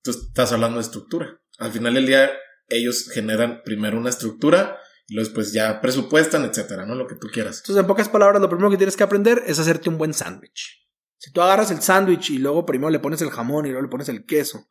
tú 0.02 0.12
estás 0.12 0.52
hablando 0.52 0.78
de 0.78 0.84
estructura. 0.84 1.42
Al 1.60 1.72
final 1.72 1.94
del 1.94 2.06
día, 2.06 2.32
ellos 2.68 3.10
generan 3.12 3.62
primero 3.64 3.98
una 3.98 4.10
estructura 4.10 4.78
y 5.08 5.16
luego 5.16 5.28
después 5.28 5.54
ya 5.54 5.82
presupuestan, 5.82 6.46
etcétera, 6.46 6.86
¿no? 6.86 6.96
Lo 6.96 7.08
que 7.08 7.16
tú 7.16 7.28
quieras. 7.32 7.60
Entonces, 7.60 7.82
en 7.82 7.88
pocas 7.88 8.10
palabras, 8.10 8.42
lo 8.42 8.50
primero 8.50 8.70
que 8.70 8.78
tienes 8.78 8.96
que 8.96 9.04
aprender 9.04 9.44
es 9.46 9.60
hacerte 9.60 9.90
un 9.90 9.98
buen 9.98 10.14
sándwich. 10.14 10.88
Si 11.18 11.32
tú 11.32 11.42
agarras 11.42 11.70
el 11.70 11.82
sándwich 11.82 12.32
y 12.32 12.40
luego 12.40 12.66
primero 12.66 12.90
le 12.90 13.00
pones 13.00 13.22
el 13.22 13.30
jamón 13.30 13.66
y 13.66 13.70
luego 13.70 13.84
le 13.84 13.90
pones 13.90 14.10
el 14.10 14.26
queso, 14.26 14.68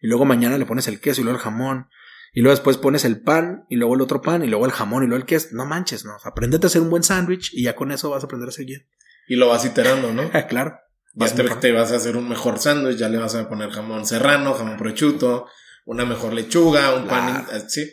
y 0.00 0.08
luego 0.08 0.24
mañana 0.24 0.58
le 0.58 0.66
pones 0.66 0.88
el 0.88 1.00
queso 1.00 1.20
y 1.20 1.24
luego 1.24 1.38
el 1.38 1.44
jamón, 1.44 1.88
y 2.32 2.40
luego 2.40 2.56
después 2.56 2.78
pones 2.78 3.04
el 3.04 3.22
pan 3.22 3.66
y 3.68 3.76
luego 3.76 3.94
el 3.94 4.00
otro 4.00 4.22
pan 4.22 4.42
y 4.42 4.48
luego 4.48 4.64
el 4.64 4.72
jamón 4.72 5.04
y 5.04 5.06
luego 5.06 5.20
el 5.20 5.26
queso, 5.26 5.48
no 5.52 5.66
manches, 5.66 6.04
no, 6.04 6.16
apréndete 6.24 6.66
a 6.66 6.68
hacer 6.68 6.80
un 6.80 6.90
buen 6.90 7.02
sándwich 7.02 7.52
y 7.52 7.64
ya 7.64 7.76
con 7.76 7.92
eso 7.92 8.10
vas 8.10 8.22
a 8.22 8.26
aprender 8.26 8.48
a 8.48 8.52
seguir. 8.52 8.88
Y 9.28 9.36
lo 9.36 9.48
vas 9.48 9.64
iterando, 9.64 10.12
¿no? 10.12 10.30
claro. 10.48 10.78
Ya 11.14 11.34
te, 11.60 11.72
vas 11.72 11.92
a 11.92 11.96
hacer 11.96 12.16
un 12.16 12.28
mejor 12.28 12.58
sándwich, 12.58 12.96
ya 12.96 13.08
le 13.08 13.18
vas 13.18 13.34
a 13.34 13.48
poner 13.48 13.70
jamón 13.70 14.06
serrano, 14.06 14.54
jamón 14.54 14.78
prochuto, 14.78 15.46
una 15.84 16.06
mejor 16.06 16.32
lechuga, 16.32 16.94
un 16.94 17.06
pan, 17.06 17.46
sí. 17.68 17.92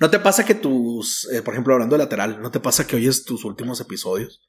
¿No 0.00 0.10
te 0.10 0.18
pasa 0.18 0.44
que 0.44 0.54
tus, 0.54 1.28
eh, 1.32 1.42
por 1.42 1.54
ejemplo, 1.54 1.74
hablando 1.74 1.96
de 1.96 2.04
lateral, 2.04 2.40
¿no 2.40 2.50
te 2.50 2.60
pasa 2.60 2.86
que 2.86 2.96
oyes 2.96 3.24
tus 3.24 3.44
últimos 3.44 3.80
episodios 3.80 4.42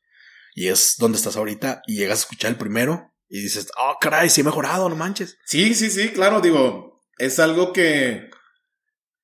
y 0.56 0.68
es 0.68 0.96
donde 0.98 1.18
estás 1.18 1.38
ahorita 1.38 1.82
y 1.88 1.98
llegas 1.98 2.20
a 2.20 2.22
escuchar 2.22 2.52
el 2.52 2.58
primero 2.58 3.14
y 3.28 3.42
dices, 3.42 3.68
oh, 3.78 3.98
caray, 4.00 4.30
sí 4.30 4.42
he 4.42 4.44
mejorado, 4.44 4.90
no 4.90 4.96
manches. 4.96 5.38
Sí, 5.46 5.76
sí, 5.76 5.90
sí, 5.90 6.10
claro, 6.10 6.42
digo, 6.42 7.04
es 7.18 7.40
algo 7.40 7.74
que 7.74 8.30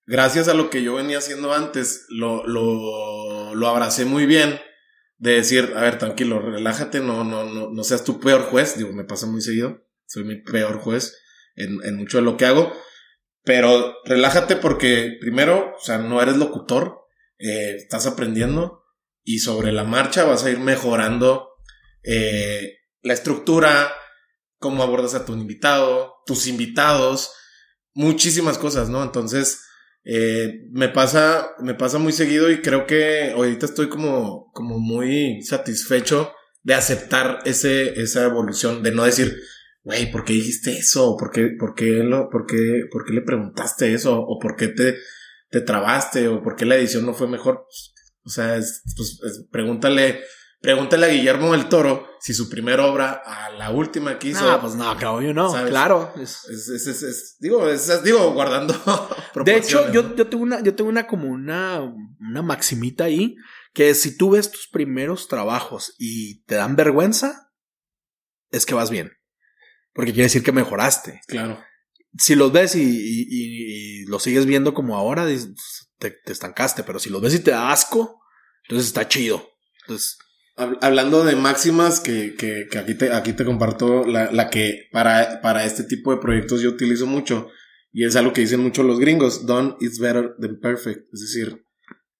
gracias 0.05 0.47
a 0.47 0.53
lo 0.53 0.69
que 0.69 0.83
yo 0.83 0.95
venía 0.95 1.17
haciendo 1.17 1.53
antes, 1.53 2.05
lo, 2.09 2.45
lo, 2.45 3.55
lo 3.55 3.67
abracé 3.67 4.05
muy 4.05 4.25
bien. 4.25 4.59
De 5.17 5.33
decir, 5.33 5.73
a 5.75 5.81
ver, 5.81 5.97
tranquilo, 5.97 6.39
relájate, 6.39 6.99
no, 6.99 7.23
no, 7.23 7.45
no, 7.45 7.69
no 7.69 7.83
seas 7.83 8.03
tu 8.03 8.19
peor 8.19 8.43
juez. 8.43 8.77
Digo, 8.77 8.91
me 8.91 9.05
pasa 9.05 9.27
muy 9.27 9.41
seguido. 9.41 9.85
Soy 10.07 10.23
mi 10.23 10.41
peor 10.41 10.79
juez 10.79 11.17
en, 11.55 11.79
en 11.83 11.95
mucho 11.95 12.17
de 12.17 12.23
lo 12.23 12.37
que 12.37 12.45
hago. 12.45 12.71
Pero 13.43 13.95
relájate 14.03 14.55
porque, 14.55 15.17
primero, 15.21 15.73
o 15.75 15.83
sea, 15.83 15.99
no 15.99 16.21
eres 16.21 16.35
locutor, 16.35 17.05
eh, 17.37 17.75
estás 17.77 18.07
aprendiendo 18.07 18.83
y 19.23 19.39
sobre 19.39 19.71
la 19.71 19.83
marcha 19.83 20.23
vas 20.23 20.43
a 20.43 20.49
ir 20.49 20.59
mejorando 20.59 21.49
eh, 22.03 22.79
la 23.01 23.13
estructura, 23.13 23.93
cómo 24.57 24.83
abordas 24.83 25.13
a 25.13 25.25
tu 25.25 25.33
invitado, 25.33 26.15
tus 26.25 26.47
invitados, 26.47 27.31
muchísimas 27.93 28.57
cosas, 28.57 28.89
¿no? 28.89 29.03
Entonces, 29.03 29.61
eh, 30.05 30.67
me 30.71 30.87
pasa, 30.87 31.55
me 31.59 31.73
pasa 31.73 31.97
muy 31.97 32.13
seguido 32.13 32.51
y 32.51 32.61
creo 32.61 32.85
que 32.85 33.31
ahorita 33.31 33.65
estoy 33.65 33.89
como, 33.89 34.51
como 34.53 34.77
muy 34.77 35.41
satisfecho 35.41 36.31
de 36.61 36.75
aceptar 36.75 37.39
ese, 37.45 37.99
esa 37.99 38.23
evolución, 38.23 38.83
de 38.83 38.91
no 38.91 39.03
decir, 39.03 39.35
güey, 39.83 40.11
¿por 40.11 40.23
qué 40.23 40.33
dijiste 40.33 40.77
eso? 40.77 41.17
¿Por 41.17 41.31
qué, 41.31 41.49
por 41.59 41.73
qué, 41.73 42.03
por 42.31 42.45
qué, 42.45 42.83
por 42.91 43.05
qué 43.05 43.13
le 43.13 43.21
preguntaste 43.21 43.93
eso? 43.93 44.19
¿O 44.19 44.39
por 44.39 44.55
qué 44.55 44.67
te, 44.67 44.95
te 45.49 45.61
trabaste? 45.61 46.27
¿O 46.27 46.43
por 46.43 46.55
qué 46.55 46.65
la 46.65 46.75
edición 46.75 47.05
no 47.05 47.13
fue 47.13 47.27
mejor? 47.27 47.65
O 48.23 48.29
sea, 48.29 48.59
pues, 48.95 49.19
pregúntale, 49.51 50.21
pregúntale 50.65 51.05
a 51.05 51.09
Guillermo 51.09 51.51
del 51.51 51.69
Toro 51.69 52.17
si 52.19 52.33
su 52.33 52.49
primera 52.49 52.87
obra 52.87 53.21
a 53.23 53.51
la 53.51 53.69
última 53.69 54.17
que 54.17 54.29
hizo. 54.29 54.49
Ah, 54.49 54.59
pues 54.59 54.73
no, 54.73 55.21
yo 55.21 55.31
no, 55.31 55.53
claro. 55.67 56.11
Es, 56.19 56.43
es, 56.49 56.87
es, 56.87 57.35
digo, 57.39 57.63
digo, 58.03 58.33
guardando. 58.33 58.73
de 59.45 59.57
hecho, 59.57 59.91
yo, 59.91 60.15
yo 60.15 60.27
tengo 60.27 60.41
una, 60.43 60.63
yo 60.63 60.73
tengo 60.73 60.89
una 60.89 61.05
como 61.05 61.27
una, 61.27 61.81
una 62.19 62.41
maximita 62.41 63.03
ahí, 63.03 63.35
que 63.73 63.93
si 63.93 64.17
tú 64.17 64.31
ves 64.31 64.49
tus 64.49 64.67
primeros 64.67 65.27
trabajos 65.27 65.93
y 65.99 66.43
te 66.45 66.55
dan 66.55 66.75
vergüenza, 66.75 67.51
es 68.49 68.65
que 68.65 68.73
vas 68.73 68.89
bien. 68.89 69.11
Porque 69.93 70.13
quiere 70.13 70.23
decir 70.23 70.41
que 70.41 70.51
mejoraste. 70.51 71.21
Claro. 71.27 71.63
Si 72.17 72.33
los 72.33 72.51
ves 72.51 72.75
y, 72.75 72.81
y, 72.81 73.27
y, 73.29 74.05
lo 74.05 74.17
sigues 74.17 74.47
viendo 74.47 74.73
como 74.73 74.97
ahora, 74.97 75.27
te, 75.99 76.09
te, 76.09 76.31
estancaste, 76.31 76.81
pero 76.81 76.97
si 76.97 77.11
los 77.11 77.21
ves 77.21 77.35
y 77.35 77.39
te 77.39 77.51
da 77.51 77.71
asco, 77.71 78.19
entonces 78.63 78.87
está 78.87 79.07
chido. 79.07 79.47
Entonces, 79.83 80.17
Hablando 80.57 81.25
de 81.25 81.35
máximas, 81.35 81.99
que, 81.99 82.35
que, 82.35 82.67
que, 82.71 82.77
aquí, 82.77 82.95
te, 82.95 83.11
aquí 83.11 83.33
te 83.33 83.43
comparto 83.43 84.05
la, 84.05 84.31
la 84.31 84.49
que 84.49 84.87
para, 84.91 85.41
para 85.41 85.65
este 85.65 85.83
tipo 85.83 86.11
de 86.11 86.21
proyectos 86.21 86.61
yo 86.61 86.69
utilizo 86.69 87.05
mucho, 87.05 87.49
y 87.91 88.05
es 88.05 88.15
algo 88.15 88.31
que 88.31 88.41
dicen 88.41 88.61
mucho 88.61 88.83
los 88.83 88.99
gringos, 88.99 89.45
done 89.45 89.75
is 89.81 89.99
better 89.99 90.35
than 90.39 90.59
perfect, 90.61 91.13
es 91.13 91.21
decir, 91.21 91.65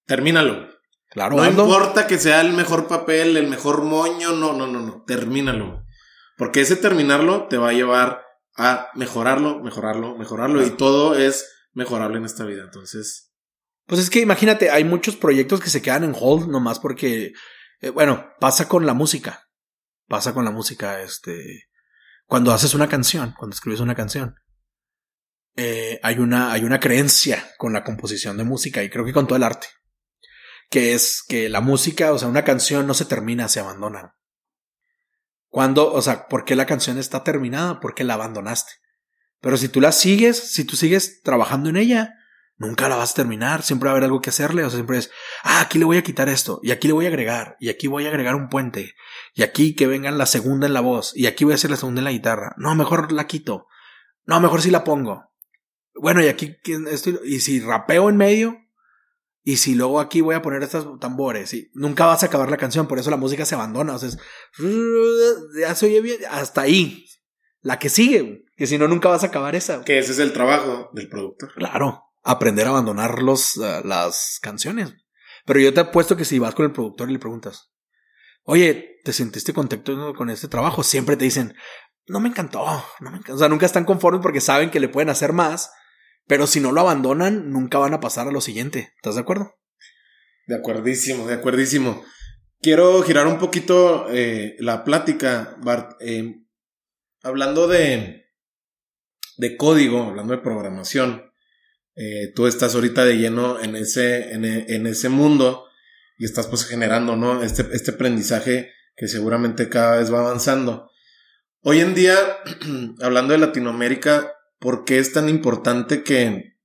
termínalo. 0.06 0.70
Claro, 1.10 1.38
no 1.38 1.46
importa 1.46 2.08
que 2.08 2.18
sea 2.18 2.42
el 2.42 2.52
mejor 2.52 2.88
papel, 2.88 3.38
el 3.38 3.48
mejor 3.48 3.84
moño, 3.84 4.34
no, 4.34 4.52
no, 4.52 4.68
no, 4.68 4.82
no, 4.82 5.04
termínalo. 5.08 5.86
Porque 6.38 6.60
ese 6.60 6.76
terminarlo 6.76 7.48
te 7.48 7.58
va 7.58 7.70
a 7.70 7.74
llevar 7.74 8.22
a 8.58 8.90
mejorarlo, 8.96 9.62
mejorarlo, 9.62 10.18
mejorarlo, 10.18 10.66
y 10.66 10.72
todo 10.72 11.16
es 11.16 11.50
mejorable 11.74 12.18
en 12.18 12.26
esta 12.26 12.44
vida, 12.44 12.64
entonces... 12.64 13.34
Pues 13.86 14.02
es 14.02 14.10
que 14.10 14.20
imagínate, 14.20 14.72
hay 14.72 14.84
muchos 14.84 15.16
proyectos 15.16 15.62
que 15.62 15.70
se 15.70 15.82
quedan 15.82 16.04
en 16.04 16.16
hold 16.20 16.48
nomás 16.48 16.80
porque 16.80 17.34
eh, 17.86 17.92
bueno, 17.92 18.34
pasa 18.40 18.68
con 18.68 18.86
la 18.86 18.94
música. 18.94 19.48
Pasa 20.08 20.34
con 20.34 20.44
la 20.44 20.52
música, 20.52 21.02
este. 21.02 21.66
Cuando 22.26 22.52
haces 22.52 22.74
una 22.74 22.90
canción, 22.90 23.36
cuando 23.38 23.54
escribes 23.54 23.80
una 23.80 23.96
canción, 23.96 24.36
eh, 25.56 26.00
hay, 26.02 26.18
una, 26.18 26.52
hay 26.52 26.64
una 26.64 26.80
creencia 26.80 27.48
con 27.58 27.74
la 27.74 27.84
composición 27.84 28.38
de 28.38 28.44
música 28.44 28.84
y 28.84 28.90
creo 28.90 29.06
que 29.06 29.14
con 29.14 29.28
todo 29.28 29.38
el 29.38 29.44
arte. 29.44 29.68
Que 30.70 30.94
es 30.94 31.24
que 31.28 31.48
la 31.48 31.62
música, 31.62 32.12
o 32.12 32.18
sea, 32.18 32.28
una 32.28 32.44
canción 32.44 32.88
no 32.88 32.96
se 32.96 33.06
termina, 33.06 33.48
se 33.48 33.60
abandona. 33.60 34.16
Cuando, 35.48 35.94
o 35.94 36.02
sea, 36.02 36.28
¿por 36.28 36.44
qué 36.44 36.56
la 36.56 36.66
canción 36.66 36.98
está 36.98 37.24
terminada? 37.24 37.80
Porque 37.80 38.04
la 38.04 38.16
abandonaste. 38.16 38.72
Pero 39.42 39.58
si 39.58 39.70
tú 39.70 39.80
la 39.80 39.92
sigues, 39.92 40.52
si 40.52 40.66
tú 40.66 40.76
sigues 40.76 41.22
trabajando 41.22 41.70
en 41.70 41.78
ella, 41.78 42.16
nunca 42.58 42.88
la 42.88 42.96
vas 42.96 43.12
a 43.12 43.16
terminar, 43.16 43.64
siempre 43.64 43.88
va 43.88 43.92
a 43.92 43.94
haber 43.94 44.06
algo 44.06 44.22
que 44.22 44.30
hacerle, 44.30 44.64
o 44.64 44.70
sea, 44.70 44.78
siempre 44.78 44.98
es, 44.98 45.12
ah, 45.44 45.62
aquí 45.62 45.78
le 45.78 45.86
voy 45.86 45.98
a 45.98 46.04
quitar 46.04 46.30
esto, 46.30 46.60
y 46.64 46.72
aquí 46.72 46.88
le 46.88 46.94
voy 46.94 47.06
a 47.06 47.10
agregar, 47.10 47.58
y 47.60 47.70
aquí 47.70 47.88
voy 47.88 48.06
a 48.06 48.10
agregar 48.10 48.36
un 48.36 48.50
puente, 48.50 48.96
y 49.34 49.44
aquí 49.44 49.76
que 49.76 49.88
vengan 49.88 50.18
la 50.18 50.26
segunda 50.26 50.68
en 50.68 50.74
la 50.74 50.82
voz, 50.82 51.12
y 51.16 51.28
aquí 51.28 51.44
voy 51.44 51.54
a 51.54 51.56
hacer 51.56 51.72
la 51.72 51.78
segunda 51.78 52.00
en 52.00 52.06
la 52.06 52.12
guitarra, 52.12 52.54
no, 52.58 52.74
mejor 52.76 53.12
la 53.12 53.28
quito, 53.28 53.68
no, 54.26 54.40
mejor 54.40 54.62
si 54.62 54.72
la 54.72 54.84
pongo, 54.84 55.32
bueno, 55.96 56.24
y 56.24 56.28
aquí, 56.28 56.56
estoy, 56.90 57.20
y 57.26 57.40
si 57.40 57.60
rapeo 57.60 58.10
en 58.10 58.18
medio, 58.18 58.58
y 59.44 59.58
si 59.58 59.76
luego 59.76 60.00
aquí 60.00 60.22
voy 60.22 60.36
a 60.36 60.42
poner 60.42 60.64
estos 60.64 61.00
tambores, 61.00 61.54
y 61.54 61.70
nunca 61.74 62.06
vas 62.06 62.24
a 62.24 62.28
acabar 62.28 62.50
la 62.50 62.58
canción, 62.58 62.88
por 62.88 63.00
eso 63.00 63.12
la 63.12 63.18
música 63.18 63.46
se 63.46 63.56
abandona, 63.56 63.96
o 63.96 64.00
sea, 64.00 64.10
es, 64.10 64.18
ya 65.60 65.76
se 65.76 65.88
oye 65.88 66.02
bien, 66.02 66.20
hasta 66.30 66.62
ahí, 66.62 67.06
la 67.62 67.80
que 67.80 67.90
sigue, 67.90 68.46
que 68.56 68.66
si 68.66 68.78
no, 68.78 68.88
nunca 68.88 69.10
vas 69.10 69.24
a 69.24 69.28
acabar 69.28 69.56
esa. 69.56 69.84
Que 69.84 69.98
ese 69.98 70.14
es 70.14 70.20
el 70.20 70.34
trabajo 70.34 70.90
del 70.94 71.10
productor. 71.10 71.52
Claro 71.56 72.05
aprender 72.26 72.66
a 72.66 72.72
abandonar 72.72 73.22
los, 73.22 73.56
eh, 73.58 73.82
las 73.86 74.40
canciones. 74.42 74.94
Pero 75.46 75.60
yo 75.60 75.74
te 75.74 75.80
apuesto 75.80 76.18
que 76.18 76.26
si 76.26 76.40
vas 76.40 76.56
con 76.56 76.66
el 76.66 76.72
productor 76.72 77.10
y 77.10 77.14
le 77.14 77.20
preguntas, 77.20 77.72
oye, 78.44 78.98
¿te 79.04 79.14
sentiste 79.14 79.54
contento 79.54 80.14
con 80.16 80.30
este 80.30 80.48
trabajo? 80.48 80.84
Siempre 80.84 81.16
te 81.16 81.26
dicen, 81.26 81.56
no 82.08 82.20
me 82.20 82.30
encantó, 82.30 82.66
no 83.00 83.12
me 83.12 83.18
encantó. 83.18 83.36
O 83.36 83.38
sea, 83.38 83.48
nunca 83.48 83.68
están 83.68 83.86
conformes 83.86 84.22
porque 84.22 84.42
saben 84.42 84.72
que 84.72 84.80
le 84.80 84.90
pueden 84.90 85.10
hacer 85.10 85.34
más, 85.34 85.72
pero 86.26 86.48
si 86.48 86.60
no 86.60 86.72
lo 86.72 86.82
abandonan, 86.82 87.52
nunca 87.52 87.78
van 87.78 87.94
a 87.94 88.00
pasar 88.00 88.28
a 88.28 88.32
lo 88.32 88.42
siguiente. 88.42 88.92
¿Estás 88.96 89.16
de 89.16 89.22
acuerdo? 89.22 89.54
De 90.48 90.56
acuerdísimo, 90.56 91.28
de 91.28 91.36
acuerdísimo. 91.36 92.04
Quiero 92.60 93.04
girar 93.04 93.28
un 93.28 93.38
poquito 93.38 94.08
eh, 94.10 94.56
la 94.60 94.84
plática, 94.84 95.56
Bart. 95.62 95.96
Eh, 96.00 96.42
hablando 97.22 97.68
de, 97.68 98.32
de 99.38 99.58
código, 99.58 100.04
hablando 100.04 100.36
de 100.36 100.42
programación, 100.42 101.32
eh, 101.96 102.32
tú 102.36 102.48
estás 102.48 102.76
ahorita 102.76 103.06
de 103.06 103.18
lleno 103.18 103.60
en 103.62 103.76
ese, 103.76 104.34
en, 104.34 104.46
en, 104.46 104.88
ese 104.88 105.10
mundo 105.10 105.66
y 106.18 106.26
estás 106.26 106.48
pues 106.48 106.66
generando, 106.66 107.16
¿no? 107.16 107.42
Este, 107.42 107.66
este 107.74 107.92
aprendizaje 107.92 108.72
que 108.96 109.08
seguramente 109.08 109.70
cada 109.70 109.98
vez 109.98 110.14
va 110.14 110.20
avanzando. 110.20 110.90
Hoy 111.62 111.80
en 111.80 111.96
día, 111.96 112.16
hablando 113.02 113.34
de 113.34 113.40
Latinoamérica, 113.40 114.34
¿por 114.60 114.86
qué 114.86 115.00
es 115.00 115.14
tan 115.14 115.30
importante 115.30 116.04
que, 116.04 116.58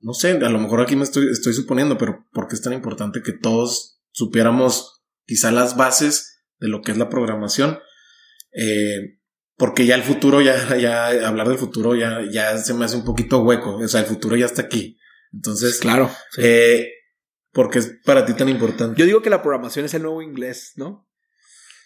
no 0.00 0.14
sé, 0.14 0.32
a 0.32 0.50
lo 0.50 0.58
mejor 0.58 0.80
aquí 0.80 0.96
me 0.96 1.04
estoy, 1.04 1.30
estoy 1.30 1.52
suponiendo, 1.52 1.96
pero 1.98 2.26
¿por 2.32 2.48
qué 2.48 2.54
es 2.54 2.62
tan 2.62 2.72
importante 2.72 3.22
que 3.22 3.32
todos 3.32 4.00
supiéramos 4.10 5.02
quizá 5.26 5.52
las 5.52 5.76
bases 5.76 6.40
de 6.58 6.68
lo 6.68 6.82
que 6.82 6.92
es 6.92 6.98
la 6.98 7.08
programación. 7.08 7.78
Eh, 8.52 9.19
porque 9.60 9.84
ya 9.86 9.94
el 9.94 10.02
futuro, 10.02 10.40
ya, 10.40 10.74
ya 10.76 11.06
hablar 11.28 11.46
del 11.48 11.58
futuro 11.58 11.94
ya, 11.94 12.22
ya 12.32 12.56
se 12.58 12.74
me 12.74 12.86
hace 12.86 12.96
un 12.96 13.04
poquito 13.04 13.40
hueco. 13.42 13.76
O 13.76 13.86
sea, 13.88 14.00
el 14.00 14.06
futuro 14.06 14.34
ya 14.34 14.46
está 14.46 14.62
aquí. 14.62 14.96
Entonces, 15.32 15.78
Claro. 15.78 16.10
sí. 16.32 16.40
eh, 16.42 16.88
porque 17.52 17.78
es 17.80 17.92
para 18.04 18.24
ti 18.24 18.32
tan 18.34 18.48
importante. 18.48 18.98
Yo 18.98 19.04
digo 19.06 19.22
que 19.22 19.28
la 19.30 19.42
programación 19.42 19.84
es 19.84 19.94
el 19.94 20.02
nuevo 20.02 20.22
inglés, 20.22 20.72
¿no? 20.76 21.06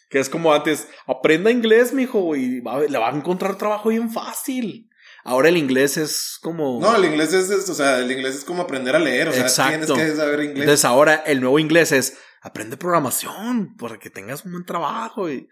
Que 0.08 0.20
es 0.20 0.28
como 0.28 0.54
antes, 0.54 0.86
aprenda 1.06 1.50
inglés, 1.50 1.92
mijo, 1.92 2.36
y 2.36 2.60
va, 2.60 2.80
le 2.80 2.96
va 2.98 3.10
a 3.10 3.16
encontrar 3.16 3.58
trabajo 3.58 3.88
bien 3.88 4.10
fácil. 4.10 4.88
Ahora 5.24 5.48
el 5.48 5.56
inglés 5.56 5.96
es 5.96 6.38
como... 6.42 6.78
No, 6.80 6.94
el 6.96 7.04
inglés 7.06 7.32
es, 7.32 7.50
es- 7.50 7.68
o 7.68 7.74
sea, 7.74 7.98
el 7.98 8.10
inglés 8.12 8.36
es 8.36 8.44
como 8.44 8.62
aprender 8.62 8.94
a 8.94 8.98
leer, 8.98 9.28
o 9.28 9.32
sea, 9.32 9.42
Exacto. 9.42 9.94
tienes 9.94 10.12
que 10.12 10.16
saber 10.18 10.40
inglés. 10.40 10.60
Entonces 10.60 10.84
ahora 10.84 11.14
el 11.26 11.40
nuevo 11.40 11.58
inglés 11.58 11.90
es 11.92 12.18
aprende 12.42 12.76
programación 12.76 13.74
para 13.76 13.98
que 13.98 14.10
tengas 14.10 14.44
un 14.44 14.52
buen 14.52 14.64
trabajo 14.66 15.30
y 15.30 15.48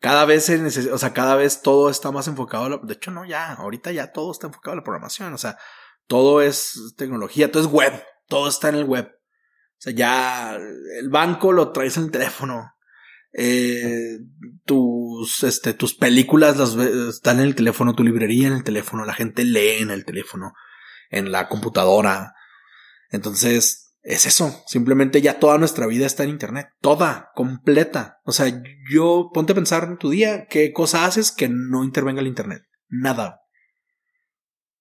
cada 0.00 0.24
vez 0.24 0.44
se 0.44 0.58
neces- 0.58 0.90
o 0.92 0.98
sea, 0.98 1.12
cada 1.12 1.36
vez 1.36 1.62
todo 1.62 1.90
está 1.90 2.10
más 2.10 2.28
enfocado 2.28 2.64
a 2.64 2.68
la, 2.68 2.80
de 2.82 2.94
hecho 2.94 3.10
no 3.10 3.24
ya, 3.24 3.52
ahorita 3.54 3.92
ya 3.92 4.12
todo 4.12 4.32
está 4.32 4.46
enfocado 4.48 4.72
a 4.72 4.76
la 4.76 4.84
programación, 4.84 5.32
o 5.32 5.38
sea, 5.38 5.56
todo 6.06 6.42
es 6.42 6.94
tecnología, 6.96 7.50
todo 7.50 7.62
es 7.62 7.68
web, 7.68 8.02
todo 8.28 8.48
está 8.48 8.68
en 8.68 8.76
el 8.76 8.84
web. 8.84 9.10
O 9.14 9.76
sea, 9.84 9.92
ya 9.92 10.54
el 10.54 11.08
banco 11.10 11.52
lo 11.52 11.72
traes 11.72 11.96
en 11.96 12.04
el 12.04 12.10
teléfono. 12.10 12.70
Eh, 13.36 14.18
tus, 14.64 15.42
este, 15.42 15.74
tus 15.74 15.94
películas 15.94 16.56
las 16.56 16.74
están 16.76 17.40
en 17.40 17.46
el 17.46 17.54
teléfono, 17.54 17.94
tu 17.94 18.04
librería 18.04 18.46
en 18.46 18.54
el 18.54 18.64
teléfono, 18.64 19.04
la 19.04 19.14
gente 19.14 19.44
lee 19.44 19.78
en 19.80 19.90
el 19.90 20.04
teléfono, 20.04 20.52
en 21.10 21.32
la 21.32 21.48
computadora. 21.48 22.34
Entonces, 23.10 23.83
es 24.04 24.26
eso. 24.26 24.62
Simplemente 24.66 25.22
ya 25.22 25.38
toda 25.40 25.56
nuestra 25.58 25.86
vida 25.86 26.04
está 26.06 26.24
en 26.24 26.30
internet. 26.30 26.68
Toda, 26.80 27.30
completa. 27.34 28.18
O 28.24 28.32
sea, 28.32 28.62
yo 28.90 29.30
ponte 29.32 29.52
a 29.52 29.54
pensar 29.56 29.84
en 29.84 29.96
tu 29.96 30.10
día 30.10 30.46
qué 30.46 30.72
cosa 30.72 31.06
haces 31.06 31.32
que 31.32 31.48
no 31.48 31.82
intervenga 31.84 32.20
el 32.20 32.26
internet. 32.26 32.62
Nada. 32.88 33.40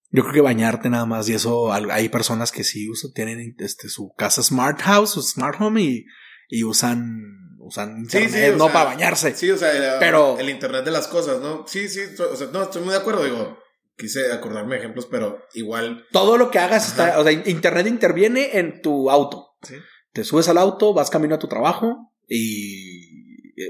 Yo 0.09 0.21
creo 0.23 0.33
que 0.33 0.41
bañarte 0.41 0.89
nada 0.89 1.05
más. 1.05 1.27
Y 1.29 1.33
eso 1.33 1.71
hay 1.73 2.09
personas 2.09 2.51
que 2.51 2.65
sí 2.65 2.89
usan, 2.89 3.13
tienen 3.13 3.55
este, 3.59 3.87
su 3.87 4.11
casa 4.15 4.43
smart 4.43 4.81
house, 4.81 5.11
su 5.11 5.21
smart 5.23 5.59
home 5.59 5.81
y, 5.81 6.05
y 6.49 6.65
usan, 6.65 7.23
usan 7.59 8.05
Sí, 8.09 8.17
sí, 8.19 8.23
internet, 8.25 8.55
no 8.57 8.65
sea, 8.65 8.73
para 8.73 8.85
bañarse. 8.89 9.33
Sí, 9.35 9.49
o 9.49 9.57
sea, 9.57 9.71
Pero- 9.99 10.37
el 10.37 10.49
internet 10.49 10.83
de 10.83 10.91
las 10.91 11.07
cosas, 11.07 11.39
¿no? 11.41 11.65
Sí, 11.65 11.87
sí, 11.87 12.01
o 12.19 12.35
sea, 12.35 12.47
no, 12.51 12.63
estoy 12.63 12.81
muy 12.83 12.91
de 12.91 12.99
acuerdo, 12.99 13.23
digo, 13.23 13.57
quise 13.95 14.31
acordarme 14.31 14.75
de 14.75 14.81
ejemplos, 14.81 15.07
pero 15.09 15.45
igual, 15.53 16.05
Todo 16.11 16.37
lo 16.37 16.51
que 16.51 16.59
hagas 16.59 16.93
Ajá. 16.93 17.07
está, 17.07 17.19
o 17.19 17.23
sea, 17.23 17.31
internet 17.31 17.87
interviene 17.87 18.57
en 18.57 18.81
tu 18.81 19.09
auto. 19.09 19.55
Sí. 19.61 19.75
Te 20.11 20.23
subes 20.23 20.47
al 20.49 20.57
auto, 20.57 20.93
vas 20.93 21.09
camino 21.09 21.35
a 21.35 21.39
tu 21.39 21.47
trabajo 21.47 22.13
y 22.27 23.23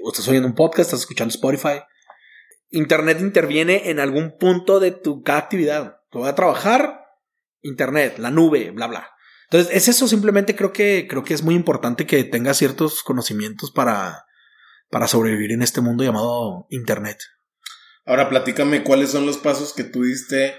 o 0.03 0.11
estás 0.11 0.27
oyendo 0.27 0.47
un 0.47 0.55
podcast, 0.55 0.87
estás 0.87 1.01
escuchando 1.01 1.33
Spotify. 1.33 1.81
Internet 2.69 3.19
interviene 3.21 3.89
en 3.89 3.99
algún 3.99 4.37
punto 4.37 4.79
de 4.79 4.91
tu 4.91 5.21
cada 5.21 5.39
actividad. 5.39 5.97
Te 6.11 6.17
voy 6.17 6.27
a 6.27 6.35
trabajar, 6.35 7.01
internet, 7.61 8.17
la 8.17 8.31
nube, 8.31 8.71
bla 8.71 8.87
bla. 8.87 9.09
Entonces, 9.49 9.75
es 9.75 9.87
eso 9.87 10.07
simplemente 10.07 10.55
creo 10.55 10.73
que 10.73 11.07
creo 11.07 11.23
que 11.23 11.33
es 11.33 11.43
muy 11.43 11.55
importante 11.55 12.07
que 12.07 12.23
tengas 12.23 12.57
ciertos 12.57 13.03
conocimientos 13.03 13.71
para 13.71 14.25
para 14.89 15.07
sobrevivir 15.07 15.51
en 15.51 15.61
este 15.61 15.81
mundo 15.81 16.03
llamado 16.03 16.67
internet. 16.69 17.17
Ahora 18.05 18.29
platícame 18.29 18.83
cuáles 18.83 19.11
son 19.11 19.25
los 19.25 19.37
pasos 19.37 19.73
que 19.73 19.83
tú 19.83 20.03
diste 20.03 20.55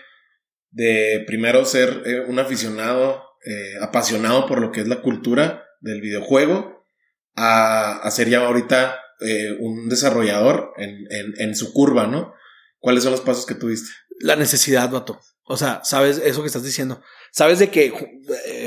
de 0.74 1.22
primero 1.26 1.64
ser 1.64 2.03
eh, 2.05 2.20
un 2.26 2.38
aficionado, 2.38 3.22
eh, 3.45 3.74
apasionado 3.80 4.47
por 4.47 4.61
lo 4.61 4.72
que 4.72 4.80
es 4.80 4.88
la 4.88 5.03
cultura 5.03 5.64
del 5.80 6.01
videojuego, 6.01 6.86
a, 7.36 8.09
ser 8.11 8.28
ya 8.28 8.45
ahorita 8.45 8.99
eh, 9.20 9.57
un 9.61 9.88
desarrollador 9.88 10.72
en, 10.76 11.07
en, 11.38 11.57
su 11.57 11.72
curva, 11.72 12.07
¿no? 12.07 12.34
¿Cuáles 12.78 13.03
son 13.03 13.12
los 13.12 13.20
pasos 13.20 13.47
que 13.47 13.55
tú 13.55 13.68
diste? 13.68 13.90
La 14.20 14.36
necesidad, 14.36 14.90
vato. 14.90 15.20
O 15.45 15.57
sea, 15.57 15.80
sabes 15.84 16.18
eso 16.18 16.40
que 16.42 16.47
estás 16.47 16.64
diciendo. 16.64 17.03
Sabes 17.32 17.59
de 17.59 17.70
que 17.70 17.92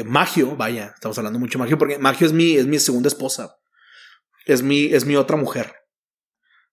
Magio, 0.05 0.55
vaya, 0.55 0.91
estamos 0.93 1.17
hablando 1.17 1.39
mucho 1.39 1.57
de 1.57 1.63
Magio, 1.63 1.77
porque 1.77 1.97
Magio 1.97 2.27
es 2.27 2.33
mi, 2.33 2.55
es 2.55 2.65
mi 2.67 2.79
segunda 2.79 3.07
esposa. 3.07 3.55
Es 4.45 4.61
mi, 4.61 4.93
es 4.93 5.05
mi 5.05 5.15
otra 5.15 5.37
mujer. 5.37 5.73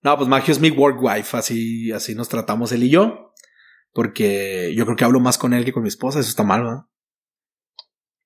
No, 0.05 0.17
pues 0.17 0.29
Magio 0.29 0.53
es 0.53 0.61
mi 0.61 0.71
work 0.71 1.03
wife, 1.03 1.37
así, 1.37 1.91
así 1.91 2.15
nos 2.15 2.29
tratamos 2.29 2.71
él 2.73 2.83
y 2.85 2.91
yo. 2.91 3.33
Porque 3.93 4.73
yo 4.77 4.85
creo 4.85 4.97
que 4.97 5.05
hablo 5.05 5.19
más 5.21 5.39
con 5.39 5.55
él 5.55 5.65
que 5.65 5.73
con 5.73 5.83
mi 5.83 5.89
esposa, 5.89 6.21
eso 6.21 6.29
está 6.29 6.43
mal, 6.43 6.63
¿verdad? 6.63 6.83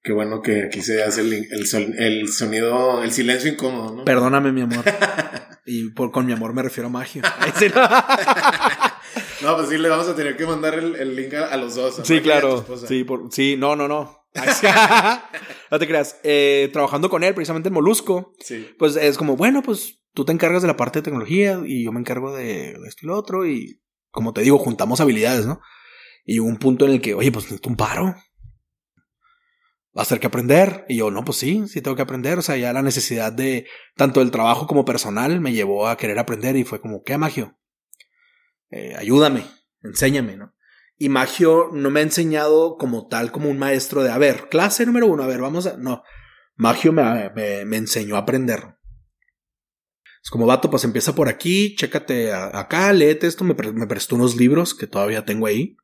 Qué 0.03 0.13
bueno 0.13 0.41
que 0.41 0.65
aquí 0.65 0.81
se 0.81 1.03
hace 1.03 1.21
el, 1.21 1.33
el, 1.53 1.67
son- 1.67 1.95
el 1.99 2.29
sonido, 2.29 3.03
el 3.03 3.13
silencio 3.13 3.51
incómodo, 3.53 3.97
¿no? 3.97 4.05
Perdóname, 4.05 4.51
mi 4.53 4.63
amor. 4.63 4.83
y 5.67 5.91
por, 5.91 6.11
con 6.11 6.25
mi 6.27 6.33
amor 6.33 6.55
me 6.55 6.63
refiero 6.63 6.89
a 6.89 6.91
Magio. 6.91 7.23
No. 9.43 9.57
Pues 9.57 9.69
sí, 9.69 9.79
le 9.79 9.89
vamos 9.89 10.09
a 10.09 10.17
tener 10.17 10.37
que 10.37 10.45
mandar 10.47 10.75
el, 10.75 10.97
el 10.97 11.15
link 11.15 11.33
a, 11.35 11.47
a 11.47 11.57
los 11.57 11.77
dos. 11.77 12.01
a 12.01 12.05
Sí, 12.05 12.21
claro. 12.21 12.65
Sí, 12.89 13.05
por- 13.05 13.33
sí, 13.33 13.57
no, 13.57 13.77
no, 13.77 13.87
no. 13.87 14.27
No 15.71 15.79
te 15.79 15.87
creas. 15.87 16.19
Eh, 16.25 16.71
trabajando 16.73 17.09
con 17.09 17.23
él, 17.23 17.35
precisamente 17.35 17.69
en 17.69 17.75
Molusco, 17.75 18.35
Sí. 18.41 18.69
pues 18.79 18.97
es 18.97 19.17
como, 19.17 19.37
bueno, 19.37 19.63
pues 19.63 19.98
tú 20.13 20.25
te 20.25 20.33
encargas 20.33 20.63
de 20.63 20.69
la 20.69 20.77
parte 20.77 20.99
de 20.99 21.05
tecnología 21.05 21.61
y 21.65 21.85
yo 21.85 21.93
me 21.93 22.01
encargo 22.01 22.35
de 22.35 22.73
esto 22.87 23.01
y 23.03 23.07
lo 23.07 23.17
otro. 23.17 23.47
Y 23.47 23.81
como 24.11 24.33
te 24.33 24.43
digo, 24.43 24.59
juntamos 24.59 25.01
habilidades, 25.01 25.47
¿no? 25.47 25.61
Y 26.25 26.41
hubo 26.41 26.49
un 26.49 26.59
punto 26.59 26.85
en 26.85 26.93
el 26.93 27.01
que, 27.01 27.15
oye, 27.15 27.33
pues 27.33 27.47
necesito 27.47 27.71
un 27.71 27.77
paro. 27.77 28.15
Va 29.97 30.03
a 30.03 30.05
tener 30.05 30.21
que 30.21 30.27
aprender. 30.27 30.85
Y 30.89 30.97
yo, 30.97 31.11
no, 31.11 31.25
pues 31.25 31.39
sí, 31.39 31.67
sí 31.69 31.81
tengo 31.81 31.97
que 31.97 32.03
aprender. 32.03 32.39
O 32.39 32.43
sea, 32.43 32.57
ya 32.57 32.73
la 32.73 32.83
necesidad 32.83 33.33
de 33.33 33.67
tanto 33.97 34.21
del 34.21 34.31
trabajo 34.31 34.67
como 34.67 34.85
personal 34.85 35.41
me 35.41 35.53
llevó 35.53 35.89
a 35.89 35.97
querer 35.97 36.19
aprender 36.19 36.57
y 36.57 36.65
fue 36.65 36.81
como, 36.81 37.03
¿qué, 37.03 37.17
Magio? 37.17 37.59
Eh, 38.71 38.95
ayúdame, 38.97 39.45
enséñame, 39.83 40.37
¿no? 40.37 40.55
Y 40.99 41.09
Magio 41.09 41.71
no 41.73 41.91
me 41.91 42.01
ha 42.01 42.03
enseñado 42.03 42.77
como 42.77 43.07
tal, 43.07 43.33
como 43.33 43.49
un 43.49 43.59
maestro 43.59 44.03
de, 44.03 44.11
a 44.11 44.19
ver, 44.19 44.49
clase 44.49 44.85
número 44.85 45.07
uno, 45.07 45.23
a 45.23 45.29
ver, 45.29 45.41
vamos 45.41 45.67
a... 45.67 45.77
No, 45.77 46.03
Magio 46.57 46.93
me, 46.93 47.31
me 47.65 47.77
enseñó 47.77 48.17
a 48.17 48.21
aprender. 48.21 48.78
Es 50.29 50.31
como, 50.31 50.45
vato, 50.45 50.69
pues 50.69 50.85
empieza 50.85 51.15
por 51.15 51.31
aquí, 51.31 51.75
chécate 51.75 52.33
a- 52.35 52.61
acá, 52.61 52.93
léete 52.93 53.27
esto, 53.27 53.45
me, 53.45 53.55
pre- 53.55 53.73
me 53.73 53.87
prestó 53.87 54.15
unos 54.15 54.37
libros 54.37 54.75
que 54.75 54.87
todavía 54.87 55.25
tengo 55.25 55.47
ahí. 55.47 55.79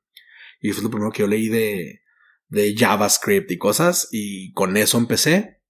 Y 0.60 0.72
fue 0.72 0.82
lo 0.84 0.90
primero 0.90 1.10
que 1.12 1.20
yo 1.22 1.26
leí 1.26 1.48
de, 1.48 2.02
de 2.48 2.74
JavaScript 2.76 3.50
y 3.50 3.56
cosas, 3.56 4.06
y 4.12 4.52
con 4.52 4.76
eso 4.76 4.98
empecé. 4.98 5.62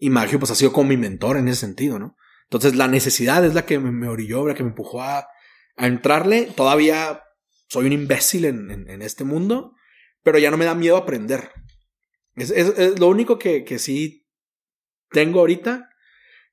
Y 0.00 0.10
Magio, 0.10 0.40
pues 0.40 0.50
ha 0.50 0.56
sido 0.56 0.72
como 0.72 0.88
mi 0.88 0.96
mentor 0.96 1.36
en 1.36 1.46
ese 1.46 1.60
sentido, 1.60 2.00
¿no? 2.00 2.16
Entonces 2.48 2.74
la 2.74 2.88
necesidad 2.88 3.44
es 3.44 3.54
la 3.54 3.64
que 3.64 3.78
me, 3.78 3.92
me 3.92 4.08
orilló, 4.08 4.44
la 4.48 4.54
que 4.54 4.64
me 4.64 4.70
empujó 4.70 5.02
a, 5.04 5.28
a 5.76 5.86
entrarle. 5.86 6.46
Todavía 6.56 7.22
soy 7.68 7.86
un 7.86 7.92
imbécil 7.92 8.44
en, 8.46 8.72
en- 8.72 8.90
en 8.90 9.02
este 9.02 9.22
mundo, 9.22 9.72
pero 10.24 10.40
ya 10.40 10.50
no 10.50 10.56
me 10.56 10.64
da 10.64 10.74
miedo 10.74 10.96
aprender. 10.96 11.52
Es, 12.34 12.50
es- 12.50 12.76
es 12.76 12.98
lo 12.98 13.06
único 13.06 13.38
que, 13.38 13.62
que 13.62 13.78
sí 13.78 14.26
tengo 15.12 15.38
ahorita. 15.38 15.90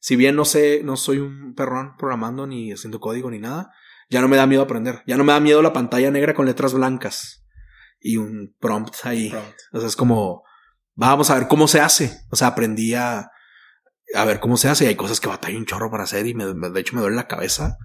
Si 0.04 0.18
bien 0.18 0.36
no 0.36 0.44
sé, 0.44 0.82
no 0.84 0.98
soy 0.98 1.20
un 1.20 1.56
perrón 1.56 1.96
programando 1.98 2.46
ni 2.46 2.74
haciendo 2.74 3.00
código 3.00 3.32
ni 3.32 3.40
nada, 3.40 3.72
ya 4.10 4.20
no 4.20 4.28
me 4.28 4.36
da 4.36 4.46
miedo 4.46 4.62
aprender. 4.62 5.02
Ya 5.08 5.16
no 5.16 5.24
me 5.24 5.32
da 5.32 5.40
miedo 5.40 5.62
la 5.62 5.72
pantalla 5.72 6.12
negra 6.12 6.34
con 6.34 6.46
letras 6.46 6.74
blancas 6.74 7.46
y 8.02 8.18
un 8.18 8.54
prompt 8.60 8.94
ahí. 9.06 9.30
Prompt. 9.30 9.60
O 9.72 9.80
sea, 9.80 9.88
es 9.88 9.96
como, 9.96 10.44
vamos 10.94 11.30
a 11.30 11.36
ver 11.36 11.48
cómo 11.48 11.70
se 11.70 11.80
hace. 11.80 12.20
O 12.32 12.36
sea, 12.36 12.48
aprendí 12.50 12.94
a, 12.96 13.32
a 14.14 14.26
ver 14.26 14.42
cómo 14.42 14.58
se 14.58 14.68
hace. 14.68 14.84
Y 14.84 14.88
hay 14.90 14.96
cosas 14.96 15.22
que 15.22 15.30
batalla 15.30 15.58
un 15.58 15.66
chorro 15.66 15.90
para 15.90 16.04
hacer 16.04 16.28
y 16.28 16.34
me, 16.34 16.54
me- 16.54 16.70
de 16.70 16.82
hecho 16.82 16.96
me 16.98 17.02
duele 17.02 17.16
la 17.16 17.30
cabeza. 17.30 17.78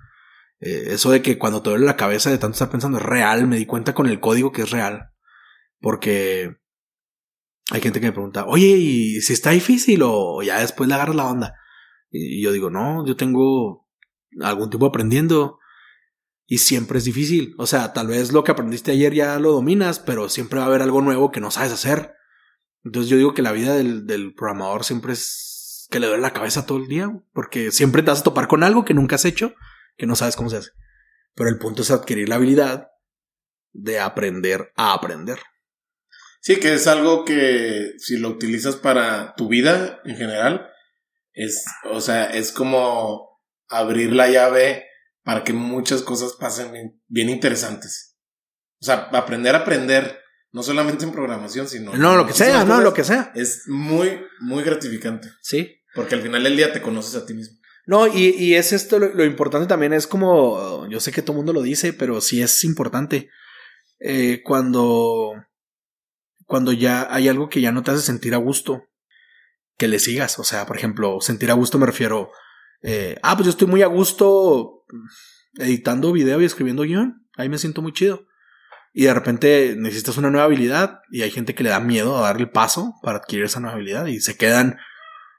Eh, 0.58 0.86
eso 0.88 1.12
de 1.12 1.22
que 1.22 1.38
cuando 1.38 1.62
te 1.62 1.70
duele 1.70 1.86
la 1.86 1.94
cabeza 1.94 2.30
de 2.30 2.38
tanto 2.38 2.54
estar 2.54 2.68
pensando 2.68 2.98
es 2.98 3.04
real, 3.04 3.46
me 3.46 3.58
di 3.58 3.64
cuenta 3.66 3.94
con 3.94 4.08
el 4.08 4.18
código 4.18 4.50
que 4.50 4.62
es 4.62 4.70
real. 4.72 5.10
Porque 5.80 6.56
hay 7.70 7.80
gente 7.80 8.00
que 8.00 8.06
me 8.06 8.12
pregunta, 8.12 8.44
oye, 8.46 8.66
¿y 8.66 9.20
si 9.20 9.34
está 9.34 9.50
difícil 9.50 10.00
o 10.02 10.42
ya 10.42 10.58
después 10.60 10.88
le 10.88 10.94
agarras 10.96 11.14
la 11.14 11.26
onda? 11.26 11.54
Y 12.10 12.42
yo 12.42 12.52
digo, 12.52 12.70
no, 12.70 13.06
yo 13.06 13.16
tengo 13.16 13.86
algún 14.40 14.70
tiempo 14.70 14.86
aprendiendo 14.86 15.58
y 16.46 16.58
siempre 16.58 16.98
es 16.98 17.04
difícil. 17.04 17.54
O 17.58 17.66
sea, 17.66 17.92
tal 17.92 18.06
vez 18.06 18.32
lo 18.32 18.44
que 18.44 18.52
aprendiste 18.52 18.92
ayer 18.92 19.14
ya 19.14 19.38
lo 19.38 19.52
dominas, 19.52 19.98
pero 19.98 20.28
siempre 20.28 20.58
va 20.58 20.64
a 20.64 20.68
haber 20.68 20.82
algo 20.82 21.02
nuevo 21.02 21.30
que 21.30 21.40
no 21.40 21.50
sabes 21.50 21.72
hacer. 21.72 22.14
Entonces 22.84 23.10
yo 23.10 23.16
digo 23.16 23.34
que 23.34 23.42
la 23.42 23.52
vida 23.52 23.74
del, 23.74 24.06
del 24.06 24.34
programador 24.34 24.84
siempre 24.84 25.12
es 25.12 25.86
que 25.90 26.00
le 26.00 26.06
duele 26.06 26.22
la 26.22 26.32
cabeza 26.32 26.66
todo 26.66 26.78
el 26.78 26.88
día, 26.88 27.10
porque 27.32 27.70
siempre 27.70 28.02
te 28.02 28.10
vas 28.10 28.20
a 28.20 28.24
topar 28.24 28.48
con 28.48 28.62
algo 28.62 28.84
que 28.84 28.94
nunca 28.94 29.16
has 29.16 29.24
hecho, 29.24 29.54
que 29.96 30.06
no 30.06 30.16
sabes 30.16 30.36
cómo 30.36 30.50
se 30.50 30.58
hace. 30.58 30.70
Pero 31.34 31.50
el 31.50 31.58
punto 31.58 31.82
es 31.82 31.90
adquirir 31.90 32.28
la 32.28 32.36
habilidad 32.36 32.88
de 33.72 34.00
aprender 34.00 34.72
a 34.76 34.92
aprender. 34.92 35.38
Sí, 36.40 36.56
que 36.60 36.74
es 36.74 36.86
algo 36.86 37.24
que 37.24 37.92
si 37.98 38.16
lo 38.16 38.28
utilizas 38.30 38.76
para 38.76 39.34
tu 39.34 39.48
vida 39.48 40.00
en 40.04 40.16
general, 40.16 40.68
es, 41.44 41.64
o 41.84 42.00
sea, 42.00 42.26
es 42.26 42.52
como 42.52 43.40
abrir 43.68 44.12
la 44.12 44.28
llave 44.28 44.86
para 45.22 45.44
que 45.44 45.52
muchas 45.52 46.02
cosas 46.02 46.32
pasen 46.32 46.72
bien, 46.72 47.02
bien 47.06 47.28
interesantes. 47.28 48.16
O 48.80 48.84
sea, 48.84 49.08
aprender 49.12 49.54
a 49.54 49.58
aprender, 49.58 50.20
no 50.52 50.62
solamente 50.62 51.04
en 51.04 51.12
programación, 51.12 51.68
sino... 51.68 51.94
No, 51.94 52.16
lo 52.16 52.26
que 52.26 52.32
sea, 52.32 52.64
no, 52.64 52.80
lo 52.80 52.94
que 52.94 53.04
sea. 53.04 53.32
Es 53.34 53.64
muy, 53.66 54.20
muy 54.40 54.62
gratificante. 54.62 55.28
Sí. 55.42 55.82
Porque 55.94 56.14
al 56.14 56.22
final 56.22 56.44
del 56.44 56.56
día 56.56 56.72
te 56.72 56.82
conoces 56.82 57.14
a 57.14 57.26
ti 57.26 57.34
mismo. 57.34 57.58
No, 57.86 58.06
y, 58.06 58.34
y 58.38 58.54
es 58.54 58.72
esto, 58.72 58.98
lo, 58.98 59.14
lo 59.14 59.24
importante 59.24 59.66
también 59.66 59.92
es 59.92 60.06
como, 60.06 60.86
yo 60.88 61.00
sé 61.00 61.10
que 61.10 61.22
todo 61.22 61.32
el 61.32 61.38
mundo 61.38 61.52
lo 61.52 61.62
dice, 61.62 61.92
pero 61.92 62.20
sí 62.20 62.42
es 62.42 62.64
importante. 62.64 63.30
Eh, 64.00 64.42
cuando, 64.44 65.32
cuando 66.46 66.72
ya 66.72 67.06
hay 67.10 67.28
algo 67.28 67.48
que 67.48 67.60
ya 67.60 67.72
no 67.72 67.82
te 67.82 67.90
hace 67.90 68.02
sentir 68.02 68.34
a 68.34 68.38
gusto, 68.38 68.84
que 69.78 69.88
le 69.88 69.98
sigas. 69.98 70.38
O 70.38 70.44
sea, 70.44 70.66
por 70.66 70.76
ejemplo, 70.76 71.20
sentir 71.20 71.50
a 71.50 71.54
gusto 71.54 71.78
me 71.78 71.86
refiero, 71.86 72.30
eh, 72.82 73.16
ah, 73.22 73.34
pues 73.36 73.46
yo 73.46 73.50
estoy 73.50 73.68
muy 73.68 73.82
a 73.82 73.86
gusto 73.86 74.84
editando 75.54 76.12
video 76.12 76.42
y 76.42 76.44
escribiendo 76.44 76.82
guion. 76.82 77.26
Ahí 77.36 77.48
me 77.48 77.58
siento 77.58 77.80
muy 77.80 77.92
chido. 77.92 78.26
Y 78.92 79.04
de 79.04 79.14
repente 79.14 79.74
necesitas 79.78 80.16
una 80.16 80.30
nueva 80.30 80.46
habilidad 80.46 81.00
y 81.10 81.22
hay 81.22 81.30
gente 81.30 81.54
que 81.54 81.62
le 81.62 81.70
da 81.70 81.80
miedo 81.80 82.18
a 82.18 82.22
dar 82.22 82.38
el 82.38 82.50
paso 82.50 82.94
para 83.02 83.18
adquirir 83.18 83.44
esa 83.44 83.60
nueva 83.60 83.76
habilidad 83.76 84.06
y 84.06 84.20
se 84.20 84.36
quedan 84.36 84.78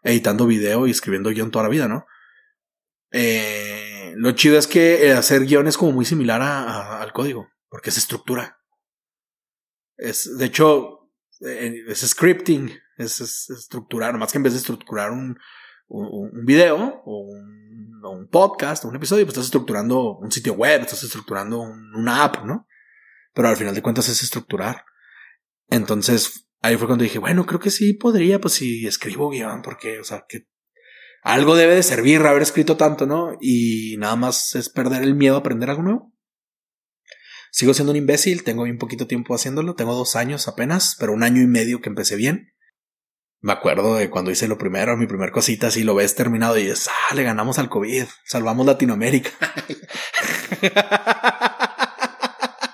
editando 0.04 0.48
video 0.48 0.88
y 0.88 0.92
escribiendo 0.92 1.30
guion 1.30 1.52
toda 1.52 1.64
la 1.64 1.70
vida, 1.70 1.88
¿no? 1.88 2.06
Eh, 3.12 4.14
lo 4.16 4.32
chido 4.32 4.58
es 4.58 4.68
que 4.68 5.12
hacer 5.12 5.46
guion 5.46 5.68
es 5.68 5.78
como 5.78 5.92
muy 5.92 6.06
similar 6.06 6.42
a, 6.42 7.02
al 7.02 7.12
código, 7.12 7.50
porque 7.68 7.90
es 7.90 7.98
estructura. 7.98 8.60
Es, 9.98 10.38
de 10.38 10.46
hecho, 10.46 11.12
eh, 11.42 11.84
es 11.88 12.00
scripting, 12.08 12.72
es, 13.00 13.22
es, 13.22 13.50
estructurar, 13.50 14.14
nomás 14.14 14.32
que 14.32 14.38
en 14.38 14.44
vez 14.44 14.54
de 14.54 14.60
estructurar 14.60 15.12
un, 15.12 15.38
un, 15.88 16.30
un 16.32 16.46
video 16.46 17.02
o 17.06 17.20
un, 17.22 18.02
o 18.04 18.12
un, 18.12 18.28
podcast 18.28 18.86
o 18.86 18.90
un 18.90 18.96
episodio, 18.96 19.26
pues 19.26 19.34
estás 19.34 19.46
estructurando 19.46 20.18
un 20.18 20.32
sitio 20.32 20.54
web, 20.54 20.82
estás 20.82 21.04
estructurando 21.04 21.60
un, 21.60 21.96
una 21.96 22.24
app, 22.24 22.46
¿no? 22.46 22.68
Pero 23.34 23.48
al 23.48 23.58
final 23.58 23.74
de 23.74 23.82
cuentas 23.82 24.10
es 24.10 24.22
estructurar. 24.22 24.86
Entonces, 25.70 26.48
ahí 26.62 26.78
fue 26.78 26.88
cuando 26.88 27.04
dije, 27.04 27.20
bueno, 27.20 27.46
creo 27.46 27.60
que 27.60 27.72
sí 27.72 27.94
podría, 27.94 28.40
pues 28.40 28.56
si 28.56 28.86
escribo 28.86 29.30
guion, 29.30 29.62
porque, 29.62 30.00
o 30.00 30.04
sea, 30.04 30.26
que 30.28 30.48
algo 31.22 31.56
debe 31.56 31.76
de 31.76 31.84
servir 31.84 32.22
haber 32.22 32.42
escrito 32.42 32.78
tanto, 32.78 33.06
¿no? 33.06 33.38
Y 33.42 33.98
nada 33.98 34.16
más 34.16 34.56
es 34.56 34.70
perder 34.70 35.04
el 35.04 35.16
miedo 35.16 35.36
a 35.36 35.40
aprender 35.40 35.70
algo 35.70 35.84
nuevo. 35.84 36.14
Sigo 37.52 37.74
siendo 37.74 37.92
un 37.92 37.98
imbécil, 37.98 38.44
tengo 38.44 38.64
bien 38.64 38.78
poquito 38.78 39.08
tiempo 39.08 39.34
haciéndolo, 39.34 39.76
tengo 39.76 39.96
dos 39.96 40.16
años 40.16 40.48
apenas, 40.48 40.96
pero 41.00 41.14
un 41.14 41.24
año 41.24 41.42
y 41.42 41.48
medio 41.48 41.82
que 41.82 41.90
empecé 41.90 42.16
bien. 42.16 42.54
Me 43.42 43.54
acuerdo 43.54 43.96
de 43.96 44.10
cuando 44.10 44.32
hice 44.32 44.50
lo 44.50 44.58
primero, 44.58 44.98
mi 44.98 45.08
primer 45.08 45.32
cosita, 45.32 45.68
así 45.68 45.84
lo 45.84 45.96
ves 45.96 46.14
terminado 46.14 46.58
y 46.58 46.64
dices, 46.64 46.90
ah, 46.90 47.16
le 47.16 47.24
ganamos 47.24 47.58
al 47.58 47.70
COVID, 47.70 48.04
salvamos 48.26 48.66
Latinoamérica. 48.66 49.30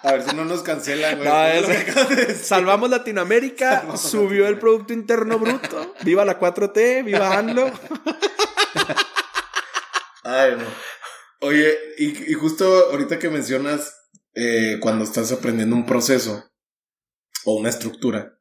A 0.01 0.11
ver 0.11 0.23
si 0.23 0.35
no 0.35 0.45
nos 0.45 0.61
cancelan, 0.61 1.17
güey. 1.17 1.27
No, 1.27 1.45
es, 1.47 2.47
salvamos 2.47 2.89
Latinoamérica, 2.89 3.79
salvamos 3.79 4.01
subió 4.01 4.43
Latinoamérica. 4.43 4.49
el 4.49 4.59
Producto 4.59 4.93
Interno 4.93 5.39
Bruto, 5.39 5.95
viva 6.01 6.25
la 6.25 6.39
4T, 6.39 7.03
viva 7.03 7.37
ANLO. 7.37 7.71
Ay, 10.23 10.55
no. 10.57 10.65
Oye, 11.41 11.75
y, 11.97 12.31
y, 12.31 12.33
justo 12.33 12.65
ahorita 12.91 13.19
que 13.19 13.29
mencionas 13.29 13.95
eh, 14.33 14.77
cuando 14.81 15.03
estás 15.03 15.31
aprendiendo 15.31 15.75
un 15.75 15.85
proceso 15.85 16.51
o 17.45 17.55
una 17.55 17.69
estructura, 17.69 18.35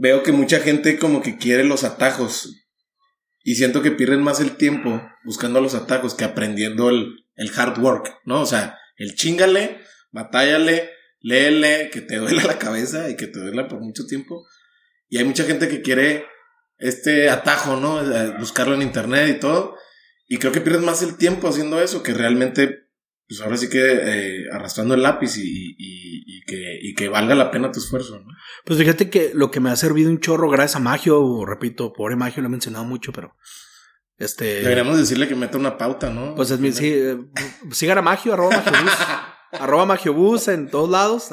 veo 0.00 0.22
que 0.22 0.32
mucha 0.32 0.60
gente 0.60 0.98
como 0.98 1.20
que 1.20 1.36
quiere 1.36 1.62
los 1.62 1.84
atajos 1.84 2.56
y 3.42 3.56
siento 3.56 3.82
que 3.82 3.90
pierden 3.90 4.22
más 4.22 4.40
el 4.40 4.56
tiempo 4.56 5.02
buscando 5.24 5.60
los 5.60 5.74
atajos 5.74 6.14
que 6.14 6.24
aprendiendo 6.24 6.88
el, 6.88 7.26
el 7.34 7.50
hard 7.54 7.78
work, 7.78 8.18
¿no? 8.24 8.40
O 8.40 8.46
sea, 8.46 8.78
el 8.96 9.14
chingale, 9.14 9.80
batállale, 10.10 10.90
léele, 11.20 11.90
que 11.90 12.00
te 12.00 12.16
duele 12.16 12.42
la 12.42 12.58
cabeza 12.58 13.10
y 13.10 13.16
que 13.16 13.26
te 13.26 13.40
duela 13.40 13.68
por 13.68 13.80
mucho 13.80 14.06
tiempo. 14.06 14.46
Y 15.08 15.18
hay 15.18 15.24
mucha 15.24 15.44
gente 15.44 15.68
que 15.68 15.82
quiere 15.82 16.24
este 16.78 17.28
atajo, 17.28 17.76
¿no? 17.76 18.00
Eh, 18.00 18.36
buscarlo 18.38 18.74
en 18.74 18.82
internet 18.82 19.36
y 19.36 19.38
todo. 19.38 19.76
Y 20.26 20.38
creo 20.38 20.52
que 20.52 20.62
pierdes 20.62 20.82
más 20.82 21.02
el 21.02 21.16
tiempo 21.16 21.48
haciendo 21.48 21.80
eso 21.82 22.02
que 22.02 22.14
realmente, 22.14 22.88
pues 23.30 23.42
ahora 23.42 23.56
sí 23.56 23.68
que 23.68 23.78
eh, 23.78 24.44
arrastrando 24.50 24.94
el 24.94 25.04
lápiz 25.04 25.36
y, 25.36 25.76
y, 25.78 26.24
y, 26.26 26.42
que, 26.42 26.80
y 26.82 26.94
que 26.96 27.08
valga 27.08 27.36
la 27.36 27.52
pena 27.52 27.70
tu 27.70 27.78
esfuerzo, 27.78 28.18
¿no? 28.18 28.26
Pues 28.64 28.76
fíjate 28.76 29.08
que 29.08 29.30
lo 29.34 29.52
que 29.52 29.60
me 29.60 29.70
ha 29.70 29.76
servido 29.76 30.10
un 30.10 30.18
chorro 30.18 30.50
gracias 30.50 30.74
a 30.74 30.80
Magio, 30.80 31.46
repito, 31.46 31.92
pobre 31.92 32.16
Magio 32.16 32.42
lo 32.42 32.48
he 32.48 32.50
mencionado 32.50 32.84
mucho, 32.84 33.12
pero 33.12 33.36
este... 34.16 34.62
Deberíamos 34.62 34.98
decirle 34.98 35.28
que 35.28 35.36
meta 35.36 35.58
una 35.58 35.78
pauta, 35.78 36.10
¿no? 36.10 36.34
Pues 36.34 36.50
es 36.50 36.58
mi, 36.58 36.72
sí, 36.72 36.92
eh, 36.92 37.18
sigan 37.70 37.98
a 37.98 38.02
Magio, 38.02 38.32
arroba 38.32 38.50
Magiobus, 38.50 38.92
arroba 39.52 39.86
Magiobus 39.86 40.48
en 40.48 40.68
todos 40.68 40.90
lados. 40.90 41.28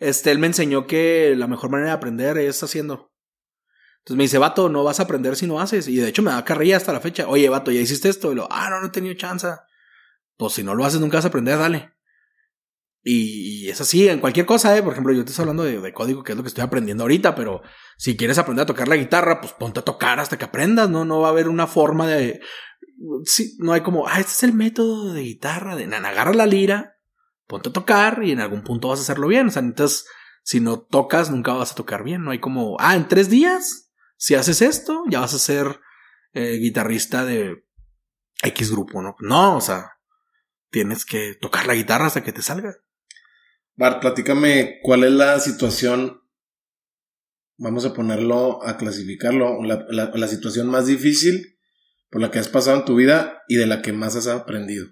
Este, 0.00 0.30
él 0.30 0.38
me 0.38 0.48
enseñó 0.48 0.86
que 0.86 1.32
la 1.34 1.46
mejor 1.46 1.70
manera 1.70 1.92
de 1.92 1.96
aprender 1.96 2.36
es 2.36 2.62
haciendo. 2.62 3.10
Entonces 4.00 4.18
me 4.18 4.24
dice, 4.24 4.36
vato, 4.36 4.68
no 4.68 4.84
vas 4.84 5.00
a 5.00 5.04
aprender 5.04 5.34
si 5.34 5.46
no 5.46 5.60
haces. 5.60 5.88
Y 5.88 5.96
de 5.96 6.08
hecho 6.08 6.20
me 6.20 6.30
da 6.30 6.44
carrilla 6.44 6.76
hasta 6.76 6.92
la 6.92 7.00
fecha. 7.00 7.26
Oye, 7.26 7.48
vato, 7.48 7.70
¿ya 7.70 7.80
hiciste 7.80 8.10
esto? 8.10 8.32
Y 8.32 8.34
lo, 8.34 8.46
ah, 8.50 8.68
no, 8.68 8.82
no 8.82 8.88
he 8.88 8.90
tenido 8.90 9.14
chance. 9.14 9.48
Pues 10.40 10.54
si 10.54 10.64
no 10.64 10.74
lo 10.74 10.86
haces, 10.86 11.00
nunca 11.00 11.18
vas 11.18 11.26
a 11.26 11.28
aprender, 11.28 11.58
dale. 11.58 11.92
Y, 13.02 13.66
y 13.66 13.68
es 13.68 13.78
así 13.82 14.08
en 14.08 14.20
cualquier 14.20 14.46
cosa, 14.46 14.74
¿eh? 14.74 14.82
Por 14.82 14.92
ejemplo, 14.92 15.12
yo 15.12 15.22
te 15.22 15.32
estoy 15.32 15.42
hablando 15.42 15.64
de, 15.64 15.78
de, 15.78 15.92
código, 15.92 16.22
que 16.22 16.32
es 16.32 16.36
lo 16.36 16.42
que 16.42 16.48
estoy 16.48 16.64
aprendiendo 16.64 17.04
ahorita, 17.04 17.34
pero 17.34 17.60
si 17.98 18.16
quieres 18.16 18.38
aprender 18.38 18.62
a 18.62 18.66
tocar 18.66 18.88
la 18.88 18.96
guitarra, 18.96 19.42
pues 19.42 19.52
ponte 19.52 19.80
a 19.80 19.84
tocar 19.84 20.18
hasta 20.18 20.38
que 20.38 20.46
aprendas, 20.46 20.88
¿no? 20.88 21.04
No 21.04 21.20
va 21.20 21.28
a 21.28 21.30
haber 21.32 21.46
una 21.46 21.66
forma 21.66 22.06
de... 22.06 22.40
Sí, 23.26 23.54
no 23.58 23.74
hay 23.74 23.82
como, 23.82 24.08
ah, 24.08 24.18
este 24.18 24.32
es 24.32 24.42
el 24.44 24.54
método 24.54 25.12
de 25.12 25.20
guitarra, 25.20 25.76
de 25.76 25.84
agarra 25.94 26.32
la 26.32 26.46
lira, 26.46 26.96
ponte 27.46 27.68
a 27.68 27.72
tocar 27.72 28.22
y 28.24 28.32
en 28.32 28.40
algún 28.40 28.64
punto 28.64 28.88
vas 28.88 29.00
a 29.00 29.02
hacerlo 29.02 29.28
bien. 29.28 29.48
O 29.48 29.50
sea, 29.50 29.60
entonces, 29.60 30.06
si 30.42 30.60
no 30.60 30.80
tocas, 30.80 31.30
nunca 31.30 31.52
vas 31.52 31.72
a 31.72 31.74
tocar 31.74 32.02
bien. 32.02 32.24
No 32.24 32.30
hay 32.30 32.40
como, 32.40 32.78
ah, 32.80 32.96
en 32.96 33.08
tres 33.08 33.28
días 33.28 33.92
si 34.16 34.36
haces 34.36 34.62
esto, 34.62 35.02
ya 35.06 35.20
vas 35.20 35.34
a 35.34 35.38
ser 35.38 35.80
eh, 36.32 36.56
guitarrista 36.56 37.26
de 37.26 37.62
X 38.42 38.70
grupo, 38.70 39.02
¿no? 39.02 39.16
No, 39.20 39.58
o 39.58 39.60
sea, 39.60 39.99
tienes 40.70 41.04
que 41.04 41.34
tocar 41.34 41.66
la 41.66 41.74
guitarra 41.74 42.06
hasta 42.06 42.22
que 42.22 42.32
te 42.32 42.42
salga. 42.42 42.76
Bart, 43.76 44.00
platícame 44.00 44.78
cuál 44.82 45.04
es 45.04 45.12
la 45.12 45.38
situación, 45.40 46.22
vamos 47.56 47.84
a 47.84 47.94
ponerlo, 47.94 48.66
a 48.66 48.76
clasificarlo, 48.76 49.62
la, 49.62 49.86
la, 49.88 50.10
la 50.14 50.28
situación 50.28 50.68
más 50.68 50.86
difícil 50.86 51.58
por 52.10 52.20
la 52.20 52.30
que 52.30 52.38
has 52.38 52.48
pasado 52.48 52.78
en 52.78 52.84
tu 52.84 52.96
vida 52.96 53.42
y 53.48 53.56
de 53.56 53.66
la 53.66 53.82
que 53.82 53.92
más 53.92 54.16
has 54.16 54.26
aprendido. 54.26 54.88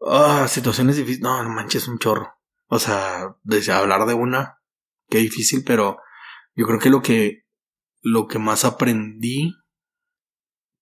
Ah, 0.00 0.42
oh, 0.44 0.48
situaciones 0.48 0.96
difíciles. 0.96 1.22
No, 1.22 1.42
no 1.42 1.48
manches, 1.48 1.88
un 1.88 1.98
chorro. 1.98 2.34
O 2.66 2.78
sea, 2.78 3.36
desde 3.42 3.72
hablar 3.72 4.06
de 4.06 4.14
una, 4.14 4.60
qué 5.08 5.18
difícil, 5.18 5.62
pero 5.64 5.98
yo 6.54 6.66
creo 6.66 6.78
que 6.78 6.90
lo 6.90 7.02
que 7.02 7.46
lo 8.02 8.28
que 8.28 8.38
más 8.38 8.64
aprendí 8.64 9.56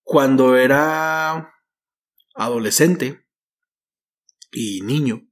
cuando 0.03 0.57
era 0.57 1.54
adolescente 2.35 3.27
y 4.51 4.83
niño, 4.83 5.23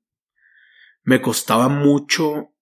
me 1.03 1.21
costaba 1.21 1.69
mucho 1.69 2.55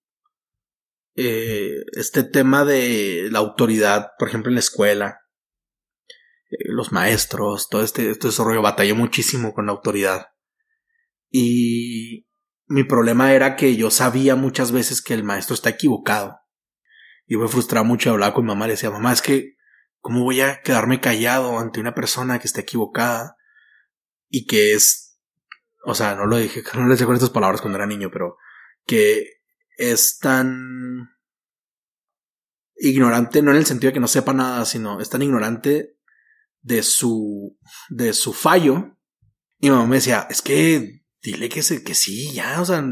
eh, 1.14 1.84
este 1.92 2.22
tema 2.22 2.64
de 2.64 3.28
la 3.30 3.40
autoridad, 3.40 4.12
por 4.18 4.28
ejemplo, 4.28 4.50
en 4.50 4.54
la 4.54 4.60
escuela, 4.60 5.20
eh, 6.50 6.56
los 6.66 6.92
maestros, 6.92 7.68
todo 7.68 7.82
este, 7.82 8.14
desarrollo, 8.14 8.62
batallé 8.62 8.94
muchísimo 8.94 9.52
con 9.52 9.66
la 9.66 9.72
autoridad. 9.72 10.28
Y 11.30 12.26
mi 12.66 12.84
problema 12.84 13.34
era 13.34 13.56
que 13.56 13.76
yo 13.76 13.90
sabía 13.90 14.36
muchas 14.36 14.72
veces 14.72 15.02
que 15.02 15.14
el 15.14 15.24
maestro 15.24 15.54
está 15.54 15.70
equivocado. 15.70 16.38
Y 17.26 17.36
me 17.36 17.48
frustraba 17.48 17.86
mucho 17.86 18.10
hablar 18.10 18.32
con 18.32 18.44
mi 18.44 18.48
mamá. 18.48 18.66
Le 18.66 18.72
decía, 18.72 18.90
mamá, 18.90 19.12
es 19.12 19.22
que, 19.22 19.56
¿cómo 20.00 20.24
voy 20.24 20.40
a 20.40 20.62
quedarme 20.62 21.00
callado 21.00 21.58
ante 21.58 21.80
una 21.80 21.94
persona 21.94 22.38
que 22.38 22.46
está 22.46 22.62
equivocada? 22.62 23.36
Y 24.30 24.46
que 24.46 24.72
es, 24.72 25.18
o 25.84 25.94
sea, 25.94 26.14
no 26.14 26.24
lo 26.26 26.38
dije, 26.38 26.62
no 26.74 26.84
le 26.84 26.92
decía 26.92 27.06
con 27.06 27.16
estas 27.16 27.30
palabras 27.30 27.60
cuando 27.60 27.76
era 27.76 27.86
niño, 27.86 28.10
pero 28.10 28.38
que 28.86 29.40
es 29.76 30.18
tan 30.18 31.10
ignorante, 32.76 33.42
no 33.42 33.50
en 33.50 33.58
el 33.58 33.66
sentido 33.66 33.90
de 33.90 33.94
que 33.94 34.00
no 34.00 34.08
sepa 34.08 34.32
nada, 34.32 34.64
sino 34.64 35.00
es 35.00 35.10
tan 35.10 35.22
ignorante 35.22 35.96
de 36.62 36.82
su, 36.82 37.58
de 37.88 38.12
su 38.12 38.32
fallo. 38.32 38.96
Y 39.58 39.68
mi 39.68 39.76
mamá 39.76 39.86
me 39.86 39.96
decía, 39.96 40.26
es 40.30 40.40
que 40.40 41.02
dile 41.22 41.48
que, 41.48 41.62
se, 41.62 41.84
que 41.84 41.94
sí, 41.94 42.32
ya, 42.32 42.60
o 42.60 42.64
sea, 42.64 42.82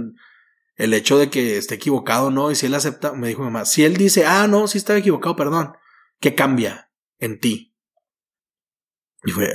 el 0.77 0.94
hecho 0.94 1.19
de 1.19 1.31
que 1.31 1.56
esté 1.56 1.77
equivocado, 1.77 2.31
¿no? 2.31 2.51
Y 2.51 2.55
si 2.55 2.66
él 2.66 2.74
acepta, 2.74 3.12
me 3.12 3.28
dijo 3.28 3.40
mi 3.40 3.47
mamá, 3.47 3.65
si 3.65 3.85
él 3.85 3.97
dice, 3.97 4.27
ah, 4.27 4.47
no, 4.47 4.69
sí 4.69 4.78
estaba 4.78 4.98
equivocado, 4.98 5.36
perdón, 5.36 5.73
¿qué 6.20 6.35
cambia 6.35 6.93
en 7.19 7.40
ti? 7.40 7.74
Y 9.24 9.31
fue, 9.32 9.48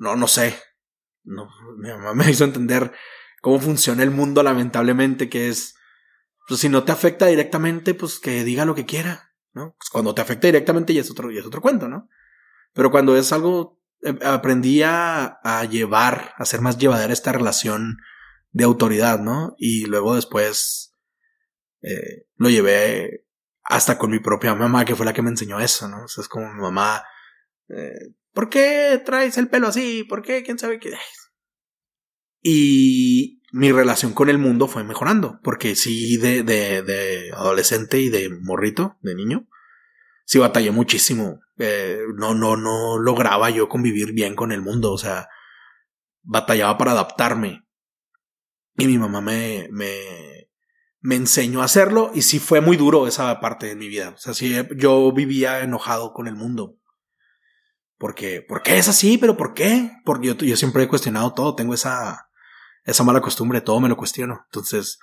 no, 0.00 0.16
no 0.16 0.26
sé. 0.26 0.58
No, 1.22 1.48
mi 1.78 1.88
mamá 1.88 2.14
me 2.14 2.30
hizo 2.30 2.44
entender 2.44 2.92
cómo 3.40 3.60
funciona 3.60 4.02
el 4.02 4.10
mundo, 4.10 4.42
lamentablemente, 4.42 5.28
que 5.28 5.48
es, 5.48 5.76
pues 6.48 6.60
si 6.60 6.68
no 6.68 6.82
te 6.82 6.90
afecta 6.90 7.26
directamente, 7.26 7.94
pues 7.94 8.18
que 8.18 8.42
diga 8.42 8.64
lo 8.64 8.74
que 8.74 8.86
quiera, 8.86 9.32
¿no? 9.52 9.76
Pues 9.78 9.90
cuando 9.90 10.14
te 10.14 10.22
afecta 10.22 10.48
directamente 10.48 10.92
ya 10.92 11.02
es 11.02 11.10
otro, 11.10 11.30
ya 11.30 11.40
es 11.40 11.46
otro 11.46 11.60
cuento, 11.60 11.88
¿no? 11.88 12.08
Pero 12.72 12.90
cuando 12.90 13.16
es 13.16 13.32
algo 13.32 13.80
Em, 14.02 14.18
aprendí 14.22 14.82
a, 14.82 15.40
a, 15.42 15.64
llevar, 15.64 16.32
a 16.38 16.44
ser 16.46 16.60
más 16.62 16.78
llevadera 16.78 17.12
esta 17.12 17.32
relación 17.32 17.98
de 18.50 18.64
autoridad, 18.64 19.20
¿no? 19.20 19.54
Y 19.58 19.86
luego 19.86 20.14
después 20.14 20.96
eh, 21.82 22.26
lo 22.36 22.48
llevé 22.48 23.26
hasta 23.62 23.98
con 23.98 24.10
mi 24.10 24.18
propia 24.20 24.54
mamá, 24.54 24.84
que 24.84 24.96
fue 24.96 25.04
la 25.04 25.12
que 25.12 25.22
me 25.22 25.30
enseñó 25.30 25.60
eso, 25.60 25.86
¿no? 25.88 26.04
O 26.04 26.08
sea, 26.08 26.22
es 26.22 26.28
como 26.28 26.52
mi 26.52 26.60
mamá, 26.60 27.04
eh, 27.68 28.14
¿por 28.32 28.48
qué 28.48 29.00
traes 29.04 29.38
el 29.38 29.48
pelo 29.48 29.68
así? 29.68 30.04
¿Por 30.04 30.22
qué? 30.22 30.42
¿Quién 30.42 30.58
sabe 30.58 30.78
qué? 30.78 30.92
Y 32.42 33.42
mi 33.52 33.72
relación 33.72 34.12
con 34.12 34.28
el 34.28 34.38
mundo 34.38 34.68
fue 34.68 34.84
mejorando, 34.84 35.40
porque 35.42 35.74
sí, 35.74 36.16
de, 36.16 36.42
de, 36.42 37.30
adolescente 37.34 38.00
y 38.00 38.08
de 38.08 38.30
morrito, 38.30 38.96
de 39.02 39.14
niño, 39.14 39.48
sí 40.24 40.38
batallé 40.38 40.70
muchísimo. 40.70 41.40
Eh, 41.58 42.00
no, 42.16 42.34
no, 42.34 42.56
no 42.56 42.98
lograba 42.98 43.50
yo 43.50 43.68
convivir 43.68 44.12
bien 44.12 44.34
con 44.34 44.52
el 44.52 44.62
mundo, 44.62 44.92
o 44.92 44.98
sea, 44.98 45.28
batallaba 46.22 46.78
para 46.78 46.92
adaptarme. 46.92 47.66
Y 48.76 48.86
mi 48.86 48.96
mamá 48.96 49.20
me, 49.20 49.68
me, 49.70 50.48
me 51.00 51.16
enseñó 51.16 51.60
a 51.60 51.64
hacerlo 51.64 52.12
y 52.14 52.22
sí 52.22 52.38
fue 52.38 52.60
muy 52.60 52.76
duro 52.76 53.06
esa 53.06 53.40
parte 53.40 53.66
de 53.66 53.76
mi 53.76 53.88
vida. 53.88 54.10
O 54.10 54.18
sea, 54.18 54.32
sí, 54.32 54.54
yo 54.76 55.12
vivía 55.12 55.60
enojado 55.60 56.12
con 56.12 56.28
el 56.28 56.36
mundo. 56.36 56.79
Porque, 58.00 58.40
¿por 58.40 58.62
qué 58.62 58.78
es 58.78 58.88
así? 58.88 59.18
¿Pero 59.18 59.36
por 59.36 59.52
qué? 59.52 59.90
Porque 60.06 60.34
yo, 60.34 60.56
siempre 60.56 60.82
he 60.82 60.88
cuestionado 60.88 61.34
todo, 61.34 61.54
tengo 61.54 61.74
esa, 61.74 62.30
esa 62.82 63.04
mala 63.04 63.20
costumbre, 63.20 63.60
todo 63.60 63.78
me 63.78 63.90
lo 63.90 63.98
cuestiono. 63.98 64.40
Entonces, 64.46 64.98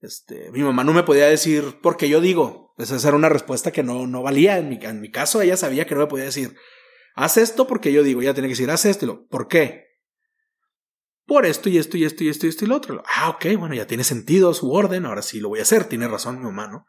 este, 0.00 0.50
mi 0.50 0.58
mamá 0.64 0.82
no 0.82 0.92
me 0.92 1.04
podía 1.04 1.26
decir 1.28 1.78
porque 1.80 2.08
yo 2.08 2.20
digo. 2.20 2.74
Esa 2.78 2.96
era 3.06 3.16
una 3.16 3.28
respuesta 3.28 3.70
que 3.70 3.84
no, 3.84 4.08
no 4.08 4.24
valía. 4.24 4.58
En 4.58 4.70
mi, 4.70 4.78
en 4.82 5.00
mi 5.00 5.08
caso, 5.12 5.40
ella 5.40 5.56
sabía 5.56 5.86
que 5.86 5.94
no 5.94 6.00
me 6.00 6.08
podía 6.08 6.24
decir, 6.24 6.56
haz 7.14 7.36
esto 7.36 7.68
porque 7.68 7.92
yo 7.92 8.02
digo. 8.02 8.22
Ella 8.22 8.34
tenía 8.34 8.48
que 8.48 8.54
decir, 8.54 8.72
haz 8.72 8.86
esto. 8.86 9.24
¿Por 9.28 9.46
qué? 9.46 9.86
Por 11.24 11.46
esto 11.46 11.68
y 11.68 11.78
esto 11.78 11.96
y 11.96 12.04
esto 12.04 12.24
y 12.24 12.28
esto 12.28 12.46
y 12.46 12.48
esto 12.48 12.64
y 12.64 12.68
lo 12.68 12.74
otro. 12.74 13.04
Ah, 13.14 13.28
ok, 13.28 13.56
bueno, 13.56 13.76
ya 13.76 13.86
tiene 13.86 14.02
sentido 14.02 14.52
su 14.52 14.72
orden. 14.72 15.06
Ahora 15.06 15.22
sí 15.22 15.38
lo 15.38 15.48
voy 15.48 15.60
a 15.60 15.62
hacer. 15.62 15.84
Tiene 15.84 16.08
razón 16.08 16.40
mi 16.40 16.46
mamá, 16.46 16.66
¿no? 16.66 16.86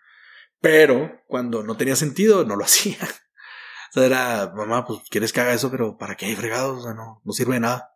Pero 0.62 1.22
cuando 1.28 1.62
no 1.62 1.78
tenía 1.78 1.96
sentido, 1.96 2.44
no 2.44 2.56
lo 2.56 2.64
hacía. 2.66 2.98
Era, 3.96 4.52
mamá, 4.56 4.86
pues 4.86 5.00
quieres 5.10 5.32
que 5.32 5.42
haga 5.42 5.54
eso, 5.54 5.70
pero 5.70 5.98
¿para 5.98 6.16
qué 6.16 6.26
hay 6.26 6.36
fregados? 6.36 6.80
O 6.80 6.84
sea, 6.84 6.94
no, 6.94 7.22
no 7.24 7.34
sirve 7.34 7.56
de 7.56 7.60
nada. 7.62 7.96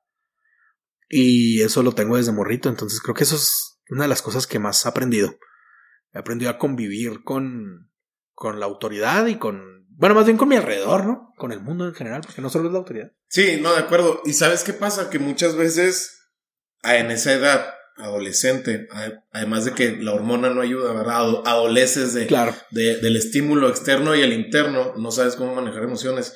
Y 1.10 1.62
eso 1.62 1.82
lo 1.84 1.94
tengo 1.94 2.18
desde 2.18 2.32
morrito. 2.32 2.70
Entonces 2.70 3.02
creo 3.02 3.16
que 3.16 3.24
eso 3.24 3.36
es 3.36 3.80
una 3.90 4.04
de 4.04 4.10
las 4.10 4.22
cosas 4.22 4.46
que 4.46 4.60
más 4.60 4.86
he 4.86 4.90
aprendido. 4.90 5.38
He 6.14 6.20
aprendido 6.20 6.52
a 6.52 6.58
convivir 6.58 7.24
con, 7.24 7.92
con 8.34 8.60
la 8.60 8.66
autoridad 8.66 9.26
y 9.28 9.38
con, 9.38 9.88
bueno, 9.90 10.16
más 10.16 10.26
bien 10.26 10.38
con 10.38 10.50
mi 10.50 10.56
alrededor, 10.56 11.06
¿no? 11.06 11.34
Con 11.38 11.52
el 11.52 11.62
mundo 11.62 11.88
en 11.88 11.96
general, 11.96 12.22
porque 12.22 12.42
no 12.42 12.50
solo 12.50 12.68
es 12.68 12.74
la 12.74 12.80
autoridad. 12.80 13.12
Sí, 13.28 13.60
no, 13.62 13.74
de 13.74 13.80
acuerdo. 13.80 14.22
¿Y 14.26 14.34
sabes 14.34 14.64
qué 14.64 14.74
pasa? 14.74 15.10
Que 15.10 15.20
muchas 15.20 15.56
veces 15.56 16.32
en 16.84 17.12
esa 17.12 17.34
edad 17.34 17.77
adolescente, 17.98 18.88
además 19.32 19.66
de 19.66 19.74
que 19.74 19.98
la 19.98 20.14
hormona 20.14 20.50
no 20.50 20.62
ayuda, 20.62 20.94
¿verdad? 20.94 21.42
Adoleces 21.46 22.14
de, 22.14 22.28
claro. 22.28 22.56
de, 22.72 22.98
del 22.98 23.16
estímulo 23.16 23.70
externo 23.70 24.16
y 24.16 24.22
el 24.22 24.34
interno, 24.34 24.94
no 24.98 25.12
sabes 25.12 25.36
cómo 25.36 25.56
manejar 25.56 25.84
emociones. 25.84 26.34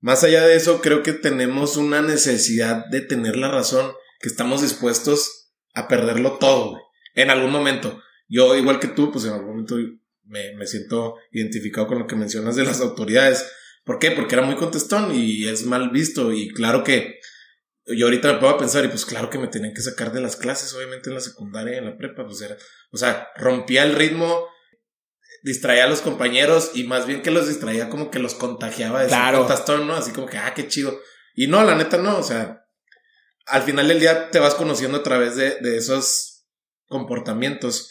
Más 0.00 0.22
allá 0.22 0.46
de 0.46 0.56
eso, 0.56 0.80
creo 0.80 1.02
que 1.02 1.12
tenemos 1.12 1.76
una 1.76 2.02
necesidad 2.02 2.86
de 2.90 3.00
tener 3.00 3.36
la 3.36 3.50
razón, 3.50 3.92
que 4.20 4.28
estamos 4.28 4.62
dispuestos 4.62 5.52
a 5.74 5.88
perderlo 5.88 6.38
todo, 6.38 6.70
güey. 6.70 6.82
En 7.14 7.30
algún 7.30 7.50
momento. 7.50 8.00
Yo, 8.28 8.56
igual 8.56 8.80
que 8.80 8.88
tú, 8.88 9.12
pues 9.12 9.24
en 9.24 9.32
algún 9.32 9.50
momento 9.50 9.76
me, 10.24 10.54
me 10.56 10.66
siento 10.66 11.16
identificado 11.30 11.86
con 11.86 11.98
lo 11.98 12.06
que 12.06 12.16
mencionas 12.16 12.56
de 12.56 12.64
las 12.64 12.80
autoridades. 12.80 13.46
¿Por 13.84 13.98
qué? 13.98 14.10
Porque 14.10 14.34
era 14.34 14.44
muy 14.44 14.56
contestón 14.56 15.14
y 15.14 15.46
es 15.46 15.64
mal 15.64 15.90
visto. 15.90 16.32
Y 16.32 16.48
claro 16.48 16.82
que 16.84 17.20
yo 17.86 18.06
ahorita 18.06 18.32
me 18.34 18.38
puedo 18.38 18.56
pensar, 18.58 18.84
y 18.84 18.88
pues 18.88 19.04
claro 19.04 19.28
que 19.30 19.38
me 19.38 19.48
tenían 19.48 19.74
que 19.74 19.82
sacar 19.82 20.12
de 20.12 20.20
las 20.20 20.36
clases, 20.36 20.72
obviamente 20.74 21.10
en 21.10 21.14
la 21.14 21.20
secundaria 21.20 21.74
y 21.74 21.78
en 21.78 21.84
la 21.86 21.96
prepa, 21.96 22.24
pues 22.26 22.40
era, 22.40 22.56
o 22.90 22.96
sea, 22.96 23.28
rompía 23.36 23.82
el 23.82 23.94
ritmo, 23.94 24.48
distraía 25.42 25.84
a 25.84 25.88
los 25.88 26.00
compañeros 26.00 26.70
y 26.74 26.84
más 26.84 27.06
bien 27.06 27.20
que 27.22 27.30
los 27.30 27.46
distraía 27.48 27.90
como 27.90 28.10
que 28.10 28.18
los 28.18 28.34
contagiaba 28.34 29.02
de 29.02 29.08
Claro. 29.08 29.40
contestón, 29.40 29.86
¿no? 29.86 29.94
Así 29.94 30.12
como 30.12 30.26
que, 30.26 30.38
ah, 30.38 30.54
qué 30.54 30.66
chido. 30.68 30.98
Y 31.34 31.46
no, 31.48 31.62
la 31.64 31.74
neta 31.74 31.98
no, 31.98 32.16
o 32.18 32.22
sea, 32.22 32.64
al 33.46 33.62
final 33.62 33.88
del 33.88 34.00
día 34.00 34.30
te 34.30 34.38
vas 34.38 34.54
conociendo 34.54 34.98
a 34.98 35.02
través 35.02 35.36
de, 35.36 35.56
de 35.60 35.76
esos 35.76 36.46
comportamientos. 36.86 37.90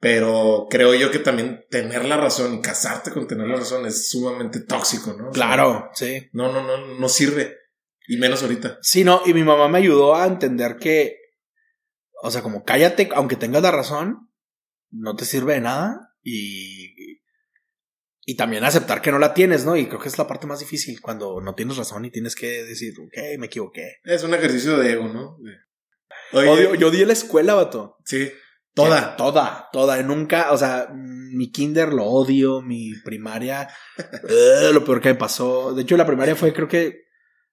Pero 0.00 0.68
creo 0.70 0.94
yo 0.94 1.10
que 1.10 1.18
también 1.18 1.66
tener 1.70 2.04
la 2.04 2.16
razón 2.16 2.54
y 2.54 2.62
casarte 2.62 3.10
con 3.10 3.26
tener 3.26 3.48
la 3.48 3.56
razón 3.56 3.84
es 3.84 4.08
sumamente 4.08 4.60
tóxico, 4.60 5.12
¿no? 5.12 5.30
O 5.30 5.32
sea, 5.34 5.42
Claro, 5.42 5.90
sí. 5.92 6.28
no, 6.32 6.52
no, 6.52 6.62
no, 6.62 6.86
no 6.98 7.08
sirve. 7.08 7.56
Y 8.08 8.16
menos 8.16 8.42
ahorita. 8.42 8.78
Sí, 8.80 9.04
no, 9.04 9.20
y 9.26 9.34
mi 9.34 9.44
mamá 9.44 9.68
me 9.68 9.78
ayudó 9.78 10.16
a 10.16 10.26
entender 10.26 10.76
que, 10.76 11.18
o 12.22 12.30
sea, 12.30 12.42
como 12.42 12.64
cállate, 12.64 13.10
aunque 13.14 13.36
tengas 13.36 13.62
la 13.62 13.70
razón, 13.70 14.30
no 14.90 15.14
te 15.14 15.26
sirve 15.26 15.54
de 15.54 15.60
nada 15.60 16.14
y, 16.22 17.20
y 18.24 18.34
también 18.36 18.64
aceptar 18.64 19.02
que 19.02 19.12
no 19.12 19.18
la 19.18 19.34
tienes, 19.34 19.66
¿no? 19.66 19.76
Y 19.76 19.86
creo 19.86 20.00
que 20.00 20.08
es 20.08 20.16
la 20.16 20.26
parte 20.26 20.46
más 20.46 20.60
difícil 20.60 21.02
cuando 21.02 21.40
no 21.42 21.54
tienes 21.54 21.76
razón 21.76 22.06
y 22.06 22.10
tienes 22.10 22.34
que 22.34 22.64
decir, 22.64 22.94
ok, 22.98 23.38
me 23.38 23.46
equivoqué. 23.46 23.98
Es 24.04 24.24
un 24.24 24.32
ejercicio 24.32 24.78
de 24.78 24.92
ego, 24.92 25.08
¿no? 25.08 25.36
Oye, 26.32 26.48
Odio, 26.48 26.74
yo 26.76 26.88
odié 26.88 27.04
la 27.04 27.12
escuela, 27.12 27.54
vato. 27.54 27.98
sí, 28.06 28.30
toda. 28.74 29.16
Toda, 29.16 29.68
toda. 29.70 30.02
Nunca, 30.02 30.52
o 30.52 30.56
sea, 30.56 30.88
mi 30.92 31.50
kinder 31.50 31.92
lo 31.92 32.04
odio, 32.04 32.62
mi 32.62 32.92
primaria, 33.04 33.68
eh, 34.28 34.70
lo 34.72 34.84
peor 34.84 35.00
que 35.00 35.10
me 35.10 35.14
pasó. 35.14 35.74
De 35.74 35.82
hecho, 35.82 35.96
la 35.96 36.06
primaria 36.06 36.36
fue, 36.36 36.54
creo 36.54 36.68
que, 36.68 37.07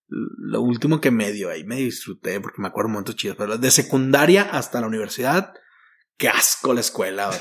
lo 0.07 0.61
último 0.61 1.02
que 1.02 1.11
medio 1.11 1.49
ahí 1.49 1.64
me 1.64 1.77
disfruté 1.77 2.40
porque 2.40 2.61
me 2.61 2.68
acuerdo 2.68 2.90
momentos 2.90 3.15
chidos. 3.15 3.38
Pero 3.38 3.57
de 3.57 3.72
secundaria 3.72 4.44
hasta 4.44 4.82
la 4.82 4.88
universidad, 4.88 5.53
qué 6.18 6.30
asco 6.30 6.73
la 6.73 6.82
escuela. 6.82 7.32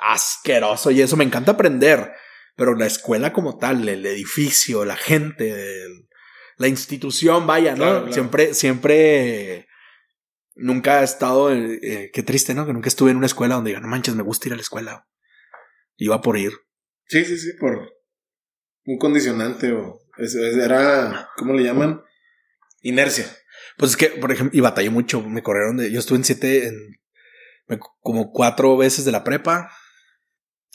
Asqueroso. 0.00 0.90
Y 0.90 1.00
eso 1.00 1.16
me 1.16 1.24
encanta 1.24 1.52
aprender. 1.52 2.12
Pero 2.56 2.74
la 2.74 2.86
escuela 2.86 3.32
como 3.32 3.58
tal, 3.58 3.88
el 3.88 4.04
edificio, 4.06 4.84
la 4.84 4.96
gente, 4.96 5.82
el- 5.84 6.08
la 6.58 6.68
institución, 6.68 7.46
vaya, 7.46 7.72
¿no? 7.72 7.76
Claro, 7.78 7.98
claro. 8.00 8.12
Siempre, 8.12 8.54
siempre 8.54 9.66
nunca 10.54 11.00
he 11.00 11.04
estado, 11.04 11.50
eh, 11.50 11.78
eh, 11.82 12.10
qué 12.12 12.22
triste, 12.22 12.54
¿no? 12.54 12.66
Que 12.66 12.72
nunca 12.74 12.88
estuve 12.88 13.10
en 13.10 13.16
una 13.16 13.26
escuela 13.26 13.54
donde 13.54 13.70
diga, 13.70 13.80
no 13.80 13.88
manches, 13.88 14.14
me 14.14 14.22
gusta 14.22 14.48
ir 14.48 14.52
a 14.52 14.56
la 14.56 14.62
escuela. 14.62 15.08
Iba 15.96 16.20
por 16.20 16.36
ir. 16.36 16.52
Sí, 17.06 17.24
sí, 17.24 17.38
sí, 17.38 17.52
por 17.58 17.90
un 18.84 18.98
condicionante 18.98 19.72
o 19.72 20.00
es- 20.18 20.34
es- 20.34 20.56
era, 20.56 21.30
¿cómo 21.36 21.54
le 21.54 21.64
llaman? 21.64 22.02
Inercia. 22.82 23.26
Pues 23.78 23.92
es 23.92 23.96
que, 23.96 24.08
por 24.08 24.30
ejemplo, 24.32 24.56
y 24.56 24.60
batallé 24.60 24.90
mucho, 24.90 25.22
me 25.22 25.42
corrieron 25.42 25.76
de, 25.78 25.90
yo 25.90 25.98
estuve 25.98 26.18
en 26.18 26.24
siete, 26.24 26.66
en, 26.68 26.74
me- 27.68 27.78
como 28.00 28.30
cuatro 28.32 28.76
veces 28.76 29.04
de 29.04 29.12
la 29.12 29.24
prepa, 29.24 29.70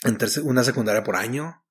en 0.03 0.17
terce- 0.17 0.41
una 0.43 0.63
secundaria 0.63 1.03
por 1.03 1.15
año. 1.15 1.63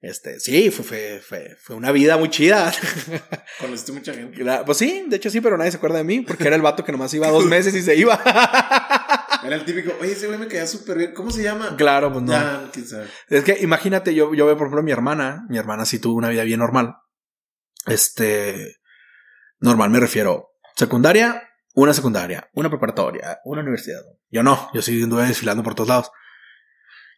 Este, 0.00 0.40
sí, 0.40 0.70
fue, 0.72 0.84
fue, 0.84 1.20
fue, 1.24 1.56
fue 1.62 1.76
una 1.76 1.92
vida 1.92 2.16
muy 2.16 2.28
chida. 2.28 2.72
Conociste 3.60 3.92
mucha 3.92 4.12
gente. 4.12 4.44
Pues 4.66 4.76
sí, 4.78 5.04
de 5.08 5.16
hecho 5.16 5.30
sí, 5.30 5.40
pero 5.40 5.56
nadie 5.56 5.70
se 5.70 5.76
acuerda 5.76 5.98
de 5.98 6.04
mí, 6.04 6.20
porque 6.22 6.48
era 6.48 6.56
el 6.56 6.62
vato 6.62 6.84
que 6.84 6.90
nomás 6.92 7.14
iba 7.14 7.28
dos 7.28 7.44
meses 7.46 7.74
y 7.74 7.82
se 7.82 7.94
iba. 7.96 8.20
Era 9.44 9.56
el 9.56 9.64
típico, 9.64 9.92
oye, 10.00 10.12
ese 10.12 10.28
güey 10.28 10.38
me 10.38 10.46
queda 10.46 10.68
súper 10.68 10.96
bien. 10.98 11.12
¿Cómo 11.14 11.32
se 11.32 11.42
llama? 11.42 11.76
claro, 11.76 12.12
pues 12.12 12.24
no. 12.24 12.30
Ya. 12.32 12.70
Es 13.28 13.42
que 13.42 13.58
imagínate, 13.60 14.14
yo, 14.14 14.32
yo 14.34 14.46
veo, 14.46 14.56
por 14.56 14.66
ejemplo, 14.68 14.80
a 14.80 14.84
mi 14.84 14.92
hermana. 14.92 15.44
Mi 15.48 15.58
hermana 15.58 15.84
sí 15.84 15.98
tuvo 15.98 16.14
una 16.14 16.28
vida 16.28 16.44
bien 16.44 16.60
normal. 16.60 16.94
Este. 17.86 18.76
Normal, 19.62 19.90
me 19.90 20.00
refiero. 20.00 20.50
Secundaria, 20.74 21.48
una 21.74 21.94
secundaria, 21.94 22.50
una 22.54 22.68
preparatoria, 22.68 23.38
una 23.44 23.62
universidad. 23.62 24.00
Yo 24.28 24.42
no, 24.42 24.68
yo 24.74 24.82
sí 24.82 25.02
anduve 25.02 25.24
desfilando 25.26 25.62
por 25.62 25.74
todos 25.74 25.88
lados. 25.88 26.10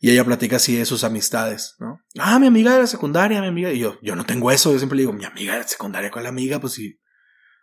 Y 0.00 0.10
ella 0.10 0.24
platica 0.24 0.56
así 0.56 0.76
de 0.76 0.84
sus 0.84 1.04
amistades, 1.04 1.76
¿no? 1.78 2.00
Ah, 2.18 2.38
mi 2.38 2.46
amiga 2.46 2.74
de 2.74 2.80
la 2.80 2.86
secundaria, 2.86 3.40
mi 3.40 3.46
amiga. 3.46 3.72
Y 3.72 3.78
yo, 3.78 3.98
yo 4.02 4.14
no 4.14 4.26
tengo 4.26 4.50
eso. 4.50 4.70
Yo 4.72 4.78
siempre 4.78 4.96
le 4.96 5.02
digo, 5.02 5.14
mi 5.14 5.24
amiga 5.24 5.54
de 5.54 5.60
la 5.60 5.66
secundaria, 5.68 6.10
¿cuál 6.10 6.26
amiga? 6.26 6.60
Pues 6.60 6.74
sí. 6.74 7.00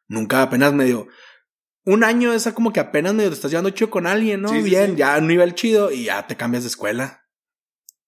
Nunca 0.07 0.41
apenas 0.41 0.73
medio. 0.73 1.07
Un 1.85 2.03
año 2.03 2.33
es 2.33 2.47
como 2.53 2.73
que 2.73 2.79
apenas 2.79 3.13
medio 3.13 3.29
te 3.29 3.35
estás 3.35 3.51
llevando 3.51 3.69
chido 3.69 3.91
con 3.91 4.07
alguien, 4.07 4.41
¿no? 4.41 4.49
Sí, 4.49 4.63
sí, 4.63 4.69
Bien, 4.69 4.91
sí. 4.91 4.95
ya 4.97 5.15
a 5.15 5.19
un 5.19 5.27
nivel 5.27 5.53
chido 5.53 5.91
y 5.91 6.05
ya 6.05 6.25
te 6.25 6.35
cambias 6.35 6.63
de 6.63 6.69
escuela. 6.69 7.27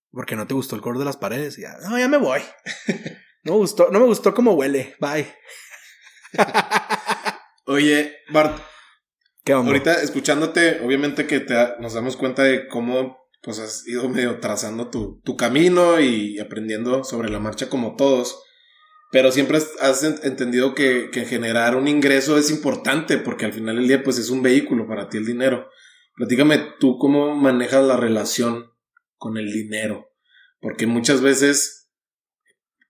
Porque 0.09 0.35
no 0.35 0.47
te 0.47 0.55
gustó 0.55 0.75
el 0.75 0.81
color 0.81 0.97
de 0.97 1.05
las 1.05 1.17
paredes. 1.17 1.59
Y 1.59 1.61
ya, 1.61 1.77
no, 1.87 1.99
ya 1.99 2.07
me 2.07 2.17
voy. 2.17 2.41
No 3.45 3.51
me 3.51 3.57
gustó, 3.57 3.89
no 3.91 3.99
me 3.99 4.05
gustó 4.05 4.33
cómo 4.33 4.53
huele. 4.53 4.95
Bye. 5.01 5.27
Oye, 7.65 8.15
Bart, 8.31 8.59
¿Qué 9.43 9.53
onda? 9.53 9.67
ahorita 9.71 10.01
escuchándote, 10.01 10.81
obviamente 10.81 11.27
que 11.27 11.39
te, 11.39 11.55
nos 11.79 11.93
damos 11.93 12.17
cuenta 12.17 12.43
de 12.43 12.67
cómo 12.67 13.17
pues 13.41 13.59
has 13.59 13.85
ido 13.87 14.07
medio 14.07 14.39
trazando 14.39 14.89
tu, 14.89 15.19
tu 15.23 15.35
camino 15.35 15.99
y 15.99 16.39
aprendiendo 16.39 17.03
sobre 17.03 17.29
la 17.29 17.39
marcha 17.39 17.69
como 17.69 17.95
todos. 17.95 18.41
Pero 19.11 19.31
siempre 19.31 19.57
has, 19.57 19.69
has 19.81 20.03
en- 20.03 20.19
entendido 20.23 20.73
que, 20.73 21.09
que 21.11 21.25
generar 21.25 21.75
un 21.75 21.87
ingreso 21.87 22.37
es 22.37 22.49
importante 22.49 23.17
porque 23.17 23.45
al 23.45 23.53
final 23.53 23.75
del 23.75 23.87
día 23.87 24.01
pues 24.03 24.17
es 24.17 24.29
un 24.29 24.41
vehículo 24.41 24.87
para 24.87 25.09
ti 25.09 25.17
el 25.17 25.25
dinero. 25.25 25.69
Platícame 26.15 26.57
tú 26.79 26.97
cómo 26.97 27.35
manejas 27.35 27.83
la 27.83 27.97
relación 27.97 28.71
con 29.17 29.37
el 29.37 29.51
dinero. 29.51 30.09
Porque 30.61 30.87
muchas 30.87 31.21
veces 31.21 31.89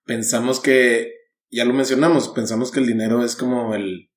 pensamos 0.06 0.60
que, 0.60 1.14
ya 1.56 1.66
lo 1.66 1.74
mencionamos, 1.74 2.30
pensamos 2.30 2.72
que 2.72 2.80
el 2.80 2.88
dinero 2.88 3.24
es 3.24 3.36
como 3.36 3.76
el, 3.76 4.10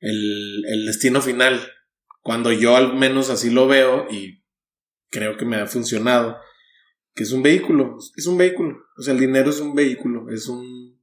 el, 0.00 0.64
el 0.66 0.86
destino 0.86 1.20
final. 1.20 1.60
Cuando 2.22 2.52
yo 2.52 2.76
al 2.76 2.94
menos 2.96 3.30
así 3.30 3.50
lo 3.50 3.66
veo 3.68 4.06
y 4.10 4.44
creo 5.10 5.36
que 5.36 5.44
me 5.44 5.56
ha 5.56 5.66
funcionado, 5.66 6.36
que 7.14 7.22
es 7.24 7.32
un 7.32 7.42
vehículo, 7.42 7.96
es 8.16 8.26
un 8.26 8.36
vehículo. 8.38 8.76
O 8.96 9.02
sea, 9.02 9.14
el 9.14 9.20
dinero 9.20 9.50
es 9.50 9.60
un 9.60 9.74
vehículo, 9.74 10.28
es 10.30 10.46
un, 10.48 11.00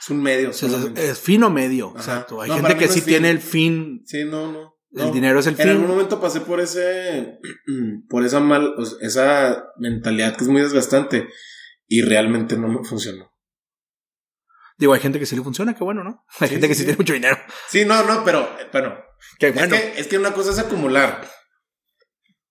es 0.00 0.10
un 0.10 0.22
medio. 0.22 0.50
O 0.50 0.52
sea, 0.52 0.68
es, 0.68 0.98
es 0.98 1.18
fin 1.20 1.42
o 1.44 1.50
medio, 1.50 1.90
Ajá. 1.90 1.98
exacto. 1.98 2.40
Hay 2.42 2.48
No, 2.50 2.56
gente 2.56 2.76
que 2.76 2.86
no 2.86 2.92
sí 2.92 3.00
fin. 3.00 3.08
tiene 3.08 3.30
el 3.30 3.38
fin, 3.40 4.02
Sí, 4.06 4.24
no, 4.24 4.50
no. 4.52 4.76
el 4.92 5.06
no. 5.06 5.12
dinero 5.12 5.38
es 5.40 5.46
el 5.46 5.54
En 5.60 5.68
algún 5.68 5.84
fin. 5.86 5.94
momento 5.94 6.20
pasé 6.20 6.40
por 6.40 6.60
ese, 6.60 7.38
por 8.08 8.24
esa 8.24 8.40
mal, 8.40 8.74
esa 9.00 9.66
mentalidad 9.78 10.36
que 10.36 10.44
es 10.44 10.50
muy 10.50 10.62
desgastante 10.62 11.28
y 11.86 12.02
realmente 12.02 12.56
no 12.58 12.68
me 12.68 12.82
funcionó. 12.84 13.30
Digo, 14.78 14.92
hay 14.92 15.00
gente 15.00 15.18
que 15.18 15.26
sí 15.26 15.34
le 15.36 15.42
funciona, 15.42 15.74
qué 15.74 15.82
bueno, 15.84 16.04
¿no? 16.04 16.24
Hay 16.40 16.48
Sí, 16.48 16.54
gente 16.54 16.68
que 16.68 16.74
sí, 16.74 16.82
tiene 16.84 16.98
mucho 16.98 17.12
dinero. 17.14 17.38
Sí, 17.68 17.84
no, 17.84 18.02
no, 18.04 18.24
pero, 18.24 18.48
bueno, 18.72 18.94
Qué 19.38 19.50
bueno. 19.50 19.74
Es, 19.74 19.82
que, 19.82 20.00
es 20.00 20.06
que 20.08 20.18
una 20.18 20.32
cosa 20.32 20.50
es 20.50 20.58
acumular. 20.58 21.26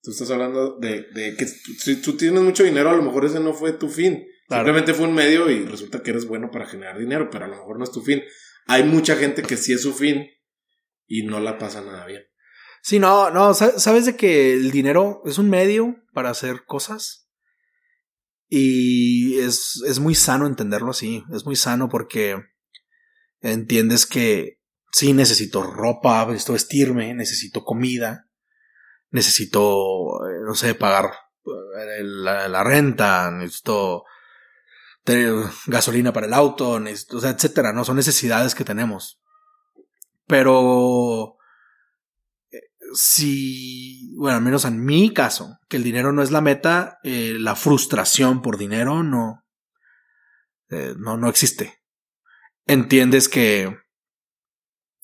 Tú 0.02 0.12
estás 0.12 0.30
hablando 0.32 0.78
de, 0.80 1.06
de 1.14 1.36
que 1.36 1.46
si 1.48 2.02
tú 2.02 2.16
tienes 2.18 2.42
mucho 2.42 2.64
dinero, 2.64 2.90
a 2.90 2.96
lo 2.96 3.02
mejor 3.04 3.26
ese 3.26 3.40
no 3.40 3.54
fue 3.54 3.74
tu 3.74 3.90
fin. 3.90 4.26
Claro. 4.48 4.64
Simplemente 4.64 4.94
fue 4.94 5.08
un 5.08 5.16
medio 5.16 5.50
y 5.50 5.66
resulta 5.66 6.04
que 6.04 6.12
eres 6.12 6.28
bueno 6.28 6.52
para 6.52 6.68
generar 6.68 6.98
dinero, 7.00 7.30
pero 7.32 7.46
a 7.46 7.48
lo 7.48 7.56
mejor 7.56 7.78
no 7.80 7.84
es 7.84 7.92
tu 7.92 8.02
fin. 8.04 8.22
Hay 8.68 8.84
mucha 8.84 9.16
gente 9.16 9.42
que 9.42 9.58
sí 9.58 9.74
es 9.74 9.82
su 9.82 9.94
fin 9.94 10.28
y 11.08 11.24
no 11.24 11.40
la 11.40 11.58
pasa 11.58 11.82
nada 11.82 12.06
bien. 12.06 12.24
Sí, 12.84 13.00
no, 13.00 13.32
no, 13.32 13.56
sa- 13.56 13.80
sabes 13.80 14.06
de 14.06 14.16
que 14.16 14.54
el 14.54 14.70
dinero 14.70 15.22
es 15.26 15.40
un 15.40 15.50
medio 15.50 15.96
para 16.14 16.30
hacer 16.30 16.66
cosas 16.66 17.25
y 18.48 19.40
es, 19.40 19.82
es 19.88 20.00
muy 20.00 20.16
sano 20.16 20.46
entenderlo 20.48 20.92
así, 20.92 21.24
es 21.34 21.46
muy 21.46 21.56
sano 21.56 21.90
porque 21.90 22.38
entiendes 23.42 24.06
que 24.06 24.60
sí 24.92 25.14
necesito 25.14 25.64
ropa, 25.64 26.26
necesito 26.26 26.54
vestirme, 26.54 27.14
necesito 27.14 27.64
comida, 27.64 28.28
necesito, 29.10 30.28
eh, 30.28 30.40
no 30.46 30.56
sé, 30.56 30.76
pagar 30.76 31.06
eh, 31.46 32.04
la, 32.04 32.48
la 32.48 32.64
renta, 32.64 33.32
necesito 33.32 34.04
gasolina 35.68 36.12
para 36.12 36.26
el 36.26 36.34
auto, 36.34 36.80
necesito, 36.80 37.18
o 37.18 37.20
sea, 37.20 37.30
etcétera, 37.32 37.74
no 37.74 37.86
son 37.86 37.98
necesidades 37.98 38.56
que 38.56 38.64
tenemos. 38.64 39.22
Pero 40.26 41.35
si, 42.94 44.14
bueno, 44.16 44.38
al 44.38 44.44
menos 44.44 44.66
en 44.66 44.84
mi 44.84 45.14
caso, 45.14 45.60
que 45.68 45.78
el 45.78 45.84
dinero 45.84 46.12
no 46.12 46.22
es 46.22 46.32
la 46.32 46.42
meta, 46.42 47.00
eh, 47.04 47.36
la 47.40 47.56
frustración 47.56 48.42
por 48.42 48.58
dinero 48.58 49.04
no, 49.04 49.46
eh, 50.70 50.94
no, 50.98 51.18
no 51.18 51.30
existe. 51.30 51.82
Entiendes 52.66 53.30
que 53.30 53.78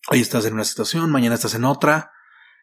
hoy 0.10 0.20
estás 0.20 0.46
en 0.46 0.54
una 0.54 0.64
situación, 0.64 1.12
mañana 1.12 1.36
estás 1.36 1.56
en 1.56 1.66
otra, 1.66 2.12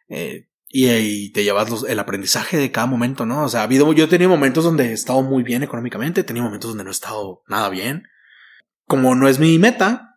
eh, 0.09 0.49
y, 0.71 0.87
ahí 0.89 1.33
te 1.33 1.45
llevas 1.45 1.85
el 1.89 1.99
aprendizaje 1.99 2.59
de 2.59 2.71
cada 2.71 2.87
momento, 2.87 3.25
¿no? 3.25 3.45
O 3.45 3.49
sea, 3.49 3.61
ha 3.61 3.65
habido, 3.65 3.91
yo 3.93 4.05
he 4.05 4.09
tenido 4.09 4.31
momentos 4.31 4.65
donde 4.65 4.91
he 4.91 4.93
estado 4.93 5.23
muy 5.23 5.43
bien 5.43 5.63
económicamente, 5.63 6.21
he 6.21 6.25
tenido 6.25 6.45
momentos 6.45 6.71
donde 6.71 6.85
no 6.85 6.91
he 6.91 6.93
estado 6.93 7.43
nada 7.49 7.69
bien. 7.71 8.05
Como 8.87 9.15
no 9.15 9.29
es 9.29 9.39
mi 9.39 9.59
meta, 9.59 10.08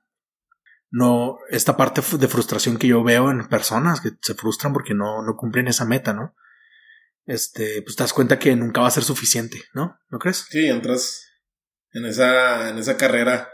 no, 0.91 1.39
esta 1.49 1.77
parte 1.77 2.01
de 2.17 2.27
frustración 2.27 2.77
que 2.77 2.87
yo 2.87 3.01
veo 3.01 3.31
en 3.31 3.47
personas 3.47 4.01
que 4.01 4.11
se 4.21 4.35
frustran 4.35 4.73
porque 4.73 4.93
no, 4.93 5.23
no 5.23 5.37
cumplen 5.37 5.69
esa 5.69 5.85
meta, 5.85 6.13
¿no? 6.13 6.35
Este, 7.25 7.81
pues 7.81 7.95
te 7.95 8.03
das 8.03 8.11
cuenta 8.11 8.37
que 8.37 8.55
nunca 8.57 8.81
va 8.81 8.87
a 8.87 8.91
ser 8.91 9.03
suficiente, 9.03 9.63
¿no? 9.73 9.97
¿No 10.09 10.19
crees? 10.19 10.47
Sí, 10.49 10.67
entras 10.67 11.25
en 11.93 12.05
esa, 12.05 12.69
en 12.69 12.77
esa 12.77 12.97
carrera. 12.97 13.49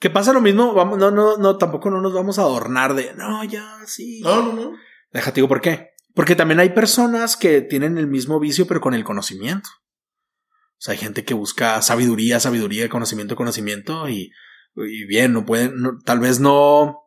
Que 0.00 0.08
pasa 0.08 0.32
lo 0.32 0.40
mismo, 0.40 0.72
vamos, 0.72 0.98
no, 0.98 1.10
no, 1.10 1.36
no, 1.36 1.58
tampoco 1.58 1.90
no 1.90 2.00
nos 2.00 2.14
vamos 2.14 2.38
a 2.38 2.42
adornar 2.42 2.94
de, 2.94 3.12
no, 3.14 3.44
ya, 3.44 3.80
sí. 3.86 4.22
No, 4.22 4.42
no, 4.42 4.52
no. 4.54 4.72
Déjate 5.12 5.36
digo 5.36 5.48
por 5.48 5.60
qué. 5.60 5.90
Porque 6.14 6.34
también 6.34 6.60
hay 6.60 6.70
personas 6.70 7.36
que 7.36 7.60
tienen 7.60 7.98
el 7.98 8.06
mismo 8.06 8.40
vicio, 8.40 8.66
pero 8.66 8.80
con 8.80 8.94
el 8.94 9.04
conocimiento. 9.04 9.68
O 9.68 10.80
sea, 10.84 10.92
hay 10.92 10.98
gente 10.98 11.24
que 11.24 11.34
busca 11.34 11.82
sabiduría, 11.82 12.40
sabiduría, 12.40 12.88
conocimiento, 12.88 13.36
conocimiento, 13.36 14.08
y, 14.08 14.32
y 14.76 15.04
bien, 15.06 15.32
no 15.32 15.44
pueden, 15.44 16.00
tal 16.04 16.20
vez 16.20 16.40
no, 16.40 17.02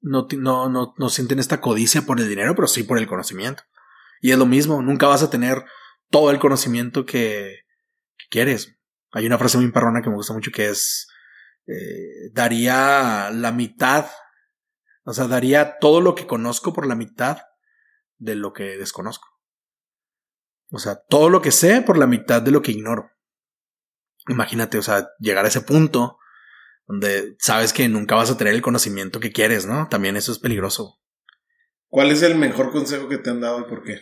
no, 0.00 0.26
no, 0.36 0.68
no, 0.68 0.94
no 0.96 1.08
sienten 1.08 1.38
esta 1.38 1.60
codicia 1.60 2.02
por 2.02 2.20
el 2.20 2.28
dinero, 2.28 2.54
pero 2.54 2.68
sí 2.68 2.82
por 2.82 2.98
el 2.98 3.06
conocimiento. 3.06 3.62
Y 4.20 4.32
es 4.32 4.38
lo 4.38 4.46
mismo, 4.46 4.82
nunca 4.82 5.06
vas 5.06 5.22
a 5.22 5.30
tener 5.30 5.64
todo 6.10 6.30
el 6.30 6.38
conocimiento 6.38 7.04
que, 7.04 7.60
que 8.16 8.26
quieres. 8.30 8.76
Hay 9.12 9.26
una 9.26 9.38
frase 9.38 9.58
muy 9.58 9.70
perrona 9.70 10.02
que 10.02 10.10
me 10.10 10.16
gusta 10.16 10.34
mucho 10.34 10.50
que 10.50 10.68
es, 10.68 11.08
eh, 11.66 12.30
daría 12.32 13.30
la 13.30 13.52
mitad, 13.52 14.06
o 15.04 15.12
sea, 15.12 15.26
daría 15.26 15.78
todo 15.78 16.00
lo 16.00 16.14
que 16.14 16.26
conozco 16.26 16.72
por 16.72 16.86
la 16.86 16.94
mitad 16.94 17.38
de 18.18 18.34
lo 18.34 18.52
que 18.52 18.76
desconozco. 18.76 19.26
O 20.70 20.78
sea, 20.78 20.96
todo 21.08 21.30
lo 21.30 21.42
que 21.42 21.52
sé 21.52 21.82
por 21.82 21.96
la 21.96 22.06
mitad 22.06 22.42
de 22.42 22.50
lo 22.50 22.62
que 22.62 22.72
ignoro. 22.72 23.10
Imagínate, 24.28 24.78
o 24.78 24.82
sea, 24.82 25.08
llegar 25.20 25.44
a 25.44 25.48
ese 25.48 25.60
punto 25.60 26.18
donde 26.86 27.36
sabes 27.38 27.72
que 27.72 27.88
nunca 27.88 28.14
vas 28.14 28.30
a 28.30 28.36
tener 28.36 28.54
el 28.54 28.62
conocimiento 28.62 29.20
que 29.20 29.32
quieres, 29.32 29.66
¿no? 29.66 29.88
También 29.88 30.16
eso 30.16 30.32
es 30.32 30.38
peligroso. 30.38 31.00
¿Cuál 31.88 32.10
es 32.10 32.22
el 32.22 32.36
mejor 32.36 32.70
consejo 32.72 33.08
que 33.08 33.18
te 33.18 33.30
han 33.30 33.40
dado 33.40 33.60
y 33.60 33.64
por 33.64 33.82
qué? 33.82 34.00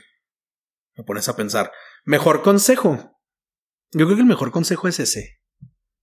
Me 0.97 1.05
pones 1.05 1.29
a 1.29 1.37
pensar. 1.37 1.73
Mejor 2.05 2.43
consejo. 2.43 3.19
Yo 3.93 4.07
creo 4.07 4.17
que 4.17 4.23
el 4.23 4.29
mejor 4.29 4.51
consejo 4.51 4.89
es 4.89 4.99
ese 5.01 5.41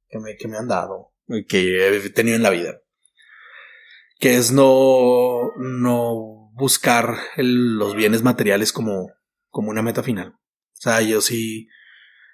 que 0.09 0.19
me, 0.19 0.35
que 0.37 0.47
me 0.47 0.57
han 0.57 0.67
dado 0.67 1.13
y 1.27 1.45
que 1.45 1.87
he 1.97 2.09
tenido 2.09 2.35
en 2.35 2.43
la 2.43 2.49
vida. 2.49 2.79
Que 4.19 4.35
es 4.37 4.51
no, 4.51 5.51
no 5.57 6.51
buscar 6.53 7.17
el- 7.37 7.75
los 7.77 7.95
bienes 7.95 8.21
materiales 8.23 8.71
como, 8.73 9.11
como 9.49 9.69
una 9.69 9.81
meta 9.81 10.03
final. 10.03 10.29
O 10.29 10.81
sea, 10.81 11.01
yo 11.01 11.21
sí, 11.21 11.67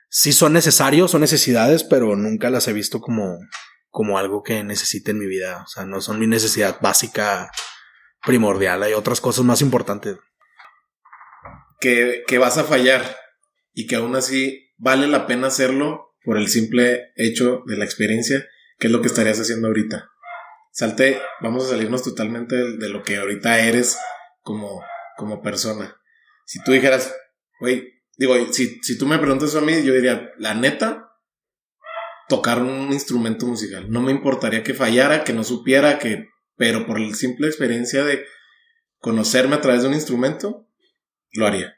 sí 0.09 0.33
son 0.33 0.53
necesarios, 0.53 1.11
son 1.11 1.21
necesidades, 1.21 1.83
pero 1.83 2.15
nunca 2.15 2.49
las 2.49 2.67
he 2.67 2.73
visto 2.73 2.99
como, 2.99 3.37
como 3.97 4.19
algo 4.19 4.43
que 4.43 4.63
necesite 4.63 5.09
en 5.09 5.17
mi 5.17 5.25
vida. 5.25 5.63
O 5.63 5.67
sea, 5.67 5.83
no 5.83 6.01
son 6.01 6.19
mi 6.19 6.27
necesidad 6.27 6.79
básica 6.79 7.49
primordial. 8.23 8.83
Hay 8.83 8.93
otras 8.93 9.19
cosas 9.19 9.43
más 9.43 9.59
importantes. 9.63 10.17
Que, 11.79 12.23
que 12.27 12.37
vas 12.37 12.59
a 12.59 12.63
fallar 12.63 13.17
y 13.73 13.87
que 13.87 13.95
aún 13.95 14.15
así 14.15 14.71
vale 14.77 15.07
la 15.07 15.25
pena 15.25 15.47
hacerlo 15.47 16.15
por 16.23 16.37
el 16.37 16.47
simple 16.47 17.11
hecho 17.15 17.63
de 17.65 17.75
la 17.75 17.85
experiencia, 17.85 18.45
que 18.77 18.85
es 18.85 18.93
lo 18.93 19.01
que 19.01 19.07
estarías 19.07 19.39
haciendo 19.39 19.65
ahorita. 19.65 20.11
Salte, 20.71 21.19
vamos 21.41 21.65
a 21.65 21.69
salirnos 21.69 22.03
totalmente 22.03 22.55
de, 22.55 22.89
lo 22.89 23.01
que 23.01 23.17
ahorita 23.17 23.61
eres 23.61 23.97
como, 24.43 24.79
como 25.15 25.41
persona. 25.41 25.99
Si 26.45 26.63
tú 26.63 26.71
dijeras, 26.71 27.15
güey, 27.59 27.95
digo, 28.15 28.35
si, 28.53 28.79
si 28.83 28.95
tú 28.95 29.07
me 29.07 29.17
preguntas 29.17 29.55
a 29.55 29.61
mí, 29.61 29.81
yo 29.81 29.91
diría, 29.95 30.33
la 30.37 30.53
neta, 30.53 31.06
tocar 32.27 32.61
un 32.61 32.91
instrumento 32.91 33.45
musical. 33.45 33.89
No 33.89 34.01
me 34.01 34.11
importaría 34.11 34.63
que 34.63 34.73
fallara, 34.73 35.23
que 35.23 35.33
no 35.33 35.43
supiera, 35.43 35.99
que, 35.99 36.27
pero 36.55 36.85
por 36.85 36.99
la 36.99 37.13
simple 37.15 37.47
experiencia 37.47 38.03
de 38.03 38.25
conocerme 38.97 39.55
a 39.55 39.61
través 39.61 39.83
de 39.83 39.89
un 39.89 39.93
instrumento, 39.93 40.67
lo 41.31 41.45
haría. 41.45 41.75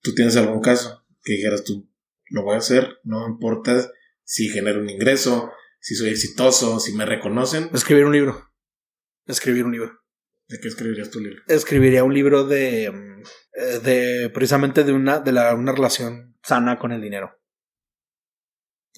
¿Tú 0.00 0.14
tienes 0.14 0.36
algún 0.36 0.60
caso 0.60 1.04
que 1.22 1.34
dijeras 1.34 1.64
tú, 1.64 1.90
lo 2.30 2.44
voy 2.44 2.54
a 2.54 2.58
hacer, 2.58 2.98
no 3.04 3.26
me 3.26 3.32
importa 3.32 3.90
si 4.24 4.48
genero 4.48 4.80
un 4.80 4.88
ingreso, 4.88 5.50
si 5.80 5.94
soy 5.94 6.10
exitoso, 6.10 6.80
si 6.80 6.92
me 6.94 7.04
reconocen? 7.04 7.70
Escribir 7.72 8.04
un 8.04 8.12
libro. 8.12 8.50
Escribir 9.26 9.64
un 9.64 9.72
libro. 9.72 10.00
¿De 10.48 10.58
qué 10.60 10.68
escribirías 10.68 11.10
tu 11.10 11.20
libro? 11.20 11.42
Escribiría 11.46 12.04
un 12.04 12.14
libro 12.14 12.44
de, 12.44 12.90
mm, 12.90 13.22
eh, 13.52 13.78
de 13.80 14.30
precisamente 14.30 14.82
de 14.82 14.92
una, 14.92 15.20
de 15.20 15.32
la, 15.32 15.54
una 15.54 15.72
relación 15.72 16.38
sana 16.42 16.78
con 16.78 16.92
el 16.92 17.02
dinero. 17.02 17.37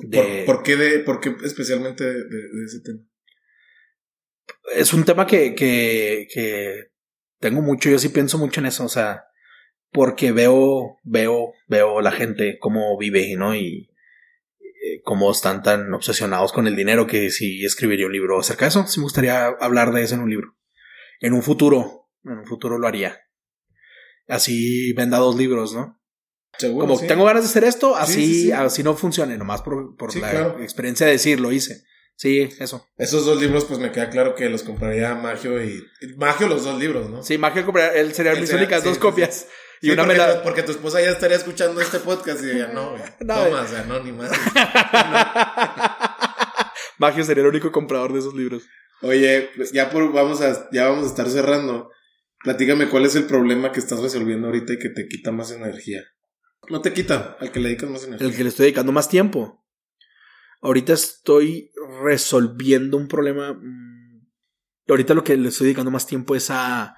De- 0.03 0.45
¿Por, 0.47 0.57
por 0.57 0.63
qué 0.65 0.77
de, 0.77 0.99
por 1.01 1.21
qué 1.21 1.35
especialmente 1.45 2.05
de, 2.05 2.65
ese 2.67 2.81
tema? 2.85 3.01
es 4.75 4.93
un 4.93 5.05
tema 5.05 5.27
que, 5.27 5.55
que, 5.55 6.27
que 6.33 6.91
tengo 7.39 7.61
mucho, 7.63 7.91
yo 7.91 7.99
sí 7.99 8.09
pienso 8.09 8.39
mucho 8.39 8.61
en 8.61 8.67
eso, 8.67 8.85
o 8.85 8.89
sea, 8.89 9.25
porque 9.91 10.33
veo, 10.33 10.99
veo, 11.03 11.53
veo 11.67 12.01
la 12.01 12.13
gente 12.13 12.59
cómo 12.61 12.97
vive, 12.99 13.35
¿no? 13.37 13.55
Y 13.55 13.91
eh, 14.61 15.01
cómo 15.03 15.31
están 15.33 15.63
tan 15.63 15.93
obsesionados 15.93 16.53
con 16.53 16.67
el 16.67 16.77
dinero 16.77 17.07
que 17.07 17.31
sí 17.31 17.65
escribiría 17.65 18.07
un 18.07 18.13
libro 18.13 18.39
acerca 18.39 18.65
de 18.67 18.69
eso. 18.71 18.87
Sí 18.87 19.01
me 19.01 19.05
gustaría 19.05 19.47
hablar 19.47 19.93
de 19.93 20.03
eso 20.03 20.15
en 20.15 20.21
un 20.21 20.31
libro. 20.31 20.57
En 21.21 21.33
un 21.33 21.43
futuro, 21.43 22.09
en 22.25 22.39
un 22.39 22.47
futuro 22.47 22.79
lo 22.79 22.87
haría. 22.87 23.21
Así 24.29 24.93
venda 24.93 25.19
dos 25.19 25.37
libros, 25.37 25.75
¿no? 25.75 26.00
Seguro, 26.61 26.87
Como 26.87 26.99
sí. 26.99 27.07
tengo 27.07 27.25
ganas 27.25 27.45
de 27.45 27.49
hacer 27.51 27.65
esto, 27.65 27.97
así, 27.97 28.15
sí, 28.27 28.43
sí. 28.45 28.53
así 28.53 28.83
no 28.83 28.95
funcione, 28.97 29.39
nomás 29.39 29.63
por, 29.63 29.97
por 29.97 30.15
la 30.17 30.31
claro. 30.31 30.59
experiencia 30.63 31.07
de 31.07 31.13
decir, 31.13 31.41
lo 31.41 31.53
hice. 31.53 31.85
Sí, 32.17 32.51
eso. 32.61 32.87
Esos 32.99 33.25
dos 33.25 33.41
libros, 33.41 33.65
pues 33.65 33.81
me 33.81 33.93
queda 33.93 34.11
claro 34.11 34.35
que 34.35 34.51
los 34.51 34.63
compraría 34.63 35.15
Magio 35.15 35.63
y. 35.65 35.83
Magio 36.19 36.49
los 36.49 36.65
dos 36.65 36.79
libros, 36.79 37.09
¿no? 37.09 37.23
Sí, 37.23 37.39
Magia 37.39 37.65
compraría- 37.65 37.99
él 37.99 38.13
serían 38.13 38.39
mis 38.39 38.53
únicas 38.53 38.85
dos 38.85 38.99
copias. 38.99 39.47
Y 39.81 39.87
Sí, 39.87 39.93
una 39.93 40.03
porque, 40.05 40.19
la. 40.19 40.37
tu, 40.37 40.43
porque 40.43 40.63
tu 40.63 40.73
esposa 40.73 41.01
ya 41.01 41.09
estaría 41.09 41.39
escuchando 41.39 41.81
este 41.81 41.99
podcast 42.01 42.43
y 42.43 42.47
diría, 42.49 42.67
no, 42.67 42.91
güey. 42.91 43.03
No, 43.21 43.35
toma, 43.37 43.49
güey. 43.49 43.65
o 43.65 43.67
sea, 43.67 43.81
anónima. 43.81 44.29
Magio 46.99 47.25
sería 47.25 47.43
el 47.43 47.49
único 47.49 47.73
comprador 47.73 48.13
de 48.13 48.19
esos 48.19 48.35
libros. 48.35 48.65
Oye, 49.03 49.51
pues 49.57 49.73
ya 49.73 49.91
por, 49.91 50.13
vamos 50.13 50.41
a, 50.43 50.69
ya 50.73 50.89
vamos 50.89 51.05
a 51.05 51.09
estar 51.09 51.29
cerrando. 51.31 51.91
Platícame 52.45 52.89
cuál 52.89 53.07
es 53.07 53.15
el 53.17 53.25
problema 53.25 53.73
que 53.73 53.81
estás 53.81 54.01
resolviendo 54.01 54.49
ahorita 54.49 54.75
y 54.75 54.79
que 54.79 54.91
te 54.91 55.09
quita 55.09 55.33
más 55.33 55.51
energía. 55.51 56.03
No 56.69 56.81
te 56.81 56.93
quita 56.93 57.37
al 57.41 57.51
que 57.51 57.61
le 57.61 57.71
dedicas 57.71 57.91
más 57.91 58.05
energía. 58.05 58.27
El 58.27 58.37
que 58.37 58.43
le 58.43 58.49
estoy 58.51 58.65
dedicando 58.65 58.93
más 58.93 59.09
tiempo. 59.09 59.65
Ahorita 60.63 60.93
estoy 60.93 61.73
resolviendo 62.03 62.97
un 62.97 63.09
problema. 63.09 63.55
mm, 63.55 64.27
Ahorita 64.89 65.15
lo 65.15 65.25
que 65.25 65.37
le 65.37 65.49
estoy 65.49 65.67
dedicando 65.67 65.91
más 65.91 66.07
tiempo 66.07 66.35
es 66.35 66.51
a, 66.51 66.97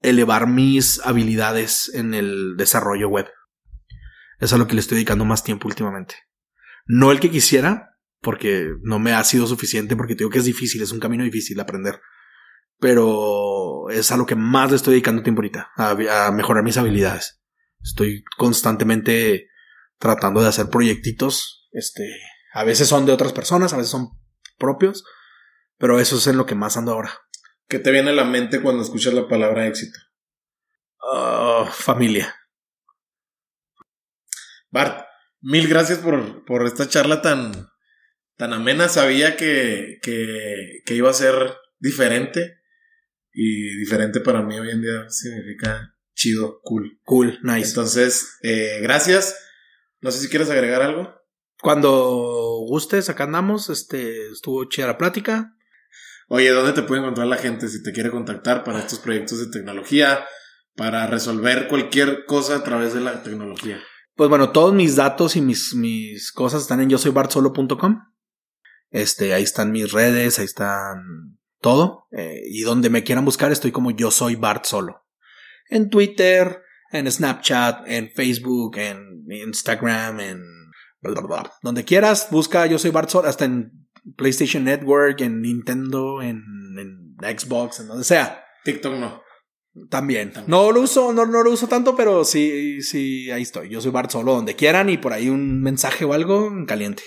elevar 0.00 0.46
mis 0.46 1.00
habilidades 1.04 1.90
en 1.94 2.14
el 2.14 2.56
desarrollo 2.56 3.08
web. 3.08 3.26
Es 4.38 4.52
a 4.52 4.58
lo 4.58 4.66
que 4.66 4.74
le 4.74 4.80
estoy 4.80 4.96
dedicando 4.96 5.24
más 5.24 5.42
tiempo 5.42 5.66
últimamente. 5.66 6.14
No 6.86 7.10
el 7.10 7.20
que 7.20 7.30
quisiera, 7.30 7.96
porque 8.20 8.70
no 8.82 8.98
me 8.98 9.12
ha 9.12 9.24
sido 9.24 9.46
suficiente, 9.46 9.96
porque 9.96 10.14
te 10.14 10.18
digo 10.18 10.30
que 10.30 10.38
es 10.38 10.44
difícil, 10.44 10.82
es 10.82 10.92
un 10.92 11.00
camino 11.00 11.24
difícil 11.24 11.56
de 11.56 11.62
aprender. 11.62 12.00
Pero 12.78 13.90
es 13.90 14.12
a 14.12 14.16
lo 14.16 14.26
que 14.26 14.36
más 14.36 14.70
le 14.70 14.76
estoy 14.76 14.92
dedicando 14.92 15.22
tiempo 15.22 15.40
ahorita, 15.40 15.70
a 15.76 16.30
mejorar 16.30 16.62
mis 16.62 16.76
habilidades. 16.76 17.37
Estoy 17.88 18.22
constantemente 18.36 19.48
tratando 19.98 20.42
de 20.42 20.48
hacer 20.48 20.68
proyectitos. 20.68 21.68
Este, 21.72 22.04
a 22.52 22.62
veces 22.64 22.86
son 22.86 23.06
de 23.06 23.12
otras 23.12 23.32
personas, 23.32 23.72
a 23.72 23.76
veces 23.76 23.90
son 23.90 24.10
propios, 24.58 25.04
pero 25.78 25.98
eso 25.98 26.16
es 26.16 26.26
en 26.26 26.36
lo 26.36 26.44
que 26.44 26.54
más 26.54 26.76
ando 26.76 26.92
ahora. 26.92 27.12
¿Qué 27.66 27.78
te 27.78 27.90
viene 27.90 28.10
a 28.10 28.14
la 28.14 28.24
mente 28.24 28.60
cuando 28.60 28.82
escuchas 28.82 29.14
la 29.14 29.26
palabra 29.26 29.66
éxito? 29.66 29.98
Ah, 31.00 31.70
familia. 31.72 32.34
Bart, 34.70 35.06
mil 35.40 35.66
gracias 35.66 35.98
por, 35.98 36.44
por 36.44 36.66
esta 36.66 36.88
charla 36.88 37.22
tan, 37.22 37.70
tan 38.36 38.52
amena. 38.52 38.88
Sabía 38.88 39.36
que, 39.36 39.98
que, 40.02 40.82
que 40.84 40.94
iba 40.94 41.08
a 41.08 41.14
ser 41.14 41.56
diferente. 41.78 42.58
Y 43.32 43.78
diferente 43.78 44.20
para 44.20 44.42
mí 44.42 44.58
hoy 44.58 44.70
en 44.70 44.82
día 44.82 45.08
significa 45.08 45.94
chido, 46.18 46.60
cool. 46.62 46.98
Cool, 47.04 47.38
nice. 47.42 47.68
Entonces, 47.68 48.38
eh, 48.42 48.80
gracias. 48.82 49.36
No 50.00 50.10
sé 50.10 50.18
si 50.18 50.28
quieres 50.28 50.50
agregar 50.50 50.82
algo. 50.82 51.14
Cuando 51.62 52.64
gustes, 52.66 53.08
acá 53.08 53.24
andamos. 53.24 53.70
Este, 53.70 54.28
estuvo 54.30 54.64
chida 54.66 54.88
la 54.88 54.98
plática. 54.98 55.54
Oye, 56.28 56.50
¿dónde 56.50 56.72
te 56.72 56.82
puede 56.82 57.00
encontrar 57.00 57.26
la 57.26 57.36
gente 57.36 57.68
si 57.68 57.82
te 57.82 57.92
quiere 57.92 58.10
contactar 58.10 58.64
para 58.64 58.80
estos 58.80 58.98
proyectos 58.98 59.38
de 59.38 59.46
tecnología? 59.46 60.26
Para 60.76 61.06
resolver 61.06 61.68
cualquier 61.68 62.26
cosa 62.26 62.56
a 62.56 62.64
través 62.64 62.92
de 62.94 63.00
la 63.00 63.22
tecnología. 63.22 63.80
Pues 64.14 64.28
bueno, 64.28 64.50
todos 64.50 64.74
mis 64.74 64.96
datos 64.96 65.36
y 65.36 65.40
mis, 65.40 65.74
mis 65.74 66.32
cosas 66.32 66.62
están 66.62 66.80
en 66.80 66.90
yo 66.90 66.98
soy 66.98 67.12
bartsolo.com. 67.12 68.02
Este, 68.90 69.32
ahí 69.32 69.42
están 69.42 69.72
mis 69.72 69.92
redes, 69.92 70.38
ahí 70.38 70.44
están 70.44 71.38
todo. 71.60 72.06
Eh, 72.10 72.42
y 72.46 72.62
donde 72.62 72.90
me 72.90 73.04
quieran 73.04 73.24
buscar 73.24 73.52
estoy 73.52 73.72
como 73.72 73.90
yo 73.92 74.10
soy 74.10 74.34
Bart 74.34 74.64
Solo. 74.64 75.07
En 75.68 75.90
Twitter, 75.90 76.62
en 76.90 77.10
Snapchat, 77.10 77.86
en 77.86 78.10
Facebook, 78.10 78.76
en 78.78 79.24
Instagram, 79.30 80.20
en 80.20 80.42
bla, 81.00 81.12
bla, 81.12 81.22
bla. 81.22 81.52
donde 81.62 81.84
quieras, 81.84 82.28
busca 82.30 82.66
yo 82.66 82.78
soy 82.78 82.90
Bart 82.90 83.10
Solo, 83.10 83.28
hasta 83.28 83.44
en 83.44 83.88
PlayStation 84.16 84.64
Network, 84.64 85.20
en 85.20 85.42
Nintendo, 85.42 86.22
en, 86.22 86.42
en 86.78 87.38
Xbox, 87.38 87.80
en 87.80 87.88
donde 87.88 88.04
sea. 88.04 88.44
TikTok 88.64 88.94
no. 88.94 89.22
También. 89.90 90.32
No 90.46 90.72
lo 90.72 90.80
uso, 90.80 91.12
no, 91.12 91.24
no 91.26 91.42
lo 91.42 91.52
uso 91.52 91.68
tanto, 91.68 91.94
pero 91.94 92.24
sí, 92.24 92.82
sí, 92.82 93.30
ahí 93.30 93.42
estoy. 93.42 93.68
Yo 93.68 93.80
soy 93.80 93.92
Bart 93.92 94.10
Solo 94.10 94.34
donde 94.34 94.56
quieran 94.56 94.88
y 94.90 94.98
por 94.98 95.12
ahí 95.12 95.28
un 95.28 95.62
mensaje 95.62 96.04
o 96.04 96.14
algo 96.14 96.48
en 96.48 96.66
caliente. 96.66 97.02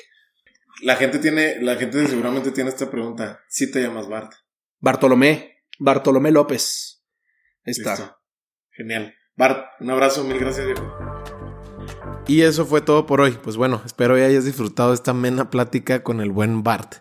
La 0.82 0.96
gente 0.96 1.20
tiene, 1.20 1.62
la 1.62 1.76
gente 1.76 2.08
seguramente 2.08 2.52
tiene 2.52 2.70
esta 2.70 2.90
pregunta. 2.90 3.42
Si 3.50 3.70
te 3.70 3.82
llamas 3.82 4.08
Bart. 4.08 4.32
Bartolomé, 4.80 5.64
Bartolomé 5.80 6.32
López. 6.32 7.04
Ahí 7.66 7.72
está. 7.72 7.92
Listo. 7.92 8.21
Genial. 8.82 9.14
Bart, 9.38 9.68
un 9.80 9.92
abrazo, 9.92 10.24
mil 10.24 10.40
gracias, 10.40 10.66
viejo. 10.66 10.92
Y 12.26 12.42
eso 12.42 12.66
fue 12.66 12.82
todo 12.82 13.06
por 13.06 13.22
hoy. 13.22 13.38
Pues 13.44 13.56
bueno, 13.56 13.80
espero 13.86 14.16
que 14.16 14.26
hayas 14.26 14.44
disfrutado 14.44 14.92
esta 14.92 15.12
amena 15.12 15.52
plática 15.52 16.02
con 16.02 16.20
el 16.20 16.32
buen 16.32 16.64
Bart. 16.64 16.96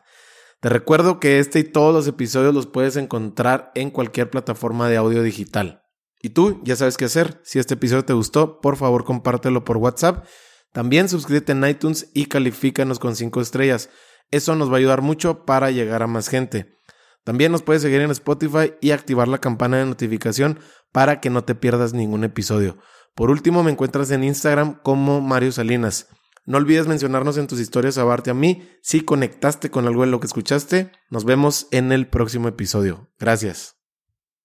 Te 0.61 0.69
recuerdo 0.69 1.19
que 1.19 1.39
este 1.39 1.59
y 1.59 1.65
todos 1.65 1.95
los 1.95 2.07
episodios 2.07 2.53
los 2.53 2.67
puedes 2.67 2.97
encontrar 2.97 3.73
en 3.75 3.91
cualquier 3.91 4.29
plataforma 4.29 4.91
de 4.91 4.99
audio 4.99 5.23
digital. 5.23 5.83
Y 6.21 6.31
tú 6.31 6.61
ya 6.65 6.77
sabes 6.77 6.99
qué 6.99 7.07
hacer. 7.07 7.41
Si 7.45 7.59
este 7.59 7.75
episodio 7.75 8.05
te 8.05 8.13
gustó, 8.13 8.61
por 8.61 8.77
favor 8.77 9.05
compártelo 9.05 9.65
por 9.65 9.79
WhatsApp. 9.79 10.27
También 10.73 11.09
suscríbete 11.09 11.53
en 11.53 11.67
iTunes 11.67 12.11
y 12.13 12.27
califícanos 12.27 12.99
con 12.99 13.17
5 13.17 13.41
estrellas. 13.41 13.89
Eso 14.31 14.55
nos 14.55 14.69
va 14.69 14.75
a 14.75 14.79
ayudar 14.79 15.01
mucho 15.01 15.47
para 15.47 15.71
llegar 15.71 16.03
a 16.03 16.07
más 16.07 16.29
gente. 16.29 16.77
También 17.25 17.53
nos 17.53 17.63
puedes 17.63 17.83
seguir 17.83 18.01
en 18.01 18.11
Spotify 18.11 18.75
y 18.81 18.93
activar 18.93 19.29
la 19.29 19.39
campana 19.39 19.79
de 19.79 19.87
notificación 19.87 20.59
para 20.93 21.21
que 21.21 21.31
no 21.31 21.45
te 21.45 21.55
pierdas 21.55 21.93
ningún 21.93 22.25
episodio. 22.25 22.79
Por 23.15 23.31
último, 23.31 23.63
me 23.63 23.71
encuentras 23.71 24.11
en 24.11 24.25
Instagram 24.25 24.81
como 24.83 25.21
Mario 25.21 25.53
Salinas. 25.53 26.09
No 26.47 26.57
olvides 26.59 26.87
mencionarnos 26.87 27.37
en 27.37 27.47
tus 27.47 27.61
historias 27.61 27.99
a 27.99 28.05
Bart 28.05 28.27
y 28.27 28.31
a 28.31 28.35
mí 28.35 28.69
si 28.83 29.03
conectaste 29.03 29.71
con 29.71 29.87
algo 29.87 30.03
de 30.03 30.11
lo 30.11 30.21
que 30.21 30.27
escuchaste. 30.27 30.93
Nos 31.11 31.25
vemos 31.25 31.69
en 31.71 31.93
el 31.93 32.09
próximo 32.09 32.49
episodio. 32.49 33.11
Gracias. 33.19 33.80